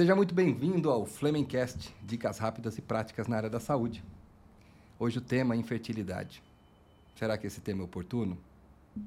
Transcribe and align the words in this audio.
Seja 0.00 0.16
muito 0.16 0.34
bem-vindo 0.34 0.88
ao 0.88 1.04
Flemingcast, 1.04 1.94
dicas 2.02 2.38
rápidas 2.38 2.78
e 2.78 2.80
práticas 2.80 3.28
na 3.28 3.36
área 3.36 3.50
da 3.50 3.60
saúde. 3.60 4.02
Hoje 4.98 5.18
o 5.18 5.20
tema 5.20 5.54
é 5.54 5.58
infertilidade. 5.58 6.42
Será 7.14 7.36
que 7.36 7.46
esse 7.46 7.60
tema 7.60 7.82
é 7.82 7.84
oportuno? 7.84 8.38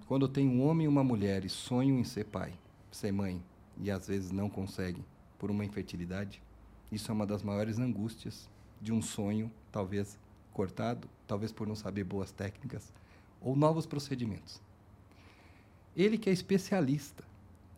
Quando 0.05 0.27
tem 0.27 0.47
um 0.47 0.63
homem 0.63 0.85
e 0.85 0.87
uma 0.87 1.03
mulher 1.03 1.45
e 1.45 1.49
sonham 1.49 1.97
em 1.97 2.03
ser 2.03 2.25
pai, 2.25 2.53
ser 2.91 3.11
mãe, 3.11 3.43
e 3.81 3.89
às 3.89 4.07
vezes 4.07 4.29
não 4.29 4.47
conseguem 4.47 5.03
por 5.39 5.49
uma 5.49 5.65
infertilidade, 5.65 6.39
isso 6.91 7.09
é 7.09 7.13
uma 7.15 7.25
das 7.25 7.41
maiores 7.41 7.79
angústias 7.79 8.47
de 8.79 8.93
um 8.93 9.01
sonho, 9.01 9.51
talvez 9.71 10.19
cortado, 10.53 11.09
talvez 11.25 11.51
por 11.51 11.65
não 11.65 11.75
saber 11.75 12.03
boas 12.03 12.31
técnicas 12.31 12.93
ou 13.41 13.55
novos 13.55 13.87
procedimentos. 13.87 14.61
Ele 15.97 16.19
que 16.19 16.29
é 16.29 16.33
especialista 16.33 17.23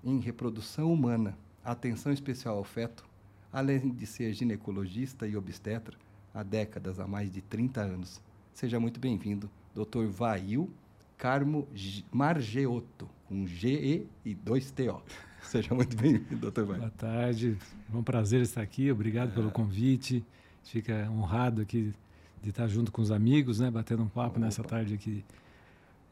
em 0.04 0.20
reprodução 0.20 0.92
humana, 0.92 1.38
atenção 1.66 2.14
especial 2.14 2.58
ao 2.58 2.64
feto, 2.64 3.04
além 3.52 3.90
de 3.90 4.06
ser 4.06 4.32
ginecologista 4.34 5.28
e 5.28 5.36
obstetra 5.36 5.98
há 6.34 6.44
décadas, 6.44 7.00
há 7.00 7.08
mais 7.08 7.32
de 7.32 7.42
30 7.42 7.82
anos. 7.82 8.22
Seja 8.54 8.80
muito 8.80 9.00
bem-vindo, 9.00 9.50
Dr. 9.74 10.06
Vail 10.06 10.70
Carmo 11.18 11.68
Margeotto, 12.12 13.10
com 13.28 13.48
G-E 13.48 14.08
e 14.24 14.36
dois 14.36 14.70
T-O. 14.72 15.02
Seja 15.42 15.74
muito 15.74 15.96
bem-vindo, 15.96 16.38
doutor 16.38 16.66
Vail. 16.66 16.80
Boa 16.80 16.92
tarde, 16.92 17.58
é 17.92 17.98
um 17.98 18.04
prazer 18.04 18.42
estar 18.42 18.62
aqui, 18.62 18.92
obrigado 18.92 19.30
é. 19.30 19.34
pelo 19.34 19.52
convite. 19.52 20.26
Fica 20.64 21.10
honrado 21.10 21.62
aqui 21.62 21.94
de 22.42 22.50
estar 22.50 22.68
junto 22.68 22.92
com 22.92 23.02
os 23.02 23.12
amigos, 23.12 23.60
né, 23.60 23.72
batendo 23.72 24.04
um 24.04 24.08
papo 24.08 24.38
Opa. 24.38 24.40
nessa 24.40 24.64
tarde 24.64 24.94
aqui. 24.94 25.24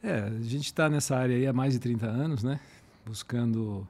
É, 0.01 0.19
a 0.19 0.41
gente 0.41 0.65
está 0.65 0.89
nessa 0.89 1.17
área 1.17 1.35
aí 1.35 1.47
há 1.47 1.53
mais 1.53 1.73
de 1.73 1.79
30 1.79 2.05
anos, 2.05 2.43
né, 2.43 2.59
buscando, 3.05 3.87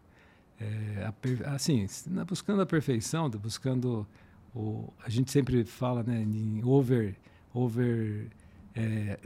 é, 0.63 1.12
a, 1.45 1.55
assim, 1.55 1.85
buscando 2.27 2.62
a 2.62 2.66
perfeição, 2.66 3.30
buscando 3.30 4.08
o, 4.55 4.91
a 5.03 5.09
gente 5.09 5.31
sempre 5.31 5.63
fala, 5.63 6.03
né, 6.03 6.22
em 6.22 6.64
over, 6.64 7.16
over 7.53 8.28
é, 8.75 9.19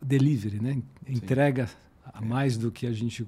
delivery, 0.00 0.60
né, 0.60 0.82
entrega 1.06 1.68
a 2.04 2.18
é. 2.18 2.24
mais 2.24 2.56
do 2.56 2.70
que 2.70 2.86
a 2.86 2.92
gente 2.92 3.26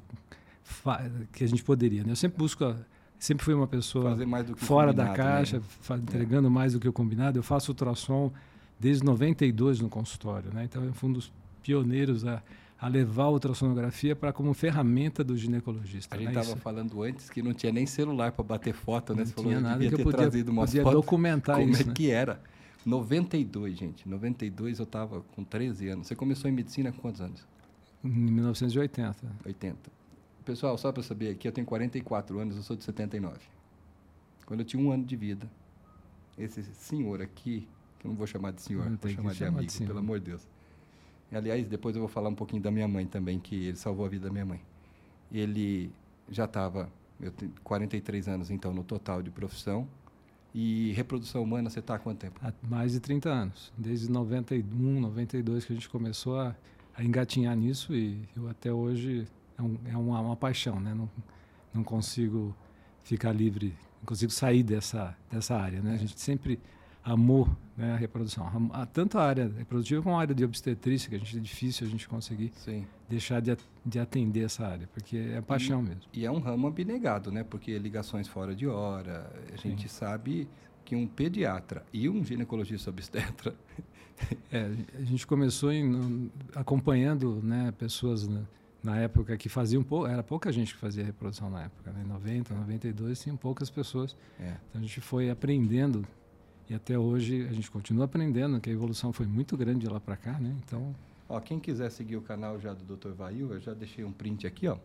que 1.32 1.44
a 1.44 1.46
gente 1.46 1.62
poderia. 1.62 2.02
Né? 2.02 2.12
Eu 2.12 2.16
sempre 2.16 2.38
busco 2.38 2.64
a, 2.64 2.76
sempre 3.18 3.44
fui 3.44 3.54
uma 3.54 3.66
pessoa 3.66 4.16
fora 4.56 4.92
da 4.92 5.12
caixa, 5.12 5.58
né? 5.58 5.96
entregando 6.02 6.48
é. 6.48 6.50
mais 6.50 6.72
do 6.72 6.80
que 6.80 6.88
o 6.88 6.92
combinado. 6.92 7.38
Eu 7.38 7.42
faço 7.42 7.72
ultrassom 7.72 8.32
desde 8.80 9.04
92 9.04 9.80
no 9.80 9.88
consultório, 9.88 10.52
né? 10.52 10.64
Então 10.64 10.82
eu 10.82 10.92
fui 10.92 11.10
um 11.10 11.12
dos 11.12 11.32
pioneiros 11.62 12.24
a, 12.24 12.42
a 12.82 12.88
levar 12.88 13.22
a 13.22 13.30
ultrassonografia 13.30 14.16
para 14.16 14.32
como 14.32 14.52
ferramenta 14.52 15.22
do 15.22 15.36
ginecologista. 15.36 16.16
A 16.16 16.18
gente 16.18 16.30
estava 16.30 16.56
né? 16.56 16.60
falando 16.60 17.00
antes 17.04 17.30
que 17.30 17.40
não 17.40 17.54
tinha 17.54 17.70
nem 17.70 17.86
celular 17.86 18.32
para 18.32 18.42
bater 18.42 18.74
foto, 18.74 19.14
né? 19.14 19.20
Não 19.20 19.26
Você 19.26 19.34
tinha 19.34 19.54
falou, 19.54 19.60
nada 19.60 19.88
que 19.88 19.94
eu 19.94 19.98
podia, 20.00 20.18
trazido 20.18 20.50
umas 20.50 20.70
podia 20.70 20.82
fotos, 20.82 21.00
documentar 21.00 21.58
como 21.58 21.70
isso. 21.70 21.78
Como 21.78 21.86
é 21.86 21.88
né? 21.90 21.94
que 21.94 22.10
era? 22.10 22.42
92, 22.84 23.78
gente. 23.78 24.08
92 24.08 24.80
eu 24.80 24.82
estava 24.82 25.20
com 25.20 25.44
13 25.44 25.90
anos. 25.90 26.08
Você 26.08 26.16
começou 26.16 26.50
em 26.50 26.52
medicina 26.52 26.90
com 26.90 26.98
quantos 26.98 27.20
anos? 27.20 27.46
Em 28.02 28.08
1980. 28.08 29.16
80. 29.46 29.78
Pessoal, 30.44 30.76
só 30.76 30.90
para 30.90 31.04
saber 31.04 31.28
aqui, 31.30 31.46
eu 31.46 31.52
tenho 31.52 31.64
44 31.68 32.40
anos, 32.40 32.56
eu 32.56 32.64
sou 32.64 32.74
de 32.74 32.82
79. 32.82 33.38
Quando 34.44 34.58
eu 34.58 34.66
tinha 34.66 34.82
um 34.82 34.90
ano 34.90 35.04
de 35.04 35.14
vida, 35.14 35.48
esse 36.36 36.64
senhor 36.64 37.22
aqui, 37.22 37.68
que 38.00 38.08
eu 38.08 38.08
não 38.08 38.16
vou 38.16 38.26
chamar 38.26 38.50
de 38.50 38.60
senhor, 38.60 38.90
não 38.90 38.98
vou 39.00 39.08
chamar 39.08 39.34
de 39.34 39.44
amigo, 39.44 39.66
de 39.66 39.86
pelo 39.86 40.00
amor 40.00 40.18
de 40.18 40.26
Deus. 40.26 40.48
Aliás, 41.32 41.66
depois 41.66 41.96
eu 41.96 42.00
vou 42.00 42.08
falar 42.08 42.28
um 42.28 42.34
pouquinho 42.34 42.62
da 42.62 42.70
minha 42.70 42.86
mãe 42.86 43.06
também, 43.06 43.38
que 43.38 43.66
ele 43.66 43.76
salvou 43.76 44.04
a 44.04 44.08
vida 44.08 44.26
da 44.26 44.32
minha 44.32 44.44
mãe. 44.44 44.60
Ele 45.30 45.90
já 46.28 46.44
estava, 46.44 46.90
eu 47.20 47.30
tenho 47.30 47.52
43 47.64 48.28
anos 48.28 48.50
então 48.50 48.72
no 48.72 48.84
total 48.84 49.22
de 49.22 49.30
profissão. 49.30 49.88
E 50.54 50.92
reprodução 50.92 51.42
humana, 51.42 51.70
você 51.70 51.78
está 51.78 51.94
há 51.94 51.98
quanto 51.98 52.18
tempo? 52.18 52.38
Há 52.42 52.52
mais 52.62 52.92
de 52.92 53.00
30 53.00 53.28
anos. 53.30 53.72
Desde 53.76 54.10
91, 54.10 55.00
92 55.00 55.64
que 55.64 55.72
a 55.72 55.74
gente 55.74 55.88
começou 55.88 56.38
a, 56.38 56.54
a 56.94 57.02
engatinhar 57.02 57.56
nisso 57.56 57.94
e 57.94 58.28
eu 58.36 58.48
até 58.48 58.70
hoje 58.70 59.26
é, 59.58 59.62
um, 59.62 59.78
é 59.86 59.96
uma, 59.96 60.20
uma, 60.20 60.36
paixão, 60.36 60.78
né? 60.78 60.92
Não, 60.92 61.10
não 61.72 61.82
consigo 61.82 62.54
ficar 63.02 63.32
livre, 63.32 63.74
não 64.00 64.04
consigo 64.04 64.30
sair 64.30 64.62
dessa, 64.62 65.16
dessa 65.30 65.56
área, 65.56 65.80
né? 65.80 65.94
A 65.94 65.96
gente 65.96 66.20
sempre 66.20 66.60
amou 67.04 67.48
né, 67.76 67.92
a 67.92 67.96
reprodução. 67.96 68.70
A, 68.72 68.86
tanto 68.86 69.18
a 69.18 69.24
área 69.24 69.52
reprodutiva 69.56 70.02
como 70.02 70.16
a 70.16 70.20
área 70.20 70.34
de 70.34 70.44
obstetrícia, 70.44 71.08
que 71.08 71.16
a 71.16 71.18
gente 71.18 71.36
é 71.36 71.40
difícil 71.40 71.86
a 71.86 71.90
gente 71.90 72.08
conseguir 72.08 72.52
Sim. 72.54 72.86
deixar 73.08 73.40
de, 73.40 73.56
de 73.84 73.98
atender 73.98 74.44
essa 74.44 74.66
área, 74.66 74.88
porque 74.92 75.16
é 75.16 75.40
paixão 75.40 75.80
e, 75.80 75.88
mesmo. 75.88 76.02
E 76.12 76.24
é 76.24 76.30
um 76.30 76.38
ramo 76.38 76.66
abnegado, 76.66 77.32
né? 77.32 77.42
Porque 77.42 77.76
ligações 77.78 78.28
fora 78.28 78.54
de 78.54 78.66
hora, 78.66 79.30
a 79.52 79.56
gente 79.56 79.82
Sim. 79.82 79.88
sabe 79.88 80.48
que 80.84 80.94
um 80.94 81.06
pediatra 81.06 81.84
e 81.92 82.08
um 82.08 82.24
ginecologista 82.24 82.90
obstetra... 82.90 83.54
é, 84.52 84.70
a 84.98 85.04
gente 85.04 85.26
começou 85.26 85.72
em, 85.72 86.30
acompanhando 86.54 87.40
né, 87.42 87.72
pessoas... 87.76 88.28
Né, 88.28 88.42
na 88.82 88.96
época 88.96 89.36
que 89.36 89.48
faziam 89.48 89.80
pouco, 89.80 90.08
era 90.08 90.24
pouca 90.24 90.50
gente 90.50 90.74
que 90.74 90.80
fazia 90.80 91.04
reprodução 91.04 91.48
na 91.48 91.62
época, 91.62 91.92
né? 91.92 92.02
90, 92.04 92.52
92, 92.52 93.22
tinham 93.22 93.36
poucas 93.36 93.70
pessoas. 93.70 94.16
É. 94.40 94.56
Então 94.68 94.80
a 94.80 94.84
gente 94.84 95.00
foi 95.00 95.30
aprendendo 95.30 96.04
e 96.68 96.74
até 96.74 96.98
hoje 96.98 97.46
a 97.48 97.52
gente 97.52 97.70
continua 97.70 98.04
aprendendo, 98.04 98.60
que 98.60 98.70
a 98.70 98.72
evolução 98.72 99.12
foi 99.12 99.26
muito 99.26 99.56
grande 99.56 99.80
de 99.80 99.88
lá 99.88 100.00
para 100.00 100.16
cá, 100.16 100.38
né? 100.38 100.54
Então, 100.64 100.94
ó, 101.28 101.40
quem 101.40 101.58
quiser 101.58 101.90
seguir 101.90 102.16
o 102.16 102.22
canal 102.22 102.58
já 102.58 102.72
do 102.72 102.96
Dr. 102.96 103.10
Vail, 103.10 103.52
eu 103.52 103.60
já 103.60 103.74
deixei 103.74 104.04
um 104.04 104.12
print 104.12 104.46
aqui, 104.46 104.68
ó. 104.68 104.78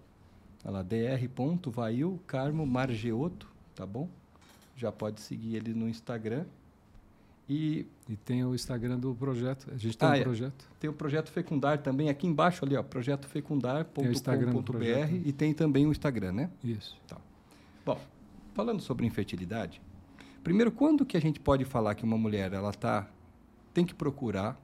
Olha 0.66 0.72
lá, 0.72 0.84
dr.vail 0.84 2.20
Carmo 2.28 2.66
Margeoto, 2.66 3.48
tá 3.76 3.86
bom? 3.86 4.10
Já 4.76 4.92
pode 4.92 5.22
seguir 5.22 5.56
ele 5.56 5.74
no 5.74 5.88
Instagram. 5.88 6.46
E, 7.50 7.86
e 8.10 8.18
tem 8.18 8.44
o 8.44 8.54
Instagram 8.54 9.00
do 9.00 9.16
projeto. 9.16 9.72
A 9.74 9.78
gente 9.78 9.98
tem 9.98 10.08
ah, 10.08 10.12
um 10.12 10.16
é. 10.16 10.24
projeto. 10.24 10.66
Tem 10.80 10.90
o 10.90 10.94
projeto 10.94 11.32
Fecundar 11.32 11.82
também, 11.82 12.10
aqui 12.10 12.28
embaixo 12.28 12.66
ali, 12.66 12.76
ó, 12.76 12.84
projetofecundar.com.br 12.84 15.14
e 15.24 15.32
tem 15.32 15.54
também 15.54 15.88
o 15.88 15.92
Instagram, 15.92 16.34
né? 16.34 16.50
Isso. 16.62 16.98
Tá. 17.08 17.16
Bom, 17.86 17.98
falando 18.54 18.82
sobre 18.82 19.06
infertilidade, 19.06 19.82
primeiro, 20.48 20.72
quando 20.72 21.06
que 21.06 21.18
a 21.18 21.20
gente 21.20 21.42
pode 21.42 21.66
falar 21.66 21.94
que 21.94 22.06
uma 22.06 22.18
mulher 22.18 22.54
ela 22.54 22.72
tá 22.72 23.06
tem 23.74 23.86
que 23.86 23.94
procurar 23.94 24.58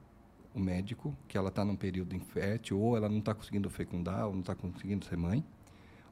o 0.54 0.58
médico, 0.58 1.14
que 1.28 1.36
ela 1.36 1.50
está 1.50 1.62
num 1.62 1.76
período 1.76 2.16
infértil, 2.16 2.80
ou 2.80 2.96
ela 2.96 3.06
não 3.06 3.18
está 3.18 3.34
conseguindo 3.34 3.68
fecundar, 3.68 4.26
ou 4.26 4.32
não 4.32 4.40
está 4.40 4.54
conseguindo 4.54 5.04
ser 5.04 5.18
mãe, 5.18 5.44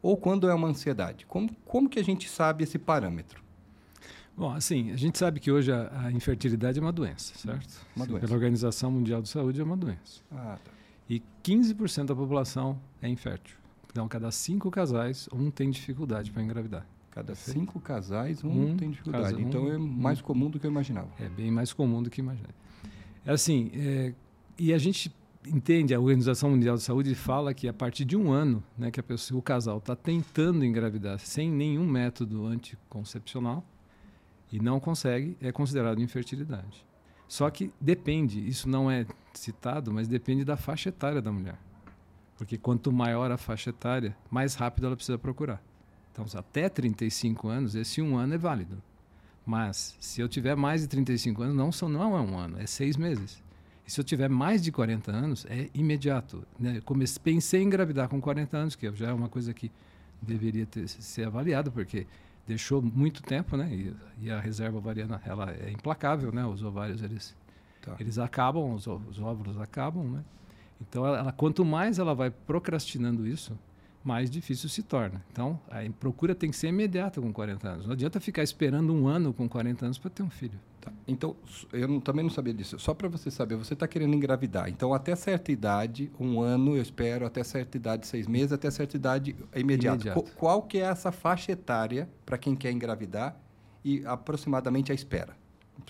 ou 0.03 0.15
quando 0.15 0.47
é 0.47 0.53
uma 0.53 0.69
ansiedade? 0.69 1.25
Como, 1.25 1.49
como 1.65 1.88
que 1.88 1.99
a 1.99 2.05
gente 2.05 2.28
sabe 2.28 2.65
esse 2.65 2.78
parâmetro? 2.78 3.43
Bom, 4.37 4.53
assim, 4.53 4.91
a 4.91 4.97
gente 4.97 5.19
sabe 5.19 5.41
que 5.41 5.50
hoje 5.50 5.72
a, 5.72 6.06
a 6.06 6.12
infertilidade 6.12 6.78
é 6.78 6.82
uma 6.82 6.93
doença, 6.93 7.32
certo? 7.38 7.87
Uma 7.97 8.06
doença. 8.06 8.27
Pela 8.27 8.34
Organização 8.34 8.91
Mundial 8.91 9.22
de 9.22 9.31
Saúde 9.31 9.59
é 9.59 9.65
uma 9.65 9.77
doença. 9.77 10.21
Ah, 10.31 10.59
tá. 10.62 10.71
E 11.09 11.22
15% 11.43 12.06
da 12.06 12.15
população 12.15 12.78
é 13.00 13.09
infértil. 13.09 13.56
Então, 13.91 14.06
cada 14.06 14.31
cinco 14.31 14.71
casais, 14.71 15.28
um 15.32 15.50
tem 15.50 15.71
dificuldade 15.71 16.31
para 16.31 16.43
engravidar. 16.43 16.87
Cada 17.12 17.34
cinco 17.34 17.78
casais, 17.78 18.43
um, 18.43 18.71
um 18.71 18.77
tem 18.77 18.91
dificuldade. 18.91 19.34
Casa, 19.34 19.41
então, 19.41 19.71
é 19.71 19.77
mais 19.77 20.21
um, 20.21 20.25
comum 20.25 20.50
do 20.50 20.59
que 20.59 20.67
eu 20.67 20.71
imaginava. 20.71 21.11
É 21.21 21.28
bem 21.28 21.50
mais 21.50 21.73
comum 21.73 22.03
do 22.03 22.09
que 22.09 22.21
imaginava. 22.21 22.55
É 23.25 23.33
assim, 23.33 23.71
é, 23.75 24.15
e 24.59 24.73
a 24.73 24.78
gente 24.78 25.15
entende, 25.47 25.95
a 25.95 26.00
Organização 26.00 26.50
Mundial 26.50 26.77
de 26.77 26.83
Saúde 26.83 27.15
fala 27.15 27.53
que 27.53 27.69
a 27.69 27.73
partir 27.73 28.06
de 28.06 28.17
um 28.17 28.33
ano, 28.33 28.65
né, 28.78 28.91
que 28.91 28.99
a 28.99 29.03
pessoa, 29.03 29.39
o 29.39 29.43
casal 29.43 29.77
está 29.77 29.95
tentando 29.95 30.65
engravidar 30.65 31.19
sem 31.19 31.50
nenhum 31.50 31.87
método 31.87 32.47
anticoncepcional, 32.47 33.62
e 34.50 34.59
não 34.59 34.81
consegue, 34.81 35.37
é 35.41 35.53
considerado 35.53 36.00
infertilidade. 36.00 36.84
Só 37.29 37.49
que 37.50 37.73
depende, 37.81 38.47
isso 38.47 38.69
não 38.69 38.91
é 38.91 39.06
citado, 39.34 39.93
mas 39.93 40.09
depende 40.09 40.44
da 40.44 40.56
faixa 40.56 40.91
etária 40.91 41.23
da 41.23 41.33
mulher. 41.33 41.59
Porque 42.37 42.59
quanto 42.59 42.93
maior 42.93 43.31
a 43.31 43.39
faixa 43.39 43.71
etária, 43.71 44.17
mais 44.31 44.55
rápido 44.55 44.87
ela 44.87 44.97
precisa 44.97 45.19
procurar. 45.19 45.62
Então, 46.12 46.27
até 46.34 46.69
35 46.69 47.49
anos, 47.49 47.75
esse 47.75 48.03
um 48.03 48.17
ano 48.17 48.34
é 48.34 48.39
válido. 48.39 48.83
Mas, 49.45 49.97
se 49.99 50.20
eu 50.20 50.29
tiver 50.29 50.55
mais 50.55 50.82
de 50.82 50.88
35 50.88 51.43
anos, 51.43 51.56
não, 51.56 51.73
são, 51.73 51.88
não 51.88 52.17
é 52.17 52.20
um 52.20 52.38
ano, 52.38 52.61
é 52.61 52.67
seis 52.67 52.97
meses. 52.97 53.43
E 53.87 53.91
se 53.91 53.99
eu 53.99 54.05
tiver 54.05 54.29
mais 54.29 54.62
de 54.62 54.70
40 54.70 55.11
anos, 55.11 55.47
é 55.49 55.69
imediato. 55.75 56.47
Né? 56.59 56.81
Comecei, 56.85 57.20
pensei 57.23 57.62
em 57.62 57.67
engravidar 57.67 58.09
com 58.09 58.20
40 58.20 58.56
anos, 58.56 58.76
que 58.76 58.91
já 58.94 59.09
é 59.09 59.12
uma 59.12 59.29
coisa 59.29 59.53
que 59.53 59.70
deveria 60.20 60.67
ter, 60.67 60.87
ser 60.87 61.26
avaliada, 61.26 61.70
porque 61.70 62.06
deixou 62.47 62.81
muito 62.81 63.23
tempo, 63.23 63.56
né? 63.56 63.69
E, 63.73 63.94
e, 64.20 64.31
a 64.31 64.38
reserva 64.38 64.79
ovariana, 64.79 65.20
ela 65.25 65.50
é 65.50 65.70
implacável, 65.70 66.31
né? 66.32 66.44
Os 66.47 66.62
ovários, 66.62 67.03
eles, 67.03 67.35
tá. 67.81 67.97
eles 67.99 68.19
acabam, 68.19 68.75
os, 68.75 68.87
os, 68.87 69.19
óvulos 69.19 69.61
acabam, 69.61 70.05
né? 70.05 70.25
Então, 70.81 71.06
ela, 71.06 71.19
ela, 71.19 71.32
quanto 71.32 71.65
mais 71.65 71.99
ela 71.99 72.15
vai 72.15 72.31
procrastinando 72.31 73.26
isso, 73.26 73.58
mais 74.04 74.31
difícil 74.31 74.69
se 74.69 74.82
torna. 74.82 75.25
Então, 75.31 75.58
a 75.70 75.78
procura 75.99 76.34
tem 76.34 76.50
que 76.50 76.56
ser 76.56 76.69
imediata 76.69 77.20
com 77.20 77.32
40 77.32 77.69
anos. 77.69 77.87
Não 77.87 77.93
adianta 77.93 78.20
ficar 78.20 78.43
esperando 78.43 78.93
um 78.93 79.06
ano 79.06 79.32
com 79.32 79.49
40 79.49 79.84
anos 79.84 79.99
para 79.99 80.10
ter 80.10 80.22
um 80.22 80.31
filho. 80.31 80.58
Tá. 80.81 80.93
Então, 81.06 81.37
eu 81.72 81.87
não, 81.87 82.00
também 82.00 82.25
não 82.25 82.31
sabia 82.31 82.52
disso. 82.52 82.78
Só 82.78 82.93
para 82.93 83.08
você 83.08 83.31
saber, 83.31 83.56
você 83.56 83.75
está 83.75 83.87
querendo 83.87 84.14
engravidar. 84.14 84.69
Então, 84.69 84.93
até 84.93 85.14
certa 85.14 85.52
idade, 85.52 86.10
um 86.19 86.40
ano, 86.40 86.76
eu 86.76 86.82
espero, 86.82 87.25
até 87.25 87.44
certa 87.44 87.76
idade, 87.76 88.06
seis 88.06 88.26
meses, 88.26 88.52
até 88.52 88.70
certa 88.70 88.96
idade 88.96 89.37
é 89.52 89.60
imediato. 89.60 90.06
imediato. 90.06 90.32
Qual, 90.37 90.62
que 90.62 90.78
é 90.78 90.82
essa 90.82 91.12
faixa 91.12 91.52
etária 91.52 92.08
para 92.26 92.37
quem 92.37 92.56
quer 92.56 92.72
engravidar 92.72 93.40
e 93.84 94.05
aproximadamente 94.06 94.93
a 94.93 94.94
espera. 94.94 95.37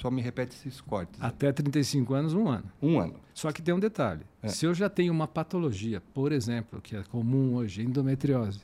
Só 0.00 0.11
me 0.11 0.23
repete 0.23 0.56
esses 0.56 0.81
cortes. 0.81 1.21
Até 1.23 1.53
35 1.53 2.15
anos, 2.15 2.35
um 2.35 2.49
ano. 2.49 2.65
Um 2.81 2.99
ano. 2.99 3.15
Só 3.35 3.53
que 3.53 3.62
tem 3.62 3.75
um 3.75 3.81
detalhe. 3.81 4.23
É. 4.43 4.49
Se 4.49 4.67
eu 4.67 4.75
já 4.75 4.89
tenho 4.89 5.12
uma 5.12 5.29
patologia, 5.29 6.03
por 6.12 6.33
exemplo, 6.33 6.81
que 6.81 6.97
é 6.97 7.03
comum 7.05 7.55
hoje, 7.55 7.83
endometriose, 7.83 8.61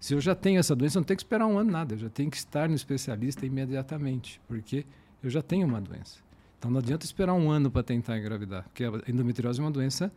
se 0.00 0.14
eu 0.14 0.20
já 0.20 0.34
tenho 0.34 0.58
essa 0.58 0.74
doença, 0.74 0.98
eu 0.98 1.00
não 1.00 1.06
tenho 1.06 1.16
que 1.16 1.22
esperar 1.22 1.46
um 1.46 1.58
ano 1.58 1.70
nada. 1.70 1.94
Eu 1.94 1.98
já 1.98 2.08
tenho 2.08 2.30
que 2.30 2.36
estar 2.36 2.68
no 2.68 2.74
especialista 2.74 3.46
imediatamente, 3.46 4.40
porque 4.48 4.84
eu 5.22 5.30
já 5.30 5.40
tenho 5.40 5.66
uma 5.66 5.80
doença. 5.80 6.18
Então 6.58 6.70
não 6.70 6.78
adianta 6.78 7.04
esperar 7.04 7.34
um 7.34 7.50
ano 7.50 7.70
para 7.70 7.82
tentar 7.82 8.18
engravidar, 8.18 8.64
porque 8.64 8.84
a 8.84 9.10
endometriose 9.10 9.60
é 9.60 9.64
uma 9.64 9.70
doença 9.70 10.12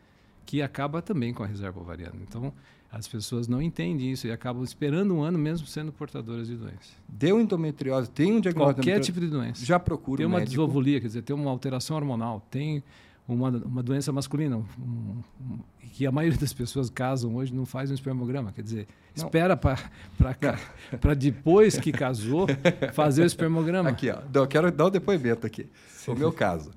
que 0.45 0.61
acaba 0.61 1.01
também 1.01 1.33
com 1.33 1.43
a 1.43 1.47
reserva 1.47 1.79
ovariana. 1.79 2.17
Então 2.21 2.53
as 2.95 3.09
pessoas 3.09 3.45
não 3.45 3.61
entendem 3.61 4.09
isso 4.09 4.25
e 4.25 4.31
acabam 4.31 4.63
esperando 4.63 5.13
um 5.13 5.21
ano 5.21 5.37
mesmo 5.37 5.67
sendo 5.67 5.91
portadoras 5.91 6.47
de 6.47 6.55
doença. 6.55 6.93
Deu 7.09 7.41
endometriose, 7.41 8.09
tem 8.09 8.31
um 8.31 8.39
diagnóstico 8.39 8.81
Qualquer 8.81 9.01
tipo 9.01 9.19
de 9.19 9.27
doença. 9.27 9.65
já 9.65 9.77
procura 9.77 10.19
tem 10.19 10.25
uma 10.25 10.39
médico. 10.39 10.71
quer 10.73 10.99
dizer, 10.99 11.21
tem 11.21 11.35
uma 11.35 11.51
alteração 11.51 11.97
hormonal, 11.97 12.41
tem 12.49 12.81
uma, 13.27 13.49
uma 13.49 13.83
doença 13.83 14.13
masculina, 14.13 14.55
um, 14.55 14.61
um, 14.81 15.59
que 15.91 16.05
a 16.05 16.11
maioria 16.11 16.39
das 16.39 16.53
pessoas 16.53 16.89
casam 16.89 17.35
hoje 17.35 17.53
não 17.53 17.65
faz 17.65 17.91
um 17.91 17.93
espermograma, 17.93 18.53
quer 18.53 18.61
dizer, 18.61 18.87
Não. 19.17 19.25
espera 19.25 19.57
para 19.57 21.13
depois 21.19 21.77
que 21.77 21.91
casou 21.91 22.47
fazer 22.93 23.23
o 23.23 23.25
espermograma. 23.25 23.89
Aqui, 23.89 24.09
ó. 24.09 24.21
Eu 24.33 24.47
quero 24.47 24.71
dar 24.71 24.85
o 24.85 24.89
depoimento 24.89 25.45
aqui. 25.45 25.67
O 26.07 26.15
meu 26.15 26.31
caso. 26.31 26.71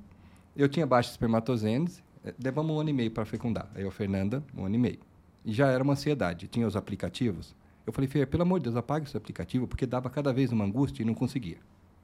Eu 0.57 0.69
tinha 0.69 0.85
baixa 0.85 1.13
espermatogênese, 1.13 2.03
eh, 2.25 2.35
levamos 2.43 2.75
um 2.75 2.81
ano 2.81 2.91
e 2.91 2.93
meio 2.93 3.11
para 3.13 3.25
fecundar. 3.25 3.71
Aí 3.73 3.87
a 3.87 3.91
Fernanda, 3.93 4.43
um 4.57 4.65
ano 4.65 4.75
e 4.75 4.79
meio. 4.79 5.08
E 5.45 5.53
já 5.53 5.69
era 5.69 5.83
uma 5.83 5.93
ansiedade. 5.93 6.49
Tinha 6.49 6.67
os 6.67 6.77
aplicativos. 6.77 7.55
Eu 7.87 7.93
falei, 7.93 8.09
Fer, 8.09 8.27
pelo 8.27 8.43
amor 8.43 8.59
de 8.59 8.65
Deus, 8.65 8.77
apague 8.77 9.07
esse 9.07 9.17
aplicativo, 9.17 9.67
porque 9.67 9.87
dava 9.87 10.11
cada 10.11 10.33
vez 10.33 10.53
uma 10.53 10.65
angústia 10.65 11.03
e 11.03 11.07
não 11.07 11.15
conseguia. 11.15 11.59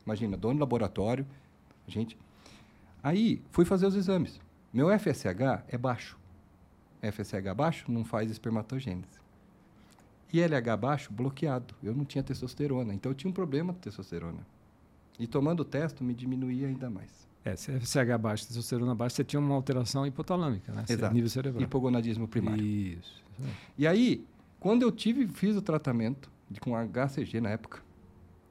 Imagina, 0.07 0.37
dono 0.37 0.55
do 0.55 0.61
laboratório, 0.61 1.27
gente. 1.87 2.17
Aí 3.03 3.43
fui 3.51 3.65
fazer 3.65 3.87
os 3.87 3.95
exames. 3.95 4.41
Meu 4.73 4.89
FSH 4.99 5.65
é 5.69 5.77
baixo. 5.77 6.19
FSH 7.03 7.55
baixo 7.55 7.93
não 7.93 8.05
faz 8.05 8.31
espermatogênese. 8.31 9.21
E 10.33 10.41
LH 10.41 10.77
baixo, 10.77 11.13
bloqueado. 11.13 11.75
Eu 11.83 11.95
não 11.95 12.05
tinha 12.05 12.25
testosterona. 12.25 12.95
Então 12.95 13.13
eu 13.13 13.15
tinha 13.15 13.31
um 13.31 13.35
problema 13.35 13.73
de 13.73 13.81
testosterona. 13.81 14.47
E 15.19 15.27
tomando 15.27 15.61
o 15.61 15.65
testo, 15.65 16.03
me 16.03 16.15
diminuía 16.15 16.67
ainda 16.67 16.91
mais. 16.91 17.29
É, 17.45 17.57
se 17.57 17.71
FSH 17.79 18.19
baixo, 18.19 18.47
testosterona 18.47 18.95
baixa, 18.95 19.17
você 19.17 19.25
tinha 19.25 19.39
uma 19.39 19.55
alteração 19.55 20.07
hipotalâmica, 20.07 20.73
né? 20.73 20.85
Exato. 20.89 21.15
Nível 21.15 21.29
cerebral. 21.29 21.63
Hipogonadismo 21.63 22.27
primário. 22.27 22.65
Isso. 22.65 23.23
E 23.77 23.87
aí, 23.87 24.25
quando 24.59 24.83
eu 24.83 24.91
tive, 24.91 25.27
fiz 25.27 25.55
o 25.55 25.61
tratamento 25.61 26.31
de, 26.51 26.59
com 26.59 26.73
HCG 26.75 27.41
na 27.41 27.51
época, 27.51 27.83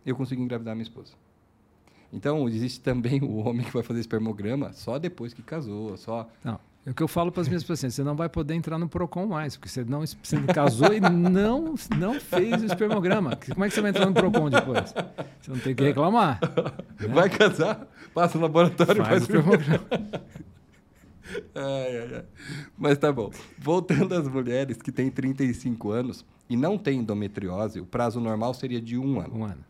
eu 0.05 0.15
consegui 0.15 0.43
engravidar 0.43 0.75
minha 0.75 0.83
esposa. 0.83 1.13
Então, 2.11 2.47
existe 2.47 2.81
também 2.81 3.23
o 3.23 3.37
homem 3.37 3.65
que 3.65 3.73
vai 3.73 3.81
fazer 3.81 3.99
espermograma 3.99 4.71
só 4.73 4.99
depois 4.99 5.33
que 5.33 5.41
casou, 5.41 5.97
só... 5.97 6.29
Não, 6.43 6.59
é 6.85 6.91
o 6.91 6.93
que 6.93 7.01
eu 7.01 7.07
falo 7.07 7.31
para 7.31 7.41
as 7.41 7.47
minhas 7.47 7.63
pacientes, 7.63 7.95
você 7.95 8.03
não 8.03 8.15
vai 8.15 8.27
poder 8.27 8.53
entrar 8.55 8.77
no 8.77 8.89
PROCON 8.89 9.25
mais, 9.27 9.55
porque 9.55 9.69
você 9.69 9.83
não 9.85 10.01
você 10.01 10.41
casou 10.53 10.93
e 10.93 10.99
não, 10.99 11.75
não 11.97 12.19
fez 12.19 12.61
o 12.61 12.65
espermograma. 12.65 13.37
Como 13.37 13.63
é 13.63 13.69
que 13.69 13.73
você 13.75 13.81
vai 13.81 13.91
entrar 13.91 14.05
no 14.05 14.13
PROCON 14.13 14.49
depois? 14.49 14.93
Você 15.41 15.51
não 15.51 15.59
tem 15.59 15.73
que 15.73 15.83
reclamar. 15.83 16.39
né? 16.99 17.07
Vai 17.07 17.29
casar, 17.29 17.87
passa 18.13 18.37
no 18.37 18.43
laboratório 18.43 19.01
e 19.01 19.05
Faz 19.05 19.07
faz 19.07 19.21
o 19.21 19.23
espermograma. 19.23 19.85
Ai, 21.55 21.97
ai, 21.97 22.15
ai. 22.15 22.25
Mas 22.77 22.97
tá 22.97 23.11
bom. 23.11 23.31
Voltando 23.57 24.13
às 24.13 24.27
mulheres 24.27 24.77
que 24.77 24.91
têm 24.91 25.09
35 25.09 25.89
anos 25.89 26.23
e 26.49 26.55
não 26.55 26.77
têm 26.77 26.99
endometriose, 26.99 27.79
o 27.79 27.85
prazo 27.85 28.19
normal 28.19 28.53
seria 28.53 28.79
de 28.79 28.97
um 28.99 29.19
ano. 29.19 29.37
Um 29.39 29.43
ano. 29.45 29.63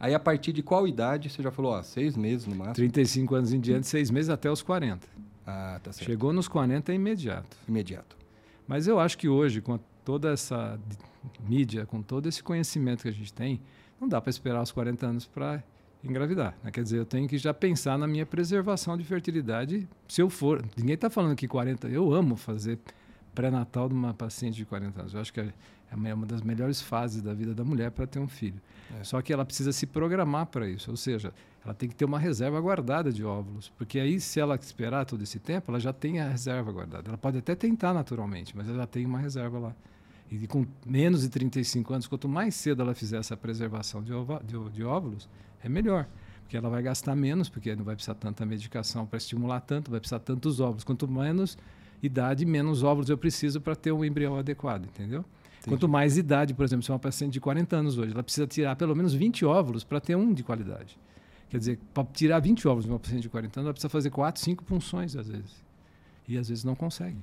Aí, 0.00 0.14
a 0.14 0.18
partir 0.18 0.52
de 0.52 0.62
qual 0.62 0.88
idade, 0.88 1.30
você 1.30 1.42
já 1.42 1.50
falou, 1.50 1.72
ó, 1.72 1.82
seis 1.82 2.16
meses 2.16 2.46
no 2.46 2.56
máximo? 2.56 2.74
35 2.74 3.34
anos 3.34 3.52
em 3.52 3.60
diante, 3.60 3.86
seis 3.86 4.10
meses 4.10 4.28
até 4.28 4.50
os 4.50 4.62
40. 4.62 5.06
Ah, 5.46 5.78
tá 5.82 5.92
certo. 5.92 6.06
Chegou 6.06 6.32
nos 6.32 6.48
40 6.48 6.92
é 6.92 6.94
imediato. 6.94 7.56
Imediato. 7.68 8.16
Mas 8.66 8.86
eu 8.86 8.98
acho 8.98 9.18
que 9.18 9.28
hoje, 9.28 9.60
com 9.60 9.78
toda 10.04 10.30
essa 10.32 10.78
mídia, 11.46 11.86
com 11.86 12.02
todo 12.02 12.28
esse 12.28 12.42
conhecimento 12.42 13.02
que 13.02 13.08
a 13.08 13.12
gente 13.12 13.32
tem, 13.32 13.60
não 14.00 14.08
dá 14.08 14.20
para 14.20 14.30
esperar 14.30 14.62
os 14.62 14.72
40 14.72 15.06
anos 15.06 15.26
para 15.26 15.62
engravidar. 16.02 16.54
né? 16.62 16.70
Quer 16.70 16.82
dizer, 16.82 16.98
eu 16.98 17.06
tenho 17.06 17.28
que 17.28 17.38
já 17.38 17.52
pensar 17.54 17.98
na 17.98 18.06
minha 18.06 18.26
preservação 18.26 18.96
de 18.96 19.04
fertilidade. 19.04 19.88
Se 20.08 20.20
eu 20.20 20.28
for. 20.30 20.62
Ninguém 20.76 20.94
está 20.94 21.08
falando 21.10 21.34
que 21.36 21.46
40. 21.48 21.88
Eu 21.88 22.12
amo 22.12 22.36
fazer 22.36 22.78
pré-natal 23.34 23.88
de 23.88 23.94
uma 23.94 24.12
paciente 24.14 24.54
de 24.56 24.64
40 24.64 25.00
anos. 25.00 25.14
Eu 25.14 25.20
acho 25.20 25.32
que 25.32 25.40
é 25.40 25.52
é 25.90 25.96
uma- 25.96 26.08
é 26.08 26.14
uma 26.14 26.26
das 26.26 26.42
melhores 26.42 26.80
fases 26.82 27.22
da 27.22 27.32
vida 27.32 27.54
da 27.54 27.62
mulher 27.62 27.90
para 27.92 28.04
ter 28.04 28.18
um 28.18 28.26
filho. 28.26 28.60
É. 28.98 29.04
Só 29.04 29.22
que 29.22 29.32
ela 29.32 29.44
precisa 29.44 29.70
se 29.70 29.86
programar 29.86 30.46
para 30.46 30.68
isso. 30.68 30.90
Ou 30.90 30.96
seja, 30.96 31.32
ela 31.64 31.74
tem 31.74 31.88
que 31.88 31.94
ter 31.94 32.04
uma 32.04 32.18
reserva 32.18 32.60
guardada 32.60 33.10
de 33.10 33.24
óvulos. 33.24 33.72
Porque 33.78 33.98
aí, 33.98 34.20
se 34.20 34.38
ela 34.38 34.54
esperar 34.56 35.06
todo 35.06 35.22
esse 35.22 35.38
tempo, 35.38 35.70
ela 35.70 35.80
já 35.80 35.92
tem 35.92 36.20
a 36.20 36.28
reserva 36.28 36.70
guardada. 36.70 37.08
Ela 37.08 37.16
pode 37.16 37.38
até 37.38 37.54
tentar 37.54 37.94
naturalmente, 37.94 38.54
mas 38.56 38.68
ela 38.68 38.78
já 38.78 38.86
tem 38.86 39.06
uma 39.06 39.18
reserva 39.18 39.58
lá. 39.58 39.76
E 40.30 40.46
com 40.46 40.66
menos 40.84 41.22
de 41.22 41.28
35 41.28 41.94
anos, 41.94 42.06
quanto 42.06 42.28
mais 42.28 42.54
cedo 42.54 42.82
ela 42.82 42.94
fizer 42.94 43.18
essa 43.18 43.36
preservação 43.36 44.02
de, 44.02 44.12
de 44.44 44.70
de 44.70 44.84
óvulos, 44.84 45.28
é 45.62 45.68
melhor. 45.68 46.06
Porque 46.42 46.56
ela 46.56 46.68
vai 46.68 46.82
gastar 46.82 47.16
menos, 47.16 47.48
porque 47.48 47.74
não 47.74 47.84
vai 47.84 47.94
precisar 47.94 48.14
tanta 48.14 48.44
medicação 48.44 49.06
para 49.06 49.16
estimular 49.16 49.60
tanto, 49.60 49.90
vai 49.90 50.00
precisar 50.00 50.18
tantos 50.18 50.60
óvulos. 50.60 50.84
Quanto 50.84 51.08
menos 51.08 51.56
idade, 52.02 52.44
menos 52.44 52.82
óvulos 52.82 53.08
eu 53.08 53.16
preciso 53.16 53.60
para 53.60 53.74
ter 53.74 53.92
um 53.92 54.04
embrião 54.04 54.36
adequado, 54.36 54.84
entendeu? 54.84 55.24
Quanto 55.66 55.88
mais 55.88 56.18
idade, 56.18 56.52
por 56.52 56.64
exemplo, 56.64 56.82
se 56.82 56.90
é 56.90 56.94
uma 56.94 57.00
paciente 57.00 57.32
de 57.32 57.40
40 57.40 57.74
anos 57.74 57.96
hoje, 57.96 58.12
ela 58.12 58.22
precisa 58.22 58.46
tirar 58.46 58.76
pelo 58.76 58.94
menos 58.94 59.14
20 59.14 59.46
óvulos 59.46 59.82
para 59.82 59.98
ter 59.98 60.14
um 60.14 60.34
de 60.34 60.42
qualidade. 60.42 60.98
Quer 61.54 61.58
dizer, 61.58 61.78
para 61.94 62.02
tirar 62.12 62.40
20 62.40 62.66
óvulos 62.66 62.84
de 62.84 62.90
uma 62.90 62.98
paciente 62.98 63.22
de 63.22 63.28
40 63.28 63.60
anos, 63.60 63.66
ela 63.68 63.72
precisa 63.72 63.88
fazer 63.88 64.10
4, 64.10 64.42
5 64.42 64.64
punções 64.64 65.14
às 65.14 65.28
vezes. 65.28 65.64
E 66.26 66.36
às 66.36 66.48
vezes 66.48 66.64
não 66.64 66.74
consegue. 66.74 67.16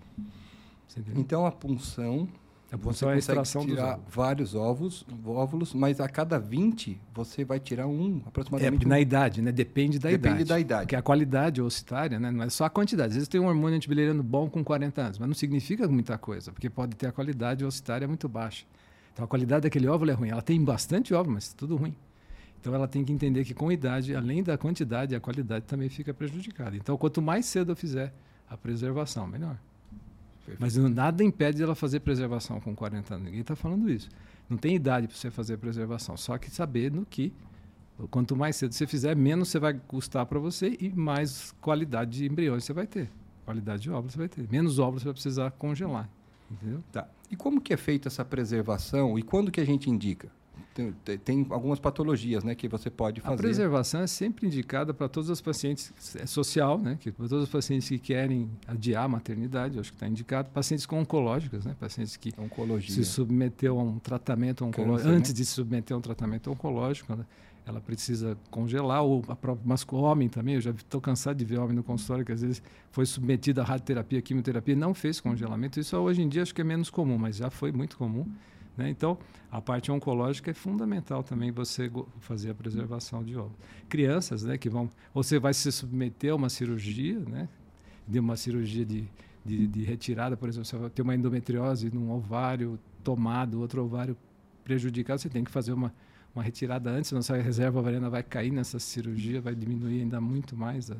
Então, 1.17 1.45
a 1.45 1.51
punção, 1.51 2.29
A 2.71 2.77
você 2.77 2.81
punção 2.81 3.09
é 3.09 3.15
a 3.15 3.17
extração 3.17 3.65
tirar 3.65 3.99
vários 4.09 4.55
ovos, 4.55 5.05
óvulos, 5.25 5.73
mas 5.73 5.99
a 5.99 6.07
cada 6.07 6.39
20, 6.39 6.97
você 7.13 7.43
vai 7.43 7.59
tirar 7.59 7.87
um, 7.87 8.21
É, 8.23 8.27
aproximadamente 8.29 8.71
porque 8.71 8.85
um. 8.85 8.89
na 8.89 9.01
idade, 9.01 9.41
né? 9.41 9.51
Depende 9.51 9.99
da 9.99 10.09
Depende 10.09 10.35
idade. 10.35 10.45
da 10.45 10.59
idade. 10.61 10.81
Porque 10.83 10.95
a 10.95 11.01
qualidade 11.01 11.61
oocitária, 11.61 12.17
né? 12.17 12.31
Não 12.31 12.45
é 12.45 12.49
só 12.49 12.63
a 12.63 12.69
quantidade. 12.69 13.09
Às 13.09 13.15
vezes 13.15 13.27
tem 13.27 13.41
um 13.41 13.47
hormônio 13.47 13.75
antibileriano 13.75 14.23
bom 14.23 14.49
com 14.49 14.63
40 14.63 15.01
anos, 15.01 15.19
mas 15.19 15.27
não 15.27 15.35
significa 15.35 15.85
muita 15.89 16.17
coisa, 16.17 16.53
porque 16.53 16.69
pode 16.69 16.95
ter 16.95 17.07
a 17.07 17.11
qualidade 17.11 17.65
oocitária 17.65 18.07
muito 18.07 18.29
baixa. 18.29 18.65
Então 19.11 19.25
a 19.25 19.27
qualidade 19.27 19.63
daquele 19.63 19.87
óvulo 19.89 20.09
é 20.09 20.13
ruim. 20.13 20.29
Ela 20.29 20.41
tem 20.41 20.63
bastante 20.63 21.13
óvulo, 21.13 21.33
mas 21.33 21.51
tudo 21.53 21.75
ruim. 21.75 21.93
Então 22.61 22.75
ela 22.75 22.87
tem 22.87 23.03
que 23.03 23.11
entender 23.11 23.43
que 23.43 23.55
com 23.55 23.71
idade, 23.71 24.15
além 24.15 24.43
da 24.43 24.55
quantidade, 24.55 25.15
a 25.15 25.19
qualidade 25.19 25.65
também 25.65 25.89
fica 25.89 26.13
prejudicada. 26.13 26.77
Então 26.77 26.95
quanto 26.95 27.19
mais 27.19 27.47
cedo 27.47 27.71
eu 27.71 27.75
fizer 27.75 28.13
a 28.47 28.55
preservação, 28.55 29.25
melhor. 29.25 29.57
Mas 30.59 30.75
nada 30.75 31.23
impede 31.23 31.63
ela 31.63 31.73
fazer 31.73 32.01
preservação 32.01 32.59
com 32.59 32.75
40 32.75 33.15
anos. 33.15 33.25
Ninguém 33.25 33.41
está 33.41 33.55
falando 33.55 33.89
isso. 33.89 34.09
Não 34.49 34.57
tem 34.57 34.75
idade 34.75 35.07
para 35.07 35.15
você 35.15 35.31
fazer 35.31 35.57
preservação. 35.57 36.15
Só 36.17 36.37
que 36.37 36.51
saber 36.51 36.91
no 36.91 37.05
que, 37.05 37.33
quanto 38.09 38.35
mais 38.35 38.55
cedo 38.57 38.73
você 38.73 38.85
fizer, 38.85 39.15
menos 39.15 39.49
você 39.49 39.57
vai 39.57 39.73
custar 39.73 40.25
para 40.25 40.37
você 40.37 40.77
e 40.79 40.89
mais 40.89 41.55
qualidade 41.61 42.19
de 42.19 42.25
embriões 42.25 42.63
você 42.63 42.73
vai 42.73 42.85
ter. 42.85 43.09
Qualidade 43.45 43.83
de 43.83 43.89
óvulos 43.89 44.13
você 44.13 44.17
vai 44.19 44.29
ter. 44.29 44.47
Menos 44.51 44.77
óvulos 44.77 45.01
você 45.01 45.05
vai 45.05 45.13
precisar 45.13 45.51
congelar. 45.51 46.09
Entendeu? 46.49 46.83
Tá. 46.91 47.07
E 47.29 47.35
como 47.35 47.61
que 47.61 47.73
é 47.73 47.77
feita 47.77 48.07
essa 48.07 48.25
preservação 48.25 49.17
e 49.17 49.23
quando 49.23 49.51
que 49.51 49.61
a 49.61 49.65
gente 49.65 49.89
indica? 49.89 50.29
Tem, 50.73 50.93
tem- 51.17 51.47
algumas 51.49 51.79
patologias, 51.79 52.43
né, 52.43 52.55
que 52.55 52.67
você 52.67 52.89
pode 52.89 53.19
A 53.21 53.23
fazer. 53.23 53.37
preservação 53.37 54.01
é 54.01 54.07
sempre 54.07 54.47
indicada 54.47 54.93
para 54.93 55.07
todos 55.09 55.29
os 55.29 55.41
pacientes, 55.41 55.93
é 56.15 56.25
social, 56.25 56.77
né? 56.77 56.97
Que 56.99 57.11
para 57.11 57.27
todos 57.27 57.43
os 57.45 57.49
pacientes 57.49 57.87
que 57.89 57.99
querem 57.99 58.49
adiar 58.67 59.05
a 59.05 59.07
maternidade, 59.07 59.79
acho 59.79 59.91
que 59.91 59.95
está 59.95 60.07
indicado. 60.07 60.49
Pacientes 60.51 60.85
com 60.85 60.99
oncológicas, 60.99 61.65
né? 61.65 61.75
Pacientes 61.79 62.15
que 62.17 62.33
Oncologia. 62.37 62.93
se 62.95 63.03
submeteu 63.05 63.79
a 63.79 63.83
um 63.83 63.99
tratamento 63.99 64.65
oncológico, 64.65 64.97
Câncer, 64.97 65.09
né? 65.11 65.17
antes 65.17 65.33
de 65.33 65.45
se 65.45 65.51
submeter 65.51 65.95
a 65.95 65.97
um 65.97 66.01
tratamento 66.01 66.49
oncológico, 66.51 67.15
né, 67.15 67.25
ela 67.65 67.79
precisa 67.79 68.35
congelar, 68.49 69.03
ou 69.03 69.23
a 69.27 69.35
própria, 69.35 69.63
mas 69.65 69.83
com 69.83 69.97
homem 69.97 70.27
também, 70.27 70.55
eu 70.55 70.61
já 70.61 70.71
estou 70.71 70.99
cansado 70.99 71.37
de 71.37 71.45
ver 71.45 71.59
homem 71.59 71.75
no 71.75 71.83
consultório 71.83 72.25
que 72.25 72.31
às 72.31 72.41
vezes 72.41 72.61
foi 72.89 73.05
submetido 73.05 73.61
a 73.61 73.63
radioterapia, 73.63 74.19
quimioterapia, 74.21 74.75
não 74.75 74.93
fez 74.95 75.19
congelamento. 75.21 75.79
Isso 75.79 75.95
hoje 75.97 76.21
em 76.23 76.27
dia 76.27 76.41
acho 76.41 76.55
que 76.55 76.61
é 76.61 76.63
menos 76.63 76.89
comum, 76.89 77.17
mas 77.19 77.35
já 77.37 77.51
foi 77.51 77.71
muito 77.71 77.97
comum. 77.97 78.25
Né? 78.77 78.89
Então, 78.89 79.17
a 79.51 79.61
parte 79.61 79.91
oncológica 79.91 80.51
é 80.51 80.53
fundamental 80.53 81.23
também 81.23 81.51
você 81.51 81.91
fazer 82.19 82.51
a 82.51 82.55
preservação 82.55 83.23
de 83.23 83.35
óvulos. 83.35 83.57
Crianças, 83.89 84.43
né, 84.43 84.57
que 84.57 84.69
vão, 84.69 84.89
ou 85.13 85.23
você 85.23 85.39
vai 85.39 85.53
se 85.53 85.71
submeter 85.71 86.31
a 86.31 86.35
uma 86.35 86.49
cirurgia, 86.49 87.19
né, 87.19 87.49
de 88.07 88.19
uma 88.19 88.35
cirurgia 88.37 88.85
de, 88.85 89.07
de, 89.45 89.67
de 89.67 89.83
retirada, 89.83 90.37
por 90.37 90.47
exemplo, 90.47 90.65
você 90.65 90.77
vai 90.77 90.89
ter 90.89 91.01
uma 91.01 91.15
endometriose 91.15 91.93
num 91.93 92.11
ovário 92.11 92.79
tomado, 93.03 93.59
outro 93.59 93.83
ovário 93.83 94.15
prejudicado, 94.63 95.19
você 95.19 95.29
tem 95.29 95.43
que 95.43 95.51
fazer 95.51 95.73
uma, 95.73 95.93
uma 96.33 96.43
retirada 96.43 96.89
antes, 96.89 97.09
senão 97.09 97.19
essa 97.19 97.35
reserva 97.35 97.79
ovariana 97.79 98.09
vai 98.09 98.23
cair 98.23 98.51
nessa 98.51 98.79
cirurgia, 98.79 99.41
vai 99.41 99.53
diminuir 99.53 100.01
ainda 100.01 100.21
muito 100.21 100.55
mais 100.55 100.89
a, 100.89 100.97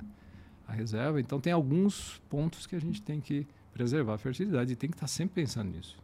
a 0.67 0.73
reserva. 0.73 1.21
Então, 1.21 1.39
tem 1.39 1.53
alguns 1.53 2.21
pontos 2.29 2.67
que 2.67 2.75
a 2.75 2.79
gente 2.79 3.01
tem 3.01 3.21
que 3.21 3.47
preservar 3.73 4.15
a 4.15 4.17
fertilidade 4.17 4.73
e 4.73 4.75
tem 4.75 4.89
que 4.89 4.95
estar 4.95 5.07
sempre 5.07 5.35
pensando 5.35 5.71
nisso. 5.71 5.97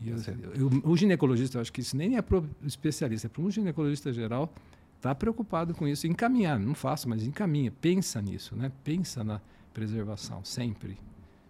E 0.00 0.10
eu- 0.10 0.16
eu- 0.54 0.82
o 0.84 0.96
ginecologista, 0.96 1.56
eu 1.58 1.62
acho 1.62 1.72
que 1.72 1.80
isso 1.80 1.96
nem 1.96 2.16
é 2.16 2.22
para 2.22 2.38
o 2.38 2.48
especialista, 2.64 3.26
é 3.26 3.30
para 3.30 3.42
um 3.42 3.50
ginecologista 3.50 4.12
geral 4.12 4.52
Está 4.96 5.14
preocupado 5.14 5.74
com 5.74 5.86
isso, 5.86 6.06
encaminhar, 6.06 6.58
não 6.58 6.74
faço, 6.74 7.08
mas 7.08 7.22
encaminha, 7.22 7.70
pensa 7.70 8.20
nisso, 8.20 8.56
né? 8.56 8.72
Pensa 8.82 9.22
na 9.22 9.40
preservação, 9.72 10.44
sempre. 10.44 10.98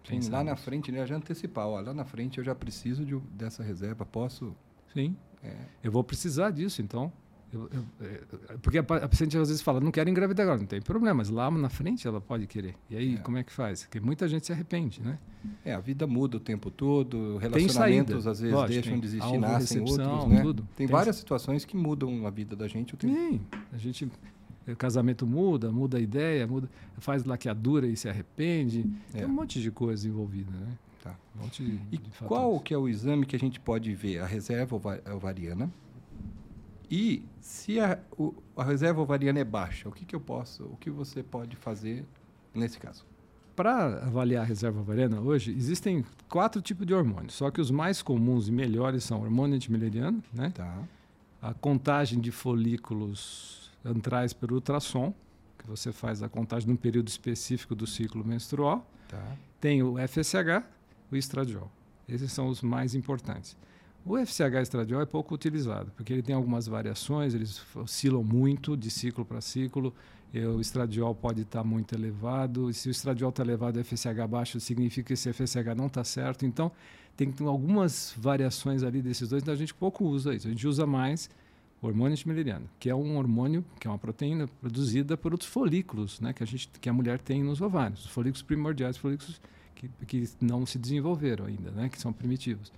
Sim, 0.07 0.21
lá 0.29 0.45
na 0.45 0.57
frente, 0.57 0.93
né, 0.93 1.07
já 1.07 1.17
antecipar, 1.17 1.67
ó, 1.67 1.81
lá 1.81 1.95
na 1.95 2.05
frente 2.05 2.39
eu 2.39 2.45
já 2.45 2.55
preciso 2.55 3.05
de, 3.05 3.17
dessa 3.33 3.63
reserva, 3.63 4.05
posso... 4.05 4.55
Sim, 4.93 5.17
é. 5.43 5.57
eu 5.83 5.91
vou 5.91 6.05
precisar 6.05 6.51
disso, 6.51 6.83
então 6.83 7.13
eu, 7.53 7.71
eu, 7.73 7.85
é, 8.01 8.57
porque 8.61 8.79
a, 8.79 8.81
a, 8.81 9.09
paciente 9.09 9.37
às 9.39 9.49
vezes 9.49 9.63
fala, 9.63 9.81
não 9.81 9.91
quero 9.91 10.11
engravidar 10.11 10.45
agora, 10.45 10.59
não 10.59 10.67
tem 10.67 10.81
problema, 10.81 11.15
mas 11.15 11.29
lá 11.29 11.51
na 11.51 11.69
frente 11.69 12.07
ela 12.07 12.21
pode 12.21 12.47
querer. 12.47 12.75
E 12.91 12.97
aí, 12.97 13.15
é. 13.15 13.19
como 13.19 13.39
é 13.39 13.45
que 13.45 13.53
faz? 13.53 13.85
Porque 13.85 14.01
muita 14.01 14.27
gente 14.29 14.47
se 14.47 14.53
arrepende, 14.53 15.01
né? 15.01 15.19
É, 15.65 15.73
a 15.73 15.81
vida 15.81 16.07
muda 16.07 16.39
o 16.39 16.41
tempo 16.41 16.71
todo, 16.71 17.39
relacionamentos 17.39 18.27
às 18.27 18.41
vezes 18.41 18.55
Lógico, 18.55 18.73
deixam 18.73 18.99
de 18.99 19.07
existir, 19.07 19.39
nascem 19.39 19.81
outros, 19.81 20.27
né? 20.27 20.43
Tudo. 20.43 20.63
Tem, 20.77 20.87
tem 20.87 20.87
várias 20.87 21.17
situações 21.17 21.65
que 21.65 21.77
mudam 21.77 22.27
a 22.27 22.31
vida 22.31 22.57
da 22.57 22.67
gente 22.67 22.95
o 22.95 22.97
tempo 22.97 23.15
Sim, 23.15 23.41
a 23.73 23.79
gente 23.79 24.11
o 24.67 24.75
casamento 24.75 25.25
muda, 25.25 25.71
muda 25.71 25.99
a 25.99 26.01
ideia, 26.01 26.45
muda, 26.47 26.69
faz 26.99 27.25
laqueadura 27.25 27.87
e 27.87 27.97
se 27.97 28.09
arrepende. 28.09 28.85
É. 29.15 29.19
Tem 29.19 29.27
um 29.27 29.33
monte 29.33 29.63
de 29.63 29.71
coisa 29.71 30.09
envolvida, 30.09 30.51
né? 30.51 30.73
Tá. 31.05 31.15
Um 31.37 31.45
monte 31.45 31.65
de, 31.65 31.81
e 31.93 31.99
de 31.99 32.11
qual 32.25 32.59
que 32.59 32.75
é 32.75 32.79
o 32.79 32.89
exame 32.89 33.25
que 33.25 33.37
a 33.37 33.39
gente 33.39 33.61
pode 33.61 33.95
ver? 33.95 34.19
A 34.19 34.27
reserva 34.27 34.75
ovariana, 35.15 35.71
e 36.91 37.23
se 37.41 37.81
a, 37.81 37.99
o, 38.17 38.35
a 38.57 38.65
reserva 38.65 39.01
ovariana 39.01 39.41
é 39.41 39.45
baixa, 39.45 39.89
o 39.89 39.93
que, 39.93 40.05
que 40.05 40.15
eu 40.15 40.21
posso, 40.21 40.65
o 40.65 40.77
que 40.77 40.91
você 40.91 41.23
pode 41.23 41.57
fazer 41.57 42.05
nesse 42.55 42.79
caso? 42.79 43.05
Para 43.55 44.05
avaliar 44.05 44.43
a 44.43 44.47
reserva 44.47 44.81
ovariana 44.81 45.21
hoje, 45.21 45.51
existem 45.51 46.05
quatro 46.29 46.61
tipos 46.61 46.87
de 46.87 46.95
hormônios, 46.95 47.35
só 47.35 47.51
que 47.51 47.61
os 47.61 47.71
mais 47.71 48.03
comuns 48.03 48.49
e 48.49 48.53
melhores 48.53 49.03
são 49.03 49.21
o 49.21 49.23
hormônio 49.23 49.57
antimileriano, 49.57 50.23
né? 50.33 50.51
Tá. 50.55 50.83
a 51.41 51.55
contagem 51.55 52.21
de 52.21 52.31
folículos 52.31 53.71
antrais 53.85 54.33
pelo 54.33 54.57
ultrassom, 54.57 55.15
que 55.59 55.67
você 55.67 55.91
faz 55.93 56.23
a 56.23 56.29
contagem 56.29 56.69
num 56.69 56.77
período 56.77 57.09
específico 57.09 57.75
do 57.75 57.87
ciclo 57.87 58.25
menstrual. 58.25 58.89
Tá. 59.09 59.37
Tem 59.61 59.83
o 59.83 59.97
FSH, 59.97 60.63
o 61.11 61.17
estradiol. 61.17 61.71
Esses 62.09 62.33
são 62.33 62.49
os 62.49 62.63
mais 62.63 62.95
importantes. 62.95 63.57
O 64.09 64.17
FCH 64.17 64.63
estradiol 64.63 65.03
é 65.03 65.05
pouco 65.05 65.35
utilizado, 65.35 65.91
porque 65.97 66.13
ele 66.13 66.23
tem 66.23 66.33
algumas 66.33 66.69
variações, 66.69 67.35
eles 67.35 67.61
oscilam 67.75 68.23
muito 68.23 68.77
de 68.77 68.89
ciclo 68.89 69.25
para 69.25 69.41
ciclo. 69.41 69.93
O 70.55 70.61
estradiol 70.61 71.13
pode 71.13 71.43
estar 71.43 71.65
muito 71.65 71.93
elevado, 71.93 72.71
e 72.71 72.75
se 72.75 72.89
o 72.89 72.91
estradiol 72.93 73.31
está 73.31 73.43
elevado 73.43 73.81
e 73.81 73.83
o 73.83 73.85
FSH 73.85 74.29
baixo, 74.31 74.61
significa 74.61 75.09
que 75.09 75.15
esse 75.15 75.33
FSH 75.33 75.75
não 75.77 75.89
está 75.89 76.05
certo. 76.05 76.47
Então, 76.47 76.71
tem 77.17 77.35
algumas 77.41 78.15
variações 78.17 78.85
ali 78.85 79.03
desses 79.03 79.29
dois, 79.29 79.43
então 79.43 79.53
a 79.53 79.57
gente 79.57 79.75
pouco 79.75 80.05
usa 80.05 80.33
isso. 80.33 80.47
A 80.47 80.51
gente 80.51 80.69
usa 80.69 80.87
mais 80.87 81.29
o 81.83 81.89
hormônio 81.89 82.13
antimileriano, 82.13 82.71
que 82.79 82.89
é 82.89 82.95
um 82.95 83.17
hormônio, 83.17 83.65
que 83.81 83.89
é 83.89 83.91
uma 83.91 83.99
proteína 83.99 84.47
produzida 84.61 85.17
por 85.17 85.33
outros 85.33 85.51
folículos, 85.51 86.21
né, 86.21 86.33
que 86.33 86.45
a 86.45 86.47
gente, 86.47 86.69
que 86.81 86.89
a 86.89 86.93
mulher 86.93 87.19
tem 87.19 87.43
nos 87.43 87.61
ovários, 87.61 88.05
os 88.05 88.11
folículos 88.13 88.43
primordiais, 88.43 88.97
folículos 88.97 89.41
que, 89.75 89.89
que 90.07 90.29
não 90.41 90.65
se 90.65 90.79
desenvolveram 90.79 91.47
ainda, 91.47 91.73
né, 91.73 91.89
que 91.89 92.01
são 92.01 92.13
primitivos. 92.13 92.71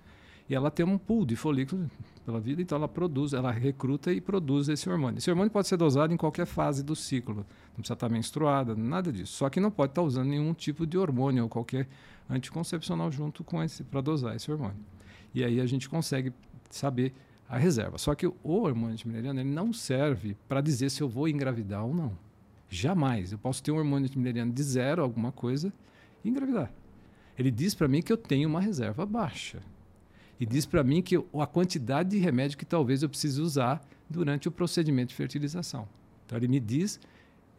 E 0.49 0.55
ela 0.55 0.71
tem 0.71 0.83
um 0.83 0.97
pool 0.97 1.27
de 1.27 1.35
folículos 1.35 1.87
pela 2.25 2.39
vida, 2.39 2.59
então 2.59 2.75
ela 2.75 2.87
produz, 2.87 3.33
ela 3.33 3.51
recruta 3.51 4.11
e 4.11 4.19
produz 4.19 4.67
esse 4.67 4.89
hormônio. 4.89 5.19
Esse 5.19 5.29
hormônio 5.29 5.51
pode 5.51 5.67
ser 5.67 5.77
dosado 5.77 6.11
em 6.11 6.17
qualquer 6.17 6.47
fase 6.47 6.83
do 6.83 6.95
ciclo, 6.95 7.35
não 7.35 7.75
precisa 7.75 7.93
estar 7.93 8.09
menstruada, 8.09 8.75
nada 8.75 9.11
disso. 9.11 9.33
Só 9.33 9.47
que 9.47 9.59
não 9.59 9.69
pode 9.69 9.91
estar 9.91 10.01
usando 10.01 10.29
nenhum 10.29 10.51
tipo 10.55 10.87
de 10.87 10.97
hormônio 10.97 11.43
ou 11.43 11.49
qualquer 11.49 11.87
anticoncepcional 12.27 13.11
junto 13.11 13.43
com 13.43 13.61
esse 13.61 13.83
para 13.83 14.01
dosar 14.01 14.35
esse 14.35 14.51
hormônio. 14.51 14.77
E 15.35 15.43
aí 15.43 15.61
a 15.61 15.67
gente 15.67 15.87
consegue 15.87 16.33
saber 16.71 17.13
a 17.47 17.55
reserva. 17.57 17.99
Só 17.99 18.15
que 18.15 18.25
o 18.25 18.35
hormônio 18.43 18.93
antimineriano 18.93 19.39
ele 19.39 19.49
não 19.49 19.71
serve 19.71 20.35
para 20.47 20.61
dizer 20.61 20.89
se 20.89 21.01
eu 21.01 21.07
vou 21.07 21.27
engravidar 21.27 21.85
ou 21.85 21.93
não. 21.93 22.17
Jamais. 22.67 23.31
Eu 23.31 23.37
posso 23.37 23.61
ter 23.61 23.71
um 23.71 23.77
hormônio 23.77 24.07
antimineriano 24.07 24.51
de 24.51 24.63
zero, 24.63 25.03
alguma 25.03 25.31
coisa, 25.31 25.71
e 26.23 26.29
engravidar. 26.29 26.71
Ele 27.37 27.51
diz 27.51 27.75
para 27.75 27.87
mim 27.87 28.01
que 28.01 28.11
eu 28.11 28.17
tenho 28.17 28.49
uma 28.49 28.59
reserva 28.59 29.05
baixa 29.05 29.61
e 30.39 30.45
diz 30.45 30.65
para 30.65 30.83
mim 30.83 31.01
que 31.01 31.15
a 31.17 31.47
quantidade 31.47 32.09
de 32.09 32.17
remédio 32.17 32.57
que 32.57 32.65
talvez 32.65 33.03
eu 33.03 33.09
precise 33.09 33.41
usar 33.41 33.81
durante 34.09 34.47
o 34.47 34.51
procedimento 34.51 35.09
de 35.09 35.15
fertilização. 35.15 35.87
Então 36.25 36.37
ele 36.37 36.47
me 36.47 36.59
diz 36.59 36.99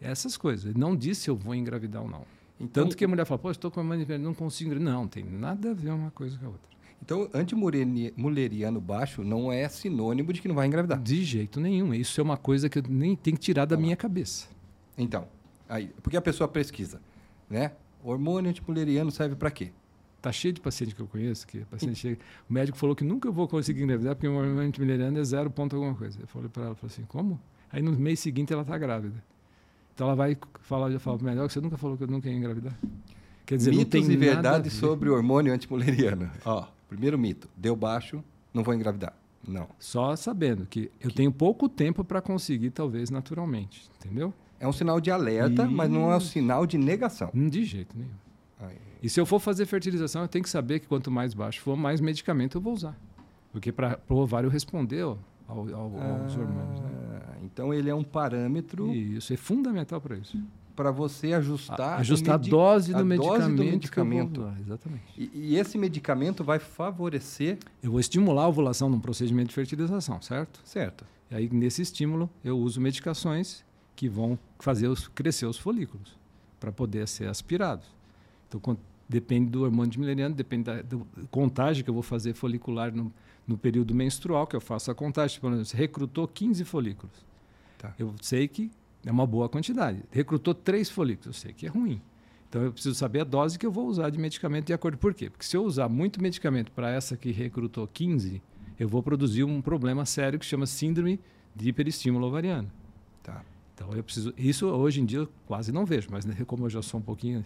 essas 0.00 0.36
coisas. 0.36 0.66
Ele 0.66 0.78
não 0.78 0.96
diz 0.96 1.18
se 1.18 1.28
eu 1.28 1.36
vou 1.36 1.54
engravidar 1.54 2.02
ou 2.02 2.08
não. 2.08 2.24
Então, 2.58 2.84
Tanto 2.84 2.96
que 2.96 3.04
a 3.04 3.08
mulher 3.08 3.24
fala, 3.24 3.38
pô, 3.38 3.50
estou 3.50 3.70
com 3.70 3.80
a 3.80 3.84
mãe 3.84 4.06
não 4.18 4.34
consigo 4.34 4.70
engravidar. 4.70 4.94
Não, 4.94 5.08
tem 5.08 5.24
nada 5.24 5.70
a 5.70 5.74
ver 5.74 5.90
uma 5.90 6.10
coisa 6.10 6.38
com 6.38 6.46
a 6.46 6.48
outra. 6.48 6.70
Então, 7.02 7.30
antimuleriano 7.32 8.80
baixo 8.80 9.24
não 9.24 9.50
é 9.50 9.66
sinônimo 9.68 10.32
de 10.32 10.42
que 10.42 10.48
não 10.48 10.54
vai 10.54 10.66
engravidar. 10.66 11.00
De 11.00 11.24
jeito 11.24 11.58
nenhum. 11.58 11.94
Isso 11.94 12.20
é 12.20 12.24
uma 12.24 12.36
coisa 12.36 12.68
que 12.68 12.78
eu 12.78 12.82
nem 12.88 13.16
tenho 13.16 13.36
que 13.36 13.42
tirar 13.42 13.64
da 13.64 13.76
minha 13.76 13.96
cabeça. 13.96 14.48
Então, 14.98 15.26
aí, 15.66 15.90
porque 16.02 16.16
a 16.16 16.20
pessoa 16.20 16.46
pesquisa, 16.46 17.00
né? 17.48 17.72
Hormônio 18.04 18.50
antimuleriano 18.50 19.10
serve 19.10 19.34
para 19.34 19.50
quê? 19.50 19.72
Tá 20.20 20.30
cheio 20.30 20.52
de 20.52 20.60
paciente 20.60 20.94
que 20.94 21.00
eu 21.00 21.06
conheço, 21.06 21.46
que 21.46 21.60
paciente 21.64 21.94
chega, 21.96 22.18
o 22.48 22.52
médico 22.52 22.76
falou 22.76 22.94
que 22.94 23.04
nunca 23.04 23.30
vou 23.30 23.48
conseguir 23.48 23.82
engravidar 23.82 24.14
porque 24.14 24.28
o 24.28 24.32
meu 24.32 24.40
hormônio 24.40 24.68
antimileriano 24.68 25.18
é 25.18 25.24
zero 25.24 25.50
ponto 25.50 25.74
alguma 25.74 25.94
coisa. 25.94 26.18
Eu 26.20 26.26
falei 26.26 26.48
para 26.48 26.64
ela, 26.64 26.74
falei 26.74 26.92
assim, 26.92 27.04
como? 27.08 27.40
Aí 27.72 27.80
no 27.80 27.92
mês 27.92 28.20
seguinte 28.20 28.52
ela 28.52 28.62
está 28.62 28.76
grávida. 28.76 29.22
Então 29.94 30.06
ela 30.06 30.16
vai 30.16 30.36
falar, 30.60 30.90
já 30.90 30.98
fala, 30.98 31.18
melhor 31.22 31.46
que 31.46 31.54
você 31.54 31.60
nunca 31.60 31.78
falou 31.78 31.96
que 31.96 32.04
eu 32.04 32.08
nunca 32.08 32.28
ia 32.28 32.36
engravidar. 32.36 32.78
Quer 33.46 33.56
dizer, 33.56 33.70
Mitos 33.70 34.08
e 34.08 34.16
verdades 34.16 34.74
sobre 34.74 35.08
o 35.08 35.14
hormônio 35.14 35.52
antimuleriano. 35.52 36.30
Ó, 36.44 36.66
primeiro 36.88 37.18
mito, 37.18 37.48
deu 37.56 37.74
baixo, 37.74 38.22
não 38.52 38.62
vou 38.62 38.74
engravidar. 38.74 39.14
Não. 39.46 39.68
Só 39.78 40.14
sabendo 40.16 40.66
que 40.66 40.90
eu 41.00 41.08
que... 41.08 41.16
tenho 41.16 41.32
pouco 41.32 41.68
tempo 41.68 42.04
para 42.04 42.20
conseguir, 42.20 42.70
talvez, 42.70 43.10
naturalmente. 43.10 43.90
Entendeu? 43.98 44.34
É 44.58 44.68
um 44.68 44.72
sinal 44.72 45.00
de 45.00 45.10
alerta, 45.10 45.64
e... 45.64 45.68
mas 45.68 45.90
não 45.90 46.12
é 46.12 46.16
um 46.16 46.20
sinal 46.20 46.66
de 46.66 46.76
negação. 46.76 47.30
De 47.32 47.64
jeito 47.64 47.96
nenhum. 47.96 48.10
Aí. 48.60 48.89
E 49.02 49.08
se 49.08 49.20
eu 49.20 49.26
for 49.26 49.40
fazer 49.40 49.66
fertilização, 49.66 50.22
eu 50.22 50.28
tenho 50.28 50.42
que 50.42 50.50
saber 50.50 50.80
que 50.80 50.86
quanto 50.86 51.10
mais 51.10 51.32
baixo 51.34 51.60
for, 51.60 51.76
mais 51.76 52.00
medicamento 52.00 52.58
eu 52.58 52.60
vou 52.60 52.72
usar. 52.72 52.96
Porque 53.52 53.72
para 53.72 53.98
o 54.08 54.14
ovário 54.14 54.48
responder 54.48 55.02
ao, 55.02 55.18
ao, 55.48 55.66
ah, 55.98 56.22
aos 56.22 56.36
hormônios. 56.36 56.80
Né? 56.80 56.90
Então 57.42 57.72
ele 57.74 57.90
é 57.90 57.94
um 57.94 58.04
parâmetro. 58.04 58.94
Isso, 58.94 59.32
é 59.32 59.36
fundamental 59.36 60.00
para 60.00 60.16
isso. 60.16 60.38
Para 60.76 60.90
você 60.90 61.32
ajustar. 61.32 61.80
A, 61.80 61.96
ajustar 61.96 62.34
a 62.34 62.38
dose, 62.38 62.92
do, 62.92 62.98
a 62.98 63.04
medicamento 63.04 63.38
dose 63.38 63.56
do 63.56 63.64
medicamento. 63.64 64.40
Usar, 64.40 64.60
exatamente. 64.60 65.04
E, 65.16 65.30
e, 65.34 65.56
esse 65.56 65.76
medicamento 65.76 66.44
vai 66.44 66.58
favorecer. 66.58 67.58
Eu 67.82 67.90
vou 67.90 68.00
estimular 68.00 68.44
a 68.44 68.48
ovulação 68.48 68.88
num 68.88 69.00
procedimento 69.00 69.48
de 69.48 69.54
fertilização, 69.54 70.22
certo? 70.22 70.60
Certo. 70.64 71.04
E 71.30 71.34
aí, 71.34 71.50
nesse 71.50 71.82
estímulo, 71.82 72.30
eu 72.44 72.58
uso 72.58 72.80
medicações 72.80 73.64
que 73.94 74.08
vão 74.08 74.38
fazer 74.58 74.88
os, 74.88 75.08
crescer 75.08 75.46
os 75.46 75.58
folículos 75.58 76.18
para 76.58 76.72
poder 76.72 77.06
ser 77.08 77.28
aspirados. 77.28 77.86
Então, 78.48 78.76
depende 79.10 79.50
do 79.50 79.64
hormônio 79.64 79.90
de 79.90 79.98
mileriano, 79.98 80.34
depende 80.34 80.64
da, 80.64 80.82
da, 80.82 80.96
contagem 81.32 81.82
que 81.82 81.90
eu 81.90 81.94
vou 81.94 82.02
fazer 82.02 82.32
folicular 82.32 82.94
no, 82.94 83.12
no, 83.44 83.58
período 83.58 83.92
menstrual, 83.92 84.46
que 84.46 84.54
eu 84.54 84.60
faço 84.60 84.88
a 84.88 84.94
contagem. 84.94 85.40
Você 85.40 85.76
recrutou 85.76 86.28
15 86.28 86.64
folículos. 86.64 87.12
Tá. 87.76 87.92
Eu 87.98 88.14
sei 88.22 88.46
que 88.46 88.70
é 89.04 89.10
uma 89.10 89.26
boa 89.26 89.48
quantidade. 89.48 90.04
Recrutou 90.12 90.54
3 90.54 90.88
folículos, 90.88 91.26
eu 91.26 91.32
sei 91.32 91.52
que 91.52 91.66
é 91.66 91.68
ruim. 91.68 92.00
Então 92.48 92.62
eu 92.62 92.72
preciso 92.72 92.94
saber 92.94 93.22
a 93.22 93.24
dose 93.24 93.58
que 93.58 93.66
eu 93.66 93.72
vou 93.72 93.88
usar 93.88 94.10
de 94.10 94.18
medicamento 94.18 94.66
de 94.66 94.72
acordo. 94.72 94.96
Por 94.96 95.12
quê? 95.12 95.28
Porque 95.28 95.44
se 95.44 95.56
eu 95.56 95.64
usar 95.64 95.88
muito 95.88 96.22
medicamento 96.22 96.70
para 96.70 96.90
essa 96.90 97.16
que 97.16 97.32
recrutou 97.32 97.88
15, 97.88 98.40
eu 98.78 98.88
vou 98.88 99.02
produzir 99.02 99.42
um 99.42 99.60
problema 99.60 100.06
sério 100.06 100.38
que 100.38 100.46
chama 100.46 100.66
síndrome 100.66 101.18
de 101.54 101.68
hiperestímulo 101.68 102.26
ovariano. 102.26 102.70
Tá. 103.24 103.44
Então 103.74 103.92
eu 103.92 104.04
preciso. 104.04 104.32
Isso 104.36 104.68
hoje 104.68 105.00
em 105.00 105.04
dia 105.04 105.18
eu 105.18 105.28
quase 105.46 105.72
não 105.72 105.84
vejo, 105.84 106.08
mas 106.12 106.24
né, 106.24 106.36
como 106.46 106.66
eu 106.66 106.70
já 106.70 106.80
sou 106.80 107.00
um 107.00 107.02
pouquinho 107.02 107.44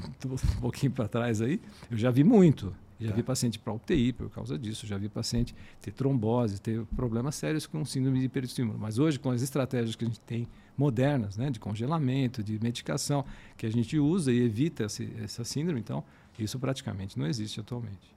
um 0.56 0.60
pouquinho 0.60 0.92
para 0.92 1.08
trás 1.08 1.40
aí, 1.40 1.60
eu 1.90 1.96
já 1.96 2.10
vi 2.10 2.24
muito. 2.24 2.74
Já 3.00 3.10
tá. 3.10 3.16
vi 3.16 3.22
paciente 3.22 3.58
para 3.58 3.72
UTI 3.72 4.12
por 4.12 4.28
causa 4.28 4.58
disso, 4.58 4.86
já 4.86 4.98
vi 4.98 5.08
paciente 5.08 5.54
ter 5.80 5.90
trombose, 5.90 6.60
ter 6.60 6.84
problemas 6.94 7.34
sérios 7.34 7.66
com 7.66 7.82
síndrome 7.82 8.18
de 8.18 8.26
hiperestímulo. 8.26 8.78
Mas 8.78 8.98
hoje, 8.98 9.18
com 9.18 9.30
as 9.30 9.40
estratégias 9.40 9.96
que 9.96 10.04
a 10.04 10.06
gente 10.06 10.20
tem 10.20 10.46
modernas, 10.76 11.38
né, 11.38 11.50
de 11.50 11.58
congelamento, 11.58 12.42
de 12.42 12.62
medicação, 12.62 13.24
que 13.56 13.64
a 13.64 13.70
gente 13.70 13.98
usa 13.98 14.30
e 14.30 14.42
evita 14.42 14.84
esse, 14.84 15.10
essa 15.22 15.44
síndrome, 15.44 15.80
então, 15.80 16.04
isso 16.38 16.58
praticamente 16.58 17.18
não 17.18 17.26
existe 17.26 17.58
atualmente. 17.58 18.14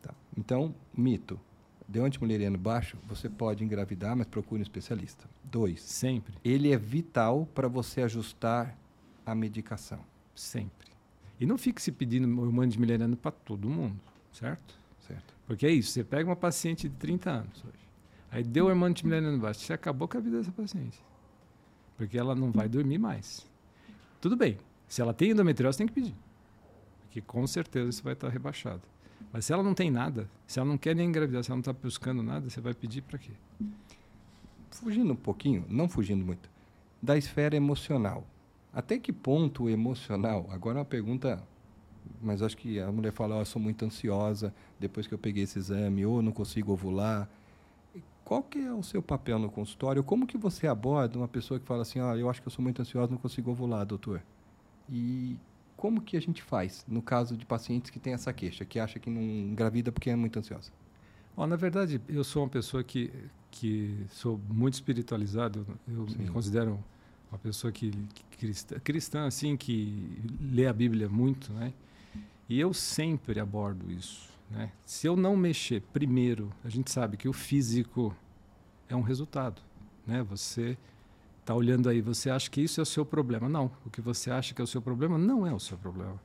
Tá. 0.00 0.14
Então, 0.36 0.72
mito. 0.96 1.38
Deu 1.86 2.04
antimuleriano 2.04 2.56
baixo, 2.56 2.96
você 3.06 3.28
pode 3.28 3.62
engravidar, 3.62 4.16
mas 4.16 4.26
procure 4.26 4.60
um 4.60 4.62
especialista. 4.62 5.28
Dois. 5.44 5.82
Sempre. 5.82 6.34
Ele 6.42 6.72
é 6.72 6.78
vital 6.78 7.46
para 7.54 7.68
você 7.68 8.00
ajustar 8.02 8.74
a 9.26 9.34
medicação. 9.34 10.00
Sempre. 10.34 10.88
E 11.38 11.46
não 11.46 11.58
fique 11.58 11.82
se 11.82 11.92
pedindo 11.92 12.26
hormônio 12.40 12.70
de 12.70 12.78
mileriano 12.78 13.16
para 13.16 13.32
todo 13.32 13.68
mundo, 13.68 13.98
certo? 14.32 14.78
Certo. 15.00 15.34
Porque 15.46 15.66
é 15.66 15.70
isso, 15.70 15.90
você 15.90 16.04
pega 16.04 16.28
uma 16.28 16.36
paciente 16.36 16.88
de 16.88 16.94
30 16.96 17.30
anos 17.30 17.64
hoje, 17.64 17.88
aí 18.30 18.42
deu 18.42 18.66
hormônio 18.66 18.94
de 18.94 19.04
mileriano 19.04 19.38
baixo, 19.38 19.60
você 19.60 19.72
acabou 19.72 20.08
com 20.08 20.16
a 20.16 20.20
vida 20.20 20.38
dessa 20.38 20.52
paciente. 20.52 20.98
Porque 21.96 22.18
ela 22.18 22.34
não 22.34 22.50
vai 22.50 22.68
dormir 22.68 22.98
mais. 22.98 23.46
Tudo 24.20 24.36
bem, 24.36 24.58
se 24.88 25.00
ela 25.02 25.12
tem 25.12 25.30
endometriose, 25.30 25.78
tem 25.78 25.86
que 25.86 25.92
pedir. 25.92 26.14
Porque 27.02 27.20
com 27.20 27.46
certeza 27.46 27.90
isso 27.90 28.02
vai 28.02 28.14
estar 28.14 28.28
rebaixado. 28.28 28.82
Mas 29.32 29.44
se 29.44 29.52
ela 29.52 29.62
não 29.62 29.74
tem 29.74 29.90
nada, 29.90 30.28
se 30.46 30.58
ela 30.58 30.68
não 30.68 30.78
quer 30.78 30.94
nem 30.94 31.08
engravidar, 31.08 31.44
se 31.44 31.50
ela 31.50 31.56
não 31.56 31.60
está 31.60 31.72
buscando 31.72 32.22
nada, 32.22 32.48
você 32.48 32.60
vai 32.60 32.74
pedir 32.74 33.02
para 33.02 33.18
quê? 33.18 33.32
fugindo 34.80 35.12
um 35.12 35.16
pouquinho, 35.16 35.64
não 35.68 35.88
fugindo 35.88 36.24
muito, 36.24 36.50
da 37.00 37.16
esfera 37.16 37.56
emocional. 37.56 38.26
Até 38.74 38.98
que 38.98 39.12
ponto 39.12 39.64
o 39.64 39.70
emocional? 39.70 40.48
Agora 40.50 40.78
é 40.78 40.80
uma 40.80 40.84
pergunta, 40.84 41.40
mas 42.20 42.42
acho 42.42 42.56
que 42.56 42.80
a 42.80 42.90
mulher 42.90 43.12
fala: 43.12 43.36
oh, 43.36 43.40
eu 43.40 43.46
sou 43.46 43.62
muito 43.62 43.84
ansiosa 43.84 44.52
depois 44.80 45.06
que 45.06 45.14
eu 45.14 45.18
peguei 45.18 45.44
esse 45.44 45.58
exame, 45.58 46.04
ou 46.04 46.20
não 46.20 46.32
consigo 46.32 46.72
ovular. 46.72 47.28
Qual 48.24 48.42
que 48.42 48.58
é 48.58 48.72
o 48.72 48.82
seu 48.82 49.02
papel 49.02 49.38
no 49.38 49.50
consultório? 49.50 50.02
Como 50.02 50.26
que 50.26 50.36
você 50.36 50.66
aborda 50.66 51.18
uma 51.18 51.28
pessoa 51.28 51.60
que 51.60 51.66
fala 51.66 51.82
assim: 51.82 52.00
ah, 52.00 52.16
eu 52.16 52.28
acho 52.28 52.42
que 52.42 52.48
eu 52.48 52.52
sou 52.52 52.62
muito 52.62 52.82
ansiosa, 52.82 53.12
não 53.12 53.18
consigo 53.18 53.50
ovular, 53.50 53.86
doutor? 53.86 54.20
E 54.90 55.36
como 55.76 56.00
que 56.00 56.16
a 56.16 56.20
gente 56.20 56.42
faz 56.42 56.84
no 56.88 57.00
caso 57.00 57.36
de 57.36 57.46
pacientes 57.46 57.90
que 57.90 58.00
têm 58.00 58.14
essa 58.14 58.32
queixa, 58.32 58.64
que 58.64 58.80
acha 58.80 58.98
que 58.98 59.08
não 59.08 59.20
engravida 59.20 59.92
porque 59.92 60.10
é 60.10 60.16
muito 60.16 60.38
ansiosa? 60.38 60.72
Bom, 61.36 61.46
na 61.46 61.56
verdade, 61.56 62.00
eu 62.08 62.24
sou 62.24 62.42
uma 62.42 62.48
pessoa 62.48 62.82
que, 62.82 63.12
que 63.50 64.04
sou 64.08 64.40
muito 64.48 64.74
espiritualizado. 64.74 65.66
Eu 65.86 66.08
Sim. 66.08 66.18
me 66.18 66.28
considero 66.28 66.82
uma 67.34 67.38
pessoa 67.38 67.72
que, 67.72 67.90
que 67.90 68.36
cristã, 68.38 68.78
cristã, 68.78 69.26
assim, 69.26 69.56
que 69.56 70.22
lê 70.40 70.66
a 70.66 70.72
Bíblia 70.72 71.08
muito, 71.08 71.52
né? 71.52 71.72
E 72.48 72.60
eu 72.60 72.72
sempre 72.72 73.40
abordo 73.40 73.90
isso, 73.90 74.28
né? 74.50 74.70
Se 74.84 75.06
eu 75.06 75.16
não 75.16 75.36
mexer 75.36 75.82
primeiro, 75.92 76.52
a 76.64 76.68
gente 76.68 76.90
sabe 76.90 77.16
que 77.16 77.28
o 77.28 77.32
físico 77.32 78.14
é 78.88 78.94
um 78.94 79.00
resultado, 79.00 79.60
né? 80.06 80.22
Você 80.22 80.78
está 81.40 81.54
olhando 81.54 81.88
aí, 81.88 82.00
você 82.00 82.30
acha 82.30 82.48
que 82.48 82.60
isso 82.60 82.80
é 82.80 82.82
o 82.82 82.86
seu 82.86 83.04
problema? 83.04 83.48
Não, 83.48 83.70
o 83.84 83.90
que 83.90 84.00
você 84.00 84.30
acha 84.30 84.54
que 84.54 84.60
é 84.60 84.64
o 84.64 84.68
seu 84.68 84.80
problema 84.80 85.18
não 85.18 85.46
é 85.46 85.52
o 85.52 85.60
seu 85.60 85.76
problema. 85.76 86.20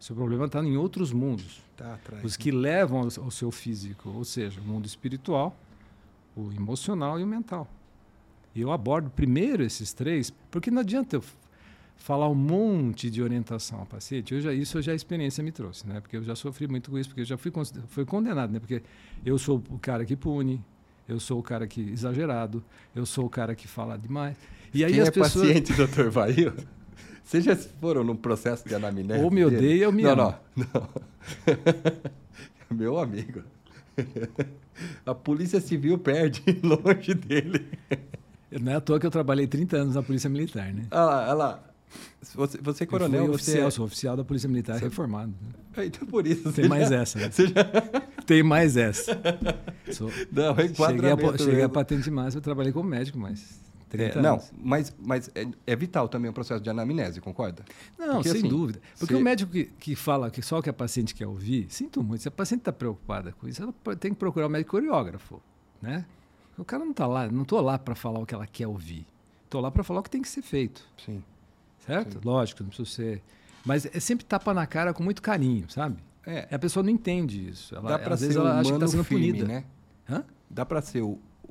O 0.00 0.02
seu 0.02 0.16
problema 0.16 0.46
está 0.46 0.64
em 0.64 0.76
outros 0.76 1.12
mundos, 1.12 1.62
tá 1.76 1.94
atrás, 1.94 2.24
os 2.24 2.36
que 2.36 2.50
né? 2.50 2.58
levam 2.58 2.98
ao, 2.98 3.24
ao 3.24 3.30
seu 3.30 3.50
físico, 3.52 4.08
ou 4.08 4.24
seja, 4.24 4.60
o 4.60 4.64
mundo 4.64 4.86
espiritual, 4.86 5.54
o 6.34 6.50
emocional 6.52 7.20
e 7.20 7.22
o 7.22 7.26
mental. 7.26 7.68
E 8.60 8.62
eu 8.62 8.70
abordo 8.70 9.08
primeiro 9.08 9.62
esses 9.62 9.94
três, 9.94 10.30
porque 10.50 10.70
não 10.70 10.82
adianta 10.82 11.16
eu 11.16 11.24
falar 11.96 12.28
um 12.28 12.34
monte 12.34 13.08
de 13.08 13.22
orientação 13.22 13.80
ao 13.80 13.86
paciente. 13.86 14.34
Eu 14.34 14.40
já, 14.42 14.52
isso 14.52 14.82
já 14.82 14.92
a 14.92 14.94
experiência 14.94 15.42
me 15.42 15.50
trouxe, 15.50 15.88
né? 15.88 15.98
Porque 15.98 16.18
eu 16.18 16.22
já 16.22 16.36
sofri 16.36 16.68
muito 16.68 16.90
com 16.90 16.98
isso, 16.98 17.08
porque 17.08 17.22
eu 17.22 17.24
já 17.24 17.38
fui, 17.38 17.50
fui 17.88 18.04
condenado, 18.04 18.52
né? 18.52 18.60
Porque 18.60 18.82
eu 19.24 19.38
sou 19.38 19.62
o 19.70 19.78
cara 19.78 20.04
que 20.04 20.14
pune, 20.14 20.62
eu 21.08 21.18
sou 21.18 21.38
o 21.38 21.42
cara 21.42 21.66
que 21.66 21.80
exagerado, 21.80 22.62
eu 22.94 23.06
sou 23.06 23.24
o 23.24 23.30
cara 23.30 23.54
que 23.54 23.66
fala 23.66 23.96
demais. 23.96 24.36
E 24.74 24.84
aí 24.84 24.92
Quem 24.92 25.00
as 25.00 25.08
é 25.08 25.10
pessoas... 25.10 25.46
paciente, 25.46 25.72
doutor 25.72 26.10
Vail? 26.10 26.52
Vocês 27.24 27.42
já 27.42 27.56
foram 27.56 28.04
num 28.04 28.16
processo 28.16 28.68
de 28.68 28.74
anamnese? 28.74 29.22
Ou 29.22 29.30
me 29.30 29.42
odeia 29.42 29.86
ou 29.86 29.92
me 29.92 30.02
não, 30.02 30.10
ama. 30.10 30.40
Não, 30.54 30.66
não. 30.76 30.88
Meu 32.76 32.98
amigo. 32.98 33.42
A 35.06 35.14
Polícia 35.14 35.62
Civil 35.62 35.96
perde 35.96 36.42
longe 36.62 37.14
dele. 37.14 37.66
Não 38.50 38.72
é 38.72 38.76
à 38.76 38.80
toa 38.80 38.98
que 38.98 39.06
eu 39.06 39.10
trabalhei 39.10 39.46
30 39.46 39.76
anos 39.76 39.94
na 39.94 40.02
Polícia 40.02 40.28
Militar, 40.28 40.72
né? 40.72 40.86
Olha 40.90 41.04
lá, 41.04 41.22
olha 41.22 41.34
lá. 41.34 41.62
Você, 42.34 42.58
você 42.58 42.84
é 42.84 42.86
coronel. 42.86 43.26
Eu 43.26 43.34
oficial, 43.34 43.68
é... 43.68 43.70
sou 43.70 43.84
oficial 43.84 44.16
da 44.16 44.24
Polícia 44.24 44.48
Militar 44.48 44.78
você... 44.78 44.84
reformado. 44.84 45.32
Né? 45.76 45.86
Então 45.86 46.06
por 46.06 46.26
isso. 46.26 46.52
Tem 46.52 46.68
mais 46.68 46.88
já... 46.88 46.96
essa. 46.96 47.18
Né? 47.18 47.30
Já... 47.30 48.24
Tem 48.26 48.42
mais 48.42 48.76
essa. 48.76 49.18
Sou... 49.90 50.10
Não, 50.30 50.52
é 50.52 50.68
cheguei, 50.68 51.10
a, 51.10 51.38
cheguei 51.38 51.62
a 51.62 51.68
patente 51.68 52.10
máxima, 52.10 52.38
eu 52.38 52.42
trabalhei 52.42 52.72
como 52.72 52.88
médico, 52.88 53.18
mas 53.18 53.60
é, 53.92 54.20
não, 54.20 54.40
mas, 54.56 54.94
mas 55.00 55.30
é, 55.34 55.46
é, 55.66 55.74
vital 55.74 56.08
também 56.08 56.30
o 56.30 56.32
processo 56.32 56.62
de 56.62 56.70
anamnese, 56.70 57.20
concorda? 57.20 57.64
Não, 57.98 58.14
Porque, 58.14 58.28
sem 58.28 58.38
assim, 58.38 58.48
dúvida. 58.48 58.80
Porque 58.98 59.14
se... 59.14 59.20
o 59.20 59.24
médico 59.24 59.50
que, 59.50 59.64
que 59.64 59.96
fala 59.96 60.30
que 60.30 60.42
só 60.42 60.58
o 60.58 60.62
que 60.62 60.70
a 60.70 60.72
paciente 60.72 61.14
quer 61.14 61.26
ouvir, 61.26 61.66
sinto 61.70 62.02
muito, 62.02 62.22
se 62.22 62.28
a 62.28 62.30
paciente 62.30 62.60
está 62.60 62.72
preocupada 62.72 63.32
com 63.32 63.48
isso, 63.48 63.62
ela 63.62 63.96
tem 63.96 64.12
que 64.12 64.18
procurar 64.18 64.46
o 64.46 64.50
médico 64.50 64.70
coreógrafo, 64.72 65.42
né? 65.82 66.04
O 66.60 66.64
cara 66.64 66.84
não 66.84 66.90
está 66.90 67.06
lá, 67.06 67.26
não 67.26 67.42
estou 67.42 67.58
lá 67.62 67.78
para 67.78 67.94
falar 67.94 68.20
o 68.20 68.26
que 68.26 68.34
ela 68.34 68.46
quer 68.46 68.66
ouvir. 68.66 69.06
Estou 69.44 69.62
lá 69.62 69.70
para 69.70 69.82
falar 69.82 70.00
o 70.00 70.02
que 70.02 70.10
tem 70.10 70.20
que 70.20 70.28
ser 70.28 70.42
feito. 70.42 70.86
Sim. 71.04 71.24
Certo? 71.86 72.12
Sim. 72.12 72.20
Lógico, 72.22 72.62
não 72.62 72.68
precisa 72.68 72.90
ser. 72.90 73.22
Mas 73.64 73.86
é 73.86 73.98
sempre 73.98 74.26
tapa 74.26 74.52
na 74.52 74.66
cara 74.66 74.92
com 74.92 75.02
muito 75.02 75.22
carinho, 75.22 75.70
sabe? 75.70 75.96
É. 76.26 76.54
A 76.54 76.58
pessoa 76.58 76.82
não 76.82 76.90
entende 76.90 77.48
isso. 77.48 77.74
Ela, 77.74 77.88
Dá 77.90 77.98
para 77.98 78.14
ser 78.14 78.26
vezes 78.26 78.36
ela 78.36 78.60
acha 78.60 78.68
que 78.68 78.76
está 78.76 78.88
sendo 78.88 79.04
firme, 79.04 79.32
punida. 79.32 79.48
Né? 79.48 79.64
Hã? 80.08 80.22
Dá 80.50 80.66
para 80.66 80.82
ser 80.82 81.02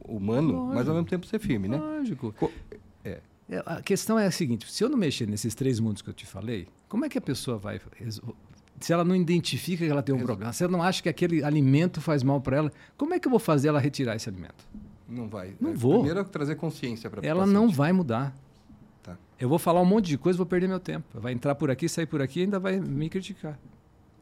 humano, 0.07 0.53
Lógico. 0.53 0.75
mas 0.75 0.87
ao 0.87 0.93
mesmo 0.93 1.09
tempo 1.09 1.25
ser 1.25 1.39
firme, 1.39 1.67
né? 1.67 1.77
Lógico. 1.77 2.31
Co 2.33 2.51
é. 3.03 3.19
é. 3.49 3.63
A 3.65 3.81
questão 3.81 4.19
é 4.19 4.27
a 4.27 4.31
seguinte: 4.31 4.71
se 4.71 4.83
eu 4.83 4.89
não 4.89 4.97
mexer 4.97 5.27
nesses 5.27 5.55
três 5.55 5.79
mundos 5.79 6.03
que 6.03 6.09
eu 6.09 6.13
te 6.13 6.25
falei, 6.27 6.67
como 6.87 7.03
é 7.03 7.09
que 7.09 7.17
a 7.17 7.21
pessoa 7.21 7.57
vai. 7.57 7.81
Se 8.79 8.93
ela 8.93 9.03
não 9.03 9.15
identifica 9.15 9.83
que 9.83 9.91
ela 9.91 10.03
tem 10.03 10.13
um 10.13 10.19
problema, 10.19 10.53
se 10.53 10.63
ela 10.63 10.71
não 10.71 10.83
acha 10.83 11.01
que 11.01 11.09
aquele 11.09 11.43
alimento 11.43 11.99
faz 11.99 12.21
mal 12.21 12.39
para 12.39 12.57
ela, 12.57 12.71
como 12.95 13.13
é 13.13 13.19
que 13.19 13.27
eu 13.27 13.31
vou 13.31 13.39
fazer 13.39 13.69
ela 13.69 13.79
retirar 13.79 14.15
esse 14.15 14.29
alimento? 14.29 14.65
Não 15.09 15.27
vai. 15.27 15.55
Não 15.59 15.71
é, 15.71 15.73
vou. 15.73 16.03
Primeiro 16.03 16.23
trazer 16.25 16.55
consciência 16.55 17.09
para 17.09 17.25
Ela 17.25 17.45
não 17.45 17.69
vai 17.69 17.91
mudar. 17.91 18.35
Tá. 19.01 19.17
Eu 19.39 19.49
vou 19.49 19.57
falar 19.57 19.81
um 19.81 19.85
monte 19.85 20.05
de 20.05 20.17
coisa, 20.17 20.37
vou 20.37 20.45
perder 20.45 20.67
meu 20.67 20.79
tempo. 20.79 21.19
Vai 21.19 21.33
entrar 21.33 21.55
por 21.55 21.71
aqui, 21.71 21.89
sair 21.89 22.05
por 22.05 22.21
aqui 22.21 22.41
e 22.41 22.43
ainda 22.43 22.59
vai 22.59 22.79
me 22.79 23.09
criticar. 23.09 23.59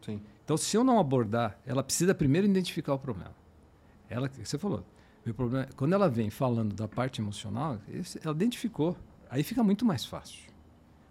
Sim. 0.02 0.22
Então, 0.44 0.56
se 0.56 0.78
eu 0.78 0.84
não 0.84 0.98
abordar, 0.98 1.60
ela 1.66 1.84
precisa 1.84 2.16
primeiro 2.16 2.48
identificar 2.48 2.94
o 2.94 3.00
problema. 3.00 3.36
Ela, 4.10 4.32
você 4.42 4.58
falou, 4.58 4.84
meu 5.26 5.36
problema 5.36 5.66
é, 5.66 5.70
quando 5.76 5.92
ela 5.92 6.08
vem 6.08 6.30
falando 6.30 6.74
da 6.74 6.88
parte 6.88 7.20
emocional, 7.20 7.78
ela 8.24 8.34
identificou. 8.34 8.96
Aí 9.30 9.44
fica 9.44 9.62
muito 9.62 9.86
mais 9.86 10.06
fácil. 10.06 10.48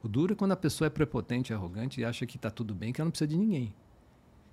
O 0.02 0.08
duro 0.08 0.32
é 0.32 0.36
quando 0.36 0.52
a 0.52 0.56
pessoa 0.56 0.86
é 0.86 0.90
prepotente, 0.90 1.52
arrogante 1.52 2.00
e 2.00 2.04
acha 2.04 2.24
que 2.24 2.36
está 2.36 2.50
tudo 2.50 2.74
bem, 2.74 2.92
que 2.92 3.00
ela 3.00 3.06
não 3.06 3.10
precisa 3.10 3.28
de 3.28 3.36
ninguém. 3.36 3.74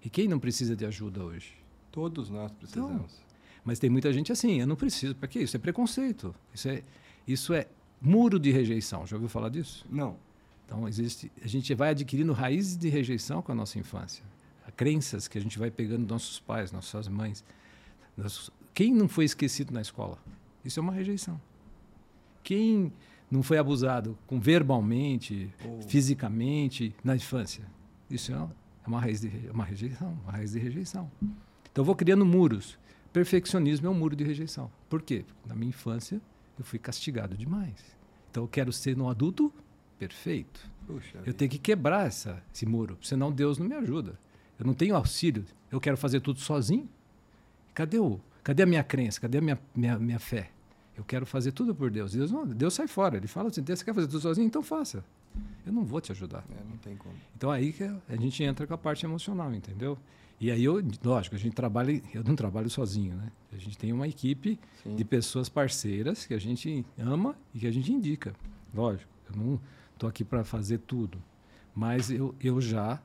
E 0.03 0.09
quem 0.09 0.27
não 0.27 0.37
precisa 0.37 0.75
de 0.75 0.85
ajuda 0.85 1.23
hoje? 1.23 1.53
Todos 1.89 2.29
nós 2.29 2.51
precisamos. 2.51 2.91
Então, 2.91 3.22
mas 3.63 3.79
tem 3.79 3.89
muita 3.89 4.11
gente 4.11 4.31
assim, 4.31 4.59
eu 4.59 4.67
não 4.67 4.75
preciso. 4.75 5.15
Para 5.15 5.27
quê? 5.27 5.39
Isso 5.39 5.55
é 5.55 5.59
preconceito. 5.59 6.35
Isso 6.53 6.67
é, 6.69 6.83
isso 7.27 7.53
é 7.53 7.67
muro 8.01 8.37
de 8.37 8.51
rejeição. 8.51 9.07
Já 9.07 9.15
ouviu 9.15 9.29
falar 9.29 9.49
disso? 9.49 9.85
Não. 9.89 10.17
Então, 10.65 10.87
existe, 10.87 11.31
a 11.41 11.47
gente 11.47 11.73
vai 11.73 11.89
adquirindo 11.89 12.33
raízes 12.33 12.77
de 12.77 12.89
rejeição 12.89 13.41
com 13.41 13.51
a 13.51 13.55
nossa 13.55 13.79
infância. 13.79 14.23
Crenças 14.75 15.27
que 15.27 15.37
a 15.37 15.41
gente 15.41 15.59
vai 15.59 15.69
pegando 15.69 15.99
dos 15.99 16.09
nossos 16.09 16.39
pais, 16.39 16.71
nossas 16.71 17.07
mães. 17.07 17.43
Nossos, 18.17 18.49
quem 18.73 18.93
não 18.93 19.07
foi 19.07 19.25
esquecido 19.25 19.71
na 19.71 19.81
escola? 19.81 20.17
Isso 20.65 20.79
é 20.79 20.83
uma 20.83 20.93
rejeição. 20.93 21.39
Quem 22.43 22.91
não 23.29 23.43
foi 23.43 23.57
abusado 23.57 24.17
com 24.25 24.39
verbalmente, 24.39 25.49
oh. 25.63 25.81
fisicamente 25.83 26.95
na 27.03 27.15
infância? 27.15 27.63
Isso 28.09 28.33
é 28.33 28.47
uma 28.85 28.99
raiz 28.99 29.21
de 29.21 29.29
uma 29.53 29.63
rejeição, 29.63 30.17
uma 30.23 30.31
raiz 30.31 30.51
de 30.51 30.59
rejeição. 30.59 31.09
Então 31.71 31.81
eu 31.81 31.85
vou 31.85 31.95
criando 31.95 32.25
muros. 32.25 32.77
Perfeccionismo 33.13 33.87
é 33.87 33.89
um 33.89 33.93
muro 33.93 34.15
de 34.15 34.23
rejeição. 34.23 34.69
Por 34.89 35.01
quê? 35.01 35.23
Porque 35.25 35.47
na 35.47 35.55
minha 35.55 35.69
infância 35.69 36.19
eu 36.57 36.65
fui 36.65 36.79
castigado 36.79 37.37
demais. 37.37 37.75
Então 38.29 38.43
eu 38.43 38.47
quero 38.47 38.73
ser 38.73 38.99
um 38.99 39.07
adulto 39.07 39.53
perfeito. 39.97 40.69
Puxa 40.85 41.19
eu 41.25 41.33
tenho 41.33 41.49
que 41.49 41.59
quebrar 41.59 42.07
essa, 42.07 42.43
esse 42.53 42.65
muro, 42.65 42.97
senão 43.01 43.31
Deus 43.31 43.57
não 43.57 43.67
me 43.67 43.75
ajuda. 43.75 44.19
Eu 44.59 44.65
não 44.65 44.73
tenho 44.73 44.95
auxílio. 44.95 45.45
Eu 45.71 45.79
quero 45.79 45.95
fazer 45.95 46.19
tudo 46.19 46.39
sozinho. 46.39 46.89
Cadê 47.73 47.99
o 47.99 48.19
Cadê 48.43 48.63
a 48.63 48.65
minha 48.65 48.83
crença? 48.83 49.21
Cadê 49.21 49.37
a 49.37 49.41
minha, 49.41 49.59
minha, 49.73 49.97
minha 49.97 50.19
fé? 50.19 50.49
Eu 50.97 51.03
quero 51.03 51.25
fazer 51.25 51.53
tudo 51.53 51.73
por 51.73 51.89
Deus. 51.89 52.11
Deus 52.11 52.31
não, 52.31 52.45
Deus 52.45 52.73
sai 52.73 52.87
fora. 52.87 53.17
Ele 53.17 53.27
fala 53.27 53.47
assim: 53.47 53.63
você 53.63 53.85
quer 53.85 53.93
fazer 53.93 54.07
tudo 54.07 54.19
sozinho? 54.19 54.45
Então 54.45 54.61
faça. 54.61 55.03
Eu 55.65 55.71
não 55.71 55.83
vou 55.83 56.01
te 56.01 56.11
ajudar. 56.11 56.43
É, 56.49 56.63
não 56.69 56.77
tem 56.77 56.95
como. 56.95 57.15
Então 57.35 57.49
aí 57.49 57.71
que 57.71 57.83
a 57.83 58.15
gente 58.15 58.43
entra 58.43 58.67
com 58.67 58.73
a 58.73 58.77
parte 58.77 59.05
emocional, 59.05 59.53
entendeu? 59.53 59.97
E 60.39 60.51
aí 60.51 60.63
eu, 60.63 60.83
lógico, 61.03 61.35
a 61.35 61.39
gente 61.39 61.53
trabalha, 61.53 62.01
eu 62.13 62.23
não 62.23 62.35
trabalho 62.35 62.69
sozinho, 62.69 63.15
né? 63.15 63.31
A 63.51 63.57
gente 63.57 63.77
tem 63.77 63.93
uma 63.93 64.07
equipe 64.07 64.59
Sim. 64.83 64.95
de 64.95 65.05
pessoas 65.05 65.47
parceiras 65.47 66.25
que 66.25 66.33
a 66.33 66.39
gente 66.39 66.85
ama 66.97 67.35
e 67.53 67.59
que 67.59 67.67
a 67.67 67.71
gente 67.71 67.91
indica. 67.91 68.33
Lógico, 68.73 69.09
eu 69.29 69.35
não 69.37 69.59
estou 69.93 70.09
aqui 70.09 70.23
para 70.23 70.43
fazer 70.43 70.79
tudo, 70.79 71.21
mas 71.73 72.11
eu, 72.11 72.35
eu 72.41 72.59
já 72.59 73.01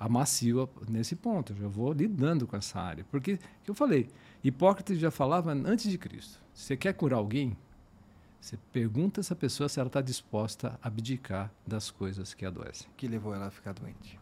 amacio 0.00 0.68
nesse 0.88 1.14
ponto, 1.14 1.52
eu 1.52 1.56
já 1.58 1.68
vou 1.68 1.92
lidando 1.92 2.46
com 2.46 2.56
essa 2.56 2.80
área. 2.80 3.04
Porque, 3.10 3.38
eu 3.68 3.74
falei, 3.74 4.08
Hipócrates 4.42 4.98
já 4.98 5.10
falava 5.10 5.52
antes 5.52 5.90
de 5.90 5.98
Cristo. 5.98 6.40
Você 6.54 6.76
quer 6.76 6.94
curar 6.94 7.18
alguém, 7.18 7.56
você 8.40 8.56
pergunta 8.72 9.20
essa 9.20 9.36
pessoa 9.36 9.68
se 9.68 9.78
ela 9.78 9.88
está 9.88 10.00
disposta 10.00 10.78
a 10.82 10.88
abdicar 10.88 11.52
das 11.66 11.90
coisas 11.90 12.32
que 12.32 12.46
adoecem. 12.46 12.88
O 12.90 12.94
que 12.96 13.06
levou 13.06 13.34
ela 13.34 13.46
a 13.46 13.50
ficar 13.50 13.72
doente? 13.72 14.18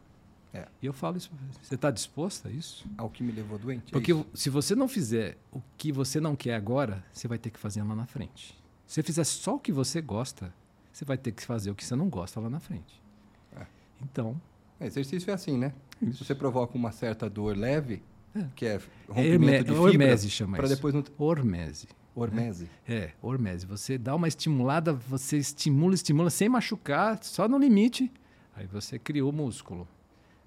É. 0.52 0.66
E 0.82 0.86
eu 0.86 0.92
falo 0.92 1.16
isso. 1.16 1.30
Você 1.62 1.74
está 1.74 1.90
disposta 1.90 2.48
a 2.48 2.50
isso? 2.50 2.86
Ao 2.96 3.08
que 3.08 3.22
me 3.22 3.30
levou 3.30 3.58
doente? 3.58 3.88
É 3.88 3.92
Porque 3.92 4.12
é 4.12 4.24
se 4.34 4.50
você 4.50 4.74
não 4.74 4.88
fizer 4.88 5.36
o 5.52 5.60
que 5.76 5.92
você 5.92 6.20
não 6.20 6.34
quer 6.34 6.54
agora, 6.54 7.04
você 7.12 7.28
vai 7.28 7.38
ter 7.38 7.50
que 7.50 7.58
fazer 7.58 7.82
lá 7.82 7.94
na 7.94 8.06
frente. 8.06 8.58
Se 8.86 8.94
você 8.94 9.02
fizer 9.02 9.24
só 9.24 9.56
o 9.56 9.58
que 9.58 9.70
você 9.70 10.00
gosta, 10.00 10.52
você 10.92 11.04
vai 11.04 11.18
ter 11.18 11.32
que 11.32 11.44
fazer 11.44 11.70
o 11.70 11.74
que 11.74 11.84
você 11.84 11.94
não 11.94 12.08
gosta 12.08 12.40
lá 12.40 12.50
na 12.50 12.58
frente. 12.58 13.00
É. 13.56 13.66
Então. 14.02 14.40
O 14.80 14.84
exercício 14.84 15.30
é 15.30 15.34
assim, 15.34 15.58
né? 15.58 15.74
Isso. 16.00 16.18
Se 16.18 16.24
você 16.24 16.34
provoca 16.34 16.76
uma 16.76 16.92
certa 16.92 17.28
dor 17.28 17.56
leve, 17.56 18.02
é. 18.34 18.46
que 18.56 18.66
é, 18.66 18.74
é 18.76 18.80
rompimento 19.08 19.64
de 19.64 19.70
fibra. 19.70 19.82
Hormese 19.82 20.30
chama 20.30 20.56
para 20.56 20.68
depois 20.68 20.94
não... 20.94 21.04
Hormese. 21.18 21.88
Hormese. 22.18 22.68
É, 22.86 22.94
é, 22.94 23.12
hormese. 23.22 23.66
Você 23.66 23.96
dá 23.96 24.14
uma 24.14 24.28
estimulada, 24.28 24.92
você 24.92 25.38
estimula, 25.38 25.94
estimula 25.94 26.30
sem 26.30 26.48
machucar, 26.48 27.22
só 27.22 27.48
no 27.48 27.58
limite. 27.58 28.12
Aí 28.56 28.66
você 28.66 28.98
criou 28.98 29.32
músculo. 29.32 29.86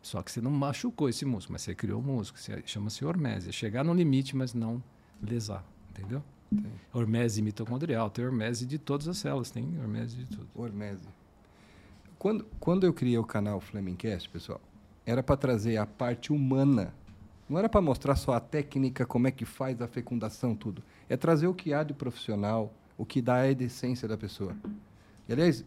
Só 0.02 0.22
que 0.22 0.32
você 0.32 0.42
não 0.42 0.52
machucou 0.52 1.08
esse 1.08 1.24
músculo, 1.26 1.54
mas 1.54 1.62
você 1.62 1.76
criou 1.76 2.02
músculo. 2.02 2.44
Chama-se 2.66 3.06
hormese. 3.06 3.54
Chegar 3.54 3.84
no 3.84 3.94
limite, 3.94 4.36
mas 4.36 4.54
não 4.54 4.84
lesar. 5.22 5.64
Entendeu? 5.92 6.24
Tem. 6.50 6.72
Hormese 6.94 7.42
mitocondrial, 7.42 8.10
tem 8.10 8.26
hormese 8.26 8.66
de 8.66 8.78
todas 8.78 9.08
as 9.08 9.18
células, 9.18 9.52
tem 9.52 9.80
hormese 9.80 10.18
de 10.18 10.26
tudo. 10.26 10.48
Hormese. 10.54 11.08
Quando, 12.20 12.46
quando 12.60 12.86
eu 12.86 12.94
criei 12.94 13.18
o 13.18 13.24
canal 13.24 13.62
Flemingcast, 13.62 14.30
pessoal, 14.30 14.60
era 15.06 15.24
para 15.24 15.38
trazer 15.38 15.78
a 15.78 15.86
parte 15.86 16.34
humana. 16.34 16.94
Não 17.52 17.60
era 17.60 17.68
para 17.68 17.82
mostrar 17.82 18.16
só 18.16 18.32
a 18.32 18.40
técnica, 18.40 19.06
como 19.06 19.28
é 19.28 19.32
que 19.32 19.44
faz 19.44 19.82
a 19.82 19.88
fecundação, 19.88 20.56
tudo. 20.56 20.82
É 21.10 21.18
trazer 21.18 21.48
o 21.48 21.54
que 21.54 21.74
há 21.74 21.84
de 21.84 21.94
profissional, 21.94 22.74
o 22.98 23.06
que 23.06 23.22
dá 23.22 23.42
a 23.42 23.52
essência 23.52 24.08
da 24.08 24.18
pessoa. 24.18 24.56
E, 25.28 25.34
aliás, 25.34 25.66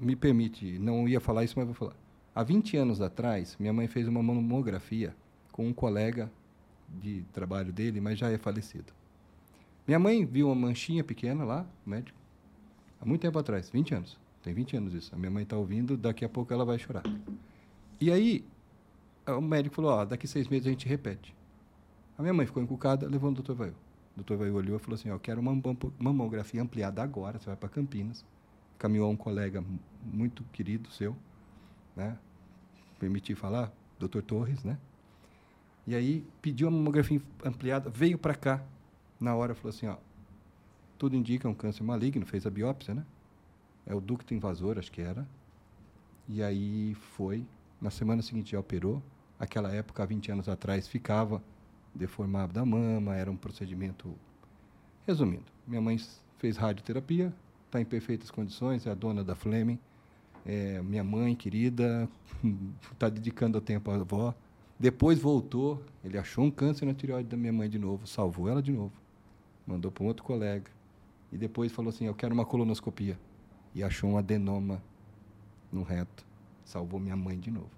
me 0.00 0.14
permite, 0.14 0.78
não 0.78 1.08
ia 1.08 1.18
falar 1.18 1.42
isso, 1.42 1.54
mas 1.56 1.66
vou 1.66 1.74
falar. 1.74 1.96
Há 2.32 2.44
20 2.44 2.76
anos 2.76 3.00
atrás, 3.00 3.56
minha 3.58 3.72
mãe 3.72 3.88
fez 3.88 4.06
uma 4.06 4.22
mamografia 4.22 5.12
com 5.50 5.66
um 5.66 5.72
colega 5.72 6.30
de 6.88 7.24
trabalho 7.32 7.72
dele, 7.72 8.00
mas 8.00 8.16
já 8.16 8.30
é 8.30 8.38
falecido. 8.38 8.92
Minha 9.88 9.98
mãe 9.98 10.24
viu 10.24 10.46
uma 10.46 10.54
manchinha 10.54 11.02
pequena 11.02 11.42
lá, 11.42 11.66
médico, 11.84 12.16
há 13.00 13.04
muito 13.04 13.22
tempo 13.22 13.36
atrás, 13.40 13.68
20 13.70 13.92
anos. 13.92 14.16
Tem 14.40 14.54
20 14.54 14.76
anos 14.76 14.94
isso. 14.94 15.12
A 15.12 15.18
minha 15.18 15.32
mãe 15.32 15.42
está 15.42 15.56
ouvindo, 15.56 15.96
daqui 15.96 16.24
a 16.24 16.28
pouco 16.28 16.54
ela 16.54 16.64
vai 16.64 16.78
chorar. 16.78 17.02
E 18.00 18.08
aí, 18.12 18.44
o 19.32 19.40
médico 19.40 19.74
falou: 19.74 19.92
Ó, 19.92 20.04
daqui 20.04 20.26
seis 20.26 20.48
meses 20.48 20.66
a 20.66 20.70
gente 20.70 20.86
repete. 20.86 21.34
A 22.16 22.22
minha 22.22 22.34
mãe 22.34 22.46
ficou 22.46 22.62
encucada, 22.62 23.08
levou 23.08 23.30
no 23.30 23.36
doutor 23.36 23.54
Vail. 23.54 23.74
O 24.14 24.16
doutor 24.16 24.36
Vail 24.36 24.54
olhou 24.54 24.76
e 24.76 24.78
falou 24.78 24.94
assim: 24.94 25.10
Ó, 25.10 25.14
eu 25.14 25.20
quero 25.20 25.40
uma 25.40 25.52
mamografia 25.98 26.62
ampliada 26.62 27.02
agora, 27.02 27.38
você 27.38 27.46
vai 27.46 27.56
para 27.56 27.68
Campinas. 27.68 28.24
Caminhou 28.78 29.10
um 29.10 29.16
colega 29.16 29.64
muito 30.02 30.44
querido 30.52 30.90
seu, 30.90 31.16
né? 31.96 32.16
Permitir 32.98 33.34
falar, 33.34 33.72
doutor 33.98 34.22
Torres, 34.22 34.64
né? 34.64 34.78
E 35.86 35.94
aí 35.94 36.24
pediu 36.42 36.68
a 36.68 36.70
mamografia 36.70 37.20
ampliada, 37.44 37.88
veio 37.90 38.18
para 38.18 38.34
cá. 38.34 38.62
Na 39.20 39.34
hora 39.34 39.54
falou 39.54 39.70
assim: 39.70 39.86
Ó, 39.86 39.96
tudo 40.98 41.16
indica 41.16 41.48
um 41.48 41.54
câncer 41.54 41.82
maligno, 41.82 42.26
fez 42.26 42.46
a 42.46 42.50
biópsia, 42.50 42.94
né? 42.94 43.04
É 43.86 43.94
o 43.94 44.00
ducto 44.00 44.34
invasor, 44.34 44.78
acho 44.78 44.92
que 44.92 45.00
era. 45.00 45.26
E 46.28 46.42
aí 46.42 46.94
foi. 46.94 47.46
Na 47.80 47.90
semana 47.90 48.20
seguinte 48.20 48.52
já 48.52 48.60
operou. 48.60 49.02
Aquela 49.38 49.72
época, 49.72 50.02
há 50.02 50.06
20 50.06 50.32
anos 50.32 50.48
atrás, 50.48 50.88
ficava 50.88 51.42
deformado 51.94 52.52
da 52.52 52.64
mama, 52.64 53.14
era 53.14 53.30
um 53.30 53.36
procedimento. 53.36 54.14
Resumindo, 55.06 55.44
minha 55.66 55.80
mãe 55.80 55.98
fez 56.38 56.56
radioterapia, 56.56 57.32
está 57.66 57.80
em 57.80 57.84
perfeitas 57.84 58.30
condições, 58.30 58.86
é 58.86 58.90
a 58.90 58.94
dona 58.94 59.22
da 59.22 59.34
Fleming. 59.34 59.78
É, 60.44 60.80
minha 60.82 61.04
mãe 61.04 61.34
querida, 61.34 62.08
está 62.92 63.08
dedicando 63.10 63.58
o 63.58 63.60
tempo 63.60 63.90
à 63.90 63.96
avó. 63.96 64.34
Depois 64.78 65.18
voltou, 65.18 65.82
ele 66.04 66.16
achou 66.16 66.44
um 66.44 66.50
câncer 66.50 66.86
na 66.86 66.94
tireoide 66.94 67.28
da 67.28 67.36
minha 67.36 67.52
mãe 67.52 67.68
de 67.68 67.78
novo, 67.78 68.06
salvou 68.06 68.48
ela 68.48 68.62
de 68.62 68.72
novo, 68.72 68.92
mandou 69.66 69.90
para 69.90 70.04
um 70.04 70.06
outro 70.06 70.22
colega. 70.24 70.70
E 71.32 71.36
depois 71.36 71.72
falou 71.72 71.90
assim: 71.90 72.06
Eu 72.06 72.14
quero 72.14 72.32
uma 72.32 72.44
colonoscopia 72.44 73.18
e 73.74 73.82
achou 73.82 74.10
um 74.10 74.16
adenoma 74.16 74.82
no 75.72 75.82
reto. 75.82 76.24
Salvou 76.64 77.00
minha 77.00 77.16
mãe 77.16 77.38
de 77.38 77.50
novo. 77.50 77.70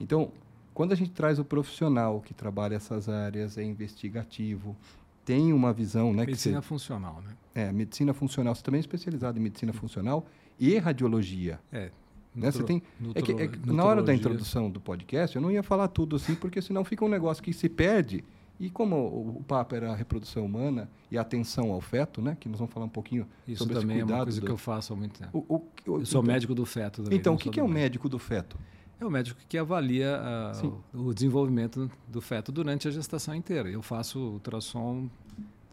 Então, 0.00 0.32
quando 0.74 0.92
a 0.92 0.94
gente 0.94 1.10
traz 1.10 1.38
o 1.38 1.44
profissional 1.44 2.20
que 2.20 2.34
trabalha 2.34 2.74
essas 2.74 3.08
áreas, 3.08 3.58
é 3.58 3.64
investigativo, 3.64 4.76
tem 5.24 5.52
uma 5.52 5.72
visão, 5.72 6.12
né? 6.12 6.24
Medicina 6.24 6.60
você, 6.60 6.68
funcional, 6.68 7.22
né? 7.22 7.34
É, 7.54 7.72
medicina 7.72 8.12
funcional. 8.12 8.54
Você 8.54 8.62
também 8.62 8.78
é 8.78 8.80
especializado 8.80 9.38
em 9.38 9.42
medicina 9.42 9.72
funcional 9.72 10.26
e 10.58 10.76
radiologia. 10.78 11.60
É. 11.72 11.90
Né? 12.34 12.50
Você 12.50 12.62
tem, 12.62 12.82
é 13.14 13.20
que, 13.20 13.32
é 13.32 13.48
que 13.48 13.70
na 13.70 13.84
hora 13.84 14.02
da 14.02 14.14
introdução 14.14 14.70
do 14.70 14.80
podcast, 14.80 15.36
eu 15.36 15.42
não 15.42 15.50
ia 15.50 15.62
falar 15.62 15.88
tudo 15.88 16.16
assim, 16.16 16.34
porque 16.34 16.62
senão 16.62 16.82
fica 16.82 17.04
um 17.04 17.08
negócio 17.08 17.42
que 17.42 17.52
se 17.52 17.68
perde 17.68 18.24
e 18.58 18.70
como 18.70 18.96
o, 18.96 19.38
o 19.38 19.44
papo 19.44 19.74
era 19.74 19.92
a 19.92 19.94
reprodução 19.94 20.46
humana 20.46 20.88
e 21.10 21.18
a 21.18 21.20
atenção 21.20 21.72
ao 21.72 21.80
feto, 21.80 22.22
né, 22.22 22.36
que 22.38 22.48
nós 22.48 22.58
vamos 22.58 22.72
falar 22.72 22.86
um 22.86 22.90
pouquinho 22.90 23.26
Isso 23.46 23.58
sobre 23.58 23.74
também 23.74 23.98
esse 23.98 24.10
é 24.10 24.14
uma 24.14 24.22
coisa 24.22 24.40
do... 24.40 24.46
que 24.46 24.52
eu 24.52 24.56
faço 24.56 24.92
há 24.92 24.96
muito 24.96 25.18
tempo. 25.18 25.44
O, 25.48 25.56
o, 25.56 25.62
eu 25.84 26.06
sou 26.06 26.20
então, 26.20 26.22
médico 26.22 26.54
do 26.54 26.64
feto. 26.64 27.02
Também, 27.02 27.18
então, 27.18 27.34
o 27.34 27.36
que, 27.38 27.50
que 27.50 27.60
é 27.60 27.62
o 27.62 27.68
médico 27.68 28.08
do 28.08 28.18
feto? 28.18 28.56
É 29.02 29.04
o 29.04 29.10
médico 29.10 29.40
que 29.48 29.58
avalia 29.58 30.20
uh, 30.62 30.82
o, 30.94 31.08
o 31.08 31.14
desenvolvimento 31.14 31.90
do 32.06 32.20
feto 32.20 32.52
durante 32.52 32.86
a 32.86 32.90
gestação 32.92 33.34
inteira. 33.34 33.68
Eu 33.68 33.82
faço 33.82 34.20
ultrassom 34.20 35.10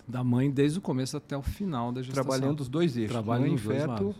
da 0.08 0.24
mãe 0.24 0.50
desde 0.50 0.80
o 0.80 0.82
começo 0.82 1.16
até 1.16 1.38
o 1.38 1.44
final 1.44 1.92
da 1.92 2.02
gestação. 2.02 2.28
Trabalhando 2.28 2.62
os 2.62 2.68
dois 2.68 2.98
eixos, 2.98 3.12
Trabalho 3.12 3.44
mãe 3.44 3.54
e 3.54 3.58
feto. 3.60 4.16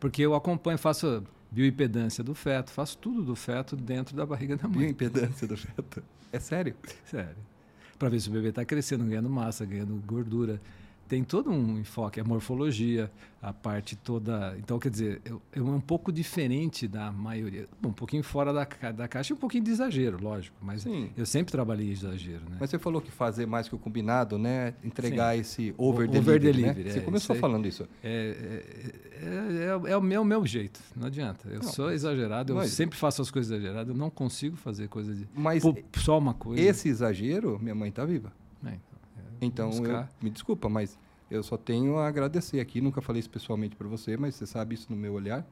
Porque 0.00 0.22
eu 0.22 0.34
acompanho, 0.34 0.78
faço 0.78 1.22
bioimpedância 1.50 2.24
do 2.24 2.34
feto, 2.34 2.70
faço 2.70 2.96
tudo 2.96 3.22
do 3.22 3.36
feto 3.36 3.76
dentro 3.76 4.16
da 4.16 4.24
barriga 4.24 4.56
da 4.56 4.66
mãe. 4.66 4.78
Bioimpedância 4.78 5.46
do 5.46 5.56
feto? 5.56 6.02
É 6.32 6.40
sério? 6.40 6.74
Sério 7.04 7.36
para 7.98 8.08
ver 8.08 8.20
se 8.20 8.28
o 8.28 8.32
bebê 8.32 8.50
está 8.50 8.64
crescendo, 8.64 9.04
ganhando 9.04 9.28
massa, 9.28 9.66
ganhando 9.66 10.00
gordura. 10.06 10.60
Tem 11.08 11.24
todo 11.24 11.50
um 11.50 11.78
enfoque, 11.78 12.20
a 12.20 12.24
morfologia, 12.24 13.10
a 13.40 13.52
parte 13.52 13.96
toda. 13.96 14.54
Então, 14.58 14.78
quer 14.78 14.90
dizer, 14.90 15.22
é 15.52 15.60
um 15.60 15.80
pouco 15.80 16.12
diferente 16.12 16.86
da 16.86 17.10
maioria. 17.10 17.66
um 17.82 17.92
pouquinho 17.92 18.22
fora 18.22 18.52
da, 18.52 18.64
da 18.92 19.08
caixa 19.08 19.32
e 19.32 19.34
um 19.34 19.38
pouquinho 19.38 19.64
de 19.64 19.70
exagero, 19.70 20.22
lógico. 20.22 20.56
Mas 20.60 20.82
Sim. 20.82 21.10
eu 21.16 21.24
sempre 21.24 21.50
trabalhei 21.50 21.88
em 21.88 21.92
exagero. 21.92 22.42
Né? 22.50 22.58
Mas 22.60 22.68
você 22.68 22.78
falou 22.78 23.00
que 23.00 23.10
fazer 23.10 23.46
mais 23.46 23.68
que 23.68 23.74
o 23.74 23.78
combinado, 23.78 24.38
né? 24.38 24.74
Entregar 24.84 25.34
Sim. 25.34 25.40
esse 25.40 25.74
over-delivery. 25.78 26.36
Over 26.36 26.40
delivery 26.40 26.84
né? 26.84 26.90
Você 26.90 26.98
é, 26.98 27.02
começou 27.02 27.34
isso 27.34 27.40
falando 27.40 27.66
isso. 27.66 27.88
É, 28.04 28.62
é, 29.22 29.88
é, 29.88 29.92
é, 29.92 29.96
o 29.96 30.02
meu, 30.02 30.22
meu 30.24 30.44
jeito, 30.44 30.80
não 30.94 31.06
adianta. 31.06 31.48
Eu 31.48 31.62
não, 31.62 31.72
sou 31.72 31.90
exagerado, 31.90 32.52
eu 32.52 32.56
mas, 32.56 32.72
sempre 32.72 32.98
faço 32.98 33.22
as 33.22 33.30
coisas 33.30 33.50
exageradas, 33.50 33.88
eu 33.88 33.98
não 33.98 34.10
consigo 34.10 34.56
fazer 34.56 34.88
coisas 34.88 35.16
de. 35.16 35.26
Mas 35.34 35.62
pô, 35.62 35.74
só 35.96 36.18
uma 36.18 36.34
coisa. 36.34 36.62
Esse 36.62 36.88
exagero, 36.88 37.58
minha 37.60 37.74
mãe 37.74 37.88
está 37.88 38.04
viva. 38.04 38.32
É, 38.66 38.74
então, 39.40 39.70
eu, 39.70 40.06
me 40.22 40.30
desculpa, 40.30 40.68
mas 40.68 40.98
eu 41.30 41.42
só 41.42 41.56
tenho 41.56 41.98
a 41.98 42.08
agradecer 42.08 42.60
aqui. 42.60 42.80
Nunca 42.80 43.00
falei 43.00 43.20
isso 43.20 43.30
pessoalmente 43.30 43.76
para 43.76 43.86
você, 43.86 44.16
mas 44.16 44.34
você 44.34 44.46
sabe 44.46 44.74
isso 44.74 44.86
no 44.90 44.96
meu 44.96 45.14
olhar. 45.14 45.46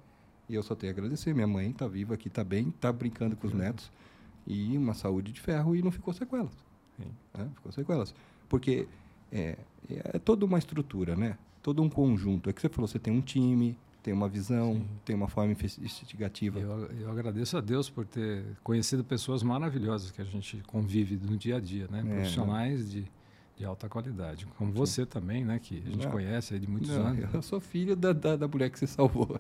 E 0.49 0.55
eu 0.55 0.63
só 0.63 0.75
tenho 0.75 0.93
a 0.93 0.95
agradecer. 0.95 1.35
Minha 1.35 1.47
mãe 1.47 1.71
está 1.71 1.87
viva 1.87 2.15
aqui, 2.15 2.29
está 2.29 2.45
bem, 2.45 2.69
está 2.69 2.93
brincando 2.93 3.37
com 3.37 3.47
os 3.47 3.53
netos. 3.53 3.91
E 4.47 4.77
uma 4.77 4.95
saúde 4.95 5.33
de 5.33 5.41
ferro 5.41 5.75
e 5.75 5.83
não 5.83 5.91
ficou 5.91 6.15
sequelas. 6.15 6.55
É, 7.35 7.45
ficou 7.55 7.73
sequelas. 7.73 8.15
Porque 8.49 8.87
é, 9.33 9.59
é 9.89 10.19
toda 10.19 10.45
uma 10.45 10.59
estrutura, 10.59 11.17
né? 11.17 11.37
Todo 11.63 11.83
um 11.83 11.89
conjunto. 11.89 12.49
É 12.49 12.53
que 12.53 12.61
você 12.61 12.69
falou, 12.69 12.87
você 12.87 12.99
tem 12.99 13.13
um 13.13 13.21
time, 13.21 13.77
tem 14.03 14.15
uma 14.15 14.29
visão, 14.29 14.75
Sim. 14.75 14.87
tem 15.05 15.17
uma 15.17 15.27
forma 15.29 15.53
investigativa. 15.53 16.61
Eu, 16.61 16.87
eu, 16.93 17.11
agradeço 17.11 17.57
a 17.57 17.61
Deus 17.61 17.91
por 17.91 18.07
ter 18.07 18.45
conhecido 18.63 19.03
pessoas 19.03 19.43
maravilhosas 19.43 20.13
que 20.13 20.23
a 20.23 20.25
gente 20.25 20.63
convive 20.69 21.17
no 21.17 21.37
dia 21.37 21.57
a 21.57 21.61
dia, 21.61 21.89
né? 21.91 22.05
É, 22.07 22.15
Profissionais 22.15 22.89
de, 22.89 23.05
de 23.57 23.65
alta 23.65 23.89
qualidade, 23.89 24.47
como 24.59 24.71
Sim. 24.71 24.77
você 24.77 25.07
também, 25.07 25.45
né? 25.45 25.59
Que 25.59 25.83
a 25.87 25.91
gente 25.91 26.05
não, 26.05 26.11
conhece 26.11 26.55
aí 26.55 26.61
de 26.61 26.69
muitos 26.69 26.91
não, 26.91 27.07
anos. 27.07 27.35
Eu 27.35 27.43
sou 27.43 27.61
filho 27.61 27.97
da, 27.97 28.13
da, 28.13 28.37
da 28.37 28.49
mulher 28.49 28.71
que 28.71 28.79
se 28.79 28.87
salvou. 28.87 29.37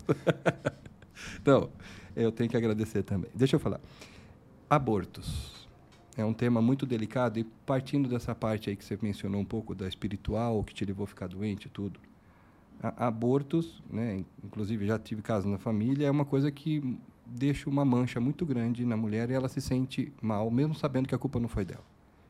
então, 1.41 1.71
eu 2.15 2.33
tenho 2.33 2.49
que 2.49 2.57
agradecer 2.57 3.03
também. 3.03 3.31
Deixa 3.35 3.57
eu 3.57 3.61
falar. 3.61 3.81
Abortos. 4.69 5.67
É 6.17 6.25
um 6.25 6.33
tema 6.33 6.63
muito 6.63 6.87
delicado 6.87 7.39
e 7.39 7.45
partindo 7.45 8.09
dessa 8.09 8.35
parte 8.35 8.71
aí 8.71 8.77
que 8.77 8.85
você 8.85 8.99
mencionou 9.03 9.41
um 9.41 9.45
pouco 9.45 9.75
da 9.75 9.87
espiritual, 9.87 10.65
que 10.65 10.73
te 10.73 10.85
levou 10.85 11.05
a 11.05 11.07
ficar 11.07 11.29
doente 11.29 11.67
e 11.67 11.69
tudo 11.69 12.01
abortos, 12.83 13.83
né, 13.91 14.25
inclusive 14.45 14.87
já 14.87 14.99
tive 14.99 15.23
casos 15.23 15.51
na 15.51 15.59
família, 15.59 16.07
é 16.07 16.11
uma 16.11 16.25
coisa 16.25 16.51
que 16.51 16.99
deixa 17.25 17.69
uma 17.69 17.85
mancha 17.85 18.21
muito 18.21 18.45
grande 18.45 18.85
na 18.85 18.97
mulher 18.97 19.31
e 19.31 19.33
ela 19.33 19.49
se 19.49 19.61
sente 19.61 20.13
mal, 20.21 20.51
mesmo 20.51 20.75
sabendo 20.75 21.09
que 21.09 21.15
a 21.15 21.19
culpa 21.19 21.41
não 21.41 21.49
foi 21.49 21.65
dela. 21.65 21.85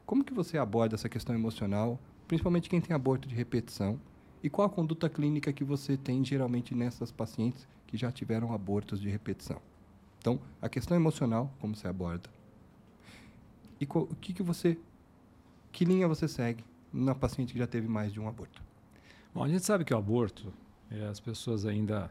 Como 0.06 0.22
que 0.22 0.32
você 0.32 0.56
aborda 0.56 0.94
essa 0.94 1.08
questão 1.08 1.34
emocional, 1.34 1.98
principalmente 2.28 2.70
quem 2.70 2.80
tem 2.80 2.94
aborto 2.94 3.28
de 3.28 3.34
repetição? 3.34 4.00
E 4.40 4.48
qual 4.48 4.68
a 4.68 4.70
conduta 4.70 5.08
clínica 5.08 5.52
que 5.52 5.64
você 5.64 5.96
tem 5.96 6.24
geralmente 6.24 6.76
nessas 6.76 7.10
pacientes 7.10 7.66
que 7.88 7.96
já 7.96 8.12
tiveram 8.12 8.54
abortos 8.54 9.00
de 9.00 9.08
repetição? 9.08 9.60
Então, 10.20 10.38
a 10.62 10.68
questão 10.68 10.96
emocional, 10.96 11.52
como 11.60 11.74
você 11.74 11.88
aborda? 11.88 12.30
E 13.80 13.86
o 13.92 14.06
que, 14.20 14.32
que 14.32 14.44
você, 14.44 14.78
que 15.72 15.84
linha 15.84 16.06
você 16.06 16.28
segue 16.28 16.64
na 16.92 17.14
paciente 17.14 17.52
que 17.52 17.58
já 17.58 17.66
teve 17.66 17.88
mais 17.88 18.12
de 18.12 18.20
um 18.20 18.28
aborto? 18.28 18.62
Bom, 19.34 19.42
a 19.42 19.48
gente 19.48 19.64
sabe 19.64 19.84
que 19.84 19.92
o 19.92 19.98
aborto, 19.98 20.52
é, 20.88 21.06
as 21.06 21.18
pessoas 21.18 21.66
ainda 21.66 22.10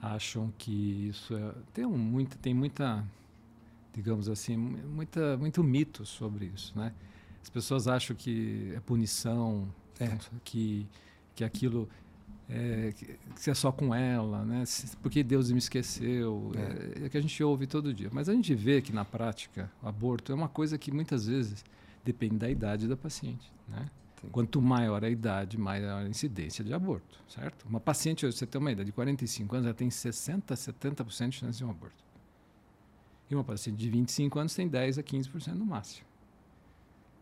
acham 0.00 0.52
que 0.56 1.08
isso 1.08 1.36
é, 1.36 1.54
tem, 1.74 1.84
um, 1.84 1.98
muito, 1.98 2.38
tem 2.38 2.54
muita, 2.54 3.04
digamos 3.92 4.26
assim, 4.28 4.56
muita, 4.56 5.36
muito 5.36 5.62
mito 5.62 6.06
sobre 6.06 6.46
isso, 6.46 6.72
né? 6.76 6.94
As 7.46 7.50
pessoas 7.50 7.86
acham 7.86 8.16
que 8.16 8.72
é 8.74 8.80
punição, 8.80 9.72
é. 10.00 10.18
que, 10.42 10.84
que 11.32 11.44
aquilo 11.44 11.88
é, 12.50 12.92
que 12.92 13.48
é 13.48 13.54
só 13.54 13.70
com 13.70 13.94
ela, 13.94 14.44
né? 14.44 14.64
Porque 15.00 15.22
Deus 15.22 15.52
me 15.52 15.58
esqueceu. 15.58 16.50
É. 16.56 17.02
é. 17.02 17.06
é 17.06 17.08
que 17.08 17.16
a 17.16 17.20
gente 17.20 17.40
ouve 17.44 17.68
todo 17.68 17.94
dia. 17.94 18.10
Mas 18.12 18.28
a 18.28 18.32
gente 18.32 18.52
vê 18.52 18.82
que 18.82 18.92
na 18.92 19.04
prática, 19.04 19.70
o 19.80 19.86
aborto 19.86 20.32
é 20.32 20.34
uma 20.34 20.48
coisa 20.48 20.76
que 20.76 20.90
muitas 20.90 21.28
vezes 21.28 21.64
depende 22.04 22.34
da 22.34 22.50
idade 22.50 22.88
da 22.88 22.96
paciente, 22.96 23.52
né? 23.68 23.88
Sim. 24.20 24.28
Quanto 24.32 24.60
maior 24.60 25.04
a 25.04 25.08
idade, 25.08 25.56
maior 25.56 26.04
a 26.04 26.08
incidência 26.08 26.64
de 26.64 26.74
aborto, 26.74 27.20
certo? 27.28 27.64
Uma 27.68 27.78
paciente, 27.78 28.26
você 28.26 28.44
tem 28.44 28.60
uma 28.60 28.72
idade 28.72 28.86
de 28.86 28.92
45 28.92 29.54
anos, 29.54 29.66
ela 29.66 29.74
tem 29.74 29.88
60% 29.88 30.50
a 30.50 30.54
70% 30.54 31.28
de 31.28 31.36
chance 31.36 31.58
de 31.58 31.64
um 31.64 31.70
aborto. 31.70 32.04
E 33.30 33.36
uma 33.36 33.44
paciente 33.44 33.78
de 33.78 33.88
25 33.88 34.36
anos 34.36 34.52
tem 34.52 34.66
10 34.66 34.98
a 34.98 35.02
15% 35.04 35.52
no 35.52 35.64
máximo. 35.64 36.15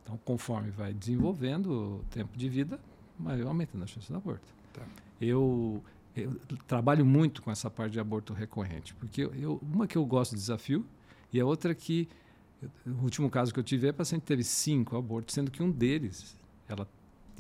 Então, 0.05 0.21
conforme 0.25 0.71
vai 0.71 0.93
desenvolvendo 0.93 1.67
o 1.67 2.05
tempo 2.11 2.37
de 2.37 2.49
vida, 2.49 2.79
vai 3.19 3.41
aumentando 3.41 3.83
a 3.83 3.87
chance 3.87 4.13
do 4.13 4.19
aborto. 4.19 4.47
Tá. 4.73 4.83
Eu, 5.19 5.83
eu 6.15 6.39
trabalho 6.69 7.07
muito 7.07 7.41
com 7.41 7.51
essa 7.51 7.71
parte 7.71 7.93
de 7.93 8.01
aborto 8.01 8.35
recorrente, 8.35 8.95
porque 8.95 9.23
eu, 9.23 9.59
uma 9.63 9.87
que 9.87 9.97
eu 9.97 10.05
gosto 10.05 10.33
de 10.33 10.37
desafio 10.37 10.85
e 11.33 11.41
a 11.41 11.47
outra 11.47 11.75
que 11.75 12.09
o 12.87 13.03
último 13.03 13.31
caso 13.31 13.53
que 13.53 13.59
eu 13.59 13.65
tive, 13.65 13.89
a 13.89 13.93
paciente 13.93 14.23
teve 14.23 14.45
cinco 14.45 14.97
abortos, 14.97 15.35
sendo 15.35 15.51
que 15.51 15.63
um 15.63 15.71
deles, 15.71 16.37
ela 16.69 16.89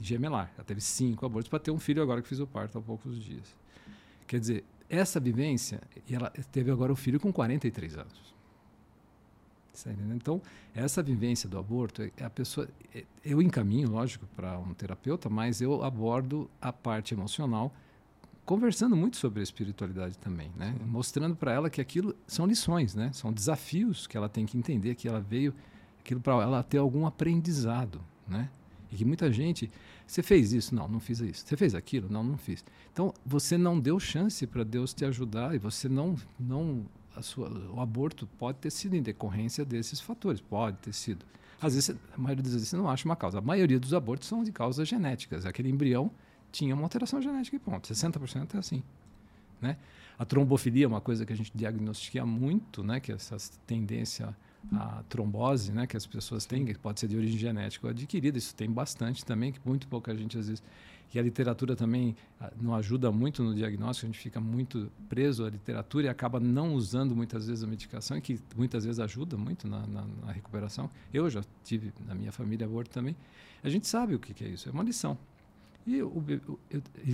gemelar, 0.00 0.50
ela 0.56 0.64
teve 0.64 0.80
cinco 0.80 1.24
abortos 1.24 1.48
para 1.48 1.58
ter 1.58 1.70
um 1.70 1.78
filho 1.78 2.02
agora 2.02 2.20
que 2.20 2.28
fiz 2.28 2.40
o 2.40 2.46
parto 2.46 2.78
há 2.78 2.82
poucos 2.82 3.22
dias. 3.22 3.54
Quer 4.26 4.40
dizer, 4.40 4.64
essa 4.88 5.20
vivência, 5.20 5.80
e 6.08 6.14
ela 6.14 6.30
teve 6.50 6.70
agora 6.70 6.92
o 6.92 6.96
filho 6.96 7.20
com 7.20 7.32
43 7.32 7.96
anos. 7.96 8.33
Então, 10.14 10.40
essa 10.74 11.02
vivência 11.02 11.48
do 11.48 11.58
aborto, 11.58 12.02
é, 12.02 12.24
a 12.24 12.30
pessoa, 12.30 12.68
é, 12.94 13.04
eu 13.24 13.42
encaminho, 13.42 13.90
lógico, 13.90 14.26
para 14.34 14.58
um 14.58 14.72
terapeuta, 14.74 15.28
mas 15.28 15.60
eu 15.60 15.82
abordo 15.82 16.50
a 16.60 16.72
parte 16.72 17.14
emocional, 17.14 17.72
conversando 18.44 18.94
muito 18.94 19.16
sobre 19.16 19.40
a 19.40 19.42
espiritualidade 19.42 20.18
também, 20.18 20.50
né? 20.56 20.74
Mostrando 20.86 21.34
para 21.34 21.52
ela 21.52 21.70
que 21.70 21.80
aquilo 21.80 22.14
são 22.26 22.46
lições, 22.46 22.94
né? 22.94 23.10
São 23.12 23.32
desafios 23.32 24.06
que 24.06 24.16
ela 24.16 24.28
tem 24.28 24.44
que 24.44 24.58
entender 24.58 24.94
que 24.94 25.08
ela 25.08 25.20
veio 25.20 25.54
aquilo 26.00 26.20
para 26.20 26.34
ela 26.34 26.62
ter 26.62 26.78
algum 26.78 27.06
aprendizado, 27.06 28.00
né? 28.28 28.50
E 28.92 28.96
que 28.96 29.04
muita 29.04 29.32
gente, 29.32 29.70
você 30.06 30.22
fez 30.22 30.52
isso? 30.52 30.74
Não, 30.74 30.86
não 30.86 31.00
fiz 31.00 31.18
isso. 31.20 31.44
Você 31.44 31.56
fez 31.56 31.74
aquilo? 31.74 32.08
Não, 32.08 32.22
não 32.22 32.36
fiz. 32.36 32.64
Então, 32.92 33.12
você 33.26 33.58
não 33.58 33.80
deu 33.80 33.98
chance 33.98 34.46
para 34.46 34.62
Deus 34.62 34.94
te 34.94 35.04
ajudar 35.04 35.54
e 35.54 35.58
você 35.58 35.88
não 35.88 36.14
não 36.38 36.84
sua, 37.22 37.48
o 37.48 37.80
aborto 37.80 38.26
pode 38.38 38.58
ter 38.58 38.70
sido 38.70 38.94
em 38.96 39.02
decorrência 39.02 39.64
desses 39.64 40.00
fatores, 40.00 40.40
pode 40.40 40.76
ter 40.78 40.92
sido. 40.92 41.24
Às 41.60 41.74
vezes, 41.74 41.96
a 42.14 42.18
maioria 42.18 42.42
das 42.42 42.52
vezes 42.52 42.68
você 42.68 42.76
não 42.76 42.88
acha 42.88 43.06
uma 43.06 43.16
causa. 43.16 43.38
A 43.38 43.40
maioria 43.40 43.78
dos 43.80 43.94
abortos 43.94 44.28
são 44.28 44.42
de 44.42 44.52
causas 44.52 44.86
genéticas. 44.86 45.46
Aquele 45.46 45.70
embrião 45.70 46.10
tinha 46.52 46.74
uma 46.74 46.84
alteração 46.84 47.22
genética 47.22 47.56
e 47.56 47.58
ponto. 47.58 47.88
60% 47.88 48.54
é 48.54 48.58
assim. 48.58 48.82
Né? 49.60 49.76
A 50.18 50.24
trombofilia 50.24 50.84
é 50.84 50.88
uma 50.88 51.00
coisa 51.00 51.24
que 51.24 51.32
a 51.32 51.36
gente 51.36 51.50
diagnostica 51.54 52.24
muito, 52.26 52.82
né? 52.82 53.00
que 53.00 53.12
é 53.12 53.14
essa 53.14 53.36
tendência 53.66 54.36
à 54.72 55.02
trombose 55.08 55.72
né? 55.72 55.86
que 55.86 55.96
as 55.96 56.06
pessoas 56.06 56.46
têm, 56.46 56.64
que 56.64 56.78
pode 56.78 57.00
ser 57.00 57.08
de 57.08 57.16
origem 57.16 57.38
genética 57.38 57.86
ou 57.86 57.90
adquirida. 57.90 58.38
Isso 58.38 58.54
tem 58.54 58.70
bastante 58.70 59.24
também, 59.24 59.52
que 59.52 59.60
muito 59.64 59.86
pouca 59.88 60.14
gente 60.16 60.38
às 60.38 60.48
vezes 60.48 60.62
que 61.14 61.18
a 61.18 61.22
literatura 61.22 61.76
também 61.76 62.16
ah, 62.40 62.50
não 62.60 62.74
ajuda 62.74 63.12
muito 63.12 63.40
no 63.40 63.54
diagnóstico, 63.54 64.06
a 64.06 64.10
gente 64.10 64.18
fica 64.18 64.40
muito 64.40 64.90
preso 65.08 65.44
à 65.44 65.50
literatura 65.50 66.06
e 66.06 66.08
acaba 66.08 66.40
não 66.40 66.74
usando 66.74 67.14
muitas 67.14 67.46
vezes 67.46 67.62
a 67.62 67.68
medicação, 67.68 68.20
que 68.20 68.40
muitas 68.56 68.84
vezes 68.84 68.98
ajuda 68.98 69.36
muito 69.36 69.68
na, 69.68 69.86
na, 69.86 70.04
na 70.26 70.32
recuperação. 70.32 70.90
Eu 71.12 71.30
já 71.30 71.44
tive 71.62 71.92
na 72.04 72.16
minha 72.16 72.32
família 72.32 72.66
aborto 72.66 72.90
também. 72.90 73.14
A 73.62 73.68
gente 73.68 73.86
sabe 73.86 74.16
o 74.16 74.18
que, 74.18 74.34
que 74.34 74.44
é 74.44 74.48
isso, 74.48 74.68
é 74.68 74.72
uma 74.72 74.82
lição. 74.82 75.16
E, 75.86 75.96
eu, 75.96 76.10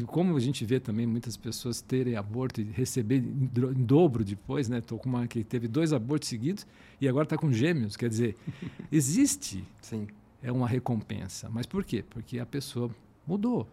como 0.06 0.36
a 0.36 0.40
gente 0.40 0.64
vê 0.64 0.78
também 0.78 1.06
muitas 1.06 1.36
pessoas 1.36 1.80
terem 1.80 2.14
aborto 2.14 2.60
e 2.60 2.64
receber 2.64 3.16
em, 3.16 3.50
em 3.52 3.84
dobro 3.84 4.24
depois, 4.24 4.68
né? 4.68 4.80
Tô 4.80 4.96
com 4.96 5.08
uma 5.08 5.26
que 5.26 5.42
teve 5.42 5.66
dois 5.66 5.92
abortos 5.92 6.28
seguidos 6.28 6.66
e 7.00 7.08
agora 7.08 7.24
está 7.24 7.36
com 7.36 7.52
gêmeos. 7.52 7.96
Quer 7.96 8.08
dizer, 8.08 8.36
existe. 8.92 9.64
Sim. 9.82 10.06
É 10.42 10.50
uma 10.50 10.68
recompensa. 10.68 11.50
Mas 11.50 11.66
por 11.66 11.84
quê? 11.84 12.04
Porque 12.08 12.38
a 12.38 12.46
pessoa 12.46 12.90
mudou 13.26 13.66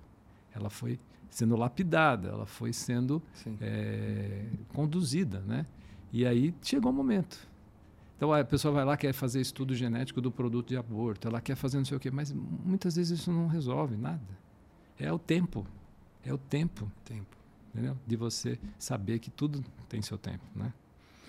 ela 0.58 0.70
foi 0.70 1.00
sendo 1.30 1.56
lapidada, 1.56 2.30
ela 2.30 2.46
foi 2.46 2.74
sendo 2.74 3.22
é, 3.62 4.46
conduzida, 4.74 5.40
né? 5.42 5.66
E 6.12 6.26
aí 6.26 6.54
chegou 6.62 6.92
o 6.92 6.96
momento. 6.96 7.48
Então 8.16 8.34
a 8.34 8.44
pessoa 8.44 8.74
vai 8.74 8.84
lá 8.84 8.98
quer 8.98 9.14
fazer 9.14 9.40
estudo 9.40 9.76
genético 9.76 10.20
do 10.20 10.32
produto 10.32 10.70
de 10.70 10.78
aborto, 10.78 11.28
ela 11.28 11.40
quer 11.40 11.56
fazer 11.56 11.78
não 11.78 11.86
sei 11.86 11.98
o 11.98 12.00
quê, 12.00 12.10
mas 12.10 12.34
muitas 12.34 12.96
vezes 12.96 13.20
isso 13.20 13.32
não 13.32 13.48
resolve 13.48 13.96
nada. 13.96 14.47
É 15.00 15.12
o 15.12 15.20
tempo, 15.20 15.66
é 16.26 16.34
o 16.34 16.38
tempo, 16.38 16.92
tempo, 17.06 17.38
entendeu? 17.70 17.98
De 18.06 18.16
você 18.16 18.60
saber 18.80 19.20
que 19.20 19.30
tudo 19.30 19.64
tem 19.88 20.02
seu 20.02 20.18
tempo, 20.18 20.44
né? 20.56 20.74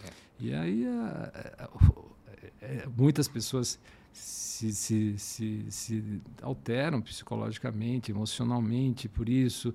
É. 0.05 0.11
E 0.41 0.55
aí 0.55 0.87
a, 0.87 1.33
a, 1.59 1.65
a, 1.65 2.91
muitas 2.97 3.29
pessoas 3.29 3.79
se, 4.13 4.73
se, 4.73 5.19
se, 5.19 5.67
se, 5.71 6.23
alteram 6.43 7.01
psicologicamente, 7.01 8.11
emocionalmente 8.11 9.09
por 9.09 9.29
isso, 9.29 9.73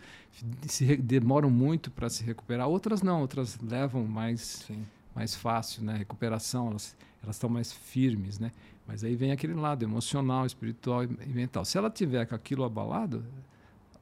se 0.67 0.97
demoram 0.97 1.49
muito 1.49 1.91
para 1.91 2.09
se 2.09 2.23
recuperar. 2.23 2.67
Outras 2.67 3.01
não, 3.01 3.21
outras 3.21 3.57
levam 3.61 4.05
mais, 4.05 4.67
mais 5.15 5.35
fácil, 5.35 5.83
né? 5.83 5.97
Recuperação, 5.97 6.69
elas 6.69 6.95
elas 7.23 7.37
estão 7.37 7.49
mais 7.49 7.71
firmes, 7.71 8.37
né? 8.37 8.51
Mas 8.85 9.03
aí 9.03 9.15
vem 9.15 9.31
aquele 9.31 9.53
lado 9.53 9.83
emocional, 9.83 10.45
espiritual 10.45 11.05
e 11.05 11.07
mental. 11.07 11.63
Se 11.63 11.77
ela 11.77 11.89
tiver 11.89 12.25
com 12.25 12.35
aquilo 12.35 12.65
abalado, 12.65 13.25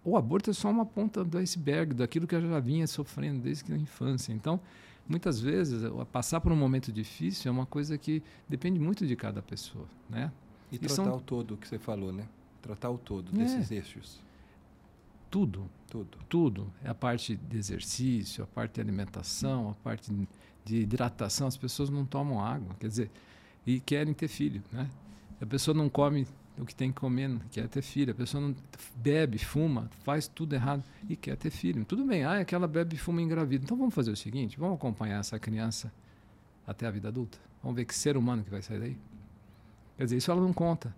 o 0.03 0.17
aborto 0.17 0.49
é 0.49 0.53
só 0.53 0.69
uma 0.69 0.85
ponta 0.85 1.23
do 1.23 1.37
iceberg, 1.37 1.93
daquilo 1.93 2.25
que 2.25 2.33
ela 2.33 2.47
já 2.47 2.59
vinha 2.59 2.87
sofrendo 2.87 3.41
desde 3.41 3.71
a 3.71 3.77
infância. 3.77 4.33
Então, 4.33 4.59
muitas 5.07 5.39
vezes 5.39 5.83
passar 6.11 6.41
por 6.41 6.51
um 6.51 6.55
momento 6.55 6.91
difícil 6.91 7.49
é 7.49 7.51
uma 7.51 7.65
coisa 7.65 7.97
que 7.97 8.23
depende 8.47 8.79
muito 8.79 9.05
de 9.05 9.15
cada 9.15 9.41
pessoa, 9.41 9.87
né? 10.09 10.31
E, 10.71 10.75
e 10.75 10.79
tratar 10.79 10.95
são... 10.95 11.17
o 11.17 11.21
todo 11.21 11.57
que 11.57 11.67
você 11.67 11.77
falou, 11.77 12.11
né? 12.11 12.27
Tratar 12.61 12.89
o 12.89 12.97
todo 12.97 13.31
é. 13.33 13.43
desses 13.43 13.69
eixos. 13.71 14.19
Tudo. 15.29 15.69
Tudo. 15.87 16.17
Tudo. 16.27 16.73
É 16.83 16.89
a 16.89 16.95
parte 16.95 17.35
de 17.35 17.57
exercício, 17.57 18.43
a 18.43 18.47
parte 18.47 18.75
de 18.75 18.81
alimentação, 18.81 19.69
a 19.69 19.73
parte 19.83 20.11
de 20.65 20.75
hidratação. 20.75 21.47
As 21.47 21.57
pessoas 21.57 21.89
não 21.89 22.05
tomam 22.05 22.39
água, 22.39 22.75
quer 22.79 22.87
dizer, 22.87 23.11
e 23.65 23.79
querem 23.79 24.13
ter 24.13 24.27
filho, 24.27 24.63
né? 24.71 24.89
A 25.39 25.45
pessoa 25.45 25.75
não 25.75 25.89
come 25.89 26.27
o 26.61 26.65
que 26.65 26.75
tem 26.75 26.91
que 26.91 26.99
comer, 26.99 27.39
quer 27.49 27.67
ter 27.67 27.81
filho. 27.81 28.11
A 28.11 28.15
pessoa 28.15 28.39
não 28.39 28.55
bebe, 28.95 29.39
fuma, 29.39 29.89
faz 30.03 30.27
tudo 30.27 30.53
errado 30.53 30.83
e 31.09 31.15
quer 31.15 31.35
ter 31.35 31.49
filho. 31.49 31.83
Tudo 31.83 32.05
bem, 32.05 32.23
ah, 32.23 32.39
aquela 32.39 32.67
bebe, 32.67 32.95
fuma 32.97 33.19
engravida. 33.19 33.65
Então 33.65 33.75
vamos 33.75 33.95
fazer 33.95 34.11
o 34.11 34.15
seguinte: 34.15 34.59
vamos 34.59 34.75
acompanhar 34.75 35.19
essa 35.19 35.39
criança 35.39 35.91
até 36.65 36.85
a 36.85 36.91
vida 36.91 37.07
adulta. 37.07 37.39
Vamos 37.63 37.75
ver 37.75 37.85
que 37.85 37.95
ser 37.95 38.15
humano 38.15 38.43
que 38.43 38.51
vai 38.51 38.61
sair 38.61 38.79
daí. 38.79 38.97
Quer 39.97 40.03
dizer, 40.03 40.17
isso 40.17 40.29
ela 40.29 40.39
não 40.39 40.53
conta. 40.53 40.95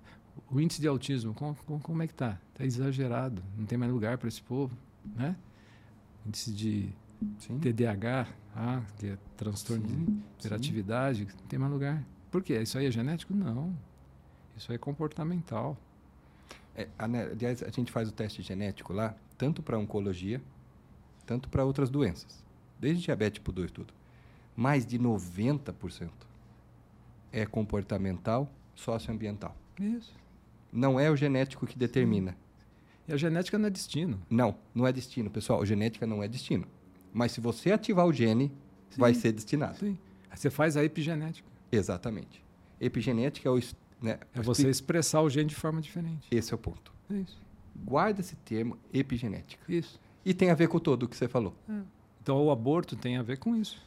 O 0.52 0.60
índice 0.60 0.82
de 0.82 0.88
autismo, 0.88 1.34
como, 1.34 1.56
como 1.56 2.04
é 2.04 2.08
que 2.08 2.14
está? 2.14 2.38
Está 2.52 2.66
exagerado. 2.66 3.42
Não 3.58 3.66
tem 3.66 3.78
mais 3.78 3.92
lugar 3.92 4.18
para 4.18 4.28
esse 4.28 4.42
povo, 4.42 4.76
né? 5.16 5.36
Índice 6.26 6.52
de 6.52 6.90
Sim. 7.40 7.60
TDAH, 7.60 8.28
ah, 8.56 8.82
que 8.98 9.08
é 9.08 9.18
transtorno 9.38 9.88
sim, 9.88 10.06
de 10.06 10.12
hiperatividade, 10.40 11.28
não 11.40 11.48
tem 11.48 11.58
mais 11.58 11.72
lugar. 11.72 12.04
Por 12.30 12.44
quê? 12.44 12.62
Isso 12.62 12.78
aí 12.78 12.86
é 12.86 12.92
genético? 12.92 13.34
Não. 13.34 13.74
Isso 14.56 14.72
é 14.72 14.78
comportamental. 14.78 15.78
É, 16.76 16.88
aliás, 16.98 17.62
a 17.64 17.70
gente 17.70 17.92
faz 17.92 18.10
o 18.10 18.12
teste 18.12 18.42
genético 18.42 18.94
lá, 18.94 19.16
tanto 19.38 19.62
para 19.62 19.78
oncologia, 19.78 20.42
tanto 21.26 21.50
para 21.50 21.64
outras 21.64 21.90
doenças. 21.90 22.44
Desde 22.80 23.04
diabetes 23.04 23.36
tipo 23.36 23.52
2 23.52 23.72
tudo. 23.72 23.94
Mais 24.56 24.86
de 24.86 25.00
90% 25.00 26.10
é 27.32 27.46
comportamental, 27.46 28.50
socioambiental. 28.76 29.56
Isso. 29.80 30.14
Não 30.72 31.00
é 31.00 31.10
o 31.10 31.16
genético 31.16 31.66
que 31.66 31.78
determina. 31.78 32.36
E 33.08 33.14
a 33.14 33.18
genética 33.18 33.58
não 33.58 33.68
é 33.68 33.70
destino. 33.70 34.22
Não, 34.30 34.56
não 34.74 34.88
é 34.88 34.94
destino, 34.94 35.30
pessoal. 35.30 35.62
A 35.62 35.66
genética 35.66 36.08
não 36.08 36.24
é 36.24 36.28
destino. 36.28 36.66
Mas 37.12 37.32
se 37.32 37.42
você 37.42 37.72
ativar 37.72 38.06
o 38.06 38.14
gene, 38.14 38.52
Sim. 38.90 39.02
vai 39.02 39.14
ser 39.14 39.32
destinado. 39.32 39.78
Sim. 39.78 39.98
Você 40.34 40.50
faz 40.50 40.78
a 40.78 40.84
epigenética. 40.84 41.48
Exatamente. 41.72 42.44
Epigenética 42.80 43.48
é 43.48 43.52
o 43.52 43.58
né? 44.04 44.20
É 44.36 44.42
você 44.42 44.70
expressar 44.70 45.22
o 45.22 45.30
gene 45.30 45.48
de 45.48 45.56
forma 45.56 45.82
diferente. 45.82 46.28
Esse 46.30 46.52
é 46.52 46.56
o 46.56 46.58
ponto. 46.58 46.94
É 47.10 47.16
isso. 47.16 47.42
Guarda 47.74 48.20
esse 48.20 48.36
termo 48.36 48.78
epigenética. 48.94 49.64
Isso. 49.68 50.00
E 50.26 50.34
tem 50.34 50.52
a 50.52 50.54
ver 50.54 50.68
com 50.68 50.78
todo 50.78 51.04
o 51.04 51.08
que 51.08 51.16
você 51.16 51.28
falou. 51.28 51.56
É. 51.70 51.80
Então 52.22 52.44
o 52.44 52.52
aborto 52.52 52.98
tem 52.98 53.18
a 53.18 53.24
ver 53.24 53.38
com 53.38 53.56
isso. 53.56 53.82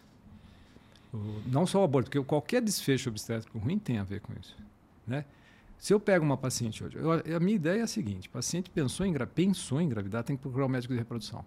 O, 1.12 1.42
não 1.46 1.66
só 1.66 1.82
o 1.82 1.84
aborto, 1.84 2.10
porque 2.10 2.26
qualquer 2.26 2.62
desfecho 2.62 3.10
obstétrico 3.10 3.58
ruim 3.58 3.78
tem 3.78 3.98
a 3.98 4.04
ver 4.04 4.20
com 4.20 4.32
isso. 4.40 4.56
Né? 5.06 5.24
Se 5.78 5.92
eu 5.92 6.00
pego 6.00 6.24
uma 6.24 6.36
paciente 6.36 6.82
hoje, 6.82 6.96
eu, 6.96 7.12
a 7.12 7.40
minha 7.40 7.54
ideia 7.54 7.80
é 7.80 7.82
a 7.82 7.86
seguinte: 7.86 8.28
o 8.28 8.30
paciente 8.30 8.70
pensou 8.70 9.04
em, 9.04 9.14
pensou 9.26 9.80
em 9.80 9.84
engravidar, 9.84 10.24
tem 10.24 10.34
que 10.34 10.42
procurar 10.42 10.64
um 10.64 10.70
médico 10.70 10.94
de 10.94 10.98
reprodução. 10.98 11.44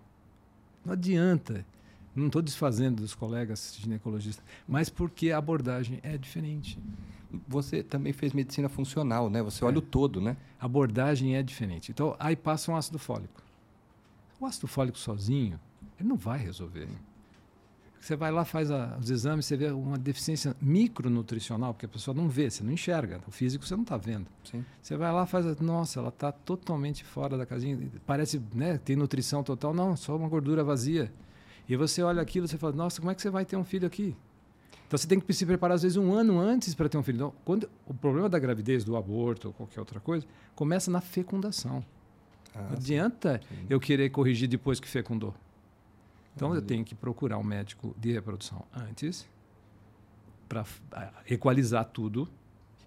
Não 0.85 0.93
adianta. 0.93 1.65
Não 2.15 2.27
estou 2.27 2.41
desfazendo 2.41 3.01
dos 3.01 3.13
colegas 3.13 3.75
ginecologistas, 3.79 4.43
mas 4.67 4.89
porque 4.89 5.31
a 5.31 5.37
abordagem 5.37 5.99
é 6.03 6.17
diferente. 6.17 6.77
Você 7.47 7.83
também 7.83 8.11
fez 8.11 8.33
medicina 8.33 8.67
funcional, 8.67 9.29
né? 9.29 9.41
Você 9.43 9.63
olha 9.63 9.75
é. 9.75 9.77
o 9.77 9.81
todo, 9.81 10.19
né? 10.19 10.35
A 10.59 10.65
abordagem 10.65 11.35
é 11.35 11.43
diferente. 11.43 11.91
Então, 11.91 12.15
aí 12.19 12.35
passa 12.35 12.71
um 12.71 12.75
ácido 12.75 12.97
fólico. 12.97 13.43
O 14.39 14.45
ácido 14.45 14.67
fólico 14.67 14.97
sozinho, 14.97 15.59
ele 15.99 16.09
não 16.09 16.17
vai 16.17 16.39
resolver. 16.39 16.87
Você 17.99 18.15
vai 18.15 18.31
lá, 18.31 18.45
faz 18.45 18.71
a, 18.71 18.97
os 18.99 19.09
exames, 19.09 19.45
você 19.45 19.57
vê 19.57 19.69
uma 19.69 19.97
deficiência 19.97 20.55
micronutricional, 20.61 21.73
porque 21.73 21.85
a 21.85 21.89
pessoa 21.89 22.15
não 22.15 22.29
vê, 22.29 22.49
você 22.49 22.63
não 22.63 22.71
enxerga. 22.71 23.19
O 23.27 23.31
físico 23.31 23.65
você 23.65 23.75
não 23.75 23.83
está 23.83 23.97
vendo. 23.97 24.25
Sim. 24.43 24.63
Você 24.81 24.95
vai 24.95 25.11
lá, 25.11 25.25
faz, 25.25 25.45
a, 25.45 25.55
nossa, 25.61 25.99
ela 25.99 26.09
está 26.09 26.31
totalmente 26.31 27.03
fora 27.03 27.37
da 27.37 27.45
casinha. 27.45 27.77
Parece, 28.05 28.41
né, 28.53 28.77
tem 28.77 28.95
nutrição 28.95 29.43
total. 29.43 29.73
Não, 29.73 29.97
só 29.97 30.15
uma 30.15 30.29
gordura 30.29 30.63
vazia. 30.63 31.11
E 31.69 31.75
você 31.75 32.01
olha 32.01 32.19
aquilo 32.19 32.47
e 32.47 32.49
fala, 32.49 32.73
nossa, 32.73 32.99
como 32.99 33.11
é 33.11 33.15
que 33.15 33.21
você 33.21 33.29
vai 33.29 33.45
ter 33.45 33.55
um 33.55 33.63
filho 33.63 33.85
aqui? 33.85 34.15
Então 34.87 34.97
você 34.97 35.07
tem 35.07 35.19
que 35.19 35.31
se 35.31 35.45
preparar 35.45 35.75
às 35.75 35.83
vezes 35.83 35.97
um 35.97 36.11
ano 36.11 36.39
antes 36.39 36.73
para 36.73 36.89
ter 36.89 36.97
um 36.97 37.03
filho. 37.03 37.17
Então, 37.17 37.33
quando 37.45 37.69
o 37.85 37.93
problema 37.93 38.27
da 38.27 38.39
gravidez, 38.39 38.83
do 38.83 38.97
aborto 38.97 39.49
ou 39.49 39.53
qualquer 39.53 39.79
outra 39.79 39.99
coisa, 39.99 40.25
começa 40.55 40.89
na 40.89 40.99
fecundação. 40.99 41.85
Ah, 42.55 42.63
não 42.63 42.71
adianta 42.71 43.39
sim. 43.47 43.67
eu 43.69 43.79
querer 43.79 44.09
corrigir 44.09 44.49
depois 44.49 44.79
que 44.79 44.87
fecundou. 44.87 45.35
Então, 46.35 46.55
eu 46.55 46.61
tenho 46.61 46.83
que 46.83 46.95
procurar 46.95 47.37
um 47.37 47.43
médico 47.43 47.93
de 47.99 48.13
reprodução 48.13 48.65
antes 48.73 49.27
para 50.47 50.65
equalizar 51.29 51.85
tudo. 51.85 52.27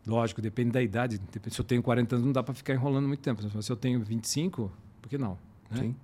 Lógico, 0.05 0.43
depende 0.43 0.73
da 0.73 0.83
idade. 0.83 1.21
Se 1.49 1.61
eu 1.61 1.65
tenho 1.65 1.83
40 1.83 2.17
anos, 2.17 2.27
não 2.27 2.33
dá 2.33 2.43
para 2.43 2.55
ficar 2.55 2.75
enrolando 2.75 3.07
muito 3.07 3.21
tempo. 3.21 3.43
Se 3.63 3.71
eu 3.71 3.77
tenho 3.77 4.01
25, 4.01 4.73
por 5.01 5.09
que 5.09 5.19
não? 5.19 5.39
Né? 5.71 5.95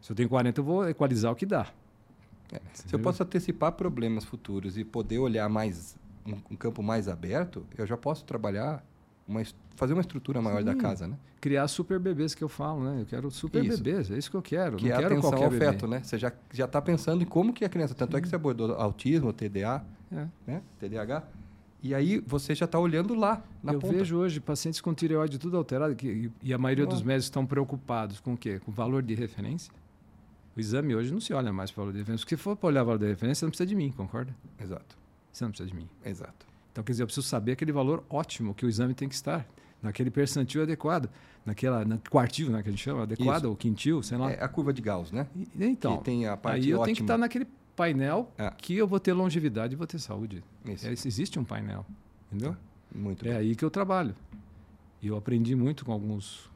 Se 0.00 0.10
eu 0.10 0.16
tenho 0.16 0.28
40, 0.28 0.58
eu 0.58 0.64
vou 0.64 0.88
equalizar 0.88 1.30
o 1.30 1.36
que 1.36 1.46
dá. 1.46 1.70
É. 2.52 2.60
Se 2.72 2.94
eu 2.94 2.98
posso 2.98 3.22
antecipar 3.22 3.72
problemas 3.72 4.24
futuros 4.24 4.78
e 4.78 4.84
poder 4.84 5.18
olhar 5.18 5.48
mais 5.48 5.96
um, 6.26 6.34
um 6.50 6.56
campo 6.56 6.82
mais 6.82 7.08
aberto, 7.08 7.66
eu 7.76 7.86
já 7.86 7.96
posso 7.96 8.24
trabalhar 8.24 8.84
uma, 9.26 9.42
fazer 9.74 9.92
uma 9.92 10.00
estrutura 10.00 10.40
maior 10.40 10.58
Sim. 10.58 10.64
da 10.64 10.74
casa, 10.74 11.08
né? 11.08 11.16
Criar 11.40 11.68
super 11.68 11.98
bebês 11.98 12.34
que 12.34 12.42
eu 12.42 12.48
falo, 12.48 12.82
né? 12.84 13.02
Eu 13.02 13.06
quero 13.06 13.30
super 13.30 13.64
isso. 13.64 13.82
bebês, 13.82 14.10
é 14.10 14.18
isso 14.18 14.30
que 14.30 14.36
eu 14.36 14.42
quero. 14.42 14.76
Que 14.76 14.88
não 14.88 14.96
é 14.96 14.98
quero 15.00 15.14
atenção 15.14 15.30
qualquer 15.30 15.44
ao 15.44 15.50
feto, 15.50 15.86
né? 15.86 16.00
Você 16.02 16.18
já 16.18 16.32
já 16.52 16.64
está 16.64 16.80
pensando 16.80 17.22
em 17.22 17.26
como 17.26 17.52
que 17.52 17.64
a 17.64 17.68
criança, 17.68 17.94
tanto 17.94 18.12
Sim. 18.12 18.18
é 18.18 18.20
que 18.20 18.28
você 18.28 18.36
abordou 18.36 18.72
autismo, 18.74 19.32
TDA, 19.32 19.84
é. 20.12 20.26
né? 20.46 20.62
TDAH. 20.78 21.24
E 21.82 21.94
aí 21.94 22.18
você 22.26 22.54
já 22.54 22.64
está 22.64 22.78
olhando 22.78 23.14
lá 23.14 23.44
na 23.62 23.74
Eu 23.74 23.78
ponta. 23.78 23.94
vejo 23.94 24.16
hoje 24.16 24.40
pacientes 24.40 24.80
com 24.80 24.92
tireoide 24.92 25.38
tudo 25.38 25.56
alterado 25.56 25.94
que, 25.94 26.32
e 26.42 26.52
a 26.52 26.58
maioria 26.58 26.84
oh. 26.84 26.88
dos 26.88 27.02
médicos 27.02 27.26
estão 27.26 27.46
preocupados 27.46 28.18
com 28.18 28.34
o 28.34 28.36
quê? 28.36 28.58
Com 28.58 28.70
o 28.70 28.74
valor 28.74 29.02
de 29.02 29.14
referência. 29.14 29.72
O 30.56 30.60
exame 30.60 30.94
hoje 30.94 31.12
não 31.12 31.20
se 31.20 31.34
olha 31.34 31.52
mais 31.52 31.70
para 31.70 31.82
o 31.82 31.84
valor 31.84 31.92
de 31.92 31.98
referência. 31.98 32.26
Se 32.26 32.36
for 32.36 32.56
para 32.56 32.68
olhar 32.68 32.82
o 32.82 32.86
valor 32.86 32.98
de 32.98 33.06
referência, 33.06 33.40
você 33.40 33.44
não 33.44 33.50
precisa 33.50 33.66
de 33.66 33.74
mim, 33.74 33.92
concorda? 33.92 34.34
Exato. 34.58 34.96
Você 35.30 35.44
não 35.44 35.50
precisa 35.50 35.68
de 35.68 35.76
mim. 35.76 35.86
Exato. 36.04 36.46
Então, 36.72 36.82
quer 36.82 36.92
dizer, 36.92 37.02
eu 37.02 37.06
preciso 37.06 37.26
saber 37.26 37.52
aquele 37.52 37.72
valor 37.72 38.02
ótimo 38.08 38.54
que 38.54 38.64
o 38.64 38.68
exame 38.68 38.94
tem 38.94 39.08
que 39.08 39.14
estar, 39.14 39.46
naquele 39.82 40.10
percentil 40.10 40.62
adequado, 40.62 41.10
naquela 41.44 41.84
na 41.84 41.98
quartil, 41.98 42.50
né, 42.50 42.62
que 42.62 42.68
a 42.68 42.72
gente 42.72 42.82
chama, 42.82 43.02
adequado, 43.02 43.42
Isso. 43.42 43.48
ou 43.48 43.56
quintil, 43.56 44.02
sei 44.02 44.16
lá. 44.16 44.30
É 44.30 44.42
a 44.42 44.48
curva 44.48 44.72
de 44.72 44.80
Gauss, 44.80 45.12
né? 45.12 45.26
E, 45.36 45.46
então, 45.64 45.98
que 45.98 46.04
tem 46.04 46.26
a 46.26 46.36
parte 46.36 46.64
aí 46.64 46.70
eu 46.70 46.78
ótima. 46.78 46.84
tenho 46.86 46.96
que 46.96 47.02
estar 47.02 47.18
naquele 47.18 47.46
painel 47.74 48.32
é. 48.38 48.50
que 48.56 48.74
eu 48.74 48.86
vou 48.86 48.98
ter 48.98 49.12
longevidade 49.12 49.74
e 49.74 49.76
vou 49.76 49.86
ter 49.86 49.98
saúde. 49.98 50.42
Isso. 50.64 50.86
É, 50.86 50.92
existe 50.92 51.38
um 51.38 51.44
painel, 51.44 51.84
entendeu? 52.32 52.52
Tá. 52.52 52.58
Muito 52.94 53.26
é 53.26 53.28
bem. 53.28 53.38
aí 53.38 53.54
que 53.54 53.64
eu 53.64 53.70
trabalho. 53.70 54.14
E 55.02 55.08
eu 55.08 55.16
aprendi 55.16 55.54
muito 55.54 55.84
com 55.84 55.92
alguns 55.92 56.50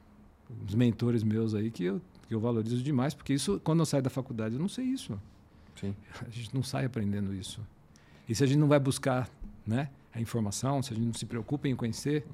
mentores 0.73 1.23
meus 1.23 1.53
aí 1.53 1.69
que 1.69 1.83
eu 1.83 2.01
que 2.31 2.35
eu 2.35 2.39
valorizo 2.39 2.81
demais, 2.81 3.13
porque 3.13 3.33
isso, 3.33 3.59
quando 3.61 3.79
eu 3.79 3.85
saio 3.85 4.01
da 4.01 4.09
faculdade, 4.09 4.55
eu 4.55 4.61
não 4.61 4.69
sei 4.69 4.85
isso. 4.85 5.19
Sim. 5.75 5.93
A 6.25 6.29
gente 6.29 6.55
não 6.55 6.63
sai 6.63 6.85
aprendendo 6.85 7.33
isso. 7.33 7.59
E 8.27 8.33
se 8.33 8.41
a 8.41 8.47
gente 8.47 8.57
não 8.57 8.69
vai 8.69 8.79
buscar 8.79 9.29
né, 9.67 9.89
a 10.13 10.21
informação, 10.21 10.81
se 10.81 10.93
a 10.93 10.95
gente 10.95 11.05
não 11.05 11.13
se 11.13 11.25
preocupa 11.25 11.67
em 11.67 11.75
conhecer, 11.75 12.25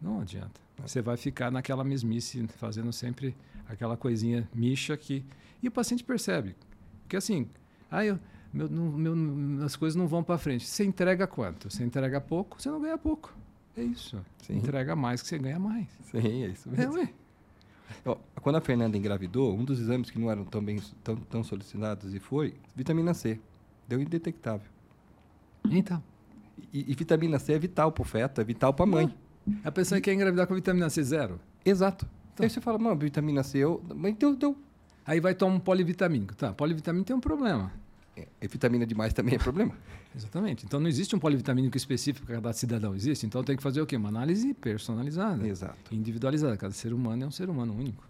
não, 0.00 0.12
não 0.12 0.20
adianta. 0.20 0.60
Não. 0.78 0.86
Você 0.86 1.02
vai 1.02 1.16
ficar 1.16 1.50
naquela 1.50 1.82
mesmice, 1.82 2.46
fazendo 2.46 2.92
sempre 2.92 3.34
aquela 3.68 3.96
coisinha 3.96 4.48
micha 4.54 4.96
que. 4.96 5.24
E 5.60 5.66
o 5.66 5.70
paciente 5.72 6.04
percebe. 6.04 6.54
Porque 7.02 7.16
assim, 7.16 7.48
ah, 7.90 8.04
eu, 8.04 8.20
meu, 8.52 8.68
meu, 8.68 9.64
as 9.64 9.74
coisas 9.74 9.96
não 9.96 10.06
vão 10.06 10.22
para 10.22 10.38
frente. 10.38 10.64
Você 10.64 10.84
entrega 10.84 11.26
quanto? 11.26 11.68
Você 11.68 11.82
entrega 11.82 12.20
pouco, 12.20 12.62
você 12.62 12.70
não 12.70 12.80
ganha 12.80 12.96
pouco. 12.96 13.36
É 13.76 13.82
isso. 13.82 14.24
Sim. 14.44 14.58
Entrega 14.58 14.94
mais 14.94 15.20
que 15.20 15.26
você 15.26 15.38
ganha 15.38 15.58
mais. 15.58 15.88
Sim, 16.04 16.44
é 16.44 16.48
isso 16.50 16.70
mesmo. 16.70 16.98
É, 17.00 17.08
quando 18.44 18.56
a 18.56 18.60
Fernanda 18.60 18.98
engravidou, 18.98 19.54
um 19.54 19.64
dos 19.64 19.80
exames 19.80 20.10
que 20.10 20.18
não 20.18 20.30
eram 20.30 20.44
tão, 20.44 20.62
bem, 20.62 20.78
tão, 21.02 21.16
tão 21.16 21.42
solicitados 21.42 22.14
e 22.14 22.20
foi 22.20 22.52
vitamina 22.76 23.14
C. 23.14 23.40
Deu 23.88 23.98
indetectável. 24.02 24.68
Então. 25.70 26.02
E, 26.70 26.92
e 26.92 26.94
vitamina 26.94 27.38
C 27.38 27.54
é 27.54 27.58
vital 27.58 27.90
para 27.90 28.02
o 28.02 28.04
feto, 28.04 28.42
é 28.42 28.44
vital 28.44 28.74
para 28.74 28.84
a 28.84 28.86
mãe. 28.86 29.14
A 29.64 29.72
pessoa 29.72 29.98
quer 29.98 30.12
engravidar 30.12 30.46
com 30.46 30.54
vitamina 30.54 30.90
C 30.90 31.02
zero? 31.02 31.40
Exato. 31.64 32.06
Então. 32.34 32.44
Aí 32.44 32.50
você 32.50 32.60
fala, 32.60 32.78
mano, 32.78 33.00
vitamina 33.00 33.42
C, 33.42 33.60
eu... 33.60 33.82
mas 33.96 34.14
deu, 34.14 34.36
deu. 34.36 34.54
Aí 35.06 35.20
vai 35.20 35.34
tomar 35.34 35.54
um 35.54 35.58
polivitamínico. 35.60 36.36
Tá, 36.36 36.52
polivitamínico 36.52 37.06
tem 37.06 37.16
um 37.16 37.20
problema. 37.20 37.72
É, 38.16 38.28
e 38.40 38.46
vitamina 38.46 38.86
demais 38.86 39.12
também 39.12 39.34
é 39.34 39.38
problema. 39.38 39.76
Exatamente. 40.14 40.64
Então 40.64 40.78
não 40.78 40.88
existe 40.88 41.16
um 41.16 41.18
polivitamínico 41.18 41.76
específico 41.76 42.26
para 42.26 42.36
cada 42.36 42.52
cidadão. 42.52 42.94
Existe. 42.94 43.26
Então 43.26 43.42
tem 43.42 43.56
que 43.56 43.62
fazer 43.62 43.80
o 43.80 43.86
quê? 43.86 43.96
Uma 43.96 44.08
análise 44.08 44.54
personalizada. 44.54 45.46
Exato. 45.46 45.94
Individualizada. 45.94 46.56
Cada 46.56 46.72
ser 46.72 46.92
humano 46.92 47.24
é 47.24 47.26
um 47.26 47.30
ser 47.30 47.50
humano 47.50 47.74
único. 47.74 48.04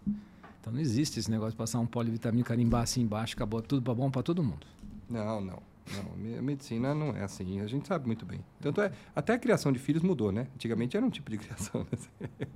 Então 0.61 0.73
não 0.73 0.81
existe 0.81 1.19
esse 1.19 1.31
negócio 1.31 1.53
de 1.53 1.59
passar 1.59 1.79
um 1.79 1.87
polivitamínico, 1.87 2.49
carimbar 2.49 2.83
assim 2.83 3.03
embaixo, 3.03 3.35
acabou 3.35 3.61
tudo 3.61 3.83
para 3.83 3.95
bom 3.95 4.11
para 4.11 4.23
todo 4.23 4.43
mundo. 4.43 4.67
Não, 5.09 5.41
não. 5.41 5.63
Não, 5.93 6.39
a 6.39 6.43
medicina 6.43 6.95
não 6.95 7.11
é 7.11 7.23
assim, 7.23 7.61
a 7.61 7.67
gente 7.67 7.87
sabe 7.87 8.07
muito 8.07 8.25
bem. 8.25 8.41
Tanto 8.61 8.81
é, 8.81 8.91
até 9.15 9.35
a 9.35 9.39
criação 9.39 9.71
de 9.71 9.79
filhos 9.79 10.03
mudou, 10.03 10.33
né? 10.33 10.47
Antigamente 10.55 10.97
era 10.97 11.05
um 11.05 11.11
tipo 11.11 11.31
de 11.31 11.37
criação. 11.37 11.87
Né? 11.93 12.47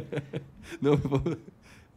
não, 0.80 0.92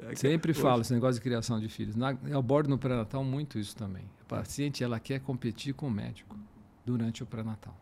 é 0.01 0.15
Sempre 0.15 0.53
falo 0.53 0.81
esse 0.81 0.93
negócio 0.93 1.15
de 1.15 1.21
criação 1.21 1.59
de 1.59 1.69
filhos. 1.69 1.95
Na, 1.95 2.17
eu 2.25 2.39
abordo 2.39 2.69
no 2.69 2.77
pré-natal 2.77 3.23
muito 3.23 3.59
isso 3.59 3.75
também. 3.75 4.03
A 4.21 4.25
paciente 4.25 4.83
ela 4.83 4.99
quer 4.99 5.19
competir 5.19 5.73
com 5.73 5.87
o 5.87 5.91
médico 5.91 6.37
durante 6.85 7.21
o 7.23 7.25
pré-natal. 7.25 7.75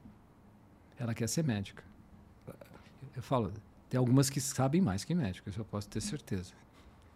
Ela 0.98 1.14
quer 1.14 1.28
ser 1.28 1.44
médica. 1.44 1.84
Eu 3.16 3.24
falo, 3.24 3.52
tem 3.90 3.98
algumas 3.98 4.30
que 4.30 4.40
sabem 4.40 4.82
mais 4.82 5.04
que 5.04 5.16
médico, 5.16 5.50
isso 5.50 5.60
eu 5.60 5.66
posso 5.66 5.90
ter 5.90 6.02
certeza. 6.02 6.54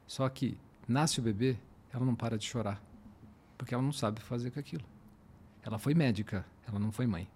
Só 0.08 0.28
que 0.30 0.58
nasce 0.88 1.20
o 1.20 1.24
bebê, 1.24 1.58
ela 1.94 2.06
não 2.06 2.16
para 2.16 2.38
de 2.38 2.46
chorar, 2.46 2.82
porque 3.58 3.74
ela 3.74 3.84
não 3.84 3.92
sabe 3.92 4.22
fazer 4.22 4.52
com 4.52 4.60
aquilo. 4.60 4.84
Ela 5.62 5.78
foi 5.78 5.94
médica, 5.94 6.46
ela 6.68 6.80
não 6.80 6.92
foi 6.92 7.08
mãe. 7.08 7.28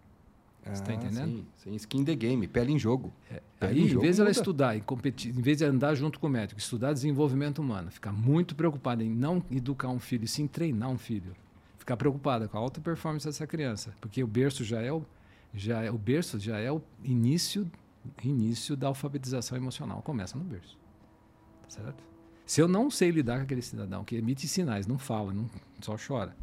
Você 0.67 0.81
está 0.81 0.91
ah, 0.91 0.95
entendendo? 0.95 1.37
Sim, 1.37 1.45
sim, 1.57 1.75
skin 1.75 2.03
the 2.03 2.15
game, 2.15 2.47
pele 2.47 2.71
em 2.71 2.79
jogo. 2.79 3.13
É, 3.31 3.41
aí, 3.61 3.79
em, 3.79 3.91
em 3.91 3.97
vez 3.97 4.15
de 4.15 4.21
ela 4.21 4.31
estudar 4.31 4.75
e 4.75 4.81
competir, 4.81 5.35
em 5.35 5.41
vez 5.41 5.57
de 5.57 5.65
andar 5.65 5.95
junto 5.95 6.19
com 6.19 6.27
o 6.27 6.29
médico, 6.29 6.59
estudar 6.59 6.93
desenvolvimento 6.93 7.59
humano, 7.59 7.89
ficar 7.91 8.11
muito 8.11 8.55
preocupada 8.55 9.03
em 9.03 9.09
não 9.09 9.43
educar 9.49 9.89
um 9.89 9.99
filho, 9.99 10.25
e 10.25 10.27
sim 10.27 10.47
treinar 10.47 10.89
um 10.89 10.97
filho, 10.97 11.35
ficar 11.77 11.97
preocupada 11.97 12.47
com 12.47 12.57
a 12.57 12.59
alta 12.59 12.81
performance 12.81 13.25
dessa 13.25 13.47
criança, 13.47 13.93
porque 14.01 14.23
o 14.23 14.27
berço 14.27 14.63
já 14.63 14.81
é 14.81 14.91
o, 14.91 15.03
já 15.53 15.83
é, 15.83 15.91
o 15.91 15.97
berço 15.97 16.39
já 16.39 16.59
é 16.59 16.71
o 16.71 16.81
início, 17.03 17.69
início 18.23 18.75
da 18.75 18.87
alfabetização 18.87 19.57
emocional, 19.57 20.01
começa 20.01 20.37
no 20.37 20.43
berço. 20.43 20.77
Tá 21.63 21.69
certo? 21.69 22.03
Se 22.45 22.61
eu 22.61 22.67
não 22.67 22.89
sei 22.89 23.11
lidar 23.11 23.37
com 23.37 23.43
aquele 23.43 23.61
cidadão 23.61 24.05
que 24.05 24.15
emite 24.15 24.47
sinais, 24.47 24.87
não 24.87 24.97
fala, 24.97 25.33
não, 25.33 25.49
só 25.81 25.95
chora, 25.97 26.35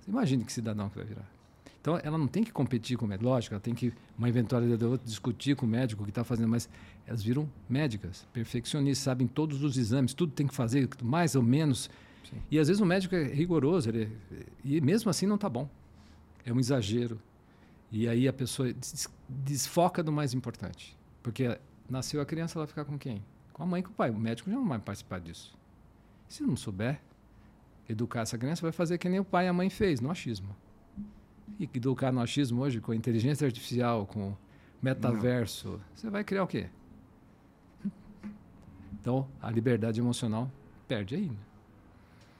você 0.00 0.10
imagine 0.10 0.44
que 0.44 0.52
cidadão 0.52 0.88
que 0.90 0.96
vai 0.96 1.06
virar. 1.06 1.33
Então, 1.84 2.00
ela 2.02 2.16
não 2.16 2.26
tem 2.26 2.42
que 2.42 2.50
competir 2.50 2.96
com 2.96 3.04
o 3.04 3.08
médico. 3.08 3.28
Lógico, 3.28 3.54
ela 3.54 3.60
tem 3.60 3.74
que, 3.74 3.92
uma 4.16 4.26
eventualidade 4.26 4.82
ou 4.82 4.92
outra, 4.92 5.06
discutir 5.06 5.54
com 5.54 5.66
o 5.66 5.68
médico 5.68 6.00
o 6.00 6.06
que 6.06 6.10
está 6.10 6.24
fazendo, 6.24 6.48
mas 6.48 6.66
elas 7.06 7.22
viram 7.22 7.46
médicas, 7.68 8.26
perfeccionistas, 8.32 9.04
sabem 9.04 9.26
todos 9.26 9.62
os 9.62 9.76
exames, 9.76 10.14
tudo 10.14 10.32
tem 10.32 10.46
que 10.46 10.54
fazer, 10.54 10.88
mais 11.02 11.34
ou 11.34 11.42
menos. 11.42 11.90
Sim. 12.30 12.38
E 12.50 12.58
às 12.58 12.68
vezes 12.68 12.80
o 12.80 12.86
médico 12.86 13.14
é 13.14 13.24
rigoroso, 13.24 13.90
ele, 13.90 14.10
e 14.64 14.80
mesmo 14.80 15.10
assim 15.10 15.26
não 15.26 15.34
está 15.34 15.46
bom. 15.46 15.68
É 16.46 16.50
um 16.54 16.58
exagero. 16.58 17.20
E 17.92 18.08
aí 18.08 18.26
a 18.26 18.32
pessoa 18.32 18.72
des, 18.72 19.06
desfoca 19.28 20.02
do 20.02 20.10
mais 20.10 20.32
importante. 20.32 20.96
Porque 21.22 21.58
nasceu 21.86 22.18
a 22.18 22.24
criança, 22.24 22.58
ela 22.58 22.66
ficar 22.66 22.86
com 22.86 22.98
quem? 22.98 23.22
Com 23.52 23.62
a 23.62 23.66
mãe 23.66 23.80
e 23.80 23.82
com 23.82 23.90
o 23.90 23.94
pai. 23.94 24.08
O 24.08 24.18
médico 24.18 24.50
já 24.50 24.56
não 24.56 24.66
vai 24.66 24.78
participar 24.78 25.20
disso. 25.20 25.54
Se 26.30 26.42
não 26.44 26.56
souber 26.56 26.98
educar 27.86 28.22
essa 28.22 28.38
criança, 28.38 28.62
vai 28.62 28.72
fazer 28.72 28.96
que 28.96 29.06
nem 29.06 29.20
o 29.20 29.24
pai 29.24 29.44
e 29.44 29.48
a 29.48 29.52
mãe 29.52 29.68
fez, 29.68 30.00
no 30.00 30.10
achismo. 30.10 30.56
E 31.58 31.68
educar 31.74 32.10
no 32.10 32.20
achismo 32.20 32.62
hoje, 32.62 32.80
com 32.80 32.92
inteligência 32.92 33.46
artificial, 33.46 34.06
com 34.06 34.34
metaverso, 34.82 35.72
Não. 35.72 35.80
você 35.94 36.10
vai 36.10 36.24
criar 36.24 36.44
o 36.44 36.46
quê? 36.46 36.68
Então, 38.92 39.28
a 39.40 39.50
liberdade 39.50 40.00
emocional 40.00 40.50
perde 40.88 41.14
aí. 41.14 41.28
Né? 41.28 41.36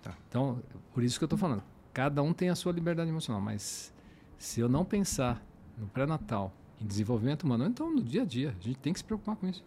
Tá. 0.03 0.15
Então, 0.29 0.63
por 0.93 1.03
isso 1.03 1.19
que 1.19 1.25
eu 1.25 1.27
estou 1.27 1.39
falando. 1.39 1.63
Cada 1.93 2.23
um 2.23 2.33
tem 2.33 2.49
a 2.49 2.55
sua 2.55 2.73
liberdade 2.73 3.11
emocional, 3.11 3.41
mas 3.41 3.93
se 4.39 4.61
eu 4.61 4.69
não 4.69 4.85
pensar 4.85 5.45
no 5.79 5.87
pré-natal, 5.87 6.53
em 6.81 6.87
desenvolvimento 6.87 7.45
humano, 7.45 7.67
então 7.67 7.91
no 7.95 8.03
dia 8.03 8.23
a 8.23 8.25
dia, 8.25 8.55
a 8.59 8.63
gente 8.63 8.79
tem 8.79 8.93
que 8.93 8.99
se 8.99 9.05
preocupar 9.05 9.37
com 9.37 9.47
isso. 9.47 9.65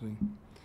Sim. 0.00 0.16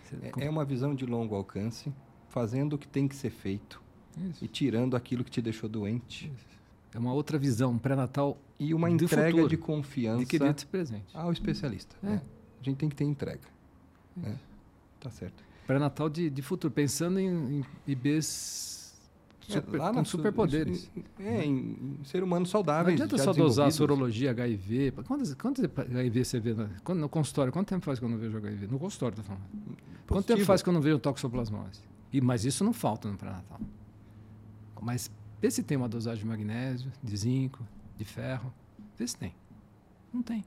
Sim. 0.04 0.18
É, 0.38 0.46
é 0.46 0.50
uma 0.50 0.64
visão 0.64 0.94
de 0.94 1.04
longo 1.04 1.34
alcance, 1.34 1.92
fazendo 2.28 2.74
o 2.74 2.78
que 2.78 2.88
tem 2.88 3.06
que 3.06 3.14
ser 3.14 3.30
feito 3.30 3.82
isso. 4.16 4.44
e 4.44 4.48
tirando 4.48 4.96
aquilo 4.96 5.22
que 5.22 5.30
te 5.30 5.42
deixou 5.42 5.68
doente. 5.68 6.32
Isso. 6.34 6.57
É 6.94 6.98
uma 6.98 7.12
outra 7.12 7.38
visão, 7.38 7.72
um 7.72 7.78
pré-natal 7.78 8.38
e 8.58 8.72
uma 8.74 8.90
entrega 8.90 9.30
futuro, 9.30 9.48
de 9.48 9.56
confiança 9.56 10.24
de 10.24 10.60
ser 10.60 10.66
presente 10.66 11.06
ao 11.16 11.30
especialista. 11.32 11.96
É. 12.02 12.06
Né? 12.06 12.22
A 12.60 12.64
gente 12.64 12.76
tem 12.76 12.88
que 12.88 12.96
ter 12.96 13.04
entrega. 13.04 13.46
Né? 14.16 14.36
Tá 15.00 15.10
certo. 15.10 15.44
Pré-natal 15.66 16.08
de, 16.08 16.30
de 16.30 16.42
futuro, 16.42 16.72
pensando 16.72 17.20
em, 17.20 17.60
em 17.60 17.64
IBs 17.86 18.78
é, 19.48 19.52
super, 19.52 19.80
é, 19.80 19.92
com 19.92 20.04
superpoderes. 20.04 20.90
É, 21.18 21.44
em, 21.44 21.98
em, 22.00 22.04
ser 22.04 22.22
humano 22.22 22.46
saudável. 22.46 22.86
Não 22.86 22.92
adianta 22.92 23.18
só 23.18 23.32
dosar 23.32 23.70
sorologia, 23.72 24.30
HIV. 24.30 24.92
Quantos, 25.06 25.34
quantos 25.34 25.64
HIV 25.64 26.24
você 26.24 26.40
vê 26.40 26.54
no, 26.54 26.68
quando, 26.84 26.98
no 27.00 27.08
consultório? 27.08 27.52
Quanto 27.52 27.68
tempo 27.68 27.84
faz 27.84 27.98
que 27.98 28.04
eu 28.04 28.08
não 28.08 28.18
vejo 28.18 28.36
HIV? 28.36 28.66
No 28.66 28.78
consultório, 28.78 29.16
tá 29.16 29.22
falando. 29.22 29.42
Positivo. 29.42 30.06
Quanto 30.06 30.26
tempo 30.26 30.44
faz 30.44 30.62
que 30.62 30.68
eu 30.68 30.72
não 30.72 30.80
vejo 30.80 30.98
toxoplasmose? 30.98 31.80
E, 32.12 32.20
mas 32.20 32.44
isso 32.44 32.64
não 32.64 32.72
falta 32.72 33.10
no 33.10 33.16
pré-natal. 33.16 33.60
Mas 34.80 35.10
Vê 35.40 35.50
se 35.50 35.62
tem 35.62 35.76
uma 35.76 35.88
dosagem 35.88 36.22
de 36.24 36.28
magnésio, 36.28 36.90
de 37.02 37.16
zinco, 37.16 37.64
de 37.96 38.04
ferro. 38.04 38.52
Vê 38.96 39.06
se 39.06 39.16
tem. 39.16 39.34
Não 40.12 40.22
tem. 40.22 40.44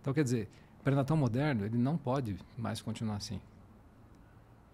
Então, 0.00 0.12
quer 0.14 0.22
dizer, 0.24 0.48
o 0.78 0.82
pré-natal 0.82 1.16
moderno 1.16 1.64
ele 1.64 1.76
não 1.76 1.96
pode 1.96 2.36
mais 2.56 2.80
continuar 2.80 3.16
assim. 3.16 3.40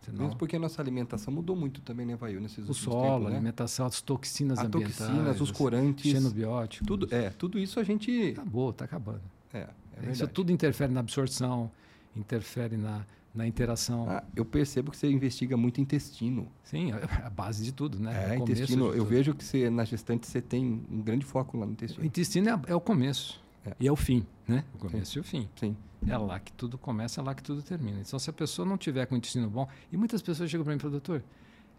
Senão, 0.02 0.24
Mesmo 0.24 0.38
porque 0.38 0.54
a 0.54 0.58
nossa 0.58 0.80
alimentação 0.80 1.34
mudou 1.34 1.56
muito 1.56 1.80
também, 1.80 2.06
né, 2.06 2.14
Vail, 2.14 2.40
nesses 2.40 2.58
o 2.58 2.68
últimos 2.68 2.78
solo, 2.78 3.02
tempos, 3.02 3.26
a 3.26 3.30
né? 3.30 3.36
alimentação, 3.36 3.86
as 3.86 4.00
toxinas 4.00 4.58
As 4.58 4.66
ambientais, 4.66 4.96
toxinas, 4.98 5.40
os 5.40 5.50
corantes, 5.50 6.12
xenobióticos. 6.12 6.86
tudo, 6.86 7.12
é, 7.12 7.30
tudo 7.30 7.58
isso 7.58 7.80
a 7.80 7.82
gente... 7.82 8.30
Acabou, 8.30 8.70
está 8.70 8.84
acabando. 8.84 9.22
É, 9.52 9.68
é 10.04 10.12
Isso 10.12 10.28
tudo 10.28 10.52
interfere 10.52 10.92
na 10.92 11.00
absorção, 11.00 11.70
interfere 12.14 12.76
na, 12.76 13.04
na 13.36 13.46
interação. 13.46 14.08
Ah, 14.08 14.24
eu 14.34 14.44
percebo 14.44 14.90
que 14.90 14.96
você 14.96 15.10
investiga 15.10 15.56
muito 15.56 15.80
intestino. 15.80 16.48
Sim, 16.64 16.92
é 16.92 17.24
a 17.26 17.30
base 17.30 17.62
de 17.64 17.72
tudo, 17.72 17.98
né? 18.00 18.10
É, 18.34 18.36
começo 18.38 18.52
intestino. 18.52 18.86
Eu 18.86 18.92
tudo. 18.98 19.04
vejo 19.06 19.34
que 19.34 19.44
você, 19.44 19.68
na 19.70 19.84
gestante 19.84 20.26
você 20.26 20.40
tem 20.40 20.82
um 20.90 21.00
grande 21.02 21.24
foco 21.24 21.56
lá 21.58 21.64
no 21.66 21.70
O 21.70 21.74
intestino. 21.74 22.04
intestino 22.06 22.48
é, 22.48 22.60
é 22.68 22.74
o 22.74 22.80
começo 22.80 23.40
É. 23.64 23.74
e 23.78 23.86
é 23.86 23.92
o 23.92 23.96
fim, 23.96 24.26
né? 24.48 24.64
O 24.74 24.78
começo 24.78 25.18
e 25.18 25.20
o 25.20 25.24
fim. 25.24 25.48
Sim. 25.56 25.76
É 26.06 26.16
lá 26.16 26.38
que 26.38 26.52
tudo 26.52 26.78
começa, 26.78 27.20
é 27.20 27.24
lá 27.24 27.34
que 27.34 27.42
tudo 27.42 27.62
termina. 27.62 28.00
Então, 28.00 28.18
se 28.18 28.28
a 28.30 28.32
pessoa 28.32 28.66
não 28.66 28.76
tiver 28.78 29.06
com 29.06 29.14
o 29.14 29.18
intestino 29.18 29.48
bom, 29.50 29.66
e 29.90 29.96
muitas 29.96 30.22
pessoas 30.22 30.50
chegam 30.50 30.62
para 30.64 30.72
mim 30.72 30.78
e 30.78 30.80
falam, 30.80 30.92
doutor, 30.92 31.22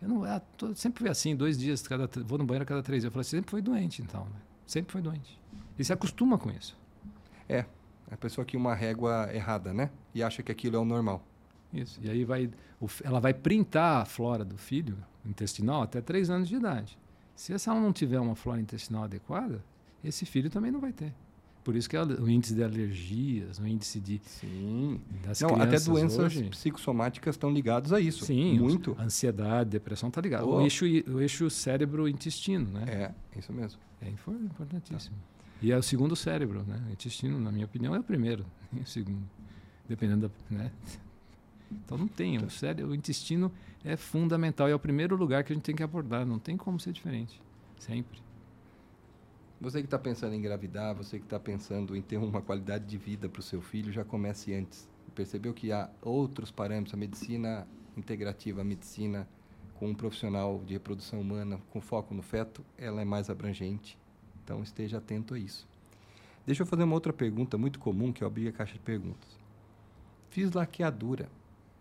eu 0.02 0.08
não, 0.10 0.24
ah, 0.26 0.40
tô- 0.40 0.76
sempre 0.76 1.00
fui 1.02 1.10
assim, 1.10 1.36
dois 1.36 1.58
dias, 1.58 1.88
cada, 1.88 2.10
vou 2.26 2.38
no 2.38 2.44
banheiro 2.46 2.66
cada 2.66 2.84
três 2.84 3.02
dias. 3.04 3.06
Eu 3.10 3.12
falo, 3.14 3.24
você 3.24 3.38
sempre 3.38 3.50
foi 3.52 3.62
doente, 3.62 4.02
então, 4.02 4.26
né? 4.26 4.40
Sempre 4.66 4.92
foi 4.92 5.02
doente. 5.02 5.40
E 5.80 5.84
se 5.84 5.94
acostuma 5.94 6.38
com 6.38 6.50
isso. 6.52 6.78
É. 7.48 7.66
A 8.12 8.16
pessoa 8.18 8.44
que 8.46 8.56
uma 8.58 8.74
régua 8.74 9.30
errada, 9.34 9.74
né? 9.74 9.90
E 10.16 10.24
acha 10.24 10.42
que 10.42 10.52
aquilo 10.52 10.76
é 10.76 10.80
o 10.80 10.86
normal. 10.86 11.22
Isso. 11.74 12.00
E 12.02 12.10
aí 12.10 12.24
vai, 12.24 12.50
ela 13.04 13.20
vai 13.20 13.34
printar 13.34 14.02
a 14.02 14.06
flora 14.06 14.44
do 14.46 14.58
filho 14.58 14.98
intestinal 15.26 15.82
até 15.82 16.02
três 16.02 16.30
anos 16.30 16.48
de 16.48 16.56
idade. 16.56 16.98
Se 17.36 17.54
essa 17.54 17.74
não 17.74 17.92
tiver 17.94 18.20
uma 18.20 18.36
flora 18.36 18.60
intestinal 18.62 19.04
adequada, 19.04 19.64
esse 20.04 20.26
filho 20.26 20.50
também 20.50 20.72
não 20.72 20.80
vai 20.80 20.94
ter. 20.94 21.14
Por 21.64 21.76
isso 21.76 21.90
que 21.90 21.98
ela- 21.98 22.16
o 22.22 22.30
índice 22.30 22.56
de 22.56 22.64
alergias, 22.64 23.60
o 23.60 23.68
índice 23.68 24.00
de 24.00 24.22
Sim. 24.24 25.02
das 25.22 25.42
Não, 25.42 25.50
até 25.62 25.78
doenças 25.82 26.18
hoje, 26.18 26.46
psicossomáticas 26.50 27.36
estão 27.36 27.52
ligadas 27.52 27.92
a 27.92 28.00
isso. 28.00 28.24
Sim, 28.24 28.58
Muito. 28.58 28.96
ansiedade, 28.98 29.70
depressão 29.72 30.10
tá 30.10 30.22
ligado. 30.22 30.48
Oh. 30.48 30.60
O 30.60 30.62
eixo 30.62 30.86
o 30.86 31.20
eixo 31.20 31.50
cérebro-intestino, 31.50 32.70
né? 32.72 32.86
É, 32.88 33.38
isso 33.38 33.52
mesmo. 33.52 33.82
É, 34.02 34.10
importantíssimo. 34.10 35.18
E 35.62 35.72
é 35.72 35.78
o 35.78 35.84
segundo 35.84 36.16
cérebro, 36.16 36.64
né? 36.66 36.82
O 36.88 36.92
intestino, 36.94 37.38
na 37.40 37.52
minha 37.52 37.66
opinião, 37.66 37.94
é 37.94 38.00
o 38.00 38.04
primeiro, 38.04 38.46
e 38.72 38.80
o 38.80 38.86
segundo, 38.86 39.24
dependendo 39.90 40.30
da, 40.30 40.56
né? 40.56 40.72
Então 41.72 41.98
não 41.98 42.08
tem, 42.08 42.38
o 42.38 42.50
cérebro, 42.50 42.92
o 42.92 42.96
intestino 42.96 43.52
é 43.84 43.96
fundamental, 43.96 44.68
é 44.68 44.76
o 44.76 44.80
primeiro 44.80 45.16
lugar 45.16 45.44
que 45.44 45.52
a 45.52 45.56
gente 45.56 45.64
tem 45.64 45.76
que 45.76 45.84
abordar, 45.84 46.26
não 46.26 46.40
tem 46.40 46.56
como 46.56 46.80
ser 46.80 46.94
diferente, 46.94 47.42
sempre. 47.80 48.20
Você 49.60 49.80
que 49.80 49.88
está 49.88 49.98
pensando 49.98 50.34
em 50.34 50.38
engravidar, 50.38 50.96
você 50.96 51.18
que 51.18 51.26
está 51.26 51.40
pensando 51.40 51.96
em 51.96 52.02
ter 52.02 52.18
uma 52.18 52.42
qualidade 52.42 52.86
de 52.86 52.98
vida 52.98 53.28
para 53.28 53.40
o 53.40 53.44
seu 53.44 53.60
filho, 53.60 53.92
já 53.92 54.06
comece 54.06 54.54
antes. 54.54 54.88
Percebeu 55.16 55.52
que 55.52 55.72
há 55.72 55.90
outros 56.02 56.52
parâmetros, 56.52 56.94
a 56.94 56.98
medicina 56.98 57.68
integrativa, 57.98 58.62
a 58.62 58.64
medicina 58.64 59.28
com 59.80 59.90
um 59.90 59.96
profissional 59.96 60.62
de 60.66 60.74
reprodução 60.74 61.20
humana 61.20 61.60
com 61.72 61.82
foco 61.82 62.14
no 62.14 62.22
feto, 62.22 62.64
ela 62.78 63.02
é 63.02 63.06
mais 63.06 63.30
abrangente. 63.30 63.98
Então 64.44 64.62
esteja 64.62 65.00
atento 65.00 65.34
a 65.34 65.40
isso. 65.40 65.68
Deixa 66.46 66.62
eu 66.62 66.68
fazer 66.68 66.84
uma 66.84 66.94
outra 66.94 67.12
pergunta 67.12 67.58
muito 67.58 67.80
comum 67.80 68.14
que 68.14 68.24
eu 68.24 68.28
abri 68.28 68.48
a 68.48 68.52
caixa 68.52 68.74
de 68.74 68.80
perguntas. 68.80 69.38
Fiz 70.30 70.52
laqueadura. 70.52 71.30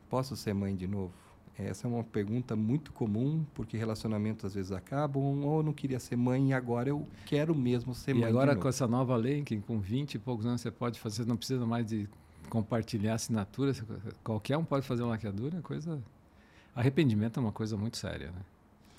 Posso 0.09 0.37
ser 0.37 0.55
mãe 0.55 0.75
de 0.75 0.87
novo? 0.87 1.13
Essa 1.59 1.87
é 1.87 1.91
uma 1.91 2.05
pergunta 2.05 2.55
muito 2.55 2.93
comum, 2.93 3.45
porque 3.55 3.79
relacionamentos 3.79 4.45
às 4.45 4.55
vezes 4.55 4.73
acabam, 4.73 5.23
ou 5.43 5.59
eu 5.59 5.63
não 5.63 5.73
queria 5.73 5.99
ser 5.99 6.15
mãe 6.15 6.51
e 6.51 6.53
agora 6.53 6.91
eu 6.91 7.07
quero 7.25 7.55
mesmo 7.55 7.95
ser 7.95 8.11
e 8.11 8.15
mãe. 8.15 8.23
de 8.25 8.29
agora 8.29 8.55
com 8.55 8.69
essa 8.69 8.87
nova 8.87 9.17
lei, 9.17 9.43
que 9.43 9.57
com 9.61 9.79
20 9.81 10.15
e 10.17 10.19
poucos 10.19 10.45
anos 10.45 10.61
você 10.61 10.71
pode 10.71 11.01
fazer, 11.01 11.25
não 11.27 11.37
precisa 11.37 11.65
mais 11.65 11.87
de 11.87 12.07
compartilhar 12.51 13.15
assinaturas, 13.15 13.83
qualquer 14.23 14.59
um 14.59 14.65
pode 14.65 14.87
fazer 14.87 15.03
uma 15.03 15.11
laqueadura, 15.11 15.59
é 15.59 15.61
coisa... 15.63 16.01
Arrependimento 16.75 17.39
é 17.39 17.43
uma 17.43 17.53
coisa 17.53 17.75
muito 17.75 17.97
séria, 17.97 18.27
né? 18.27 18.41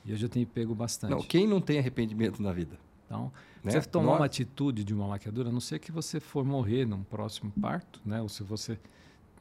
E 0.03 0.09
eu 0.11 0.17
já 0.17 0.27
tenho 0.27 0.47
pego 0.47 0.73
bastante. 0.73 1.11
Não, 1.11 1.19
quem 1.21 1.45
não 1.45 1.61
tem 1.61 1.77
arrependimento 1.77 2.41
na 2.41 2.51
vida? 2.51 2.75
Então, 3.05 3.31
Né? 3.63 3.71
você 3.71 3.81
tomar 3.83 4.05
Nós- 4.07 4.19
uma 4.19 4.25
atitude 4.25 4.83
de 4.83 4.93
uma 4.95 5.05
laqueadura, 5.05 5.49
a 5.49 5.51
não 5.51 5.59
ser 5.61 5.77
que 5.77 5.91
você 5.91 6.19
for 6.19 6.43
morrer 6.43 6.85
num 6.85 7.03
próximo 7.03 7.51
parto, 7.61 8.01
né? 8.03 8.19
Ou 8.21 8.27
se 8.27 8.41
você 8.41 8.79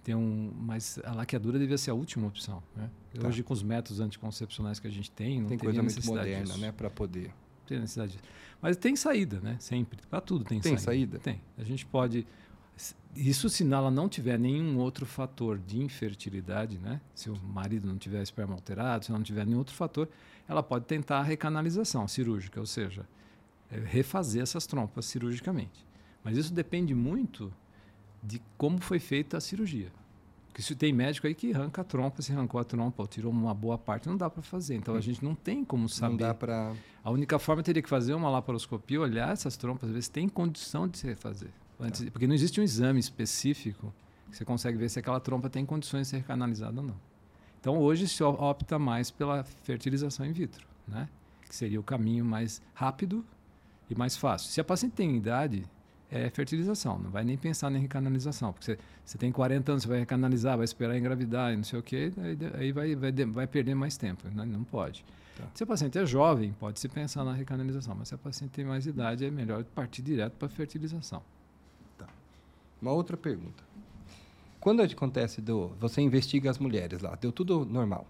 tem 0.06 0.14
um, 0.14 0.52
mas 0.56 1.00
a 1.02 1.12
laqueadura 1.12 1.58
devia 1.58 1.76
ser 1.76 1.90
a 1.90 1.94
última 1.94 2.28
opção, 2.28 2.62
né? 2.76 2.88
Tá. 3.12 3.26
Hoje 3.26 3.42
com 3.42 3.52
os 3.52 3.60
métodos 3.60 3.98
anticoncepcionais 3.98 4.78
que 4.78 4.86
a 4.86 4.90
gente 4.90 5.10
tem, 5.10 5.40
não 5.40 5.48
tem 5.48 5.58
coisa 5.58 5.82
muito 5.82 6.06
moderna, 6.06 6.44
disso. 6.44 6.58
né, 6.60 6.70
para 6.70 6.88
poder. 6.88 7.26
Não 7.26 7.66
tem 7.66 7.80
necessidade 7.80 8.12
disso. 8.12 8.22
Mas 8.62 8.76
tem 8.76 8.94
saída, 8.94 9.40
né? 9.40 9.56
Sempre. 9.58 9.98
Para 10.08 10.20
tudo 10.20 10.44
tem, 10.44 10.60
Tem 10.60 10.76
saída. 10.78 11.16
saída? 11.16 11.18
Tem. 11.18 11.42
A 11.58 11.64
gente 11.64 11.84
pode 11.84 12.24
isso 13.16 13.48
se 13.48 13.64
ela 13.68 13.90
não 13.90 14.08
tiver 14.08 14.38
nenhum 14.38 14.78
outro 14.78 15.04
fator 15.04 15.58
de 15.58 15.82
infertilidade, 15.82 16.78
né? 16.78 17.00
Se 17.12 17.28
o 17.28 17.36
marido 17.36 17.88
não 17.88 17.98
tiver 17.98 18.22
esperma 18.22 18.54
alterado, 18.54 19.06
se 19.06 19.10
não 19.10 19.24
tiver 19.24 19.44
nenhum 19.44 19.58
outro 19.58 19.74
fator, 19.74 20.08
ela 20.46 20.62
pode 20.62 20.84
tentar 20.84 21.18
a 21.18 21.22
recanalização 21.24 22.06
cirúrgica, 22.06 22.60
ou 22.60 22.66
seja, 22.66 23.08
é, 23.72 23.80
refazer 23.80 24.40
essas 24.40 24.68
trompas 24.68 25.06
cirurgicamente. 25.06 25.84
Mas 26.22 26.36
isso 26.38 26.54
depende 26.54 26.94
muito 26.94 27.52
de 28.26 28.42
como 28.58 28.80
foi 28.80 28.98
feita 28.98 29.36
a 29.36 29.40
cirurgia. 29.40 29.92
Porque 30.48 30.62
se 30.62 30.74
tem 30.74 30.92
médico 30.92 31.26
aí 31.26 31.34
que 31.34 31.52
arranca 31.52 31.82
a 31.82 31.84
trompa, 31.84 32.22
se 32.22 32.32
arrancou 32.32 32.58
a 32.58 32.64
trompa 32.64 33.02
ou 33.02 33.06
tirou 33.06 33.30
uma 33.30 33.54
boa 33.54 33.76
parte, 33.76 34.08
não 34.08 34.16
dá 34.16 34.30
para 34.30 34.42
fazer. 34.42 34.74
Então 34.74 34.94
a 34.94 35.00
gente 35.00 35.22
não 35.22 35.34
tem 35.34 35.62
como 35.64 35.88
saber. 35.88 36.12
Não 36.12 36.16
dá 36.16 36.34
para 36.34 36.72
A 37.04 37.10
única 37.10 37.38
forma 37.38 37.62
teria 37.62 37.82
que 37.82 37.88
fazer 37.88 38.14
uma 38.14 38.30
laparoscopia, 38.30 39.00
olhar 39.00 39.32
essas 39.32 39.56
trompas, 39.56 39.90
ver 39.90 40.02
se 40.02 40.10
tem 40.10 40.28
condição 40.28 40.88
de 40.88 40.98
se 40.98 41.06
refazer. 41.06 41.50
Antes, 41.78 42.06
Tá. 42.06 42.10
Porque 42.10 42.26
não 42.26 42.34
existe 42.34 42.58
um 42.58 42.64
exame 42.64 42.98
específico 42.98 43.94
que 44.30 44.36
você 44.36 44.46
consegue 44.46 44.78
ver 44.78 44.88
se 44.88 44.98
aquela 44.98 45.20
trompa 45.20 45.50
tem 45.50 45.64
condições 45.66 46.06
de 46.06 46.16
ser 46.16 46.24
canalizada 46.24 46.80
ou 46.80 46.86
não. 46.86 46.96
Então 47.60 47.78
hoje 47.78 48.08
se 48.08 48.22
opta 48.24 48.78
mais 48.78 49.10
pela 49.10 49.44
fertilização 49.44 50.24
in 50.24 50.32
vitro, 50.32 50.66
né? 50.88 51.08
que 51.46 51.54
seria 51.54 51.78
o 51.78 51.82
caminho 51.82 52.24
mais 52.24 52.62
rápido 52.74 53.24
e 53.90 53.94
mais 53.94 54.16
fácil. 54.16 54.50
Se 54.50 54.60
a 54.60 54.64
paciente 54.64 54.92
tem 54.94 55.16
idade, 55.16 55.64
é 56.10 56.30
fertilização, 56.30 56.98
não 56.98 57.10
vai 57.10 57.24
nem 57.24 57.36
pensar 57.36 57.70
em 57.72 57.78
recanalização, 57.78 58.52
porque 58.52 58.64
você, 58.64 58.78
você 59.04 59.18
tem 59.18 59.32
40 59.32 59.72
anos, 59.72 59.82
você 59.82 59.88
vai 59.88 59.98
recanalizar, 59.98 60.56
vai 60.56 60.64
esperar 60.64 60.96
engravidar 60.96 61.52
e 61.52 61.56
não 61.56 61.64
sei 61.64 61.78
o 61.78 61.82
quê, 61.82 62.12
aí, 62.18 62.38
aí 62.54 62.72
vai, 62.72 62.94
vai, 62.94 63.12
vai 63.12 63.46
perder 63.46 63.74
mais 63.74 63.96
tempo, 63.96 64.28
né? 64.28 64.44
não 64.44 64.62
pode. 64.64 65.04
Tá. 65.36 65.44
Se 65.54 65.64
a 65.64 65.66
paciente 65.66 65.98
é 65.98 66.06
jovem, 66.06 66.52
pode 66.58 66.80
se 66.80 66.88
pensar 66.88 67.24
na 67.24 67.32
recanalização, 67.34 67.94
mas 67.94 68.08
se 68.08 68.14
a 68.14 68.18
paciente 68.18 68.52
tem 68.52 68.64
mais 68.64 68.86
idade, 68.86 69.24
é 69.24 69.30
melhor 69.30 69.64
partir 69.64 70.02
direto 70.02 70.34
para 70.34 70.46
a 70.46 70.48
fertilização. 70.50 71.22
Uma 72.80 72.92
outra 72.92 73.16
pergunta. 73.16 73.64
Quando 74.60 74.82
acontece 74.82 75.40
do. 75.40 75.68
Você 75.80 76.00
investiga 76.00 76.50
as 76.50 76.58
mulheres 76.58 77.00
lá, 77.00 77.14
deu 77.14 77.32
tudo 77.32 77.64
normal. 77.64 78.06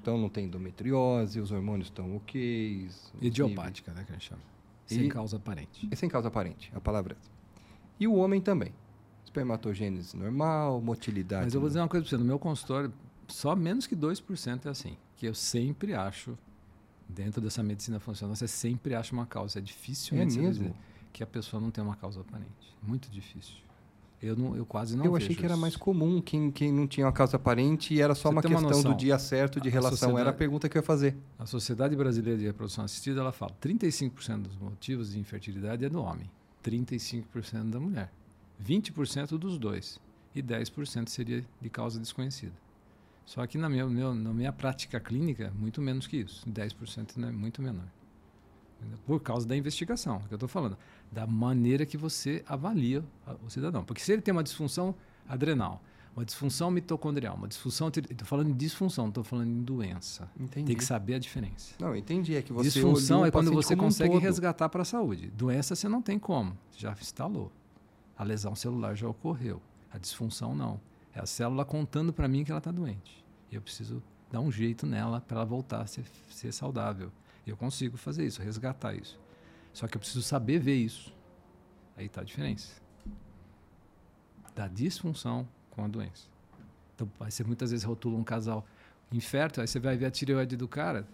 Então 0.00 0.18
não 0.18 0.28
tem 0.28 0.44
endometriose, 0.44 1.40
os 1.40 1.50
hormônios 1.50 1.88
estão 1.88 2.14
ok. 2.16 2.88
Idiopática, 3.20 3.92
né, 3.92 4.04
que 4.04 4.10
a 4.12 4.14
gente 4.14 4.28
chama. 4.28 4.42
Sem 4.86 5.06
E- 5.06 5.08
causa 5.08 5.36
aparente. 5.36 5.88
É 5.90 5.96
sem 5.96 6.08
causa 6.08 6.28
aparente, 6.28 6.70
a 6.74 6.80
palavra 6.80 7.14
é 7.14 7.16
essa. 7.18 7.33
E 7.98 8.06
o 8.06 8.14
homem 8.14 8.40
também. 8.40 8.72
Espermatogênese 9.24 10.16
normal, 10.16 10.80
motilidade. 10.80 11.44
Mas 11.44 11.54
eu 11.54 11.60
vou 11.60 11.68
dizer 11.68 11.80
uma 11.80 11.88
coisa 11.88 12.04
para 12.04 12.10
você, 12.10 12.16
no 12.16 12.24
meu 12.24 12.38
consultório, 12.38 12.92
só 13.28 13.54
menos 13.56 13.86
que 13.86 13.96
2% 13.96 14.66
é 14.66 14.68
assim. 14.68 14.96
Que 15.16 15.26
eu 15.26 15.34
sempre 15.34 15.94
acho, 15.94 16.36
dentro 17.08 17.40
dessa 17.40 17.62
medicina 17.62 17.98
funcional, 17.98 18.34
você 18.36 18.48
sempre 18.48 18.94
acha 18.94 19.12
uma 19.12 19.26
causa. 19.26 19.58
É 19.58 19.62
difícil 19.62 20.16
É 20.18 20.24
mesmo? 20.24 20.74
que 21.12 21.22
a 21.22 21.26
pessoa 21.26 21.60
não 21.60 21.70
tenha 21.70 21.86
uma 21.86 21.94
causa 21.94 22.20
aparente. 22.20 22.76
Muito 22.82 23.08
difícil. 23.10 23.54
Eu, 24.20 24.34
não, 24.36 24.56
eu 24.56 24.64
quase 24.64 24.96
não 24.96 25.04
eu 25.04 25.14
achei 25.14 25.36
que 25.36 25.44
era 25.44 25.52
isso. 25.52 25.60
mais 25.60 25.76
comum 25.76 26.20
quem, 26.20 26.50
quem 26.50 26.72
não 26.72 26.86
tinha 26.86 27.06
uma 27.06 27.12
causa 27.12 27.36
aparente 27.36 27.92
e 27.92 28.00
era 28.00 28.14
só 28.14 28.30
Você 28.30 28.34
uma 28.34 28.42
tem 28.42 28.50
uma 28.50 28.68
questão 28.68 28.90
do 28.90 28.96
dia 28.96 29.18
certo 29.18 29.60
de 29.60 29.68
a 29.68 29.72
relação. 29.72 30.18
Era 30.18 30.30
a 30.30 30.32
pergunta 30.32 30.68
que 30.68 30.76
eu 30.78 30.80
ia 30.80 30.84
fazer. 30.86 31.16
A 31.38 31.44
Sociedade 31.44 31.94
Brasileira 31.94 32.38
de 32.38 32.46
Reprodução 32.46 32.84
Assistida, 32.84 33.20
ela 33.20 33.32
fala 33.32 33.52
35% 33.60 34.42
dos 34.42 34.56
motivos 34.56 35.12
de 35.12 35.18
infertilidade 35.18 35.84
é 35.84 35.88
do 35.90 36.00
homem, 36.00 36.28
35% 36.64 37.70
da 37.70 37.78
mulher, 37.78 38.10
20% 38.62 39.36
dos 39.38 39.58
dois 39.58 40.00
e 40.34 40.42
10% 40.42 41.08
seria 41.08 41.44
de 41.60 41.70
causa 41.70 42.00
desconhecida. 42.00 42.54
Só 43.24 43.46
que 43.46 43.56
na 43.56 43.68
minha, 43.68 43.86
na 43.86 44.32
minha 44.34 44.52
prática 44.52 44.98
clínica, 45.00 45.52
muito 45.54 45.80
menos 45.80 46.06
que 46.06 46.18
isso, 46.18 46.48
10% 46.48 47.22
é 47.22 47.30
muito 47.30 47.62
menor. 47.62 47.86
Por 49.06 49.20
causa 49.20 49.46
da 49.46 49.56
investigação, 49.56 50.20
que 50.20 50.34
eu 50.34 50.36
estou 50.36 50.48
falando, 50.48 50.76
da 51.10 51.26
maneira 51.26 51.86
que 51.86 51.96
você 51.96 52.44
avalia 52.46 53.02
o 53.42 53.48
cidadão. 53.48 53.82
Porque 53.84 54.02
se 54.02 54.12
ele 54.12 54.20
tem 54.20 54.32
uma 54.32 54.42
disfunção 54.42 54.94
adrenal, 55.26 55.82
uma 56.16 56.24
disfunção 56.24 56.70
mitocondrial, 56.70 57.34
uma 57.34 57.48
disfunção. 57.48 57.88
Estou 57.88 58.26
falando 58.26 58.50
em 58.50 58.54
disfunção, 58.54 59.04
não 59.04 59.10
estou 59.10 59.24
falando 59.24 59.48
em 59.48 59.62
doença. 59.62 60.30
Entendi. 60.38 60.66
Tem 60.66 60.76
que 60.76 60.84
saber 60.84 61.14
a 61.14 61.18
diferença. 61.18 61.74
Não, 61.78 61.94
entendi. 61.96 62.36
É 62.36 62.42
que 62.42 62.52
você 62.52 62.70
Disfunção 62.70 63.26
é 63.26 63.30
quando 63.30 63.52
você 63.52 63.74
um 63.74 63.78
consegue 63.78 64.12
todo. 64.12 64.22
resgatar 64.22 64.68
para 64.68 64.82
a 64.82 64.84
saúde. 64.84 65.28
Doença 65.30 65.74
você 65.74 65.88
não 65.88 66.00
tem 66.00 66.18
como, 66.18 66.56
já 66.76 66.92
instalou. 66.92 67.50
A 68.16 68.22
lesão 68.22 68.54
celular 68.54 68.94
já 68.94 69.08
ocorreu. 69.08 69.60
A 69.92 69.98
disfunção 69.98 70.54
não. 70.54 70.80
É 71.12 71.20
a 71.20 71.26
célula 71.26 71.64
contando 71.64 72.12
para 72.12 72.28
mim 72.28 72.44
que 72.44 72.50
ela 72.52 72.58
está 72.58 72.70
doente. 72.70 73.24
E 73.50 73.56
eu 73.56 73.62
preciso 73.62 74.02
dar 74.30 74.40
um 74.40 74.50
jeito 74.50 74.86
nela 74.86 75.20
para 75.20 75.38
ela 75.38 75.44
voltar 75.44 75.82
a 75.82 75.86
ser, 75.86 76.04
ser 76.28 76.52
saudável. 76.52 77.10
E 77.46 77.50
eu 77.50 77.56
consigo 77.56 77.96
fazer 77.96 78.24
isso, 78.24 78.40
resgatar 78.40 78.94
isso. 78.94 79.18
Só 79.72 79.88
que 79.88 79.96
eu 79.96 80.00
preciso 80.00 80.22
saber 80.22 80.58
ver 80.60 80.76
isso. 80.76 81.12
Aí 81.96 82.06
está 82.06 82.20
a 82.20 82.24
diferença. 82.24 82.80
Da 84.54 84.68
disfunção 84.68 85.46
com 85.74 85.84
a 85.84 85.88
doença. 85.88 86.26
Então, 86.94 87.08
vai 87.18 87.30
ser 87.30 87.44
muitas 87.46 87.70
vezes 87.70 87.84
rotula 87.84 88.16
um 88.16 88.24
casal 88.24 88.64
infértil, 89.12 89.60
aí 89.62 89.66
você 89.68 89.78
vai 89.80 89.96
ver 89.96 90.06
a 90.06 90.10
tireoide 90.10 90.56
do 90.56 90.68
cara. 90.68 91.06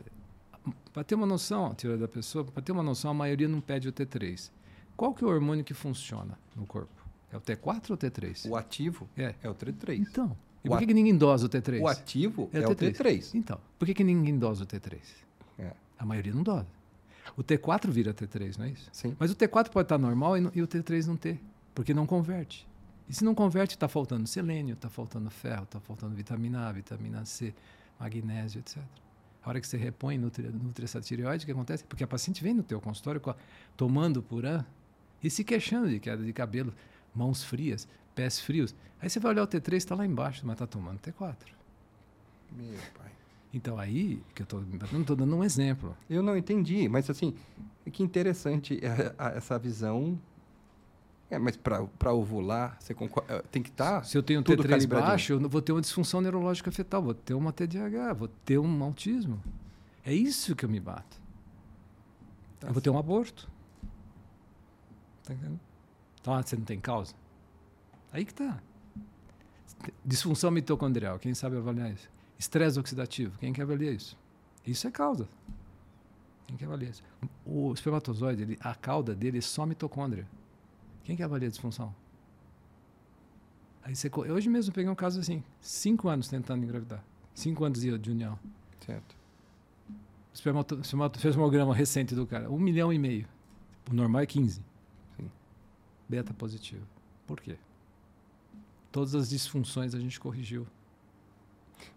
Para 0.93 1.03
ter 1.05 1.15
uma 1.15 1.27
noção, 1.27 1.67
a 1.67 1.75
tireoide 1.75 2.03
da 2.03 2.09
pessoa, 2.09 2.45
para 2.45 2.63
ter 2.63 2.73
uma 2.73 2.83
noção, 2.83 3.11
a 3.11 3.15
maioria 3.15 3.49
não 3.49 3.61
pede 3.61 3.89
o 3.89 3.93
T3. 3.93 4.51
Qual 4.97 5.15
que 5.15 5.25
é 5.25 5.27
o 5.27 5.31
hormônio 5.31 5.65
que 5.65 5.73
funciona 5.73 6.39
no 6.55 6.67
corpo? 6.67 6.91
É 7.33 7.37
o 7.37 7.41
T4 7.41 7.91
ou 7.91 7.95
o 7.95 7.99
T3? 7.99 8.51
O 8.51 8.57
ativo 8.57 9.09
É. 9.17 9.35
é 9.43 9.49
o 9.49 9.55
T3. 9.55 9.99
Então, 9.99 10.37
e 10.63 10.69
O 10.69 10.73
por 10.73 10.79
que, 10.79 10.87
que 10.87 10.95
ninguém 10.95 11.17
dosa 11.17 11.47
o 11.47 11.49
T3? 11.49 11.81
O 11.81 11.89
ativo 11.89 12.51
é, 12.53 12.59
É 12.59 12.67
o 12.67 12.73
o 12.73 12.77
T3. 12.77 12.93
T3. 12.93 13.31
Então, 13.35 13.59
por 13.79 13.87
que, 13.87 13.95
que 13.95 14.05
ninguém 14.05 14.39
dosa 14.39 14.65
o 14.65 14.67
T3? 14.67 14.99
É. 15.59 15.73
A 15.99 16.05
maioria 16.05 16.35
não 16.35 16.43
dosa. 16.43 16.67
O 17.37 17.43
T4 17.43 17.89
vira 17.89 18.13
T3, 18.13 18.59
não 18.59 18.67
é 18.67 18.71
isso? 18.71 18.91
Sim. 18.93 19.17
Mas 19.19 19.31
o 19.31 19.37
T4 19.37 19.71
pode 19.71 19.87
estar 19.87 19.97
normal 19.97 20.37
e, 20.37 20.41
e 20.55 20.63
o 20.63 20.67
T3 20.67 21.07
não 21.07 21.17
ter, 21.17 21.41
porque 21.75 21.95
não 21.95 22.07
converte. 22.07 22.67
E 23.11 23.15
se 23.15 23.25
não 23.25 23.35
converte, 23.35 23.75
está 23.75 23.89
faltando 23.89 24.25
selênio, 24.29 24.75
está 24.75 24.89
faltando 24.89 25.29
ferro, 25.31 25.65
está 25.65 25.81
faltando 25.81 26.15
vitamina 26.15 26.69
A, 26.69 26.73
vitamina 26.73 27.25
C, 27.25 27.53
magnésio, 27.99 28.61
etc. 28.61 28.79
A 29.43 29.49
hora 29.49 29.61
que 29.61 29.67
você 29.67 29.77
repõe, 29.77 30.17
nutre, 30.17 30.49
nutre 30.49 30.85
essa 30.85 31.01
tireoide, 31.01 31.43
o 31.43 31.47
que 31.47 31.51
acontece? 31.51 31.83
Porque 31.83 32.05
a 32.05 32.07
paciente 32.07 32.41
vem 32.41 32.55
no 32.55 32.63
teu 32.63 32.81
consultório 32.81 33.21
tomando 33.77 34.23
Puran 34.23 34.65
e 35.21 35.29
se 35.29 35.43
queixando 35.43 35.89
de 35.89 35.99
queda 35.99 36.23
de 36.23 36.33
cabelo, 36.33 36.73
mãos 37.13 37.43
frias, 37.43 37.89
pés 38.15 38.39
frios. 38.39 38.77
Aí 39.01 39.11
você 39.11 39.19
vai 39.19 39.33
olhar 39.33 39.43
o 39.43 39.49
T3, 39.49 39.75
está 39.75 39.97
lá 39.97 40.07
embaixo, 40.07 40.43
mas 40.45 40.55
está 40.55 40.69
tomando 40.69 41.01
T4. 41.01 41.35
Meu 42.53 42.79
pai. 42.97 43.11
Então 43.53 43.77
aí, 43.77 44.23
que 44.37 44.43
eu 44.43 44.45
estou 44.45 45.17
dando 45.17 45.35
um 45.35 45.43
exemplo. 45.43 45.97
Eu 46.09 46.23
não 46.23 46.37
entendi, 46.37 46.89
mas 46.89 47.11
assim, 47.11 47.35
que 47.91 48.05
interessante 48.05 48.79
é, 48.85 49.37
essa 49.37 49.59
visão. 49.59 50.17
É, 51.31 51.39
mas 51.39 51.57
para 51.57 52.13
ovular, 52.13 52.77
você 52.81 52.93
concorda, 52.93 53.43
tem 53.53 53.63
que 53.63 53.69
estar. 53.71 54.05
Se 54.05 54.19
eu 54.19 54.23
tenho 54.23 54.41
um 54.41 54.43
tudo 54.43 54.65
T3 54.65 54.69
calibradinho. 54.69 55.11
baixo, 55.11 55.33
eu 55.35 55.49
vou 55.49 55.63
ter 55.63 55.71
uma 55.71 55.81
disfunção 55.81 56.21
neurológica 56.21 56.73
fetal, 56.73 57.01
vou 57.03 57.15
ter 57.15 57.35
uma 57.35 57.53
TDAH, 57.53 58.13
vou 58.15 58.29
ter 58.45 58.59
um 58.59 58.83
autismo. 58.83 59.41
É 60.05 60.13
isso 60.13 60.57
que 60.57 60.65
eu 60.65 60.69
me 60.69 60.81
bato. 60.81 61.21
Tá 62.59 62.67
eu 62.69 62.73
vou 62.73 62.83
ter 62.83 62.91
um 62.91 62.99
aborto. 62.99 63.49
Tá 65.25 65.33
entendendo? 65.35 65.61
Então, 66.21 66.35
ah, 66.35 66.43
você 66.43 66.57
não 66.57 66.65
tem 66.65 66.81
causa? 66.81 67.15
Aí 68.13 68.25
que 68.25 68.35
tá. 68.35 68.61
Disfunção 70.05 70.51
mitocondrial, 70.51 71.19
quem 71.19 71.33
sabe 71.33 71.57
avaliar 71.57 71.93
isso? 71.93 72.11
Estresse 72.39 72.79
oxidativo, 72.79 73.39
quem 73.39 73.53
que 73.53 73.63
avalia 73.63 73.93
isso? 73.93 74.19
Isso 74.67 74.87
é 74.87 74.91
causa. 74.91 75.29
Quem 76.47 76.57
que 76.57 76.65
avalia 76.65 76.89
isso? 76.91 77.03
O 77.47 77.73
espermatozoide, 77.73 78.43
ele- 78.43 78.59
a 78.61 78.75
cauda 78.75 79.15
dele 79.15 79.39
é 79.39 79.41
só 79.41 79.65
mitocôndria. 79.65 80.27
Quem 81.05 81.17
que 81.17 81.23
avalia 81.23 81.49
a 81.49 81.51
disfunção? 81.51 81.95
Aí 83.83 83.97
você, 83.97 84.09
eu 84.09 84.35
hoje 84.35 84.49
mesmo 84.49 84.73
peguei 84.73 84.91
um 84.91 84.95
caso 84.95 85.21
assim, 85.21 85.43
cinco 85.61 86.09
anos 86.09 86.29
tentando 86.29 86.63
engravidar, 86.65 87.03
cinco 87.35 87.65
anos 87.65 87.81
de, 87.81 87.97
de 87.99 88.11
união. 88.11 88.39
Certo. 88.85 89.17
Um 90.33 91.29
hemograma 91.29 91.75
recente 91.75 92.15
do 92.15 92.27
cara, 92.27 92.51
um 92.51 92.59
milhão 92.59 92.93
e 92.93 92.99
meio. 92.99 93.27
O 93.91 93.95
normal 93.95 94.23
é 94.23 94.27
15. 94.27 94.63
Sim. 95.17 95.31
Beta 96.09 96.33
positivo. 96.33 96.87
Por 97.27 97.41
quê? 97.41 97.57
Todas 98.93 99.15
as 99.15 99.29
disfunções 99.29 99.95
a 99.95 99.99
gente 99.99 100.21
corrigiu. 100.21 100.67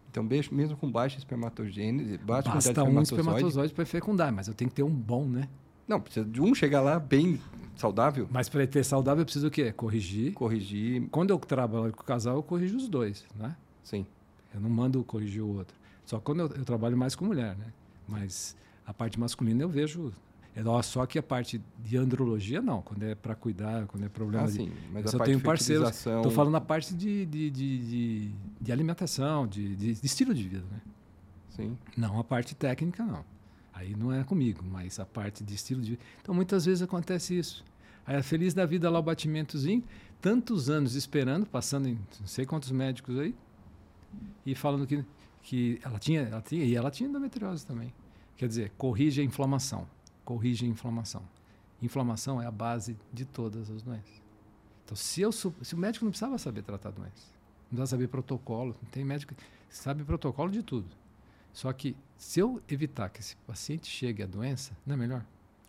Então, 0.10 0.24
mesmo 0.24 0.78
com 0.78 0.91
baixa 0.91 1.18
espermatogênese, 1.18 2.18
baixa 2.20 2.51
quantidade 2.51 2.54
Basta 2.54 2.74
de 2.74 2.80
um 2.82 3.01
espermatozoide. 3.01 3.12
espermatozoide 3.12 3.74
para 3.74 3.86
fecundar, 3.86 4.32
mas 4.32 4.47
eu 4.47 4.54
tenho 4.54 4.70
que 4.70 4.76
ter 4.76 4.84
um 4.84 4.93
bom, 4.93 5.28
né? 5.28 5.49
Não, 5.88 6.00
precisa 6.00 6.26
de 6.26 6.42
um 6.42 6.54
chegar 6.56 6.82
lá 6.82 7.00
bem 7.00 7.40
saudável, 7.76 8.28
Mas 8.32 8.48
para 8.50 8.66
ter 8.68 8.84
saudável 8.84 9.22
eu 9.22 9.26
preciso 9.26 9.48
o 9.48 9.52
quê? 9.52 9.72
Corrigir. 9.72 10.34
corrigir. 10.34 11.08
Quando 11.10 11.32
eu 11.32 11.40
trabalho 11.40 11.92
com 11.92 12.02
o 12.02 12.06
casal, 12.06 12.36
eu 12.38 12.44
corrijo 12.44 12.78
os 12.78 12.88
dois, 12.88 13.26
né? 13.36 13.56
Sim. 13.84 14.06
Eu 14.54 14.62
não 14.62 14.70
mando 14.70 15.04
corrigir 15.04 15.42
o 15.42 15.48
outro. 15.58 15.76
Só 16.06 16.20
quando 16.20 16.42
eu, 16.42 16.48
eu 16.48 16.66
trabalho 16.66 16.96
mais 16.96 17.16
com 17.16 17.26
mulher, 17.26 17.56
né? 17.58 17.66
Mas 18.08 18.56
a 18.86 18.94
parte 18.94 19.20
masculina 19.20 19.64
eu 19.64 19.70
vejo. 19.70 20.12
É 20.56 20.62
só 20.84 21.04
que 21.08 21.18
a 21.18 21.24
parte 21.24 21.60
de 21.80 21.98
andrologia, 21.98 22.62
não. 22.62 22.82
Quando 22.82 23.02
é 23.04 23.16
para 23.16 23.34
cuidar, 23.34 23.88
quando 23.88 24.04
é 24.06 24.10
problema 24.10 24.44
Ah, 24.44 24.48
de. 24.48 24.54
sim. 24.54 24.72
Mas 24.92 25.12
a 25.14 25.18
eu 25.18 25.24
tenho 25.24 25.38
de 25.40 25.44
parceiros. 25.44 25.90
Estou 25.90 26.30
falando 26.30 26.54
na 26.54 26.62
parte 26.62 26.94
de, 26.94 27.26
de, 27.26 27.50
de, 27.50 27.78
de, 27.80 28.32
de 28.62 28.72
alimentação, 28.72 29.48
de, 29.48 29.76
de, 29.76 29.94
de 29.96 30.06
estilo 30.06 30.32
de 30.34 30.44
vida, 30.44 30.64
né? 30.72 30.82
Sim. 31.50 31.78
Não 31.98 32.20
a 32.20 32.24
parte 32.24 32.54
técnica, 32.54 33.04
não. 33.04 33.26
Aí 33.74 33.96
não 33.96 34.14
é 34.14 34.24
comigo, 34.24 34.64
mas 34.64 35.00
a 35.00 35.06
parte 35.06 35.44
de 35.44 35.56
estilo 35.56 35.82
de 35.82 35.92
vida. 35.92 36.04
Então, 36.22 36.34
muitas 36.34 36.66
vezes 36.66 36.82
acontece 36.82 37.38
isso. 37.38 37.66
Aí, 38.06 38.16
a 38.16 38.24
feliz 38.24 38.54
da 38.54 38.66
vida 38.66 38.90
lá, 38.90 39.00
o 39.00 39.04
batimentozinho, 39.04 39.84
tantos 40.22 40.70
anos 40.70 40.96
esperando, 40.96 41.46
passando 41.46 41.88
em 41.88 42.00
não 42.20 42.28
sei 42.28 42.46
quantos 42.46 42.72
médicos 42.72 43.18
aí, 43.18 43.36
e 44.46 44.54
falando 44.54 44.86
que, 44.86 45.04
que 45.42 45.80
ela 45.84 45.98
tinha, 45.98 46.22
ela 46.22 46.42
tinha, 46.42 46.64
e 46.64 46.76
ela 46.76 46.92
tinha 46.92 47.10
endometriose 47.10 47.66
também. 47.66 47.92
Quer 48.38 48.48
dizer, 48.48 48.72
corrige 48.78 49.22
a 49.22 49.24
inflamação. 49.24 49.88
Corrige 50.24 50.66
a 50.66 50.70
inflamação. 50.70 51.24
Inflamação 51.82 52.42
é 52.42 52.46
a 52.46 52.52
base 52.52 52.96
de 53.12 53.26
todas 53.26 53.70
as 53.70 53.82
doenças. 53.82 54.22
Então, 54.86 54.96
se, 54.96 55.22
eu, 55.22 55.32
se 55.32 55.74
o 55.74 55.78
médico 55.78 56.06
não 56.06 56.12
precisava 56.12 56.38
saber 56.38 56.62
tratar 56.62 56.92
doenças, 56.92 57.34
não 57.72 57.78
precisava 57.78 57.88
saber 57.88 58.08
protocolo, 58.08 58.76
tem 58.92 59.04
médico 59.04 59.34
que 59.34 59.44
sabe 59.70 60.04
protocolo 60.04 60.52
de 60.52 60.62
tudo. 60.62 60.88
Só 61.54 61.72
que 61.72 61.95
se 62.18 62.39
eu 62.39 62.62
evitar 62.68 63.10
que 63.10 63.20
esse 63.22 63.36
paciente 63.47 63.88
chegue 63.88 64.24
à 64.24 64.26
doença, 64.26 64.72
não 64.86 64.95
é 64.95 64.97
melhor? 64.97 65.24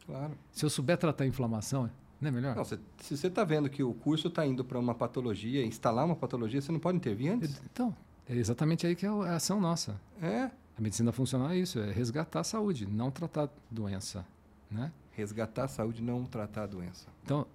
Claro. 0.07 0.33
Se 0.53 0.65
eu 0.65 0.71
souber 0.71 0.97
tratar 0.99 1.25
a 1.25 1.27
inflamação, 1.27 1.91
não 2.21 2.29
é 2.29 2.31
melhor? 2.33 2.57
Não, 2.57 2.65
você- 2.65 2.79
se 3.03 3.17
você 3.17 3.27
está 3.29 3.45
vendo 3.45 3.69
que 3.69 3.83
o 3.83 3.93
curso 3.95 4.29
está 4.29 4.47
indo 4.47 4.65
para 4.65 4.79
uma 4.79 4.95
patologia, 4.95 5.65
instalar 5.65 6.05
uma 6.07 6.17
patologia, 6.17 6.61
você 6.61 6.73
não 6.73 6.81
pode 6.81 6.97
intervir 6.97 7.33
antes? 7.33 7.61
Então, 7.73 7.95
é 8.29 8.35
exatamente 8.35 8.87
aí 8.87 8.97
que 8.97 9.05
é 9.05 9.09
a 9.09 9.37
ação 9.37 9.61
nossa. 9.61 10.01
É. 10.23 10.51
A 10.77 10.81
medicina 10.81 11.13
funcional 11.13 11.51
é 11.51 11.59
isso, 11.59 11.79
é 11.79 11.93
resgatar 11.93 12.41
a 12.41 12.45
saúde, 12.45 12.87
não 12.87 13.11
tratar 13.11 13.49
doença, 13.71 14.27
né? 14.71 14.91
Resgatar 15.13 15.65
a 15.65 15.69
saúde, 15.69 16.03
não 16.03 16.25
tratar 16.25 16.65
a 16.65 16.67
doença. 16.67 17.07
Então, 17.23 17.47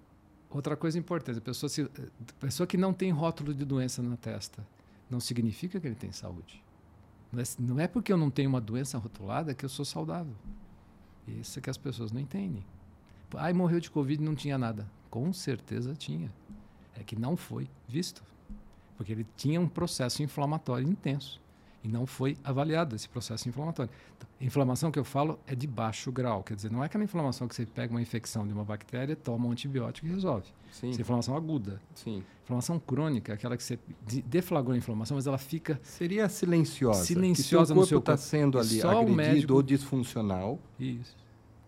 outra 0.48 0.74
coisa 0.76 0.98
importante, 0.98 1.38
a 1.38 1.42
pessoa, 1.42 1.68
se, 1.68 1.82
a 1.82 2.32
pessoa 2.40 2.66
que 2.66 2.78
não 2.78 2.94
tem 2.94 3.10
rótulo 3.10 3.52
de 3.52 3.64
doença 3.64 4.02
na 4.02 4.16
testa, 4.16 4.66
não 5.10 5.20
significa 5.20 5.78
que 5.78 5.86
ele 5.86 5.94
tem 5.96 6.10
saúde. 6.12 6.62
Não 7.32 7.40
é, 7.40 7.44
não 7.58 7.80
é 7.80 7.86
porque 7.86 8.12
eu 8.12 8.16
não 8.16 8.30
tenho 8.30 8.48
uma 8.48 8.60
doença 8.60 8.98
rotulada 8.98 9.54
que 9.54 9.64
eu 9.64 9.68
sou 9.68 9.84
saudável. 9.84 10.34
Isso 11.26 11.58
é 11.58 11.62
que 11.62 11.70
as 11.70 11.76
pessoas 11.76 12.10
não 12.10 12.20
entendem. 12.20 12.64
Ai, 13.36 13.52
morreu 13.52 13.78
de 13.78 13.90
Covid 13.90 14.20
e 14.20 14.24
não 14.24 14.34
tinha 14.34 14.58
nada. 14.58 14.90
Com 15.08 15.32
certeza 15.32 15.94
tinha. 15.94 16.32
É 16.98 17.04
que 17.04 17.14
não 17.14 17.36
foi 17.36 17.68
visto. 17.88 18.22
Porque 18.96 19.12
ele 19.12 19.26
tinha 19.36 19.60
um 19.60 19.68
processo 19.68 20.22
inflamatório 20.22 20.88
intenso. 20.88 21.40
E 21.82 21.88
não 21.88 22.06
foi 22.06 22.36
avaliado 22.44 22.94
esse 22.94 23.08
processo 23.08 23.48
inflamatório. 23.48 23.90
Então, 24.16 24.28
inflamação 24.38 24.90
que 24.90 24.98
eu 24.98 25.04
falo 25.04 25.38
é 25.46 25.54
de 25.54 25.66
baixo 25.66 26.12
grau. 26.12 26.42
Quer 26.42 26.54
dizer, 26.54 26.70
não 26.70 26.82
é 26.82 26.86
aquela 26.86 27.02
inflamação 27.02 27.48
que 27.48 27.54
você 27.54 27.64
pega 27.64 27.90
uma 27.92 28.02
infecção 28.02 28.46
de 28.46 28.52
uma 28.52 28.64
bactéria, 28.64 29.16
toma 29.16 29.46
um 29.46 29.50
antibiótico 29.52 30.06
e 30.06 30.10
resolve. 30.10 30.46
Sim. 30.70 30.90
Essa 30.90 31.00
é 31.00 31.02
inflamação 31.02 31.34
aguda. 31.34 31.80
Sim. 31.94 32.22
Inflamação 32.44 32.78
crônica, 32.78 33.32
aquela 33.32 33.56
que 33.56 33.62
você 33.62 33.78
de- 34.06 34.20
deflagrou 34.22 34.74
a 34.74 34.76
inflamação, 34.76 35.16
mas 35.16 35.26
ela 35.26 35.38
fica 35.38 35.80
Seria 35.82 36.28
silenciosa. 36.28 37.04
Silenciosa 37.04 37.72
que 37.72 37.78
no 37.80 37.86
seu 37.86 37.88
seu 37.88 37.98
corpo 38.02 38.12
está 38.12 38.12
corpo. 38.12 38.28
sendo 38.28 38.58
ali 38.58 38.80
só 38.80 38.90
agredido 38.90 39.16
médico- 39.16 39.54
ou 39.54 39.62
disfuncional. 39.62 40.58
isso. 40.78 41.16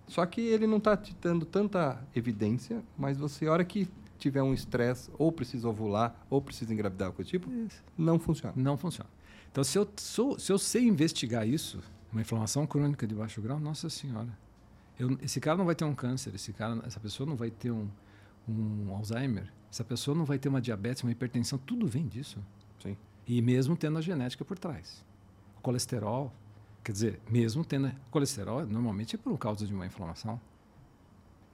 Só 0.08 0.26
que 0.26 0.42
ele 0.42 0.66
não 0.66 0.76
está 0.76 0.94
te 0.94 1.16
dando 1.22 1.46
tanta 1.46 1.98
evidência, 2.14 2.82
mas 2.98 3.16
você, 3.16 3.46
a 3.46 3.52
hora 3.52 3.64
que 3.64 3.88
tiver 4.18 4.42
um 4.42 4.52
estresse, 4.52 5.10
ou 5.18 5.32
precisa 5.32 5.66
ovular, 5.68 6.14
ou 6.28 6.40
precisa 6.42 6.72
engravidar, 6.72 7.10
coisa 7.12 7.30
tipo, 7.30 7.50
Isso. 7.50 7.82
não 7.96 8.18
funciona. 8.18 8.52
Não 8.54 8.76
funciona. 8.76 9.08
Então, 9.53 9.62
se 9.62 9.78
eu, 9.78 9.86
sou, 9.96 10.38
se 10.38 10.50
eu 10.50 10.59
sei 10.59 10.88
investigar 10.88 11.46
isso, 11.46 11.78
uma 12.11 12.22
inflamação 12.22 12.66
crônica 12.66 13.07
de 13.07 13.14
baixo 13.14 13.40
grau, 13.42 13.61
nossa 13.61 13.90
senhora. 13.90 14.30
Eu, 14.98 15.16
esse 15.22 15.40
cara 15.40 15.59
não 15.59 15.66
vai 15.66 15.74
ter 15.74 15.84
um 15.84 15.94
câncer, 15.94 16.34
esse 16.34 16.55
cara, 16.55 16.80
essa 16.86 16.98
pessoa 16.98 17.28
não 17.28 17.36
vai 17.36 17.50
ter 17.50 17.70
um, 17.70 17.86
um 18.48 18.94
Alzheimer, 18.94 19.53
essa 19.70 19.84
pessoa 19.84 20.16
não 20.16 20.24
vai 20.24 20.38
ter 20.38 20.48
uma 20.48 20.61
diabetes, 20.61 21.03
uma 21.03 21.12
hipertensão, 21.12 21.59
tudo 21.59 21.86
vem 21.86 22.09
disso. 22.09 22.38
Sim. 22.82 22.96
E 23.26 23.42
mesmo 23.42 23.76
tendo 23.76 23.98
a 23.98 24.00
genética 24.00 24.42
por 24.42 24.59
trás. 24.59 25.05
Colesterol, 25.61 26.32
quer 26.82 26.92
dizer, 26.92 27.20
mesmo 27.30 27.62
tendo 27.62 27.92
colesterol, 28.11 28.66
normalmente 28.66 29.16
é 29.16 29.18
por 29.18 29.36
causa 29.36 29.66
de 29.66 29.74
uma 29.74 29.84
inflamação. 29.84 30.40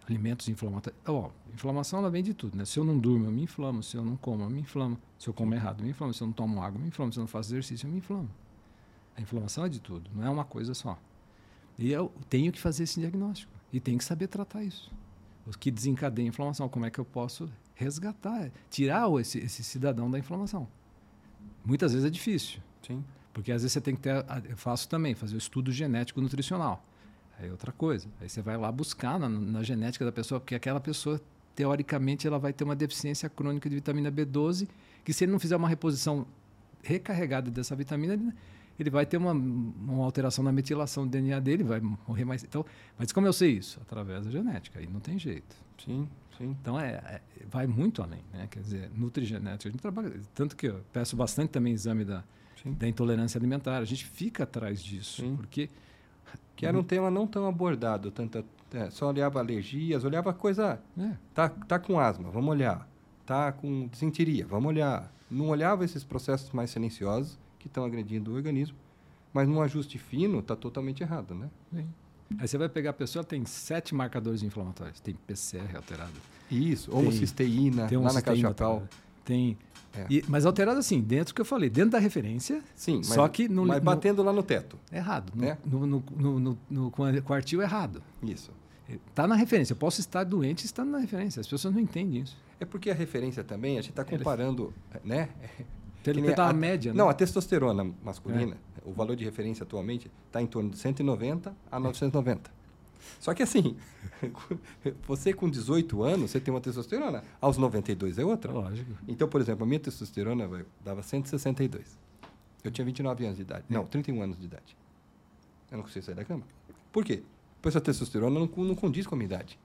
Alimentos 0.09 0.49
inflamatórios. 0.49 1.01
Ó, 1.07 1.31
inflamação 1.53 1.99
ela 1.99 2.11
vem 2.11 2.23
de 2.23 2.33
tudo, 2.33 2.57
né? 2.57 2.65
Se 2.65 2.79
eu 2.79 2.85
não 2.85 2.99
durmo, 2.99 3.27
eu 3.27 3.31
me 3.31 3.43
inflamo. 3.43 3.83
Se 3.83 3.97
eu 3.97 4.05
não 4.05 4.17
como, 4.17 4.43
eu 4.43 4.51
me 4.51 4.61
inflamo. 4.61 4.99
Se 5.19 5.29
eu 5.29 5.35
como 5.35 5.55
errado, 5.55 5.81
eu 5.81 5.85
me 5.85 5.91
inflamo. 5.91 6.15
Se 6.15 6.23
eu 6.23 6.27
não 6.27 6.33
tomo 6.33 6.63
água, 6.63 6.79
eu 6.79 6.83
me 6.83 6.89
inflamo. 6.89 7.13
Se 7.13 7.19
eu 7.19 7.23
não 7.23 7.29
faço 7.29 7.51
exercício, 7.51 7.87
eu 7.87 7.91
me 7.91 7.99
inflamo. 7.99 8.29
A 9.17 9.21
inflamação 9.21 9.65
é 9.65 9.69
de 9.69 9.81
tudo, 9.81 10.09
não 10.15 10.25
é 10.25 10.31
uma 10.31 10.45
coisa 10.45 10.75
só. 10.75 10.97
E 11.77 11.91
eu 11.91 12.13
tenho 12.31 12.53
que 12.53 12.61
fazer 12.61 12.85
esse 12.85 13.01
diagnóstico. 13.01 13.53
E 13.73 13.81
tenho 13.81 13.99
que 13.99 14.05
saber 14.05 14.29
tratar 14.29 14.63
isso. 14.63 14.91
O 15.47 15.51
que 15.51 15.71
desencadeia 15.71 16.27
a 16.27 16.31
inflamação, 16.31 16.69
como 16.69 16.87
é 16.87 16.91
que 16.91 16.99
eu 16.99 17.05
posso 17.05 17.51
resgatar, 17.75 18.51
tirar 18.71 19.09
esse, 19.21 19.39
esse 19.39 19.63
cidadão 19.63 20.11
da 20.11 20.19
inflamação. 20.19 20.69
Muitas 21.65 21.93
vezes 21.93 22.07
é 22.07 22.11
difícil. 22.11 22.61
Sim. 22.81 23.05
Porque 23.33 23.53
às 23.53 23.63
vezes 23.63 23.73
você 23.73 23.81
tem 23.81 23.95
que 23.95 24.01
ter. 24.01 24.25
Eu 24.49 24.57
faço 24.57 24.89
também, 24.89 25.15
fazer 25.15 25.35
o 25.35 25.39
estudo 25.39 25.71
genético 25.71 26.21
nutricional. 26.21 26.85
É 27.41 27.51
outra 27.51 27.71
coisa. 27.73 28.09
Aí 28.21 28.29
você 28.29 28.43
vai 28.43 28.57
lá 28.57 28.71
buscar 28.73 29.19
na, 29.19 29.29
na 29.29 29.63
genética 29.63 30.05
da 30.05 30.13
pessoa, 30.13 30.41
porque 30.41 30.55
aquela 30.55 30.81
pessoa, 30.81 31.21
teoricamente, 31.55 32.27
ela 32.27 32.39
vai 32.39 32.53
ter 32.53 32.65
uma 32.65 32.75
deficiência 32.77 33.29
crônica 33.29 33.69
de 33.69 33.77
vitamina 33.77 34.11
B12, 34.11 34.69
que 35.05 35.13
se 35.13 35.25
ele 35.25 35.33
não 35.33 35.39
fizer 35.39 35.57
uma 35.57 35.69
reposição 35.69 36.27
recarregada 36.83 37.51
dessa 37.51 37.75
vitamina, 37.77 38.15
ele- 38.15 38.33
ele 38.79 38.91
vai 38.91 39.05
ter 39.05 39.17
uma, 39.17 39.33
uma 39.33 40.05
alteração 40.05 40.45
na 40.45 40.53
metilação 40.53 41.05
do 41.05 41.11
DNA 41.11 41.41
dele, 41.41 41.65
vai 41.65 41.81
morrer 41.81 42.25
mais. 42.25 42.45
Então, 42.45 42.65
mas 42.97 43.11
como 43.13 43.27
eu 43.27 43.33
sei 43.33 43.53
isso? 43.53 43.81
Através 43.83 44.25
da 44.25 44.31
genética, 44.31 44.79
aí 44.79 44.87
não 44.87 45.01
tem 45.01 45.19
jeito. 45.19 45.57
Sim, 45.85 46.09
sim. 46.37 46.57
Então 46.61 46.79
é, 46.79 46.93
é 46.93 47.21
vai 47.51 47.67
muito 47.67 48.03
além, 48.03 48.21
né? 48.33 48.47
Quer 48.51 48.61
dizer, 48.61 48.91
nutrigenética, 48.95 49.69
a 49.69 49.73
gente 49.73 49.81
trabalha, 49.81 50.13
tanto 50.35 50.57
que 50.57 50.67
eu 50.69 50.81
peço 50.93 51.17
bastante 51.17 51.51
também 51.51 51.73
exame 51.73 52.05
da, 52.05 52.23
da 52.67 52.87
intolerância 52.89 53.37
alimentar. 53.39 53.79
A 53.79 53.85
gente 53.85 54.05
fica 54.07 54.45
atrás 54.45 54.81
disso, 54.83 55.23
sim. 55.23 55.35
porque 55.35 55.69
que 56.57 56.67
era 56.67 56.79
um 56.79 56.83
tema 56.83 57.11
não 57.11 57.27
tão 57.27 57.47
abordado, 57.47 58.11
tanto 58.11 58.45
é, 58.73 58.91
só 58.91 59.09
olhava 59.09 59.39
alergias, 59.39 60.05
olhava 60.05 60.33
coisa, 60.33 60.81
é. 60.99 61.13
tá, 61.35 61.49
tá 61.49 61.79
com 61.79 61.99
asma, 61.99 62.31
vamos 62.31 62.51
olhar, 62.51 62.89
tá 63.25 63.53
com 63.53 63.87
desinteria, 63.87 64.47
vamos 64.47 64.69
olhar. 64.69 65.13
Não 65.31 65.49
olhava 65.49 65.85
esses 65.85 66.05
processos 66.05 66.51
mais 66.53 66.71
silenciosos 66.71 67.39
que 67.59 67.67
estão 67.67 67.85
agredindo 67.85 68.31
o 68.31 68.35
organismo, 68.35 68.77
mas 69.33 69.47
num 69.49 69.61
ajuste 69.61 69.99
fino 69.99 70.39
está 70.41 70.57
totalmente 70.57 71.03
errado, 71.03 71.35
né? 71.35 71.49
Sim. 71.73 71.87
Aí 72.39 72.47
você 72.47 72.59
vai 72.59 72.69
pegar 72.69 72.91
a 72.91 72.95
pessoa, 72.95 73.25
tem 73.25 73.45
sete 73.47 73.95
marcadores 73.95 74.43
inflamatórios. 74.43 75.01
Tem 75.01 75.15
PCR 75.15 75.77
alterado. 75.77 76.13
Isso, 76.51 76.95
homocisteína, 76.95 77.87
tem 77.87 77.99
lá 77.99 78.13
na 78.13 78.21
casa 78.21 78.39
Chapéu. 78.39 78.83
Tem. 79.29 79.59
É. 79.95 80.07
E, 80.09 80.25
mas 80.27 80.47
alterado 80.47 80.79
assim, 80.79 81.03
dentro 81.03 81.35
que 81.35 81.41
eu 81.41 81.45
falei, 81.45 81.69
dentro 81.69 81.91
da 81.91 81.99
referência. 81.99 82.63
Sim, 82.75 82.97
mas, 82.97 83.09
só 83.09 83.29
que 83.29 83.47
no, 83.47 83.67
mas 83.67 83.83
batendo 83.83 84.19
no, 84.19 84.25
lá 84.25 84.33
no 84.33 84.43
teto. 84.43 84.79
Errado. 84.91 85.35
No, 85.37 85.45
é? 85.45 85.59
no, 85.67 85.87
no, 85.87 86.05
no, 86.17 86.41
no, 86.41 86.59
no 86.71 86.91
quartil 86.91 87.61
errado. 87.61 88.03
Isso. 88.23 88.51
Está 88.89 89.27
na 89.27 89.35
referência. 89.35 89.75
Eu 89.75 89.77
posso 89.77 90.01
estar 90.01 90.25
doente 90.25 90.65
estando 90.65 90.91
na 90.91 90.99
referência. 90.99 91.41
As 91.41 91.47
pessoas 91.47 91.75
não 91.75 91.81
entendem 91.81 92.23
isso. 92.23 92.39
É 92.59 92.65
porque 92.65 92.91
a 92.91 92.95
referência 92.95 93.45
também, 93.45 93.79
a 93.79 93.83
gente 93.83 93.91
está 93.91 94.03
comparando, 94.03 94.73
Ele... 94.95 95.03
né? 95.05 95.29
Ele 96.07 96.33
a, 96.33 96.49
a 96.49 96.53
média, 96.55 96.91
né? 96.95 96.97
Não, 96.97 97.11
a 97.11 97.13
testosterona 97.13 97.93
masculina, 98.03 98.57
é. 98.79 98.89
o 98.89 98.95
valor 98.95 99.15
de 99.15 99.27
referência 99.27 99.63
atualmente 99.63 100.11
está 100.27 100.41
em 100.41 100.47
torno 100.47 100.71
de 100.71 100.79
190 100.79 101.55
a 101.71 101.79
990. 101.79 102.51
Só 103.21 103.35
que 103.35 103.43
assim, 103.43 103.77
você 105.07 105.33
com 105.33 105.49
18 105.49 106.03
anos, 106.03 106.31
você 106.31 106.41
tem 106.41 106.53
uma 106.53 106.61
testosterona, 106.61 107.23
aos 107.41 107.57
92 107.57 108.19
é 108.19 108.25
outra. 108.25 108.53
Lógico. 108.53 108.91
Então, 109.07 109.29
por 109.29 109.41
exemplo, 109.41 109.65
a 109.65 109.67
minha 109.67 109.81
testosterona 109.81 110.47
vai, 110.47 110.65
dava 110.85 111.03
162. 111.03 111.99
Eu 112.65 112.71
tinha 112.71 112.85
29 112.85 113.25
anos 113.25 113.37
de 113.37 113.43
idade. 113.43 113.65
Não, 113.69 113.87
31 113.87 114.23
anos 114.23 114.39
de 114.39 114.45
idade. 114.45 114.77
Eu 115.71 115.77
não 115.77 115.85
conseguia 115.85 116.03
sair 116.03 116.15
da 116.15 116.25
cama. 116.25 116.43
Por 116.93 117.05
quê? 117.05 117.23
Pois 117.61 117.77
a 117.77 117.81
testosterona 117.81 118.39
não, 118.39 118.47
não 118.65 118.75
condiz 118.75 119.07
com 119.07 119.15
a 119.15 119.19
minha 119.19 119.27
idade. 119.27 119.59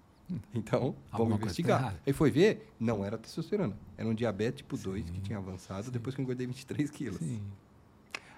Então, 0.53 0.95
vamos 1.11 1.36
investigar. 1.36 1.95
Aí 2.05 2.13
foi 2.13 2.31
ver, 2.31 2.71
não 2.79 3.03
era 3.03 3.17
testosterona. 3.17 3.75
Era 3.97 4.07
um 4.07 4.13
diabetes 4.13 4.57
tipo 4.57 4.77
sim, 4.77 4.84
2 4.84 5.09
que 5.09 5.21
tinha 5.21 5.38
avançado 5.38 5.86
sim. 5.86 5.91
depois 5.91 6.15
que 6.15 6.21
eu 6.21 6.23
engordei 6.23 6.47
23 6.47 6.89
quilos. 6.89 7.19
Sim. 7.19 7.41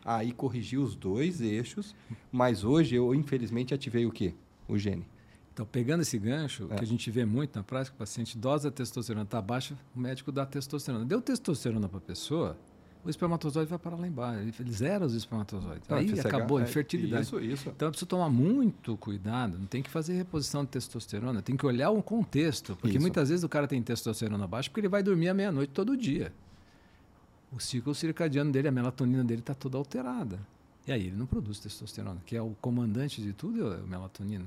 Aí 0.04 0.32
corrigi 0.32 0.78
os 0.78 0.96
dois 0.96 1.42
eixos, 1.42 1.96
mas 2.32 2.64
hoje 2.64 2.96
eu, 2.96 3.14
infelizmente, 3.16 3.74
ativei 3.74 4.06
o 4.06 4.12
quê? 4.12 4.36
O 4.68 4.78
gene. 4.78 5.06
Então, 5.54 5.66
pegando 5.66 6.02
esse 6.02 6.18
gancho, 6.20 6.68
é. 6.70 6.76
que 6.76 6.84
a 6.84 6.88
gente 6.88 7.10
vê 7.10 7.24
muito 7.24 7.56
na 7.56 7.64
prática, 7.64 7.96
o 7.96 8.00
paciente 8.00 8.38
dose 8.38 8.66
da 8.66 8.72
testosterona 8.72 9.24
está 9.24 9.42
baixa, 9.42 9.78
o 9.96 10.00
médico 10.00 10.32
dá 10.32 10.46
testosterona. 10.46 11.06
Deu 11.06 11.22
testosterona 11.22 11.88
para 11.88 11.98
a 11.98 12.02
pessoa, 12.02 12.58
o 13.06 13.10
espermatozoide 13.10 13.70
vai 13.70 13.78
para 13.80 13.96
lá 13.96 14.08
embaixo. 14.08 14.62
Ele 14.62 14.72
zera 14.72 15.06
os 15.06 15.14
espermatozoides. 15.14 15.90
Ah, 15.90 15.98
Aí 15.98 16.10
FSH, 16.10 16.26
acabou 16.26 16.58
a 16.58 16.62
é, 16.62 16.64
infertilidade. 16.64 17.24
Isso, 17.24 17.40
isso. 17.40 17.70
Então, 17.70 17.88
eu 17.88 17.92
preciso 17.92 18.08
tomar 18.08 18.30
muito 18.30 18.98
cuidado. 18.98 19.60
Não 19.60 19.68
tem 19.68 19.84
que 19.84 19.90
fazer 19.90 20.16
reposição 20.16 20.66
de 20.66 20.72
testosterona. 20.72 21.42
Tem 21.42 21.56
que 21.56 21.66
olhar 21.66 21.92
o 21.92 22.02
contexto. 22.02 22.76
Porque 22.76 22.98
isso. 22.98 23.02
muitas 23.02 23.30
vezes 23.30 23.44
o 23.46 23.50
cara 23.50 23.68
tem 23.68 23.82
testosterona 23.82 24.48
baixa 24.48 24.70
porque 24.70 24.82
ele 24.82 24.90
vai 24.90 25.04
dormir 25.04 25.30
à 25.30 25.34
meia-noite 25.34 25.72
todo 25.72 25.96
dia. 25.96 26.34
O 27.52 27.60
ciclo 27.60 27.94
circadiano 27.94 28.52
dele, 28.52 28.68
a 28.68 28.72
melatonina 28.72 29.24
dele 29.24 29.42
está 29.42 29.54
toda 29.54 29.78
alterada. 29.78 30.40
E 30.88 30.92
aí 30.92 31.08
ele 31.08 31.16
não 31.16 31.26
produz 31.26 31.60
testosterona, 31.60 32.22
que 32.26 32.36
é 32.36 32.42
o 32.42 32.52
comandante 32.62 33.22
de 33.22 33.34
tudo, 33.34 33.74
é 33.74 33.78
a 33.78 33.82
melatonina. 33.82 34.46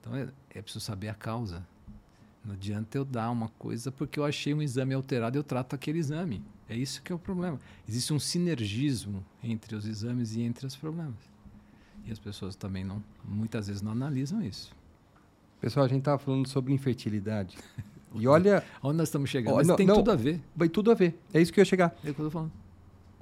Então, 0.00 0.14
é, 0.14 0.28
é 0.50 0.62
preciso 0.62 0.84
saber 0.84 1.08
a 1.08 1.14
causa. 1.14 1.66
Não 2.44 2.54
adianta 2.54 2.96
eu 2.96 3.04
dar 3.04 3.30
uma 3.30 3.48
coisa 3.58 3.92
porque 3.92 4.18
eu 4.18 4.24
achei 4.24 4.54
um 4.54 4.62
exame 4.62 4.94
alterado, 4.94 5.38
eu 5.38 5.44
trato 5.44 5.74
aquele 5.74 5.98
exame. 5.98 6.42
É 6.68 6.76
isso 6.76 7.02
que 7.02 7.12
é 7.12 7.14
o 7.14 7.18
problema. 7.18 7.58
Existe 7.88 8.12
um 8.12 8.18
sinergismo 8.18 9.24
entre 9.42 9.74
os 9.74 9.86
exames 9.86 10.34
e 10.36 10.42
entre 10.42 10.66
os 10.66 10.76
problemas. 10.76 11.16
E 12.06 12.12
as 12.12 12.18
pessoas 12.18 12.56
também 12.56 12.84
não, 12.84 13.02
muitas 13.24 13.66
vezes 13.66 13.82
não 13.82 13.92
analisam 13.92 14.42
isso. 14.42 14.72
Pessoal, 15.60 15.84
a 15.84 15.88
gente 15.88 15.98
estava 15.98 16.18
falando 16.18 16.48
sobre 16.48 16.72
infertilidade. 16.72 17.58
E 18.14 18.26
olha. 18.26 18.64
Onde 18.82 18.96
nós 18.96 19.08
estamos 19.08 19.28
chegando? 19.28 19.56
Mas 19.56 19.66
não, 19.66 19.76
tem 19.76 19.86
não, 19.86 19.96
tudo 19.96 20.10
a 20.10 20.16
ver. 20.16 20.40
Vai 20.56 20.68
tudo 20.68 20.90
a 20.90 20.94
ver. 20.94 21.18
É 21.34 21.40
isso 21.40 21.52
que 21.52 21.60
eu 21.60 21.62
ia 21.62 21.66
chegar. 21.66 21.94
É 22.02 22.10
o 22.10 22.14
que 22.14 22.20
eu 22.20 22.26
estou 22.26 22.30
falando. 22.30 22.52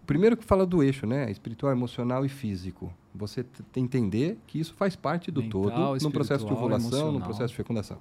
Primeiro 0.09 0.39
que 0.39 0.45
fala 0.45 0.65
do 0.65 0.83
eixo, 0.83 1.07
né? 1.07 1.31
Espiritual, 1.31 1.71
emocional 1.71 2.25
e 2.25 2.31
físico. 2.31 2.91
Você 3.15 3.45
que 3.71 3.79
entender 3.79 4.39
que 4.47 4.59
isso 4.59 4.73
faz 4.73 4.97
parte 4.97 5.31
do 5.31 5.43
Mental, 5.43 5.63
todo 5.63 6.03
no 6.03 6.11
processo 6.11 6.47
de 6.47 6.53
ovulação, 6.53 7.13
no 7.13 7.21
processo 7.21 7.49
de 7.49 7.55
fecundação. 7.55 7.99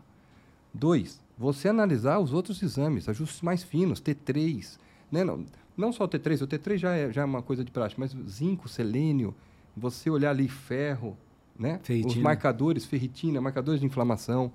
Dois, 0.74 1.22
você 1.38 1.68
analisar 1.68 2.20
os 2.20 2.32
outros 2.32 2.64
exames, 2.64 3.10
ajustes 3.10 3.42
mais 3.42 3.62
finos, 3.62 4.02
T3. 4.02 4.80
Né? 5.12 5.26
Não, 5.26 5.44
não 5.76 5.92
só 5.92 6.06
o 6.06 6.08
T3, 6.08 6.42
o 6.44 6.48
T3 6.48 6.78
já 6.78 6.96
é, 6.96 7.12
já 7.12 7.24
é 7.24 7.26
uma 7.26 7.42
coisa 7.42 7.62
de 7.62 7.72
prática, 7.72 8.00
mas 8.00 8.16
zinco, 8.30 8.70
selênio, 8.70 9.36
você 9.76 10.10
olhar 10.10 10.30
ali 10.30 10.48
ferro, 10.48 11.18
né? 11.60 11.82
os 12.06 12.16
marcadores, 12.16 12.86
ferritina, 12.86 13.42
marcadores 13.42 13.82
de 13.82 13.86
inflamação. 13.86 14.50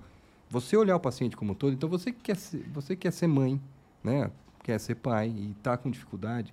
Você 0.49 0.75
olhar 0.75 0.95
o 0.95 0.99
paciente 0.99 1.37
como 1.37 1.51
um 1.51 1.55
todo. 1.55 1.73
Então, 1.73 1.87
você 1.87 2.11
quer 2.11 2.35
ser, 2.35 2.65
você 2.73 2.95
quer 2.95 3.13
ser 3.13 3.27
mãe, 3.27 3.61
né? 4.03 4.31
quer 4.63 4.79
ser 4.79 4.95
pai 4.95 5.29
e 5.29 5.51
está 5.51 5.77
com 5.77 5.91
dificuldade, 5.91 6.51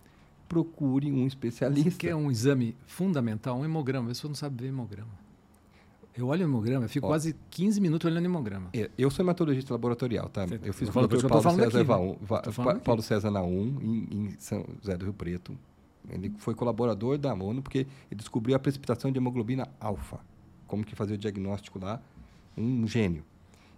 procure 0.51 1.13
um 1.13 1.29
especialista. 1.29 1.93
Você 1.93 1.97
quer 1.97 2.17
um 2.17 2.29
exame 2.29 2.77
fundamental, 2.85 3.57
um 3.57 3.65
hemograma. 3.65 4.13
Você 4.13 4.27
não 4.27 4.35
sabe 4.35 4.61
ver 4.61 4.69
hemograma. 4.69 5.13
Eu 6.13 6.27
olho 6.27 6.45
o 6.45 6.49
hemograma, 6.49 6.87
eu 6.87 6.89
fico 6.89 7.07
Ó, 7.07 7.11
quase 7.11 7.37
15 7.51 7.81
minutos 7.81 8.11
olhando 8.11 8.25
o 8.25 8.27
hemograma. 8.27 8.69
É, 8.75 8.91
eu 8.99 9.09
sou 9.13 9.25
hematologista 9.25 9.73
laboratorial, 9.73 10.29
tá? 10.29 10.45
Você 10.45 10.59
eu 10.65 10.75
fiz 10.75 10.89
o 10.89 11.07
Dr. 11.07 11.29
Paulo 11.29 11.43
César, 11.53 11.79
aqui, 11.79 12.75
né? 12.75 12.81
Paulo 12.85 13.03
César 13.03 13.31
na 13.31 13.43
UM, 13.43 13.79
em, 13.81 14.09
em, 14.11 14.37
São 14.41 14.67
José 14.81 14.97
do 14.97 15.05
Rio 15.05 15.15
Preto. 15.15 15.57
Ele 16.09 16.33
foi 16.39 16.53
colaborador 16.53 17.17
da 17.17 17.33
ONU 17.33 17.63
porque 17.63 17.87
ele 18.11 18.19
descobriu 18.19 18.57
a 18.57 18.59
precipitação 18.59 19.13
de 19.13 19.19
hemoglobina 19.19 19.69
alfa. 19.79 20.19
Como 20.67 20.85
que 20.85 20.97
fazer 20.97 21.15
o 21.15 21.19
diagnóstico 21.19 21.79
lá. 21.79 22.03
Um 22.57 22.89
gênio. 22.89 23.23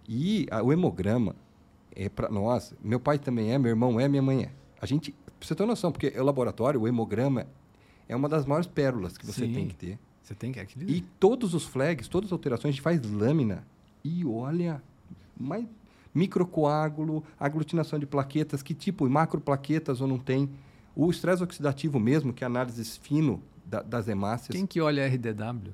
E 0.08 0.46
a, 0.50 0.62
o 0.62 0.72
hemograma 0.72 1.36
é 1.94 2.08
para 2.08 2.30
nós, 2.30 2.74
meu 2.82 2.98
pai 2.98 3.18
também 3.18 3.52
é, 3.52 3.58
meu 3.58 3.68
irmão 3.68 4.00
é, 4.00 4.08
minha 4.08 4.22
mãe 4.22 4.44
é. 4.44 4.61
A 4.82 4.86
gente, 4.86 5.12
pra 5.12 5.46
você 5.46 5.54
ter 5.54 5.64
noção, 5.64 5.92
porque 5.92 6.08
o 6.08 6.24
laboratório, 6.24 6.80
o 6.80 6.88
hemograma, 6.88 7.46
é 8.08 8.16
uma 8.16 8.28
das 8.28 8.44
maiores 8.44 8.66
pérolas 8.66 9.16
que 9.16 9.24
você 9.24 9.46
Sim. 9.46 9.52
tem 9.52 9.68
que 9.68 9.76
ter. 9.76 9.98
Você 10.24 10.34
tem 10.34 10.50
que 10.50 10.58
aquele... 10.58 10.92
E 10.92 11.00
todos 11.20 11.54
os 11.54 11.64
flags, 11.64 12.08
todas 12.08 12.28
as 12.28 12.32
alterações, 12.32 12.70
a 12.70 12.72
gente 12.72 12.82
faz 12.82 13.00
lâmina. 13.00 13.64
E 14.02 14.24
olha, 14.26 14.82
mas 15.38 15.64
microcoágulo, 16.12 17.22
aglutinação 17.38 17.96
de 17.96 18.06
plaquetas, 18.06 18.60
que 18.60 18.74
tipo, 18.74 19.08
macroplaquetas 19.08 20.00
ou 20.00 20.08
não 20.08 20.18
tem. 20.18 20.50
O 20.96 21.08
estresse 21.12 21.44
oxidativo 21.44 22.00
mesmo, 22.00 22.32
que 22.32 22.42
é 22.42 22.46
análise 22.48 22.84
fino 22.98 23.40
da, 23.64 23.82
das 23.82 24.08
hemácias. 24.08 24.48
Quem 24.50 24.66
que 24.66 24.80
olha 24.80 25.06
RDW? 25.06 25.72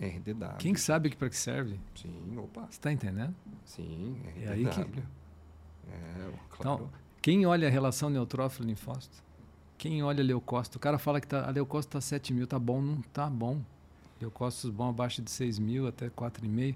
RDW. 0.00 0.56
Quem 0.58 0.72
que 0.72 0.80
sabe 0.80 1.14
para 1.14 1.28
que 1.28 1.36
serve? 1.36 1.78
Sim, 1.94 2.38
opa. 2.38 2.62
Você 2.62 2.70
está 2.70 2.90
entendendo? 2.90 3.34
Sim, 3.66 4.16
RDW. 4.24 4.42
É 4.42 4.52
aí 4.52 4.66
que... 4.66 4.80
É, 4.80 6.32
claro. 6.50 6.84
Então, 6.84 6.90
quem 7.28 7.44
olha 7.44 7.68
a 7.68 7.70
relação 7.70 8.08
neutrófilo-linfócito? 8.08 9.22
Quem 9.76 10.02
olha 10.02 10.24
leucócito? 10.24 10.78
O 10.78 10.80
cara 10.80 10.96
fala 10.96 11.20
que 11.20 11.26
tá, 11.26 11.46
a 11.46 11.50
leucócito 11.50 11.98
está 11.98 12.00
7 12.00 12.32
mil, 12.32 12.46
tá 12.46 12.58
bom, 12.58 12.80
não 12.80 13.02
tá 13.12 13.28
bom. 13.28 13.60
Leucócitos 14.18 14.70
bom 14.70 14.88
abaixo 14.88 15.20
de 15.20 15.30
6 15.30 15.58
mil 15.58 15.86
até 15.86 16.08
4,5. 16.08 16.74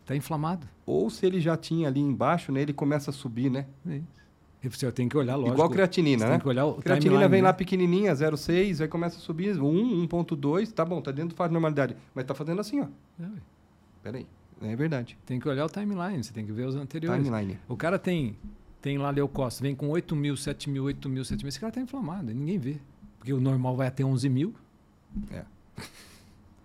Está 0.00 0.16
inflamado. 0.16 0.66
Ou 0.84 1.08
se 1.08 1.24
ele 1.24 1.40
já 1.40 1.56
tinha 1.56 1.86
ali 1.86 2.00
embaixo, 2.00 2.50
né, 2.50 2.62
ele 2.62 2.72
começa 2.72 3.12
a 3.12 3.14
subir, 3.14 3.52
né? 3.52 3.66
É 3.88 4.00
e 4.64 4.68
você 4.68 4.90
tem 4.90 5.08
que 5.08 5.16
olhar, 5.16 5.36
lógico. 5.36 5.54
Igual 5.54 5.70
creatinina, 5.70 6.24
né? 6.24 6.30
Tem 6.32 6.40
que 6.40 6.48
olhar 6.48 6.64
o 6.64 6.74
creatinina 6.74 7.28
vem 7.28 7.40
né? 7.40 7.46
lá 7.46 7.54
pequenininha, 7.54 8.12
0,6, 8.12 8.80
aí 8.80 8.88
começa 8.88 9.16
a 9.16 9.20
subir 9.20 9.62
1, 9.62 10.08
1,2, 10.08 10.72
tá 10.72 10.84
bom, 10.84 11.00
tá 11.00 11.12
dentro 11.12 11.28
do 11.28 11.34
fase 11.36 11.50
de 11.50 11.52
normalidade. 11.52 11.96
Mas 12.12 12.24
tá 12.24 12.34
fazendo 12.34 12.60
assim, 12.60 12.80
ó. 12.80 12.86
É, 13.22 13.28
Peraí, 14.02 14.26
é 14.60 14.74
verdade. 14.74 15.16
Tem 15.24 15.38
que 15.38 15.48
olhar 15.48 15.64
o 15.64 15.68
timeline, 15.68 16.24
você 16.24 16.32
tem 16.32 16.44
que 16.44 16.50
ver 16.50 16.66
os 16.66 16.74
anteriores. 16.74 17.22
Timeline. 17.22 17.60
O 17.68 17.76
cara 17.76 17.96
tem, 17.96 18.36
tem 18.80 18.98
lá 18.98 19.10
leucócito, 19.10 19.62
vem 19.62 19.74
com 19.74 19.88
8 19.88 20.14
mil, 20.14 20.36
7 20.36 20.70
mil, 20.70 20.84
8 20.84 21.08
mil, 21.08 21.24
7 21.24 21.42
mil. 21.42 21.48
Esse 21.48 21.60
cara 21.60 21.72
tá 21.72 21.80
inflamado, 21.80 22.32
ninguém 22.32 22.58
vê. 22.58 22.76
Porque 23.18 23.32
o 23.32 23.40
normal 23.40 23.76
vai 23.76 23.88
até 23.88 24.04
11 24.04 24.28
mil. 24.28 24.54
É. 25.30 25.44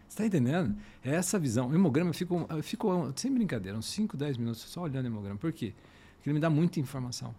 Você 0.07 0.21
está 0.21 0.25
entendendo? 0.25 0.75
É 1.03 1.15
essa 1.15 1.39
visão. 1.39 1.69
O 1.69 1.75
hemograma, 1.75 2.11
eu 2.11 2.13
fico, 2.13 2.45
eu 2.49 2.63
fico 2.63 3.11
sem 3.15 3.33
brincadeira, 3.33 3.77
uns 3.77 3.87
5, 3.87 4.15
10 4.15 4.37
minutos 4.37 4.61
só 4.61 4.81
olhando 4.81 5.05
o 5.05 5.07
hemograma. 5.07 5.37
Por 5.39 5.51
quê? 5.51 5.73
Porque 6.15 6.29
ele 6.29 6.35
me 6.35 6.39
dá 6.39 6.49
muita 6.49 6.79
informação. 6.79 7.33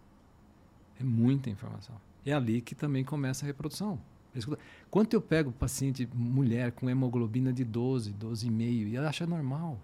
É 1.00 1.04
muita 1.04 1.50
informação. 1.50 1.94
É 2.26 2.32
ali 2.32 2.60
que 2.60 2.74
também 2.74 3.04
começa 3.04 3.44
a 3.44 3.46
reprodução. 3.46 3.98
Quanto 4.90 5.14
eu 5.14 5.20
pego 5.20 5.52
paciente 5.52 6.08
mulher 6.12 6.72
com 6.72 6.90
hemoglobina 6.90 7.52
de 7.52 7.62
12, 7.62 8.12
12,5 8.12 8.88
e 8.88 8.96
ela 8.96 9.08
acha 9.08 9.24
normal. 9.24 9.78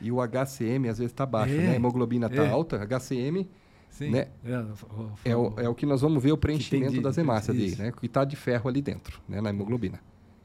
E 0.00 0.10
o 0.10 0.16
HCM 0.16 0.88
às 0.88 0.98
vezes 0.98 1.12
está 1.12 1.26
baixo, 1.26 1.52
é, 1.52 1.58
né? 1.58 1.70
A 1.72 1.74
hemoglobina 1.74 2.26
está 2.26 2.44
é. 2.44 2.50
alta, 2.50 2.78
HCM 2.86 3.46
Sim. 3.92 4.10
Né? 4.10 4.28
É, 4.44 4.56
o, 4.58 5.12
é, 5.24 5.36
o, 5.36 5.60
é 5.60 5.68
o 5.68 5.74
que 5.74 5.84
nós 5.84 6.00
vamos 6.00 6.22
ver 6.22 6.32
o 6.32 6.36
preenchimento 6.36 6.92
de, 6.94 7.00
das 7.00 7.16
hemácias 7.18 7.56
dele, 7.56 7.76
né? 7.76 7.92
Que 7.92 8.06
está 8.06 8.24
de 8.24 8.34
ferro 8.34 8.68
ali 8.68 8.80
dentro, 8.80 9.20
né? 9.28 9.40
na 9.40 9.50
hemoglobina. 9.50 10.00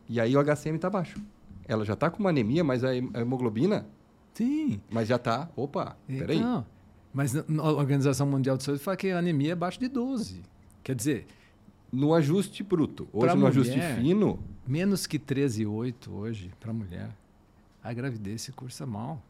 E 0.08 0.20
aí 0.20 0.36
o 0.36 0.43
HCM 0.43 0.76
está 0.76 0.89
baixo. 0.89 1.20
Ela 1.66 1.86
já 1.86 1.93
está 1.93 2.10
com 2.10 2.20
uma 2.20 2.30
anemia, 2.30 2.64
mas 2.64 2.84
a 2.84 2.95
hemoglobina. 2.95 3.88
Sim. 4.34 4.82
Mas 4.89 5.08
já 5.08 5.16
está. 5.16 5.50
Opa, 5.56 5.98
peraí. 6.06 6.39
Não. 6.39 6.66
Mas 7.14 7.36
a 7.36 7.72
Organização 7.72 8.28
Mundial 8.28 8.58
de 8.58 8.64
Saúde 8.64 8.84
fala 8.84 8.95
que 8.95 9.10
a 9.10 9.18
anemia 9.18 9.50
é 9.50 9.54
abaixo 9.54 9.80
de 9.80 9.88
12. 9.88 10.43
Quer 10.84 10.95
dizer. 10.95 11.26
No 11.91 12.14
ajuste 12.14 12.64
bruto. 12.64 13.08
Hoje, 13.14 13.34
no 13.34 13.39
mulher, 13.39 13.50
ajuste 13.50 13.80
fino. 13.95 14.39
Menos 14.68 15.08
que 15.08 15.18
13,8 15.18 16.10
hoje 16.12 16.52
para 16.60 16.74
mulher. 16.74 17.10
A 17.82 17.93
gravidez 17.93 18.41
se 18.41 18.52
cursa 18.52 18.86
mal. 18.86 19.24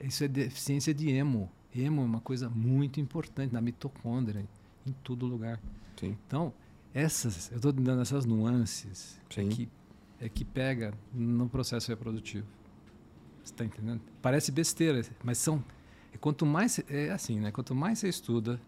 Isso 0.00 0.22
é 0.22 0.28
deficiência 0.28 0.92
de 0.92 1.10
hemo. 1.10 1.50
Hemo 1.74 2.02
é 2.02 2.04
uma 2.04 2.20
coisa 2.20 2.48
muito 2.50 3.00
importante 3.00 3.52
na 3.52 3.60
mitocôndria, 3.60 4.44
em 4.86 4.92
todo 5.04 5.26
lugar. 5.26 5.60
Sim. 5.96 6.16
Então, 6.26 6.52
essas, 6.94 7.50
eu 7.50 7.56
estou 7.56 7.72
dando 7.72 8.02
essas 8.02 8.24
nuances 8.24 9.20
é 9.36 9.44
que, 9.44 9.68
é 10.20 10.28
que 10.28 10.44
pega 10.44 10.92
no 11.12 11.48
processo 11.48 11.88
reprodutivo. 11.88 12.46
Você 13.42 13.52
está 13.52 13.64
entendendo? 13.64 14.00
Parece 14.20 14.52
besteira, 14.52 15.02
mas 15.24 15.38
são. 15.38 15.64
Quanto 16.20 16.44
mais. 16.44 16.78
É 16.88 17.10
assim, 17.10 17.40
né? 17.40 17.50
Quanto 17.50 17.74
mais 17.74 17.98
você 17.98 18.08
estuda, 18.08 18.60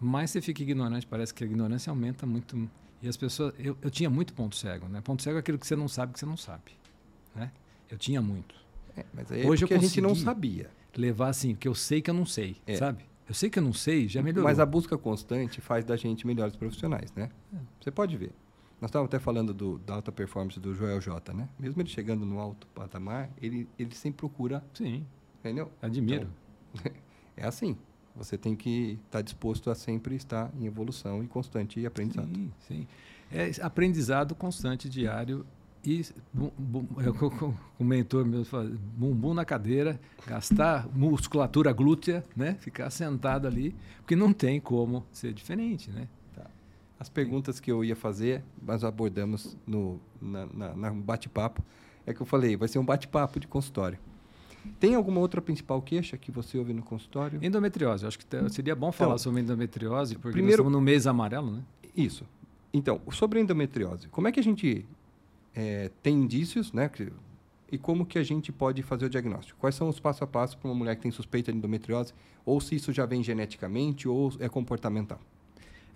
mais 0.00 0.30
você 0.30 0.40
fica 0.40 0.62
ignorante. 0.62 1.06
Parece 1.06 1.34
que 1.34 1.44
a 1.44 1.46
ignorância 1.46 1.90
aumenta 1.90 2.24
muito. 2.24 2.70
E 3.02 3.08
as 3.08 3.16
pessoas. 3.16 3.52
Eu, 3.58 3.76
eu 3.82 3.90
tinha 3.90 4.08
muito 4.08 4.32
ponto 4.32 4.56
cego, 4.56 4.88
né? 4.88 5.00
Ponto 5.00 5.22
cego 5.22 5.36
é 5.36 5.40
aquilo 5.40 5.58
que 5.58 5.66
você 5.66 5.76
não 5.76 5.88
sabe 5.88 6.12
que 6.12 6.20
você 6.20 6.26
não 6.26 6.36
sabe. 6.36 6.72
Né? 7.34 7.50
Eu 7.90 7.98
tinha 7.98 8.22
muito. 8.22 8.54
É, 8.96 9.04
mas 9.12 9.30
aí 9.30 9.42
é 9.42 9.46
Hoje 9.46 9.64
eu 9.64 9.76
a 9.76 9.80
gente 9.80 10.00
não 10.00 10.14
sabia. 10.14 10.70
Levar 10.98 11.28
assim, 11.28 11.54
que 11.54 11.68
eu 11.68 11.74
sei 11.74 12.02
que 12.02 12.10
eu 12.10 12.14
não 12.14 12.26
sei, 12.26 12.56
é. 12.66 12.74
sabe? 12.76 13.04
Eu 13.28 13.34
sei 13.34 13.48
que 13.48 13.58
eu 13.58 13.62
não 13.62 13.72
sei, 13.72 14.08
já 14.08 14.20
melhorou. 14.22 14.44
Mas 14.44 14.58
a 14.58 14.66
busca 14.66 14.98
constante 14.98 15.60
faz 15.60 15.84
da 15.84 15.96
gente 15.96 16.26
melhores 16.26 16.56
profissionais, 16.56 17.12
né? 17.14 17.30
É. 17.54 17.58
Você 17.80 17.90
pode 17.90 18.16
ver. 18.16 18.32
Nós 18.80 18.88
estávamos 18.88 19.08
até 19.08 19.18
falando 19.18 19.52
do, 19.52 19.78
da 19.78 19.94
alta 19.94 20.10
performance 20.10 20.58
do 20.58 20.74
Joel 20.74 21.00
J, 21.00 21.32
né? 21.32 21.48
Mesmo 21.58 21.80
ele 21.80 21.88
chegando 21.88 22.24
no 22.24 22.38
alto 22.38 22.66
patamar, 22.68 23.30
ele, 23.40 23.68
ele 23.78 23.94
sempre 23.94 24.18
procura. 24.18 24.64
Sim. 24.72 25.04
Entendeu? 25.40 25.70
Admiro. 25.80 26.28
Então, 26.74 26.92
é 27.36 27.46
assim. 27.46 27.76
Você 28.16 28.36
tem 28.36 28.56
que 28.56 28.98
estar 29.04 29.18
tá 29.18 29.22
disposto 29.22 29.70
a 29.70 29.74
sempre 29.76 30.16
estar 30.16 30.50
em 30.58 30.66
evolução 30.66 31.22
e 31.22 31.28
constante 31.28 31.84
aprendizado. 31.86 32.34
Sim, 32.34 32.52
sim. 32.66 32.86
É 33.30 33.50
aprendizado 33.62 34.34
constante, 34.34 34.88
diário 34.88 35.46
e 35.88 36.04
bum, 36.32 36.50
bum, 36.58 36.86
mentor 37.80 38.24
meu 38.26 38.44
bumbum 38.94 39.32
na 39.32 39.44
cadeira, 39.44 39.98
gastar 40.26 40.86
musculatura 40.94 41.72
glútea, 41.72 42.22
né? 42.36 42.56
Ficar 42.60 42.90
sentado 42.90 43.46
ali, 43.46 43.74
porque 43.98 44.14
não 44.14 44.32
tem 44.32 44.60
como 44.60 45.06
ser 45.10 45.32
diferente, 45.32 45.90
né? 45.90 46.06
Tá. 46.34 46.44
As 47.00 47.08
perguntas 47.08 47.58
que 47.58 47.72
eu 47.72 47.82
ia 47.82 47.96
fazer, 47.96 48.42
nós 48.62 48.84
abordamos 48.84 49.56
no 49.66 49.98
na, 50.20 50.46
na, 50.46 50.74
na 50.74 50.90
bate-papo, 50.90 51.62
é 52.04 52.12
que 52.12 52.20
eu 52.20 52.26
falei, 52.26 52.54
vai 52.54 52.68
ser 52.68 52.78
um 52.78 52.84
bate-papo 52.84 53.40
de 53.40 53.46
consultório. 53.46 53.98
Tem 54.78 54.94
alguma 54.94 55.20
outra 55.20 55.40
principal 55.40 55.80
queixa 55.80 56.18
que 56.18 56.30
você 56.30 56.58
ouve 56.58 56.74
no 56.74 56.82
consultório? 56.82 57.42
Endometriose. 57.42 58.04
Acho 58.04 58.18
que 58.18 58.26
seria 58.50 58.76
bom 58.76 58.92
falar 58.92 59.12
então, 59.12 59.18
sobre 59.18 59.40
endometriose, 59.40 60.16
porque 60.16 60.32
primeiro, 60.32 60.62
estamos 60.62 60.72
no 60.72 60.80
mês 60.80 61.06
amarelo, 61.06 61.50
né? 61.50 61.62
Isso. 61.96 62.26
Então, 62.74 63.00
sobre 63.10 63.40
endometriose, 63.40 64.08
como 64.08 64.28
é 64.28 64.32
que 64.32 64.38
a 64.38 64.42
gente 64.42 64.84
é, 65.58 65.90
tem 66.04 66.14
indícios, 66.14 66.72
né? 66.72 66.88
E 67.70 67.76
como 67.76 68.06
que 68.06 68.16
a 68.16 68.22
gente 68.22 68.52
pode 68.52 68.80
fazer 68.80 69.06
o 69.06 69.10
diagnóstico? 69.10 69.58
Quais 69.58 69.74
são 69.74 69.88
os 69.88 69.98
passo 69.98 70.22
a 70.22 70.26
passo 70.26 70.56
para 70.56 70.68
uma 70.68 70.74
mulher 70.74 70.94
que 70.94 71.02
tem 71.02 71.10
suspeita 71.10 71.50
de 71.50 71.58
endometriose? 71.58 72.14
Ou 72.46 72.60
se 72.60 72.76
isso 72.76 72.92
já 72.92 73.04
vem 73.04 73.24
geneticamente 73.24 74.08
ou 74.08 74.32
é 74.38 74.48
comportamental? 74.48 75.20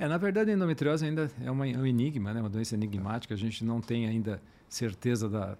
É, 0.00 0.08
na 0.08 0.18
verdade, 0.18 0.50
a 0.50 0.54
endometriose 0.54 1.04
ainda 1.04 1.30
é 1.40 1.48
uma, 1.48 1.68
é 1.68 1.78
um 1.78 1.86
enigma, 1.86 2.34
né? 2.34 2.40
uma 2.40 2.50
doença 2.50 2.74
enigmática. 2.74 3.34
A 3.34 3.36
gente 3.36 3.64
não 3.64 3.80
tem 3.80 4.06
ainda 4.08 4.42
certeza 4.68 5.28
da... 5.28 5.56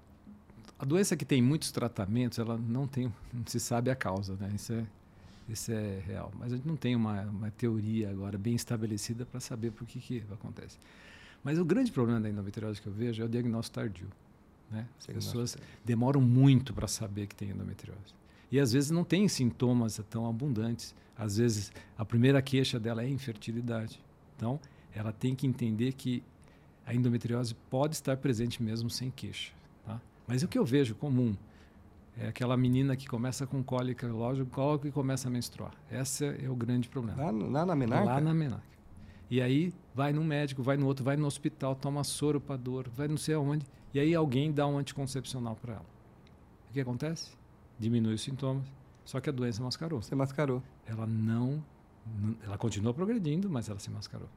A 0.77 0.85
doença 0.85 1.17
que 1.17 1.25
tem 1.25 1.41
muitos 1.41 1.71
tratamentos, 1.71 2.41
ela 2.41 2.59
não 2.59 2.89
tem, 2.89 3.05
não 3.33 3.47
se 3.47 3.61
sabe 3.61 3.89
a 3.89 3.95
causa, 3.95 4.35
né? 4.35 4.51
Isso 4.53 4.73
é, 4.73 4.85
isso 5.49 5.71
é 5.71 6.01
real. 6.05 6.33
Mas 6.37 6.53
a 6.53 6.57
gente 6.57 6.67
não 6.67 6.75
tem 6.75 6.97
uma, 6.97 7.23
uma 7.23 7.51
teoria 7.53 8.11
agora 8.11 8.37
bem 8.37 8.57
estabelecida 8.57 9.25
para 9.25 9.39
saber 9.39 9.71
por 9.71 9.87
que, 9.87 10.01
que 10.01 10.25
acontece. 10.33 10.77
Mas 11.43 11.59
o 11.59 11.65
grande 11.65 11.91
problema 11.91 12.21
da 12.21 12.29
endometriose 12.29 12.81
que 12.81 12.87
eu 12.87 12.93
vejo 12.93 13.23
é 13.23 13.27
o 13.27 13.29
diagnóstico 13.29 13.75
tardio. 13.75 14.09
Né? 14.71 14.87
As 14.99 15.07
pessoas 15.07 15.57
demoram 15.85 16.21
muito 16.21 16.73
para 16.73 16.89
saber 16.89 17.27
que 17.27 17.35
tem 17.35 17.51
endometriose. 17.51 18.15
E 18.51 18.61
às 18.61 18.73
vezes 18.73 18.91
não 18.91 19.05
tem 19.05 19.27
sintomas 19.29 20.01
tão 20.09 20.27
abundantes. 20.27 20.95
Às 21.17 21.37
vezes 21.37 21.73
a 21.97 22.05
primeira 22.05 22.41
queixa 22.41 22.79
dela 22.79 23.03
é 23.03 23.09
infertilidade. 23.09 24.01
Então, 24.37 24.59
ela 24.95 25.13
tem 25.13 25.35
que 25.35 25.47
entender 25.47 25.93
que 25.93 26.23
a 26.87 26.95
endometriose 26.95 27.55
pode 27.71 27.95
estar 27.95 28.17
presente 28.17 28.63
mesmo 28.63 28.91
sem 28.91 29.11
queixa. 29.11 29.53
Tá? 29.85 30.01
Mas 30.27 30.43
o 30.43 30.49
que 30.49 30.59
eu 30.59 30.65
vejo 30.65 30.95
comum 30.95 31.37
é 32.17 32.29
aquela 32.29 32.57
menina 32.57 32.97
que 32.97 33.07
começa 33.07 33.47
com 33.47 33.63
cólica, 33.63 34.07
lógico, 34.07 34.51
cólica 34.51 34.89
e 34.89 34.93
começa 34.93 35.29
a 35.29 35.31
menstruar. 35.31 35.73
Esse 35.91 36.25
é 36.25 36.49
o 36.49 36.55
grande 36.55 36.89
problema. 36.89 37.23
Lá, 37.23 37.31
lá 37.31 37.67
na 37.67 37.75
menarca? 37.75 38.05
Lá 38.05 38.21
na 38.21 38.35
menarca. 38.35 38.72
E 39.33 39.41
aí 39.41 39.73
vai 39.95 40.13
no 40.13 40.23
médico, 40.23 40.63
vai 40.63 40.77
no 40.77 40.87
outro, 40.87 41.03
vai 41.03 41.17
no 41.17 41.27
hospital, 41.27 41.75
toma 41.75 42.05
soro 42.05 42.39
para 42.39 42.55
dor, 42.55 42.91
vai 42.91 43.09
não 43.09 43.17
sei 43.17 43.35
aonde. 43.35 43.65
E 43.95 43.99
aí 43.99 44.15
alguém 44.15 44.53
dá 44.53 44.67
um 44.67 44.77
anticoncepcional 44.77 45.57
para 45.57 45.73
ela. 45.73 45.87
O 46.69 46.73
que 46.75 46.79
acontece? 46.79 47.31
Diminui 47.79 48.13
os 48.13 48.21
sintomas, 48.21 48.63
só 49.07 49.23
que 49.23 49.31
a 49.31 49.33
doença 49.33 49.63
mascarou. 49.63 50.03
Você 50.03 50.15
mascarou. 50.15 50.63
Ela 50.85 51.07
não, 51.07 51.65
ela 52.45 52.59
continua 52.59 52.93
progredindo, 52.93 53.49
mas 53.49 53.71
ela 53.71 53.79
se 53.79 53.89
mascarou. 53.91 54.29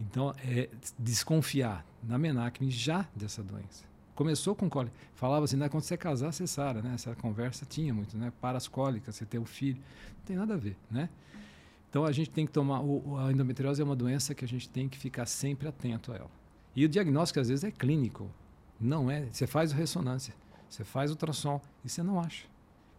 Então, 0.00 0.34
é 0.44 0.68
desconfiar 0.98 1.86
na 2.02 2.18
menacme 2.18 2.72
já 2.72 3.06
dessa 3.14 3.40
doença. 3.40 3.84
Começou 4.16 4.56
com 4.56 4.68
cólica. 4.68 4.96
Falava 5.14 5.44
assim, 5.44 5.56
né, 5.56 5.68
quando 5.68 5.84
você 5.84 5.96
casar, 5.96 6.32
você 6.32 6.44
sara, 6.44 6.82
né? 6.82 6.94
Essa 6.94 7.14
conversa 7.14 7.64
tinha 7.64 7.94
muito, 7.94 8.18
né? 8.18 8.32
Para 8.40 8.58
as 8.58 8.66
cólicas, 8.66 9.14
você 9.14 9.24
ter 9.24 9.38
o 9.38 9.42
um 9.42 9.46
filho. 9.46 9.80
Não 10.16 10.24
tem 10.24 10.36
nada 10.36 10.54
a 10.54 10.56
ver, 10.56 10.76
né? 10.90 11.08
Então 11.92 12.06
a 12.06 12.10
gente 12.10 12.30
tem 12.30 12.46
que 12.46 12.52
tomar. 12.52 12.80
O, 12.80 13.18
a 13.18 13.30
endometriose 13.30 13.82
é 13.82 13.84
uma 13.84 13.94
doença 13.94 14.34
que 14.34 14.42
a 14.42 14.48
gente 14.48 14.66
tem 14.66 14.88
que 14.88 14.96
ficar 14.96 15.26
sempre 15.26 15.68
atento 15.68 16.10
a 16.10 16.16
ela. 16.16 16.30
E 16.74 16.86
o 16.86 16.88
diagnóstico 16.88 17.38
às 17.38 17.50
vezes 17.50 17.64
é 17.64 17.70
clínico. 17.70 18.30
Não 18.80 19.10
é. 19.10 19.26
Você 19.30 19.46
faz 19.46 19.72
ressonância, 19.72 20.34
você 20.70 20.84
faz 20.84 21.10
ultrassom 21.10 21.60
e 21.84 21.90
você 21.90 22.02
não 22.02 22.18
acha. 22.18 22.46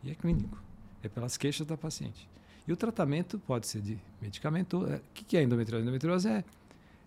E 0.04 0.12
é 0.12 0.14
clínico. 0.14 0.62
É 1.02 1.10
pelas 1.10 1.38
queixas 1.38 1.66
da 1.66 1.76
paciente. 1.76 2.30
E 2.68 2.72
o 2.72 2.78
tratamento 2.78 3.40
pode 3.40 3.66
ser 3.66 3.82
de 3.82 3.98
medicamento. 4.22 4.86
É, 4.86 4.98
o 4.98 5.02
que 5.12 5.38
é 5.38 5.42
endometriose? 5.42 5.82
Endometriose 5.82 6.30
é, 6.30 6.44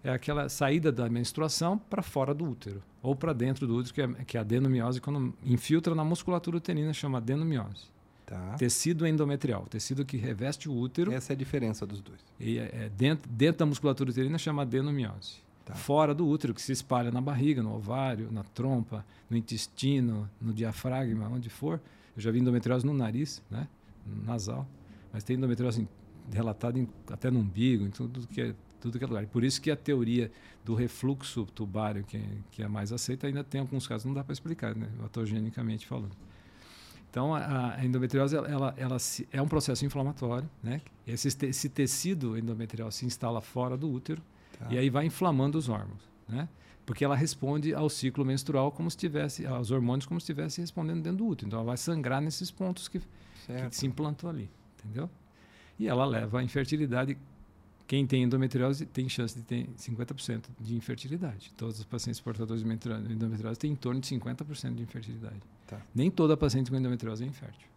é 0.03 0.11
aquela 0.11 0.49
saída 0.49 0.91
da 0.91 1.09
menstruação 1.09 1.78
para 1.78 2.03
fora 2.03 2.34
do 2.34 2.51
útero. 2.51 2.82
Ou 3.01 3.14
para 3.14 3.32
dentro 3.32 3.64
do 3.64 3.76
útero, 3.76 3.95
que 3.95 4.03
é, 4.03 4.09
que 4.24 4.37
é 4.37 4.41
a 4.41 4.43
adenomiose, 4.43 5.01
quando 5.01 5.32
infiltra 5.45 5.95
na 5.95 6.05
musculatura 6.05 6.57
uterina, 6.57 6.93
chama 6.93 7.18
adenomiose. 7.18 7.95
Tá. 8.26 8.54
Tecido 8.58 9.06
endometrial, 9.06 9.66
tecido 9.70 10.04
que 10.04 10.16
reveste 10.16 10.68
o 10.68 10.74
útero. 10.74 11.12
Essa 11.12 11.32
é 11.32 11.34
a 11.34 11.36
diferença 11.36 11.86
dos 11.86 12.00
dois. 12.00 12.18
E 12.40 12.58
é, 12.58 12.64
é 12.72 12.90
dentro, 12.96 13.30
dentro 13.30 13.60
da 13.60 13.66
musculatura 13.66 14.10
uterina 14.10 14.36
chama 14.36 14.62
adenomiose. 14.62 15.36
Tá. 15.64 15.74
Fora 15.74 16.12
do 16.12 16.26
útero, 16.26 16.52
que 16.52 16.60
se 16.60 16.72
espalha 16.72 17.10
na 17.10 17.20
barriga, 17.20 17.62
no 17.62 17.72
ovário, 17.74 18.28
na 18.32 18.42
trompa, 18.42 19.04
no 19.30 19.36
intestino, 19.36 20.28
no 20.40 20.52
diafragma, 20.52 21.28
onde 21.28 21.48
for. 21.48 21.80
Eu 22.16 22.22
já 22.22 22.30
vi 22.32 22.40
endometriose 22.40 22.84
no 22.84 22.92
nariz, 22.92 23.40
né? 23.48 23.68
No 24.04 24.24
nasal. 24.24 24.66
Mas 25.12 25.22
tem 25.22 25.36
endometriose 25.36 25.88
relatada 26.32 26.78
em, 26.78 26.88
até 27.08 27.30
no 27.30 27.38
umbigo, 27.40 27.84
em 27.84 27.90
tudo 27.90 28.26
que 28.26 28.40
é 28.40 28.54
tudo 28.80 28.98
que 28.98 29.04
é 29.04 29.06
lugar. 29.06 29.26
Por 29.26 29.42
isso 29.44 29.60
que 29.60 29.70
a 29.70 29.76
teoria 29.76 30.30
do 30.64 30.74
refluxo 30.74 31.44
tubário, 31.46 32.04
que, 32.04 32.22
que 32.50 32.62
é 32.62 32.68
mais 32.68 32.92
aceita, 32.92 33.26
ainda 33.26 33.42
tem 33.42 33.60
alguns 33.60 33.86
casos, 33.86 34.04
não 34.04 34.14
dá 34.14 34.22
para 34.22 34.32
explicar, 34.32 34.74
né? 34.74 34.88
autogenicamente 35.02 35.86
falando. 35.86 36.16
Então, 37.11 37.34
a, 37.34 37.76
endometriose 37.84 38.36
ela, 38.36 38.48
ela, 38.48 38.74
ela 38.76 38.98
se, 38.98 39.26
é 39.32 39.40
um 39.40 39.48
processo 39.48 39.84
inflamatório, 39.84 40.48
né? 40.62 40.80
Esse, 41.07 41.28
esse 41.46 41.68
tecido 41.68 42.36
endometrial 42.36 42.90
se 42.90 43.07
instala 43.07 43.40
fora 43.40 43.76
do 43.76 43.90
útero 43.90 44.20
tá. 44.59 44.66
e 44.70 44.76
aí 44.76 44.90
vai 44.90 45.07
inflamando 45.07 45.57
os 45.57 45.68
órgãos, 45.68 46.02
né? 46.28 46.48
Porque 46.84 47.04
ela 47.04 47.16
responde 47.16 47.74
ao 47.74 47.88
ciclo 47.88 48.24
menstrual 48.24 48.70
como 48.70 48.90
se 48.90 48.96
tivesse, 48.96 49.46
aos 49.46 49.70
hormônios 49.70 50.07
como 50.07 50.20
se 50.20 50.24
estivesse 50.24 50.61
respondendo 50.61 51.02
dentro 51.02 51.18
do 51.18 51.26
útero. 51.26 51.48
Então, 51.48 51.59
ela 51.59 51.66
vai 51.66 51.76
sangrar 51.76 52.20
nesses 52.20 52.50
pontos 52.50 52.86
que, 52.86 53.00
que 53.00 53.76
se 53.76 53.86
implantou 53.86 54.30
ali, 54.30 54.48
entendeu? 54.78 55.11
E 55.78 55.88
ela 55.88 56.04
leva 56.04 56.40
à 56.40 56.42
infertilidade 56.42 57.16
quem 57.87 58.07
tem 58.07 58.24
endometriose 58.24 58.84
tem 58.84 59.09
chance 59.09 59.34
de 59.34 59.43
ter 59.43 59.68
50% 59.78 60.45
de 60.61 60.74
infertilidade. 60.74 61.53
Todos 61.57 61.78
os 61.78 61.84
pacientes 61.84 62.20
portadores 62.20 62.62
de 62.62 63.12
endometriose 63.12 63.59
têm 63.59 63.72
em 63.72 63.76
torno 63.76 64.01
de 64.01 64.09
50% 64.09 64.74
de 64.74 64.82
infertilidade. 64.82 65.41
Tá. 65.66 65.80
Nem 65.95 66.11
toda 66.11 66.37
paciente 66.37 66.70
com 66.70 66.76
endometriose 66.76 67.24
é 67.24 67.26
infértil, 67.26 67.68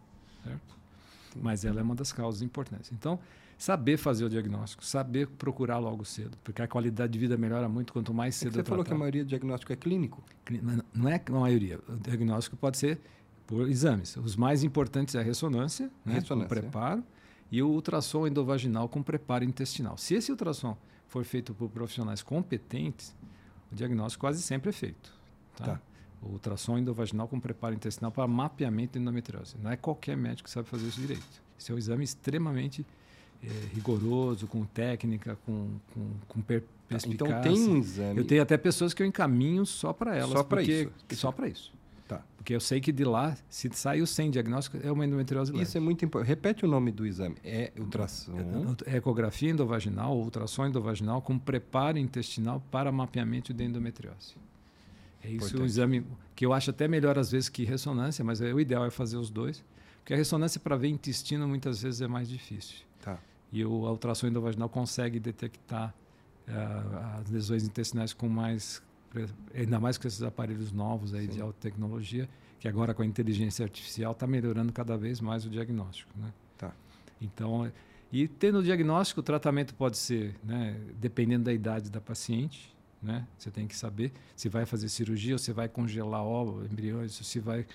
certo? 0.44 0.80
Mas 1.40 1.64
ela 1.64 1.78
é 1.80 1.82
uma 1.82 1.94
das 1.94 2.12
causas 2.12 2.42
importantes. 2.42 2.90
Então, 2.92 3.20
saber 3.56 3.96
fazer 3.96 4.24
o 4.24 4.28
diagnóstico, 4.28 4.84
saber 4.84 5.28
procurar 5.28 5.78
logo 5.78 6.04
cedo, 6.04 6.36
porque 6.42 6.60
a 6.60 6.66
qualidade 6.66 7.12
de 7.12 7.18
vida 7.18 7.36
melhora 7.36 7.68
muito 7.68 7.92
quanto 7.92 8.12
mais 8.12 8.34
cedo 8.34 8.48
é 8.48 8.62
Você 8.62 8.64
falou 8.64 8.84
que 8.84 8.92
a 8.92 8.98
maioria 8.98 9.24
do 9.24 9.28
diagnóstico 9.28 9.72
é 9.72 9.76
clínico? 9.76 10.24
Não 10.92 11.08
é 11.08 11.22
a 11.24 11.32
maioria. 11.32 11.78
O 11.88 11.96
diagnóstico 11.96 12.56
pode 12.56 12.78
ser 12.78 12.98
por 13.46 13.68
exames. 13.68 14.16
Os 14.16 14.34
mais 14.34 14.64
importantes 14.64 15.14
é 15.14 15.20
a 15.20 15.22
ressonância, 15.22 15.88
né, 16.04 16.14
ressonância. 16.14 16.46
o 16.46 16.48
preparo 16.48 17.04
e 17.50 17.62
o 17.62 17.68
ultrassom 17.68 18.26
endovaginal 18.26 18.88
com 18.88 19.02
preparo 19.02 19.44
intestinal. 19.44 19.96
Se 19.96 20.14
esse 20.14 20.30
ultrassom 20.30 20.76
for 21.08 21.24
feito 21.24 21.52
por 21.52 21.68
profissionais 21.68 22.22
competentes, 22.22 23.14
o 23.72 23.74
diagnóstico 23.74 24.20
quase 24.20 24.42
sempre 24.42 24.70
é 24.70 24.72
feito. 24.72 25.12
Tá? 25.56 25.64
tá. 25.64 25.80
o 26.22 26.28
ultrassom 26.28 26.78
endovaginal 26.78 27.26
com 27.28 27.40
preparo 27.40 27.74
intestinal 27.74 28.12
para 28.12 28.26
mapeamento 28.26 28.92
de 28.92 28.98
endometriose. 29.00 29.56
Não 29.62 29.70
é 29.70 29.76
qualquer 29.76 30.16
médico 30.16 30.44
que 30.44 30.50
sabe 30.50 30.68
fazer 30.68 30.86
isso 30.86 31.00
direito. 31.00 31.42
Isso 31.58 31.72
é 31.72 31.74
um 31.74 31.78
exame 31.78 32.04
extremamente 32.04 32.86
é, 33.42 33.48
rigoroso, 33.74 34.46
com 34.46 34.64
técnica, 34.64 35.36
com, 35.44 35.68
com, 35.92 36.10
com 36.28 36.40
per 36.40 36.64
perspicácia. 36.88 37.34
Então 37.34 37.42
tem 37.42 37.68
um 37.68 37.76
exame. 37.76 38.18
Eu 38.18 38.24
tenho 38.26 38.42
até 38.42 38.56
pessoas 38.56 38.92
que 38.92 39.02
eu 39.02 39.06
encaminho 39.06 39.64
só 39.64 39.92
para 39.92 40.16
elas. 40.16 40.32
Só 40.32 40.44
para 40.44 40.62
isso? 40.62 40.92
Só 41.14 41.32
para 41.32 41.48
isso. 41.48 41.72
Porque 42.40 42.54
eu 42.54 42.60
sei 42.60 42.80
que 42.80 42.90
de 42.90 43.04
lá, 43.04 43.36
se 43.50 43.68
saiu 43.74 44.06
sem 44.06 44.30
diagnóstico, 44.30 44.78
é 44.82 44.90
uma 44.90 45.04
endometriose 45.04 45.52
leve. 45.52 45.62
Isso 45.62 45.76
é 45.76 45.80
muito 45.80 46.06
importante. 46.06 46.28
Repete 46.28 46.64
o 46.64 46.68
nome 46.68 46.90
do 46.90 47.06
exame. 47.06 47.36
É 47.44 47.70
ultrassom. 47.78 48.34
É, 48.86 48.96
ecografia 48.96 49.50
endovaginal 49.50 50.16
ou 50.16 50.24
ultrassom 50.24 50.66
endovaginal 50.66 51.20
com 51.20 51.38
preparo 51.38 51.98
intestinal 51.98 52.62
para 52.70 52.90
mapeamento 52.90 53.52
de 53.52 53.62
endometriose. 53.62 54.36
É 55.22 55.28
isso 55.28 55.34
Importante. 55.34 55.60
um 55.60 55.66
exame 55.66 56.06
que 56.34 56.46
eu 56.46 56.54
acho 56.54 56.70
até 56.70 56.88
melhor 56.88 57.18
às 57.18 57.30
vezes 57.30 57.50
que 57.50 57.62
ressonância, 57.62 58.24
mas 58.24 58.40
é, 58.40 58.54
o 58.54 58.58
ideal 58.58 58.86
é 58.86 58.90
fazer 58.90 59.18
os 59.18 59.28
dois. 59.28 59.62
Porque 59.98 60.14
a 60.14 60.16
ressonância 60.16 60.58
para 60.58 60.76
ver 60.76 60.88
intestino 60.88 61.46
muitas 61.46 61.82
vezes 61.82 62.00
é 62.00 62.08
mais 62.08 62.26
difícil. 62.26 62.78
Tá. 63.02 63.18
E 63.52 63.62
o, 63.66 63.86
a 63.86 63.90
ultrassom 63.90 64.28
endovaginal 64.28 64.70
consegue 64.70 65.20
detectar 65.20 65.94
uh, 66.48 67.20
as 67.20 67.28
lesões 67.30 67.64
intestinais 67.64 68.14
com 68.14 68.30
mais 68.30 68.82
ainda 69.54 69.80
mais 69.80 69.98
com 69.98 70.06
esses 70.06 70.22
aparelhos 70.22 70.72
novos 70.72 71.14
aí 71.14 71.26
de 71.26 71.40
alta 71.40 71.58
tecnologia, 71.60 72.28
que 72.58 72.68
agora 72.68 72.94
com 72.94 73.02
a 73.02 73.06
inteligência 73.06 73.64
artificial 73.64 74.12
está 74.12 74.26
melhorando 74.26 74.72
cada 74.72 74.96
vez 74.96 75.20
mais 75.20 75.44
o 75.44 75.50
diagnóstico, 75.50 76.12
né? 76.18 76.32
Tá. 76.56 76.72
Então, 77.20 77.70
e 78.12 78.28
tendo 78.28 78.58
o 78.58 78.62
diagnóstico, 78.62 79.20
o 79.20 79.22
tratamento 79.22 79.74
pode 79.74 79.96
ser, 79.96 80.36
né, 80.44 80.78
dependendo 80.98 81.44
da 81.44 81.52
idade 81.52 81.90
da 81.90 82.00
paciente, 82.00 82.74
né? 83.02 83.26
Você 83.38 83.50
tem 83.50 83.66
que 83.66 83.74
saber 83.74 84.12
se 84.36 84.48
vai 84.48 84.66
fazer 84.66 84.88
cirurgia, 84.88 85.34
ou 85.34 85.38
se 85.38 85.52
vai 85.52 85.68
congelar 85.68 86.22
óvulos, 86.22 86.70
embriões, 86.70 87.12
se 87.12 87.40
vai 87.40 87.66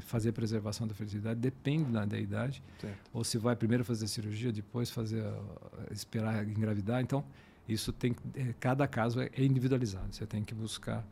fazer 0.00 0.32
preservação 0.32 0.86
da 0.86 0.94
fertilidade, 0.94 1.38
depende 1.38 1.84
da, 1.92 2.04
da 2.04 2.18
idade. 2.18 2.62
Certo. 2.80 3.10
Ou 3.12 3.22
se 3.22 3.38
vai 3.38 3.54
primeiro 3.54 3.84
fazer 3.84 4.08
cirurgia, 4.08 4.52
depois 4.52 4.90
fazer 4.90 5.22
esperar 5.92 6.46
engravidar. 6.48 7.00
Então, 7.00 7.24
isso 7.68 7.92
tem 7.92 8.14
é, 8.34 8.54
cada 8.60 8.86
caso 8.86 9.20
é 9.20 9.30
individualizado. 9.38 10.14
Você 10.14 10.26
tem 10.26 10.44
que 10.44 10.54
buscar 10.54 11.04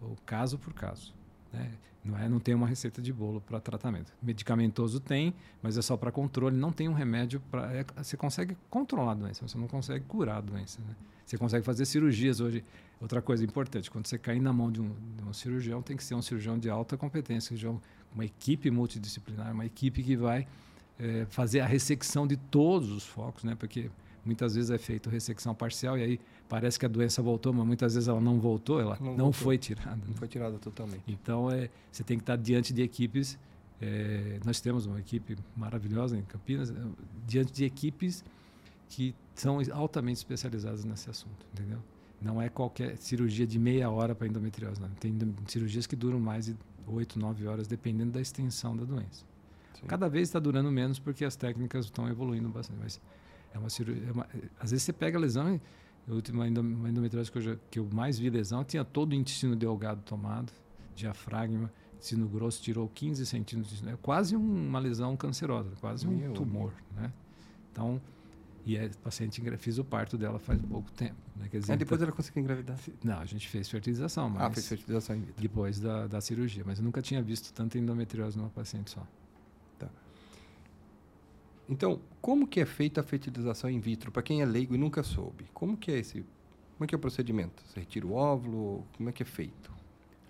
o 0.00 0.16
caso 0.26 0.58
por 0.58 0.72
caso. 0.72 1.14
Né? 1.52 1.70
Não 2.04 2.18
é, 2.18 2.28
não 2.28 2.40
tem 2.40 2.54
uma 2.54 2.66
receita 2.66 3.02
de 3.02 3.12
bolo 3.12 3.40
para 3.40 3.60
tratamento. 3.60 4.12
Medicamentoso 4.22 4.98
tem, 5.00 5.34
mas 5.62 5.76
é 5.76 5.82
só 5.82 5.96
para 5.96 6.10
controle. 6.10 6.56
Não 6.56 6.72
tem 6.72 6.88
um 6.88 6.94
remédio 6.94 7.40
para. 7.50 7.72
É, 7.72 7.84
você 7.96 8.16
consegue 8.16 8.56
controlar 8.70 9.12
a 9.12 9.14
doença, 9.14 9.46
você 9.46 9.58
não 9.58 9.68
consegue 9.68 10.04
curar 10.06 10.38
a 10.38 10.40
doença. 10.40 10.80
Né? 10.80 10.96
Você 11.26 11.36
consegue 11.36 11.64
fazer 11.64 11.84
cirurgias 11.84 12.40
hoje. 12.40 12.64
Outra 13.00 13.22
coisa 13.22 13.42
importante, 13.44 13.90
quando 13.90 14.06
você 14.06 14.18
cair 14.18 14.40
na 14.40 14.52
mão 14.52 14.70
de 14.70 14.80
um, 14.80 14.94
de 15.16 15.24
um 15.24 15.32
cirurgião, 15.32 15.80
tem 15.80 15.96
que 15.96 16.04
ser 16.04 16.14
um 16.14 16.20
cirurgião 16.20 16.58
de 16.58 16.68
alta 16.68 16.98
competência, 16.98 17.56
uma 18.14 18.24
equipe 18.26 18.70
multidisciplinar, 18.70 19.52
uma 19.54 19.64
equipe 19.64 20.02
que 20.02 20.16
vai 20.16 20.46
é, 20.98 21.24
fazer 21.30 21.60
a 21.60 21.66
ressecção 21.66 22.26
de 22.26 22.36
todos 22.36 22.90
os 22.90 23.06
focos, 23.06 23.42
né? 23.42 23.54
Porque 23.54 23.90
Muitas 24.24 24.54
vezes 24.54 24.70
é 24.70 24.78
feito 24.78 25.08
ressecção 25.08 25.54
parcial 25.54 25.98
e 25.98 26.02
aí 26.02 26.20
parece 26.48 26.78
que 26.78 26.84
a 26.84 26.88
doença 26.88 27.22
voltou, 27.22 27.52
mas 27.52 27.66
muitas 27.66 27.94
vezes 27.94 28.08
ela 28.08 28.20
não 28.20 28.38
voltou, 28.38 28.80
ela 28.80 28.98
não, 29.00 29.16
não 29.16 29.32
foi 29.32 29.56
tirada. 29.56 29.96
Não 29.96 30.08
né? 30.08 30.14
foi 30.14 30.28
tirada 30.28 30.58
totalmente. 30.58 31.02
Então 31.06 31.50
é, 31.50 31.70
você 31.90 32.04
tem 32.04 32.16
que 32.18 32.22
estar 32.22 32.36
diante 32.36 32.72
de 32.72 32.82
equipes. 32.82 33.38
É, 33.80 34.38
nós 34.44 34.60
temos 34.60 34.84
uma 34.84 35.00
equipe 35.00 35.36
maravilhosa 35.56 36.16
em 36.16 36.22
Campinas, 36.22 36.70
é, 36.70 36.74
diante 37.26 37.52
de 37.52 37.64
equipes 37.64 38.22
que 38.90 39.14
são 39.34 39.58
altamente 39.72 40.18
especializadas 40.18 40.84
nesse 40.84 41.08
assunto, 41.08 41.46
entendeu? 41.52 41.78
Não 42.20 42.42
é 42.42 42.50
qualquer 42.50 42.98
cirurgia 42.98 43.46
de 43.46 43.58
meia 43.58 43.88
hora 43.88 44.14
para 44.14 44.26
endometriose, 44.26 44.80
não. 44.80 44.90
Tem 44.90 45.16
cirurgias 45.46 45.86
que 45.86 45.96
duram 45.96 46.20
mais 46.20 46.46
de 46.46 46.56
8, 46.86 47.18
9 47.18 47.46
horas, 47.46 47.66
dependendo 47.66 48.12
da 48.12 48.20
extensão 48.20 48.76
da 48.76 48.84
doença. 48.84 49.24
Sim. 49.74 49.86
Cada 49.86 50.08
vez 50.08 50.28
está 50.28 50.38
durando 50.38 50.70
menos 50.70 50.98
porque 50.98 51.24
as 51.24 51.36
técnicas 51.36 51.86
estão 51.86 52.08
evoluindo 52.08 52.48
bastante, 52.48 52.78
mas 52.82 53.00
é 53.52 53.58
uma 53.58 53.70
cirurgia. 53.70 54.08
É 54.08 54.12
uma, 54.12 54.26
às 54.58 54.70
vezes 54.70 54.84
você 54.84 54.92
pega 54.92 55.18
a 55.18 55.20
lesão 55.20 55.54
e. 55.54 55.60
A 56.08 56.12
última 56.12 56.48
endometriose 56.48 57.30
que 57.30 57.38
eu, 57.38 57.42
já, 57.42 57.56
que 57.70 57.78
eu 57.78 57.88
mais 57.92 58.18
vi 58.18 58.30
lesão 58.30 58.64
tinha 58.64 58.84
todo 58.84 59.12
o 59.12 59.14
intestino 59.14 59.54
delgado 59.54 60.02
tomado, 60.02 60.50
diafragma, 60.96 61.70
intestino 61.94 62.26
grosso, 62.26 62.60
tirou 62.62 62.88
15 62.88 63.24
centímetros. 63.26 63.86
É 63.86 63.96
quase 64.00 64.34
uma 64.34 64.78
lesão 64.78 65.16
cancerosa, 65.16 65.70
quase 65.80 66.08
Meu 66.08 66.30
um 66.30 66.32
tumor. 66.32 66.72
Né? 66.96 67.12
Então, 67.70 68.00
e 68.64 68.78
a 68.78 68.90
paciente 69.02 69.40
fiz 69.58 69.78
o 69.78 69.84
parto 69.84 70.18
dela 70.18 70.38
faz 70.38 70.60
pouco 70.62 70.90
tempo. 70.92 71.16
Né? 71.36 71.48
Quer 71.50 71.58
dizer, 71.60 71.76
depois 71.76 72.00
então, 72.00 72.08
ela 72.08 72.16
conseguiu 72.16 72.42
engravidar? 72.42 72.78
Não, 73.04 73.18
a 73.18 73.24
gente 73.24 73.48
fez 73.48 73.68
fertilização. 73.68 74.28
Mas 74.30 74.42
ah, 74.42 74.50
fez 74.50 74.68
fertilização 74.68 75.16
in 75.16 75.20
vitro. 75.20 75.42
Depois 75.42 75.78
da, 75.80 76.06
da 76.06 76.20
cirurgia. 76.20 76.62
Mas 76.66 76.78
eu 76.78 76.84
nunca 76.84 77.00
tinha 77.00 77.22
visto 77.22 77.52
tanta 77.52 77.78
endometriose 77.78 78.36
numa 78.36 78.50
paciente 78.50 78.90
só. 78.90 79.06
Então, 81.70 82.00
como 82.20 82.46
que 82.46 82.60
é 82.60 82.66
feita 82.66 83.00
a 83.00 83.04
fertilização 83.04 83.70
in 83.70 83.80
vitro? 83.80 84.10
Para 84.10 84.22
quem 84.22 84.42
é 84.42 84.44
leigo 84.44 84.74
e 84.74 84.78
nunca 84.78 85.02
soube, 85.02 85.46
como 85.54 85.76
que 85.76 85.92
é 85.92 85.98
esse? 85.98 86.24
Como 86.76 86.84
é 86.84 86.86
que 86.86 86.94
é 86.94 86.98
o 86.98 87.00
procedimento? 87.00 87.62
Você 87.64 87.80
retira 87.80 88.06
o 88.06 88.12
óvulo? 88.12 88.84
Como 88.96 89.08
é 89.08 89.12
que 89.12 89.22
é 89.22 89.26
feito? 89.26 89.72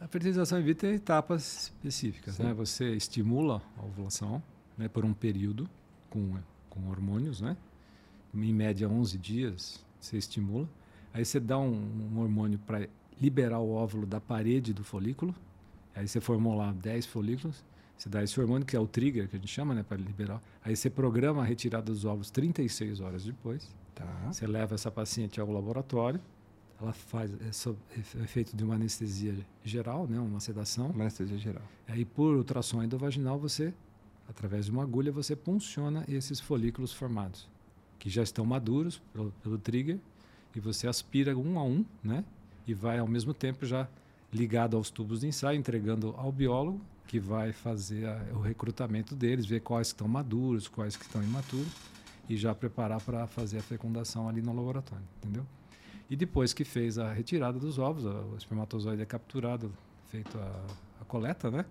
A 0.00 0.06
fertilização 0.06 0.60
in 0.60 0.62
vitro 0.62 0.86
tem 0.86 0.96
etapas 0.96 1.64
específicas, 1.64 2.38
né? 2.38 2.52
Você 2.54 2.94
estimula 2.94 3.62
a 3.78 3.84
ovulação, 3.84 4.42
né, 4.76 4.88
por 4.88 5.04
um 5.04 5.12
período 5.12 5.68
com 6.08 6.36
com 6.70 6.88
hormônios, 6.88 7.40
né? 7.40 7.56
Em 8.32 8.54
média 8.54 8.88
11 8.88 9.18
dias 9.18 9.84
você 10.00 10.16
estimula. 10.16 10.68
Aí 11.12 11.24
você 11.24 11.40
dá 11.40 11.58
um, 11.58 11.74
um 12.14 12.20
hormônio 12.20 12.58
para 12.60 12.88
liberar 13.20 13.58
o 13.58 13.72
óvulo 13.72 14.06
da 14.06 14.20
parede 14.20 14.72
do 14.72 14.84
folículo. 14.84 15.34
Aí 15.94 16.06
você 16.06 16.20
formou 16.20 16.54
lá 16.54 16.72
10 16.72 17.04
folículos. 17.06 17.64
Você 18.00 18.08
dá 18.08 18.24
esse 18.24 18.40
hormônio, 18.40 18.66
que 18.66 18.74
é 18.74 18.80
o 18.80 18.86
trigger, 18.86 19.28
que 19.28 19.36
a 19.36 19.38
gente 19.38 19.52
chama, 19.52 19.74
né, 19.74 19.82
para 19.82 19.98
liberar. 19.98 20.42
Aí 20.64 20.74
você 20.74 20.88
programa 20.88 21.42
a 21.42 21.44
retirada 21.44 21.92
dos 21.92 22.06
ovos 22.06 22.30
36 22.30 22.98
horas 22.98 23.26
depois. 23.26 23.68
Tá. 23.94 24.06
Você 24.32 24.46
leva 24.46 24.74
essa 24.74 24.90
paciente 24.90 25.38
ao 25.38 25.52
laboratório. 25.52 26.18
Ela 26.80 26.94
faz 26.94 27.30
é, 27.30 28.22
é 28.22 28.26
feito 28.26 28.56
de 28.56 28.64
uma 28.64 28.76
anestesia 28.76 29.34
geral, 29.62 30.06
né, 30.06 30.18
uma 30.18 30.40
sedação. 30.40 30.88
Uma 30.88 31.02
anestesia 31.02 31.36
geral. 31.36 31.62
Aí 31.86 32.06
por 32.06 32.34
ultrassom 32.34 32.82
endovaginal 32.82 33.38
você, 33.38 33.70
através 34.26 34.64
de 34.64 34.70
uma 34.70 34.82
agulha, 34.82 35.12
você 35.12 35.36
punciona 35.36 36.02
esses 36.08 36.40
folículos 36.40 36.94
formados, 36.94 37.46
que 37.98 38.08
já 38.08 38.22
estão 38.22 38.46
maduros 38.46 39.02
pelo, 39.12 39.30
pelo 39.42 39.58
trigger, 39.58 39.98
e 40.56 40.58
você 40.58 40.88
aspira 40.88 41.36
um 41.36 41.58
a 41.58 41.64
um, 41.64 41.84
né, 42.02 42.24
e 42.66 42.72
vai 42.72 42.98
ao 42.98 43.06
mesmo 43.06 43.34
tempo 43.34 43.66
já 43.66 43.86
ligado 44.32 44.74
aos 44.74 44.88
tubos 44.88 45.20
de 45.20 45.26
ensaio, 45.26 45.58
entregando 45.58 46.14
ao 46.16 46.32
biólogo 46.32 46.80
que 47.10 47.18
vai 47.18 47.52
fazer 47.52 48.06
a, 48.06 48.22
o 48.36 48.40
recrutamento 48.40 49.16
deles, 49.16 49.44
ver 49.44 49.58
quais 49.62 49.88
estão 49.88 50.06
maduros, 50.06 50.68
quais 50.68 50.94
que 50.94 51.02
estão 51.02 51.20
imaturos 51.20 51.66
e 52.28 52.36
já 52.36 52.54
preparar 52.54 53.02
para 53.02 53.26
fazer 53.26 53.58
a 53.58 53.62
fecundação 53.62 54.28
ali 54.28 54.40
no 54.40 54.54
laboratório, 54.54 55.04
entendeu? 55.16 55.44
E 56.08 56.14
depois 56.14 56.52
que 56.52 56.62
fez 56.64 56.98
a 56.98 57.12
retirada 57.12 57.58
dos 57.58 57.80
ovos, 57.80 58.04
o 58.04 58.36
espermatozoide 58.38 59.02
é 59.02 59.04
capturado, 59.04 59.72
feito 60.06 60.38
a, 60.38 60.66
a 61.00 61.04
coleta, 61.04 61.50
né? 61.50 61.64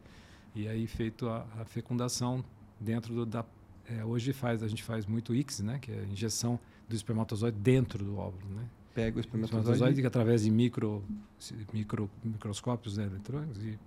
E 0.54 0.68
aí 0.68 0.86
feito 0.88 1.30
a, 1.30 1.48
a 1.58 1.64
fecundação 1.64 2.44
dentro 2.78 3.14
do, 3.14 3.26
da 3.26 3.46
é, 3.90 4.04
hoje 4.04 4.34
faz 4.34 4.62
a 4.62 4.68
gente 4.68 4.84
faz 4.84 5.06
muito 5.06 5.34
ICS, 5.34 5.62
né? 5.62 5.80
Que 5.80 5.94
é 5.94 6.00
a 6.02 6.04
injeção 6.04 6.60
do 6.90 6.98
espermatozoide 6.98 7.58
dentro 7.58 8.04
do 8.04 8.18
óvulo, 8.18 8.54
né? 8.56 8.66
Pega 8.94 9.16
o 9.16 9.22
espermatozoide, 9.22 9.70
o 9.70 9.72
espermatozoide 9.72 10.06
através 10.06 10.44
de 10.44 10.52
micro, 10.52 11.02
micro 11.72 12.10
microscópios 12.22 12.98
né, 12.98 13.06
eletrônicos 13.06 13.64
e 13.64 13.80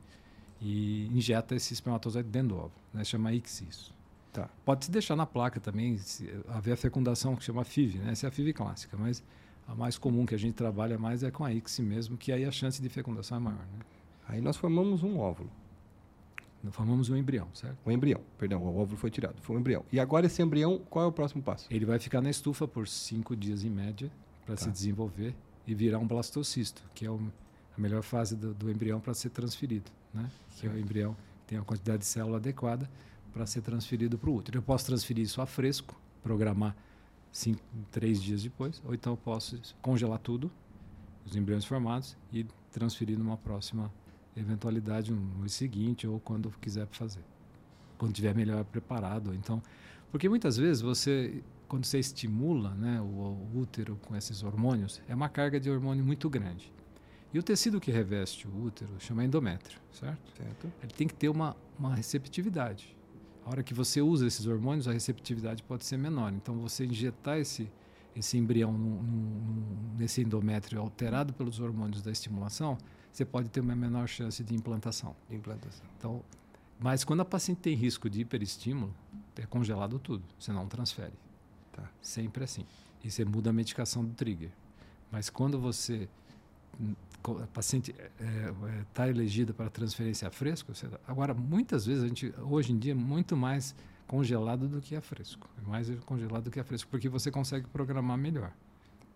e 0.63 1.09
injeta 1.13 1.57
esse 1.57 1.75
espermatozoide 1.75 2.29
dentro 2.29 2.51
do 2.51 2.57
óvulo, 2.57 2.73
né? 2.95 3.03
chama 3.03 3.33
ICSIS. 3.33 3.93
Tá. 4.33 4.49
Pode 4.65 4.85
se 4.87 4.91
deixar 4.91 5.17
na 5.17 5.27
placa 5.27 5.61
também, 5.61 5.99
se 5.99 6.33
haver 6.49 6.73
a 6.73 6.77
fecundação 6.77 7.35
que 7.35 7.45
chama 7.45 7.65
FIV, 7.65 7.99
né? 7.99 8.13
essa 8.13 8.27
é 8.27 8.29
a 8.29 8.31
FIV 8.31 8.53
clássica, 8.53 8.97
mas 8.97 9.23
a 9.67 9.75
mais 9.75 9.99
comum 9.99 10.25
que 10.25 10.35
a 10.35 10.39
gente 10.39 10.55
trabalha 10.55 10.97
mais 10.97 11.23
é 11.23 11.31
com 11.31 11.45
a 11.45 11.53
ICSI 11.53 11.83
mesmo, 11.83 12.17
que 12.17 12.31
aí 12.33 12.45
a 12.45 12.53
chance 12.53 12.81
de 12.81 12.89
fecundação 12.89 13.39
é 13.39 13.41
maior. 13.41 13.59
Né? 13.59 13.85
Aí 14.29 14.41
nós 14.41 14.57
formamos 14.57 15.03
um 15.03 15.19
óvulo. 15.19 15.51
Nós 16.63 16.75
formamos 16.75 17.11
um 17.11 17.17
embrião, 17.17 17.49
certo? 17.53 17.77
Um 17.85 17.91
embrião, 17.91 18.21
perdão, 18.39 18.63
o 18.63 18.79
óvulo 18.79 18.97
foi 18.97 19.11
tirado, 19.11 19.35
foi 19.43 19.57
um 19.57 19.59
embrião. 19.59 19.85
E 19.91 19.99
agora 19.99 20.27
esse 20.27 20.41
embrião, 20.41 20.79
qual 20.89 21.07
é 21.07 21.09
o 21.09 21.13
próximo 21.13 21.43
passo? 21.43 21.67
Ele 21.69 21.85
vai 21.85 21.99
ficar 21.99 22.21
na 22.23 22.31
estufa 22.31 22.69
por 22.69 22.87
cinco 22.87 23.35
dias 23.35 23.65
em 23.65 23.71
média 23.71 24.11
para 24.47 24.55
tá. 24.55 24.63
se 24.63 24.71
desenvolver 24.71 25.35
e 25.67 25.75
virar 25.75 25.99
um 25.99 26.07
blastocisto, 26.07 26.85
que 26.95 27.05
é 27.05 27.11
o, 27.11 27.21
a 27.77 27.81
melhor 27.81 28.03
fase 28.05 28.37
do, 28.37 28.55
do 28.55 28.71
embrião 28.71 29.01
para 29.01 29.13
ser 29.13 29.31
transferido 29.31 29.91
né? 30.13 30.31
que 30.57 30.67
é 30.67 30.71
o 30.71 30.79
embrião 30.79 31.17
tem 31.47 31.59
a 31.59 31.63
quantidade 31.63 31.99
de 31.99 32.07
célula 32.07 32.39
adequada 32.39 32.89
para 33.33 33.47
ser 33.47 33.61
transferido 33.61 34.17
para 34.17 34.31
o 34.31 34.37
útero. 34.37 34.59
Eu 34.59 34.63
posso 34.63 34.87
transferir 34.87 35.25
isso 35.25 35.41
a 35.41 35.47
fresco, 35.47 35.95
programar 36.23 36.75
cinco, 37.31 37.61
três 37.91 38.23
dias 38.23 38.43
depois, 38.43 38.83
ou 38.85 38.95
então 38.95 39.13
eu 39.15 39.17
posso 39.17 39.61
congelar 39.83 40.19
tudo, 40.19 40.51
os 41.27 41.37
embriões 41.37 41.65
formados, 41.65 42.17
e 42.33 42.47
transferir 42.71 43.19
numa 43.19 43.37
próxima 43.37 43.93
eventualidade, 44.35 45.13
um 45.13 45.21
mês 45.41 45.53
seguinte, 45.53 46.07
ou 46.07 46.19
quando 46.21 46.51
quiser 46.61 46.87
fazer. 46.87 47.25
Quando 47.99 48.13
estiver 48.13 48.35
melhor 48.35 48.65
preparado. 48.65 49.35
Então, 49.35 49.63
porque 50.11 50.29
muitas 50.29 50.57
vezes 50.57 50.81
você, 50.83 51.43
quando 51.69 51.85
você 51.85 51.99
estimula 51.99 52.71
né, 52.71 53.01
o, 53.01 53.05
o 53.05 53.61
útero 53.61 53.97
com 54.03 54.17
esses 54.17 54.43
hormônios, 54.43 55.03
é 55.07 55.15
uma 55.15 55.29
carga 55.29 55.61
de 55.61 55.71
hormônio 55.71 56.05
muito 56.05 56.29
grande. 56.31 56.73
E 57.33 57.39
o 57.39 57.43
tecido 57.43 57.81
que 57.81 57.91
reveste 57.91 58.47
o 58.47 58.65
útero 58.65 58.93
chama 58.99 59.25
endométrio, 59.25 59.81
certo? 59.91 60.33
Certo. 60.37 60.73
Ele 60.83 60.93
tem 60.93 61.09
que 61.09 61.15
ter 61.15 61.31
uma, 61.31 61.57
uma 61.79 61.95
receptividade. 61.95 62.95
A 63.45 63.51
hora 63.51 63.63
que 63.63 63.73
você 63.73 64.03
usa 64.03 64.27
esses 64.27 64.47
hormônios, 64.47 64.87
a 64.87 64.93
receptividade 64.93 65.63
pode 65.63 65.85
ser 65.85 65.97
menor. 65.97 66.33
Então, 66.33 66.59
você 66.59 66.85
injetar 66.85 67.39
esse, 67.39 67.71
esse 68.15 68.37
embrião 68.37 68.73
num, 68.73 69.03
num, 69.03 69.97
nesse 69.99 70.21
endométrio 70.21 70.81
alterado 70.81 71.33
pelos 71.33 71.59
hormônios 71.59 72.03
da 72.03 72.13
estimulação, 72.13 72.77
você 73.11 73.25
pode 73.25 73.49
ter 73.49 73.61
uma 73.61 73.75
menor 73.75 74.07
chance 74.07 74.45
de 74.45 74.55
implantação. 74.55 75.17
De 75.29 75.37
implantação. 75.37 75.87
Então, 75.99 76.23
mas 76.79 77.03
quando 77.03 77.21
a 77.21 77.25
paciente 77.25 77.59
tem 77.59 77.75
risco 77.75 78.11
de 78.11 78.21
hiperestímulo, 78.21 78.95
é 79.37 79.47
congelado 79.47 79.99
tudo, 79.99 80.23
você 80.39 80.53
não 80.53 80.69
transfere. 80.69 81.15
Tá. 81.73 81.91
Sempre 82.01 82.45
assim. 82.45 82.67
E 83.03 83.11
você 83.11 83.25
muda 83.25 83.51
a 83.51 83.53
medicação 83.53 84.05
do 84.05 84.13
trigger. 84.15 84.51
Mas 85.11 85.31
quando 85.31 85.59
você 85.59 86.09
a 87.31 87.47
paciente 87.47 87.91
está 87.93 88.25
é, 88.25 88.79
é, 88.79 88.85
tá 88.93 89.09
elegida 89.09 89.53
para 89.53 89.71
transferência 89.71 90.29
a 90.29 90.31
fresco, 90.31 90.73
agora 91.07 91.33
muitas 91.33 91.87
vezes 91.87 92.03
a 92.03 92.09
gente 92.09 92.35
hoje 92.41 92.73
em 92.73 92.79
dia 92.79 92.93
é 92.93 92.95
muito 92.95 93.37
mais 93.37 93.75
congelado 94.07 94.69
do 94.69 94.81
que 94.81 94.97
a 94.97 95.01
fresco, 95.01 95.49
é 95.63 95.69
mais 95.69 95.89
congelado 96.05 96.45
do 96.45 96.51
que 96.51 96.61
a 96.61 96.65
fresco, 96.65 96.91
porque 96.91 97.09
você 97.09 97.31
consegue 97.31 97.67
programar 97.69 98.19
melhor, 98.19 98.53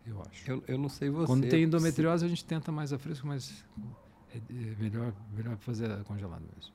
eu 0.07 0.22
acho. 0.22 0.50
Eu, 0.50 0.64
eu 0.68 0.78
não 0.78 0.88
sei 0.88 1.11
você. 1.11 1.26
Quando 1.26 1.48
tem 1.48 1.64
endometriose 1.64 2.24
a 2.24 2.28
gente 2.28 2.44
tenta 2.44 2.70
mais 2.70 2.92
a 2.92 2.98
fresco, 2.98 3.26
mas 3.26 3.64
é, 4.32 4.38
é 4.38 4.76
melhor 4.78 5.12
melhor 5.34 5.57
fazer 5.59 6.02
congelado 6.04 6.44
mesmo. 6.54 6.72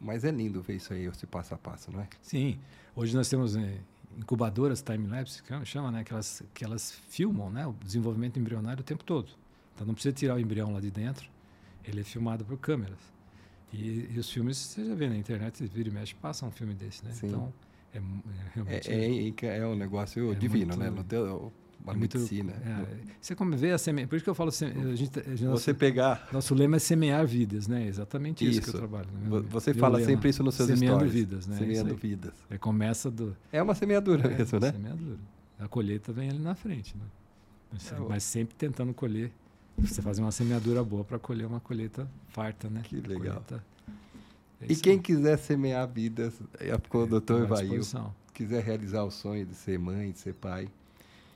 Mas 0.00 0.24
é 0.24 0.30
lindo 0.30 0.62
ver 0.62 0.76
isso 0.76 0.92
aí, 0.92 1.06
esse 1.06 1.26
passo 1.26 1.54
a 1.54 1.58
passo, 1.58 1.90
não 1.90 2.00
é? 2.00 2.08
Sim. 2.22 2.58
Hoje 2.94 3.16
nós 3.16 3.28
temos 3.28 3.56
é, 3.56 3.80
incubadoras 4.16 4.80
time-lapse, 4.82 5.42
que 5.42 5.64
chama, 5.64 5.90
né? 5.90 6.04
Que 6.04 6.12
elas, 6.12 6.42
que 6.54 6.64
elas 6.64 6.92
filmam 7.08 7.50
né? 7.50 7.66
o 7.66 7.72
desenvolvimento 7.72 8.38
embrionário 8.38 8.80
o 8.80 8.84
tempo 8.84 9.04
todo. 9.04 9.30
Então 9.78 9.86
não 9.86 9.94
precisa 9.94 10.12
tirar 10.12 10.34
o 10.34 10.40
embrião 10.40 10.72
lá 10.72 10.80
de 10.80 10.90
dentro, 10.90 11.30
ele 11.84 12.00
é 12.00 12.04
filmado 12.04 12.44
por 12.44 12.58
câmeras. 12.58 12.98
E, 13.72 14.08
e 14.12 14.18
os 14.18 14.28
filmes, 14.28 14.56
você 14.56 14.84
já 14.84 14.94
vê 14.94 15.08
na 15.08 15.16
internet, 15.16 15.64
vira 15.66 15.88
e 15.88 15.92
mexe, 15.92 16.16
passa 16.16 16.44
um 16.44 16.50
filme 16.50 16.74
desse, 16.74 17.04
né? 17.04 17.12
Sim. 17.12 17.28
Então, 17.28 17.52
é, 17.94 17.98
é 17.98 18.02
realmente... 18.54 18.90
É, 18.90 19.46
é, 19.46 19.58
é 19.58 19.66
um 19.66 19.76
negócio 19.76 20.32
é 20.32 20.34
divino, 20.34 20.76
muito, 20.76 20.80
né? 20.80 20.90
No 20.90 21.04
teu, 21.04 21.52
a 21.86 21.92
é 21.92 21.96
medicina. 21.96 22.54
Muito, 22.54 22.68
é, 22.68 23.14
você 23.20 23.36
como 23.36 23.56
vê 23.56 23.70
a 23.70 23.78
semente, 23.78 24.08
por 24.08 24.16
isso 24.16 24.24
que 24.24 24.30
eu 24.30 24.34
falo, 24.34 24.50
a 24.50 24.52
gente, 24.52 24.76
a 24.80 24.96
gente, 24.96 25.10
você 25.20 25.44
nosso, 25.44 25.74
pegar. 25.76 26.28
Nosso 26.32 26.56
lema 26.56 26.74
é 26.74 26.78
semear 26.80 27.24
vidas, 27.24 27.68
né? 27.68 27.86
Exatamente 27.86 28.44
isso, 28.44 28.58
isso 28.58 28.70
que 28.70 28.76
eu 28.76 28.80
trabalho. 28.80 29.08
Né? 29.12 29.44
Você 29.48 29.72
fala 29.72 29.98
lema, 29.98 30.10
sempre 30.10 30.30
isso 30.30 30.42
nos 30.42 30.56
seus 30.56 30.68
semeando 30.68 30.96
stories. 30.96 31.14
vidas, 31.14 31.46
né? 31.46 31.56
Semeando 31.56 31.94
vidas. 31.94 32.32
É, 32.50 32.58
começa 32.58 33.08
do. 33.12 33.36
É 33.52 33.62
uma 33.62 33.76
semeadura 33.76 34.26
é, 34.26 34.38
mesmo, 34.38 34.58
né? 34.58 34.72
Semeadura. 34.72 35.18
A 35.56 35.68
colheita 35.68 36.12
vem 36.12 36.30
ali 36.30 36.40
na 36.40 36.56
frente, 36.56 36.96
né? 36.96 37.04
Mas, 37.72 37.92
é, 37.92 37.98
mas 38.00 38.24
sempre 38.24 38.56
tentando 38.56 38.92
colher 38.92 39.30
você 39.78 40.02
fazer 40.02 40.22
uma 40.22 40.32
semeadura 40.32 40.82
boa 40.82 41.04
para 41.04 41.18
colher 41.18 41.46
uma 41.46 41.60
colheita 41.60 42.08
farta, 42.28 42.68
né? 42.68 42.82
Que 42.84 42.96
legal. 42.96 43.42
Colheita, 43.46 43.64
é 44.60 44.72
e 44.72 44.76
quem 44.76 44.94
aí. 44.94 44.98
quiser 44.98 45.38
semear 45.38 45.86
vidas, 45.88 46.34
é 46.58 46.76
com 46.88 47.04
o 47.04 47.06
doutor 47.06 47.42
Evail, 47.42 47.80
quiser 48.34 48.62
realizar 48.62 49.04
o 49.04 49.10
sonho 49.10 49.46
de 49.46 49.54
ser 49.54 49.78
mãe, 49.78 50.10
de 50.10 50.18
ser 50.18 50.34
pai, 50.34 50.68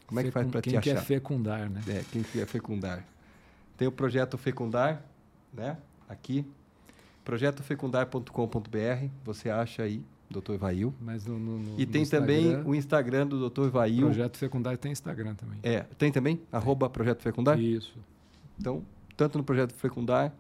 como 0.07 0.21
é 0.21 0.25
que 0.25 0.31
faz 0.31 0.47
para 0.47 0.61
te 0.61 0.71
achar? 0.71 0.83
Quem 0.83 0.95
quer 0.95 1.03
fecundar, 1.03 1.71
né? 1.71 1.81
É, 1.89 2.05
quem 2.13 2.23
quer 2.23 2.47
fecundar. 2.47 3.03
Tem 3.79 3.89
o 3.89 3.93
projeto 3.93 4.37
Fecundar, 4.37 5.03
né? 5.53 5.79
Aqui, 6.09 6.47
projetofecundar.com.br, 7.25 9.09
você 9.25 9.49
acha 9.49 9.83
aí, 9.83 10.05
doutor 10.31 10.55
Evail. 10.55 10.95
Mas 11.01 11.25
no, 11.25 11.39
no, 11.39 11.59
no 11.59 11.81
e 11.81 11.87
tem 11.87 12.05
também 12.05 12.63
o 12.63 12.75
Instagram 12.75 13.27
do 13.27 13.39
doutor 13.39 13.69
Evail. 13.69 14.03
Projeto 14.03 14.37
Fecundar 14.37 14.77
tem 14.77 14.93
Instagram 14.93 15.35
também. 15.35 15.59
É, 15.63 15.81
tem 15.97 16.13
também? 16.13 16.37
Tem. 16.37 16.47
Arroba 16.53 16.91
Projeto 16.91 17.23
Fecundar? 17.23 17.59
Isso. 17.59 17.95
Então, 18.59 18.85
tanto 19.17 19.39
no 19.39 19.45
projeto 19.45 19.73
Fecundar, 19.75 20.33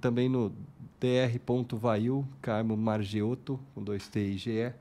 também 0.00 0.28
no 0.28 0.52
dr.vail, 1.00 2.26
Carmo 2.40 2.76
Margeotto, 2.76 3.58
com 3.74 3.82
dois 3.82 4.08
T 4.08 4.20
e 4.20 4.38
GE, 4.38 4.72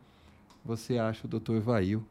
você 0.63 0.97
acha 0.97 1.25
o 1.25 1.29
Dr. 1.29 1.59
Vail. 1.59 2.05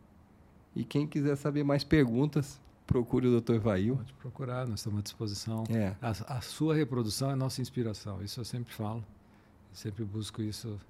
E 0.75 0.85
quem 0.85 1.07
quiser 1.07 1.37
saber 1.37 1.63
mais 1.63 1.85
perguntas, 1.85 2.61
procure 2.87 3.29
o 3.29 3.41
Dr. 3.41 3.59
Vail. 3.59 3.97
Pode 3.97 4.13
procurar, 4.15 4.67
nós 4.67 4.81
estamos 4.81 4.99
à 4.99 5.03
disposição. 5.03 5.65
É. 5.71 5.95
A, 6.03 6.11
a, 6.11 6.41
sua 6.41 6.75
reprodução 6.75 7.31
é 7.31 7.37
nossa 7.37 7.61
inspiração, 7.61 8.23
isso 8.23 8.41
eu 8.41 8.45
sempre 8.45 8.73
falo. 8.73 9.05
Sempre 9.73 10.05
busco 10.05 10.43
isso 10.43 10.81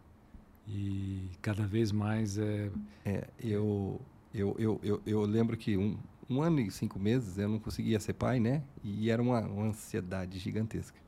e 0.66 1.28
cada 1.42 1.66
vez 1.66 1.92
mais 1.92 2.38
é... 2.38 2.70
é 3.04 3.28
eu, 3.38 4.00
eu, 4.32 4.56
eu, 4.58 4.80
eu, 4.82 5.02
eu 5.04 5.20
lembro 5.22 5.56
que 5.56 5.76
um, 5.76 5.98
um 6.30 6.40
ano 6.40 6.60
e 6.60 6.70
cinco 6.70 6.98
meses 6.98 7.36
eu 7.36 7.48
não 7.48 7.58
conseguia 7.58 7.98
ser 7.98 8.12
pai, 8.12 8.38
né? 8.38 8.62
E 8.84 9.10
era 9.10 9.20
uma, 9.20 9.40
uma 9.40 9.66
ansiedade 9.66 10.38
gigantesca. 10.38 10.98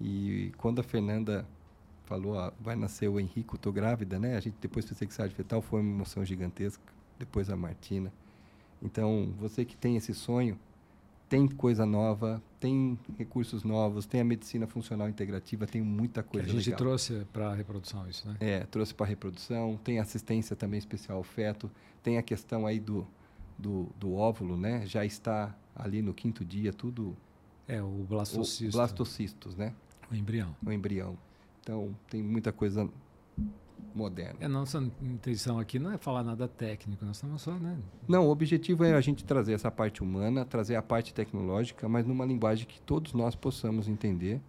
E 0.00 0.52
quando 0.56 0.78
a 0.78 0.82
Fernanda 0.84 1.46
falou, 2.04 2.38
ah, 2.38 2.52
vai 2.60 2.76
nascer 2.76 3.08
o 3.08 3.18
Henrico, 3.18 3.58
tô 3.58 3.72
grávida, 3.72 4.18
né? 4.18 4.36
A 4.36 4.40
gente 4.40 4.56
depois 4.60 4.84
fez 4.86 4.96
sexualidade 4.96 5.36
fetal, 5.36 5.60
foi 5.60 5.80
uma 5.80 5.90
emoção 5.90 6.24
gigantesca. 6.24 6.82
Depois 7.18 7.50
a 7.50 7.56
Martina. 7.56 8.12
Então, 8.82 9.32
você 9.38 9.64
que 9.64 9.76
tem 9.76 9.96
esse 9.96 10.14
sonho, 10.14 10.58
tem 11.28 11.48
coisa 11.48 11.84
nova, 11.84 12.42
tem 12.60 12.98
recursos 13.18 13.64
novos, 13.64 14.06
tem 14.06 14.20
a 14.20 14.24
medicina 14.24 14.66
funcional 14.66 15.08
integrativa, 15.08 15.66
tem 15.66 15.82
muita 15.82 16.22
coisa 16.22 16.46
A 16.46 16.50
gente 16.50 16.66
legal. 16.66 16.78
trouxe 16.78 17.26
para 17.32 17.48
a 17.48 17.54
reprodução 17.54 18.08
isso, 18.08 18.28
né? 18.28 18.36
É, 18.38 18.60
trouxe 18.60 18.94
para 18.94 19.06
a 19.06 19.08
reprodução, 19.08 19.80
tem 19.82 19.98
assistência 19.98 20.54
também 20.54 20.78
especial 20.78 21.18
ao 21.18 21.24
feto, 21.24 21.70
tem 22.02 22.18
a 22.18 22.22
questão 22.22 22.66
aí 22.66 22.78
do 22.78 23.06
do, 23.58 23.88
do 23.98 24.14
óvulo, 24.14 24.56
né? 24.56 24.86
Já 24.86 25.04
está 25.04 25.54
ali 25.74 26.02
no 26.02 26.14
quinto 26.14 26.44
dia, 26.44 26.72
tudo. 26.72 27.16
É, 27.68 27.82
o 27.82 28.06
blastocisto. 28.08 28.76
O 28.76 28.78
blastocistos, 28.78 29.56
né? 29.56 29.74
O 30.10 30.14
embrião. 30.14 30.54
O 30.64 30.72
embrião. 30.72 31.18
Então, 31.60 31.96
tem 32.08 32.22
muita 32.22 32.52
coisa 32.52 32.88
moderna. 33.94 34.38
É, 34.40 34.46
nossa 34.46 34.78
intenção 35.02 35.58
aqui 35.58 35.78
não 35.78 35.90
é 35.90 35.98
falar 35.98 36.22
nada 36.22 36.46
técnico, 36.46 37.04
nós 37.04 37.16
estamos 37.16 37.42
só, 37.42 37.52
né? 37.52 37.78
Não, 38.06 38.26
o 38.26 38.30
objetivo 38.30 38.84
é 38.84 38.94
a 38.94 39.00
gente 39.00 39.24
trazer 39.24 39.54
essa 39.54 39.70
parte 39.70 40.02
humana, 40.02 40.44
trazer 40.44 40.76
a 40.76 40.82
parte 40.82 41.14
tecnológica, 41.14 41.88
mas 41.88 42.06
numa 42.06 42.24
linguagem 42.24 42.66
que 42.66 42.80
todos 42.80 43.12
nós 43.14 43.34
possamos 43.34 43.88
entender. 43.88 44.40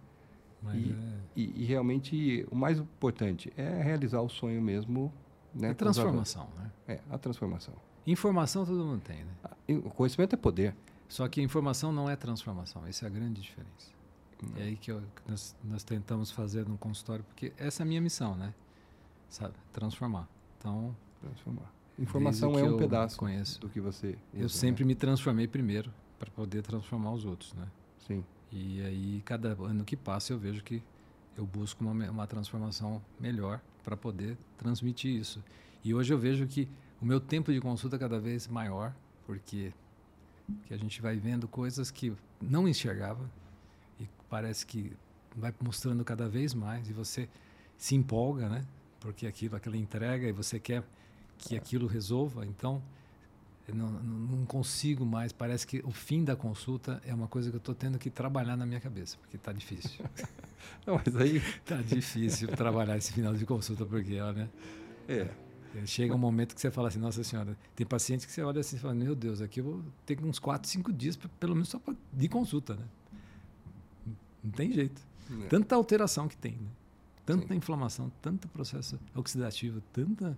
E, 0.74 0.90
é... 0.90 0.94
e, 1.36 1.62
e, 1.62 1.64
realmente, 1.64 2.46
o 2.50 2.56
mais 2.56 2.78
importante 2.78 3.52
é 3.56 3.82
realizar 3.82 4.20
o 4.20 4.28
sonho 4.28 4.60
mesmo. 4.60 5.12
Né, 5.54 5.70
a 5.70 5.74
transformação, 5.74 6.48
né? 6.56 6.70
É, 6.86 7.00
a 7.10 7.16
transformação. 7.16 7.74
Informação 8.10 8.64
todo 8.64 8.82
mundo 8.82 9.02
tem, 9.02 9.18
né? 9.18 9.32
Ah, 9.44 9.54
o 9.68 9.90
conhecimento 9.90 10.32
é 10.34 10.36
poder. 10.36 10.74
Só 11.08 11.28
que 11.28 11.42
informação 11.42 11.92
não 11.92 12.08
é 12.08 12.16
transformação. 12.16 12.86
Essa 12.86 13.04
é 13.04 13.08
a 13.08 13.10
grande 13.10 13.40
diferença. 13.40 13.92
Não. 14.42 14.58
É 14.58 14.64
aí 14.64 14.76
que 14.76 14.90
eu, 14.90 15.02
nós, 15.26 15.54
nós, 15.62 15.82
tentamos 15.82 16.30
fazer 16.30 16.66
no 16.66 16.78
consultório, 16.78 17.24
porque 17.24 17.52
essa 17.58 17.82
é 17.82 17.84
a 17.84 17.86
minha 17.86 18.00
missão, 18.00 18.34
né? 18.34 18.54
Sabe? 19.28 19.54
Transformar. 19.72 20.26
Então. 20.58 20.96
Transformar. 21.20 21.70
Informação 21.98 22.58
é 22.58 22.62
um 22.62 22.78
pedaço 22.78 23.18
conheço. 23.18 23.60
do 23.60 23.68
que 23.68 23.80
você. 23.80 24.08
Usa, 24.08 24.18
eu 24.34 24.48
sempre 24.48 24.84
né? 24.84 24.88
me 24.88 24.94
transformei 24.94 25.46
primeiro 25.46 25.92
para 26.18 26.30
poder 26.30 26.62
transformar 26.62 27.12
os 27.12 27.26
outros, 27.26 27.52
né? 27.54 27.66
Sim. 28.06 28.24
E 28.50 28.80
aí, 28.82 29.22
cada 29.24 29.50
ano 29.50 29.84
que 29.84 29.96
passa, 29.96 30.32
eu 30.32 30.38
vejo 30.38 30.62
que 30.62 30.82
eu 31.36 31.44
busco 31.44 31.84
uma, 31.84 32.10
uma 32.10 32.26
transformação 32.26 33.02
melhor 33.20 33.60
para 33.84 33.96
poder 33.96 34.38
transmitir 34.56 35.14
isso. 35.14 35.44
E 35.84 35.92
hoje 35.92 36.12
eu 36.12 36.18
vejo 36.18 36.46
que 36.46 36.68
o 37.00 37.04
meu 37.04 37.20
tempo 37.20 37.52
de 37.52 37.60
consulta 37.60 37.96
é 37.96 37.98
cada 37.98 38.18
vez 38.18 38.46
maior, 38.46 38.94
porque, 39.26 39.72
porque 40.46 40.74
a 40.74 40.76
gente 40.76 41.00
vai 41.00 41.16
vendo 41.16 41.46
coisas 41.46 41.90
que 41.90 42.12
não 42.40 42.68
enxergava 42.68 43.28
e 44.00 44.08
parece 44.28 44.66
que 44.66 44.92
vai 45.36 45.54
mostrando 45.60 46.04
cada 46.04 46.28
vez 46.28 46.54
mais 46.54 46.88
e 46.88 46.92
você 46.92 47.28
se 47.76 47.94
empolga, 47.94 48.48
né? 48.48 48.64
Porque 49.00 49.26
aquilo, 49.26 49.56
aquela 49.56 49.76
entrega 49.76 50.26
e 50.26 50.32
você 50.32 50.58
quer 50.58 50.82
que 51.38 51.56
aquilo 51.56 51.86
resolva. 51.86 52.44
Então, 52.44 52.82
não, 53.72 53.90
não, 53.90 54.44
consigo 54.44 55.06
mais. 55.06 55.30
Parece 55.30 55.66
que 55.66 55.80
o 55.84 55.92
fim 55.92 56.24
da 56.24 56.34
consulta 56.34 57.00
é 57.06 57.14
uma 57.14 57.28
coisa 57.28 57.50
que 57.50 57.56
eu 57.56 57.60
estou 57.60 57.74
tendo 57.74 57.98
que 57.98 58.10
trabalhar 58.10 58.56
na 58.56 58.66
minha 58.66 58.80
cabeça, 58.80 59.16
porque 59.18 59.36
está 59.36 59.52
difícil. 59.52 60.04
não, 60.84 61.00
mas 61.04 61.14
aí 61.14 61.36
está 61.36 61.76
difícil 61.76 62.48
trabalhar 62.48 62.96
esse 62.96 63.12
final 63.12 63.34
de 63.34 63.46
consulta 63.46 63.84
porque, 63.84 64.20
olha. 64.20 64.50
É. 65.06 65.47
Chega 65.84 66.14
um 66.14 66.18
momento 66.18 66.54
que 66.54 66.60
você 66.60 66.70
fala 66.70 66.88
assim, 66.88 66.98
nossa 66.98 67.22
senhora, 67.22 67.56
tem 67.74 67.86
pacientes 67.86 68.26
que 68.26 68.32
você 68.32 68.42
olha 68.42 68.60
assim 68.60 68.76
e 68.76 68.78
fala, 68.78 68.94
meu 68.94 69.14
Deus, 69.14 69.40
aqui 69.40 69.60
eu 69.60 69.64
vou 69.64 69.82
ter 70.06 70.22
uns 70.24 70.38
4, 70.38 70.68
5 70.68 70.92
dias, 70.92 71.16
pelo 71.16 71.54
menos 71.54 71.68
só 71.68 71.78
pra, 71.78 71.94
de 72.12 72.28
consulta, 72.28 72.74
né? 72.74 72.84
Não 74.42 74.50
tem 74.50 74.72
jeito. 74.72 75.00
É. 75.44 75.46
Tanta 75.46 75.74
alteração 75.74 76.26
que 76.26 76.36
tem, 76.36 76.52
né? 76.52 76.68
Tanta 77.26 77.48
Sim. 77.48 77.54
inflamação, 77.54 78.10
tanto 78.22 78.48
processo 78.48 78.98
oxidativo, 79.14 79.82
tanta, 79.92 80.36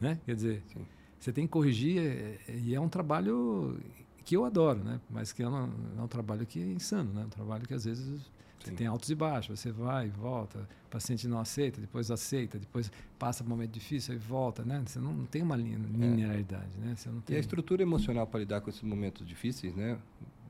né? 0.00 0.20
Quer 0.24 0.36
dizer, 0.36 0.62
Sim. 0.72 0.86
você 1.18 1.32
tem 1.32 1.46
que 1.46 1.52
corrigir 1.52 1.98
é, 1.98 2.38
é, 2.46 2.58
e 2.58 2.74
é 2.74 2.80
um 2.80 2.88
trabalho 2.88 3.76
que 4.24 4.36
eu 4.36 4.44
adoro, 4.44 4.84
né? 4.84 5.00
Mas 5.10 5.32
que 5.32 5.42
é 5.42 5.48
um, 5.48 5.70
é 5.98 6.02
um 6.02 6.06
trabalho 6.06 6.46
que 6.46 6.60
é 6.60 6.66
insano, 6.66 7.12
né? 7.12 7.24
Um 7.24 7.28
trabalho 7.28 7.66
que 7.66 7.74
às 7.74 7.84
vezes 7.84 8.20
você 8.58 8.72
tem 8.72 8.86
altos 8.86 9.08
e 9.10 9.14
baixos, 9.14 9.60
você 9.60 9.70
vai 9.70 10.06
e 10.06 10.10
volta, 10.10 10.68
o 10.86 10.90
paciente 10.90 11.28
não 11.28 11.38
aceita, 11.38 11.80
depois 11.80 12.10
aceita, 12.10 12.58
depois 12.58 12.90
passa 13.18 13.44
por 13.44 13.48
um 13.48 13.56
momento 13.56 13.70
difícil 13.70 14.14
e 14.14 14.18
volta, 14.18 14.64
né? 14.64 14.82
Você 14.86 14.98
não, 14.98 15.24
tem 15.26 15.42
uma 15.42 15.56
linha, 15.56 15.78
linearidade, 15.78 16.70
é. 16.82 16.86
né? 16.86 16.94
Você 16.96 17.08
não 17.08 17.20
tem... 17.20 17.34
E 17.34 17.36
a 17.36 17.40
estrutura 17.40 17.82
emocional 17.82 18.26
para 18.26 18.40
lidar 18.40 18.60
com 18.60 18.70
esses 18.70 18.82
momentos 18.82 19.26
difíceis, 19.26 19.74
né? 19.74 19.98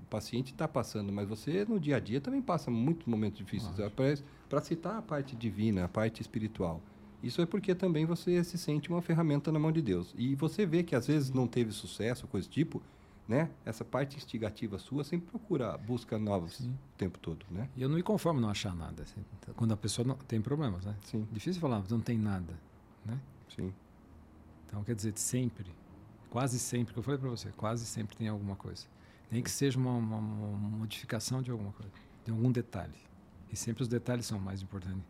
paciente 0.08 0.52
está 0.52 0.66
passando, 0.66 1.12
mas 1.12 1.28
você 1.28 1.64
no 1.64 1.78
dia 1.78 1.96
a 1.96 2.00
dia 2.00 2.20
também 2.20 2.40
passa 2.40 2.70
muitos 2.70 3.06
momentos 3.06 3.38
difíceis. 3.38 3.74
Para 4.48 4.60
citar 4.60 4.96
a 4.96 5.02
parte 5.02 5.36
divina, 5.36 5.84
a 5.84 5.88
parte 5.88 6.20
espiritual. 6.20 6.80
Isso 7.22 7.42
é 7.42 7.46
porque 7.46 7.74
também 7.74 8.06
você 8.06 8.42
se 8.44 8.56
sente 8.56 8.88
uma 8.88 9.02
ferramenta 9.02 9.52
na 9.52 9.58
mão 9.58 9.72
de 9.72 9.82
Deus. 9.82 10.14
E 10.16 10.34
você 10.34 10.64
vê 10.64 10.82
que 10.82 10.94
às 10.94 11.06
vezes 11.06 11.30
não 11.30 11.46
teve 11.46 11.72
sucesso, 11.72 12.26
coisa 12.26 12.48
do 12.48 12.52
tipo, 12.52 12.82
né? 13.28 13.50
Essa 13.64 13.84
parte 13.84 14.16
instigativa 14.16 14.78
sua 14.78 15.04
sempre 15.04 15.28
procura 15.28 15.76
busca 15.76 16.18
novas 16.18 16.54
Sim. 16.54 16.70
o 16.70 16.96
tempo 16.96 17.18
todo, 17.18 17.44
né? 17.50 17.68
E 17.76 17.82
eu 17.82 17.88
não 17.88 17.96
me 17.96 18.02
conformo 18.02 18.40
não 18.40 18.48
achar 18.48 18.74
nada. 18.74 19.02
Assim, 19.02 19.22
quando 19.54 19.72
a 19.72 19.76
pessoa 19.76 20.06
não 20.06 20.16
tem 20.16 20.40
problemas, 20.40 20.86
né? 20.86 20.96
Sim. 21.02 21.28
Difícil 21.30 21.60
falar, 21.60 21.84
não 21.90 22.00
tem 22.00 22.16
nada, 22.16 22.58
né? 23.04 23.20
Sim. 23.54 23.72
Então 24.66 24.82
quer 24.82 24.94
dizer, 24.94 25.12
sempre, 25.16 25.66
quase 26.30 26.58
sempre, 26.58 26.94
que 26.94 26.98
eu 26.98 27.02
falei 27.02 27.20
para 27.20 27.28
você, 27.28 27.50
quase 27.54 27.84
sempre 27.84 28.16
tem 28.16 28.28
alguma 28.28 28.56
coisa. 28.56 28.86
Nem 29.30 29.42
que 29.42 29.50
seja 29.50 29.78
uma, 29.78 29.92
uma, 29.92 30.16
uma 30.16 30.70
modificação 30.78 31.42
de 31.42 31.50
alguma 31.50 31.72
coisa, 31.72 31.92
de 32.24 32.30
algum 32.30 32.50
detalhe. 32.50 32.96
E 33.52 33.56
sempre 33.56 33.82
os 33.82 33.88
detalhes 33.88 34.24
são 34.24 34.38
mais 34.38 34.62
importantes. 34.62 35.04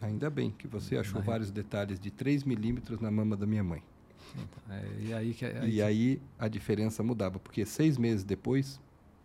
Ainda 0.00 0.30
bem 0.30 0.50
que 0.50 0.68
você 0.68 0.96
achou 0.96 1.20
vários 1.22 1.50
detalhes 1.50 1.98
de 1.98 2.10
3 2.10 2.44
milímetros 2.44 3.00
na 3.00 3.10
mama 3.10 3.36
da 3.36 3.46
minha 3.46 3.64
mãe. 3.64 3.82
É, 4.70 4.88
e 5.00 5.14
aí, 5.14 5.34
que, 5.34 5.44
aí, 5.44 5.70
e 5.70 5.82
aí 5.82 6.22
a 6.38 6.48
diferença 6.48 7.02
mudava, 7.02 7.38
porque 7.38 7.64
seis 7.64 7.98
meses 7.98 8.24
depois 8.24 8.80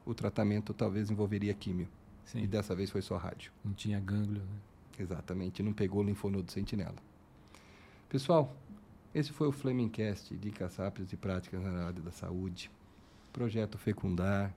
o 0.06 0.14
tratamento 0.14 0.74
talvez 0.74 1.10
envolveria 1.10 1.54
químio. 1.54 1.88
Sim. 2.26 2.44
E 2.44 2.48
dessa 2.48 2.76
vez 2.76 2.90
foi 2.90 3.02
só 3.02 3.18
rádio. 3.18 3.52
Não 3.64 3.74
tinha 3.74 4.00
gânglio, 4.00 4.42
né? 4.42 4.58
Exatamente, 5.00 5.64
não 5.64 5.74
pegou 5.74 6.02
o 6.02 6.04
linfonodo 6.04 6.52
sentinela. 6.52 6.96
Pessoal, 8.10 8.56
esse 9.14 9.32
foi 9.32 9.48
o 9.48 9.52
Flemingcast, 9.52 10.36
dicas 10.36 10.76
rápidas 10.76 11.12
e 11.14 11.18
práticas 11.18 11.62
na 11.62 11.86
área 11.86 12.02
da 12.02 12.12
saúde. 12.12 12.70
Projeto 13.32 13.78
Fecundar, 13.78 14.54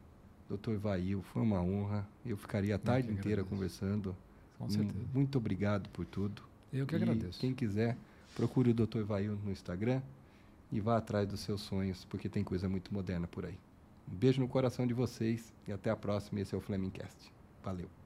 Dr. 0.48 0.76
Vail, 0.76 1.22
foi 1.22 1.42
uma 1.42 1.62
honra. 1.62 2.06
Eu 2.24 2.36
ficaria 2.36 2.74
a 2.74 2.78
tarde 2.78 3.10
inteira 3.10 3.44
conversando. 3.44 4.16
Com 4.58 4.68
certeza. 4.68 5.06
Muito 5.14 5.38
obrigado 5.38 5.88
por 5.90 6.04
tudo. 6.04 6.42
Eu 6.72 6.86
que 6.86 6.94
e 6.94 6.96
agradeço. 6.96 7.40
Quem 7.40 7.54
quiser, 7.54 7.96
procure 8.34 8.70
o 8.70 8.74
Dr. 8.74 9.02
Vail 9.02 9.38
no 9.44 9.50
Instagram 9.50 10.02
e 10.72 10.80
vá 10.80 10.96
atrás 10.96 11.28
dos 11.28 11.40
seus 11.40 11.60
sonhos, 11.60 12.04
porque 12.06 12.28
tem 12.28 12.42
coisa 12.42 12.68
muito 12.68 12.92
moderna 12.92 13.28
por 13.28 13.44
aí. 13.44 13.58
Um 14.10 14.16
beijo 14.16 14.40
no 14.40 14.48
coração 14.48 14.86
de 14.86 14.94
vocês 14.94 15.52
e 15.68 15.72
até 15.72 15.90
a 15.90 15.96
próxima. 15.96 16.40
Esse 16.40 16.54
é 16.54 16.58
o 16.58 16.60
Flemingcast. 16.60 17.30
Valeu. 17.62 18.01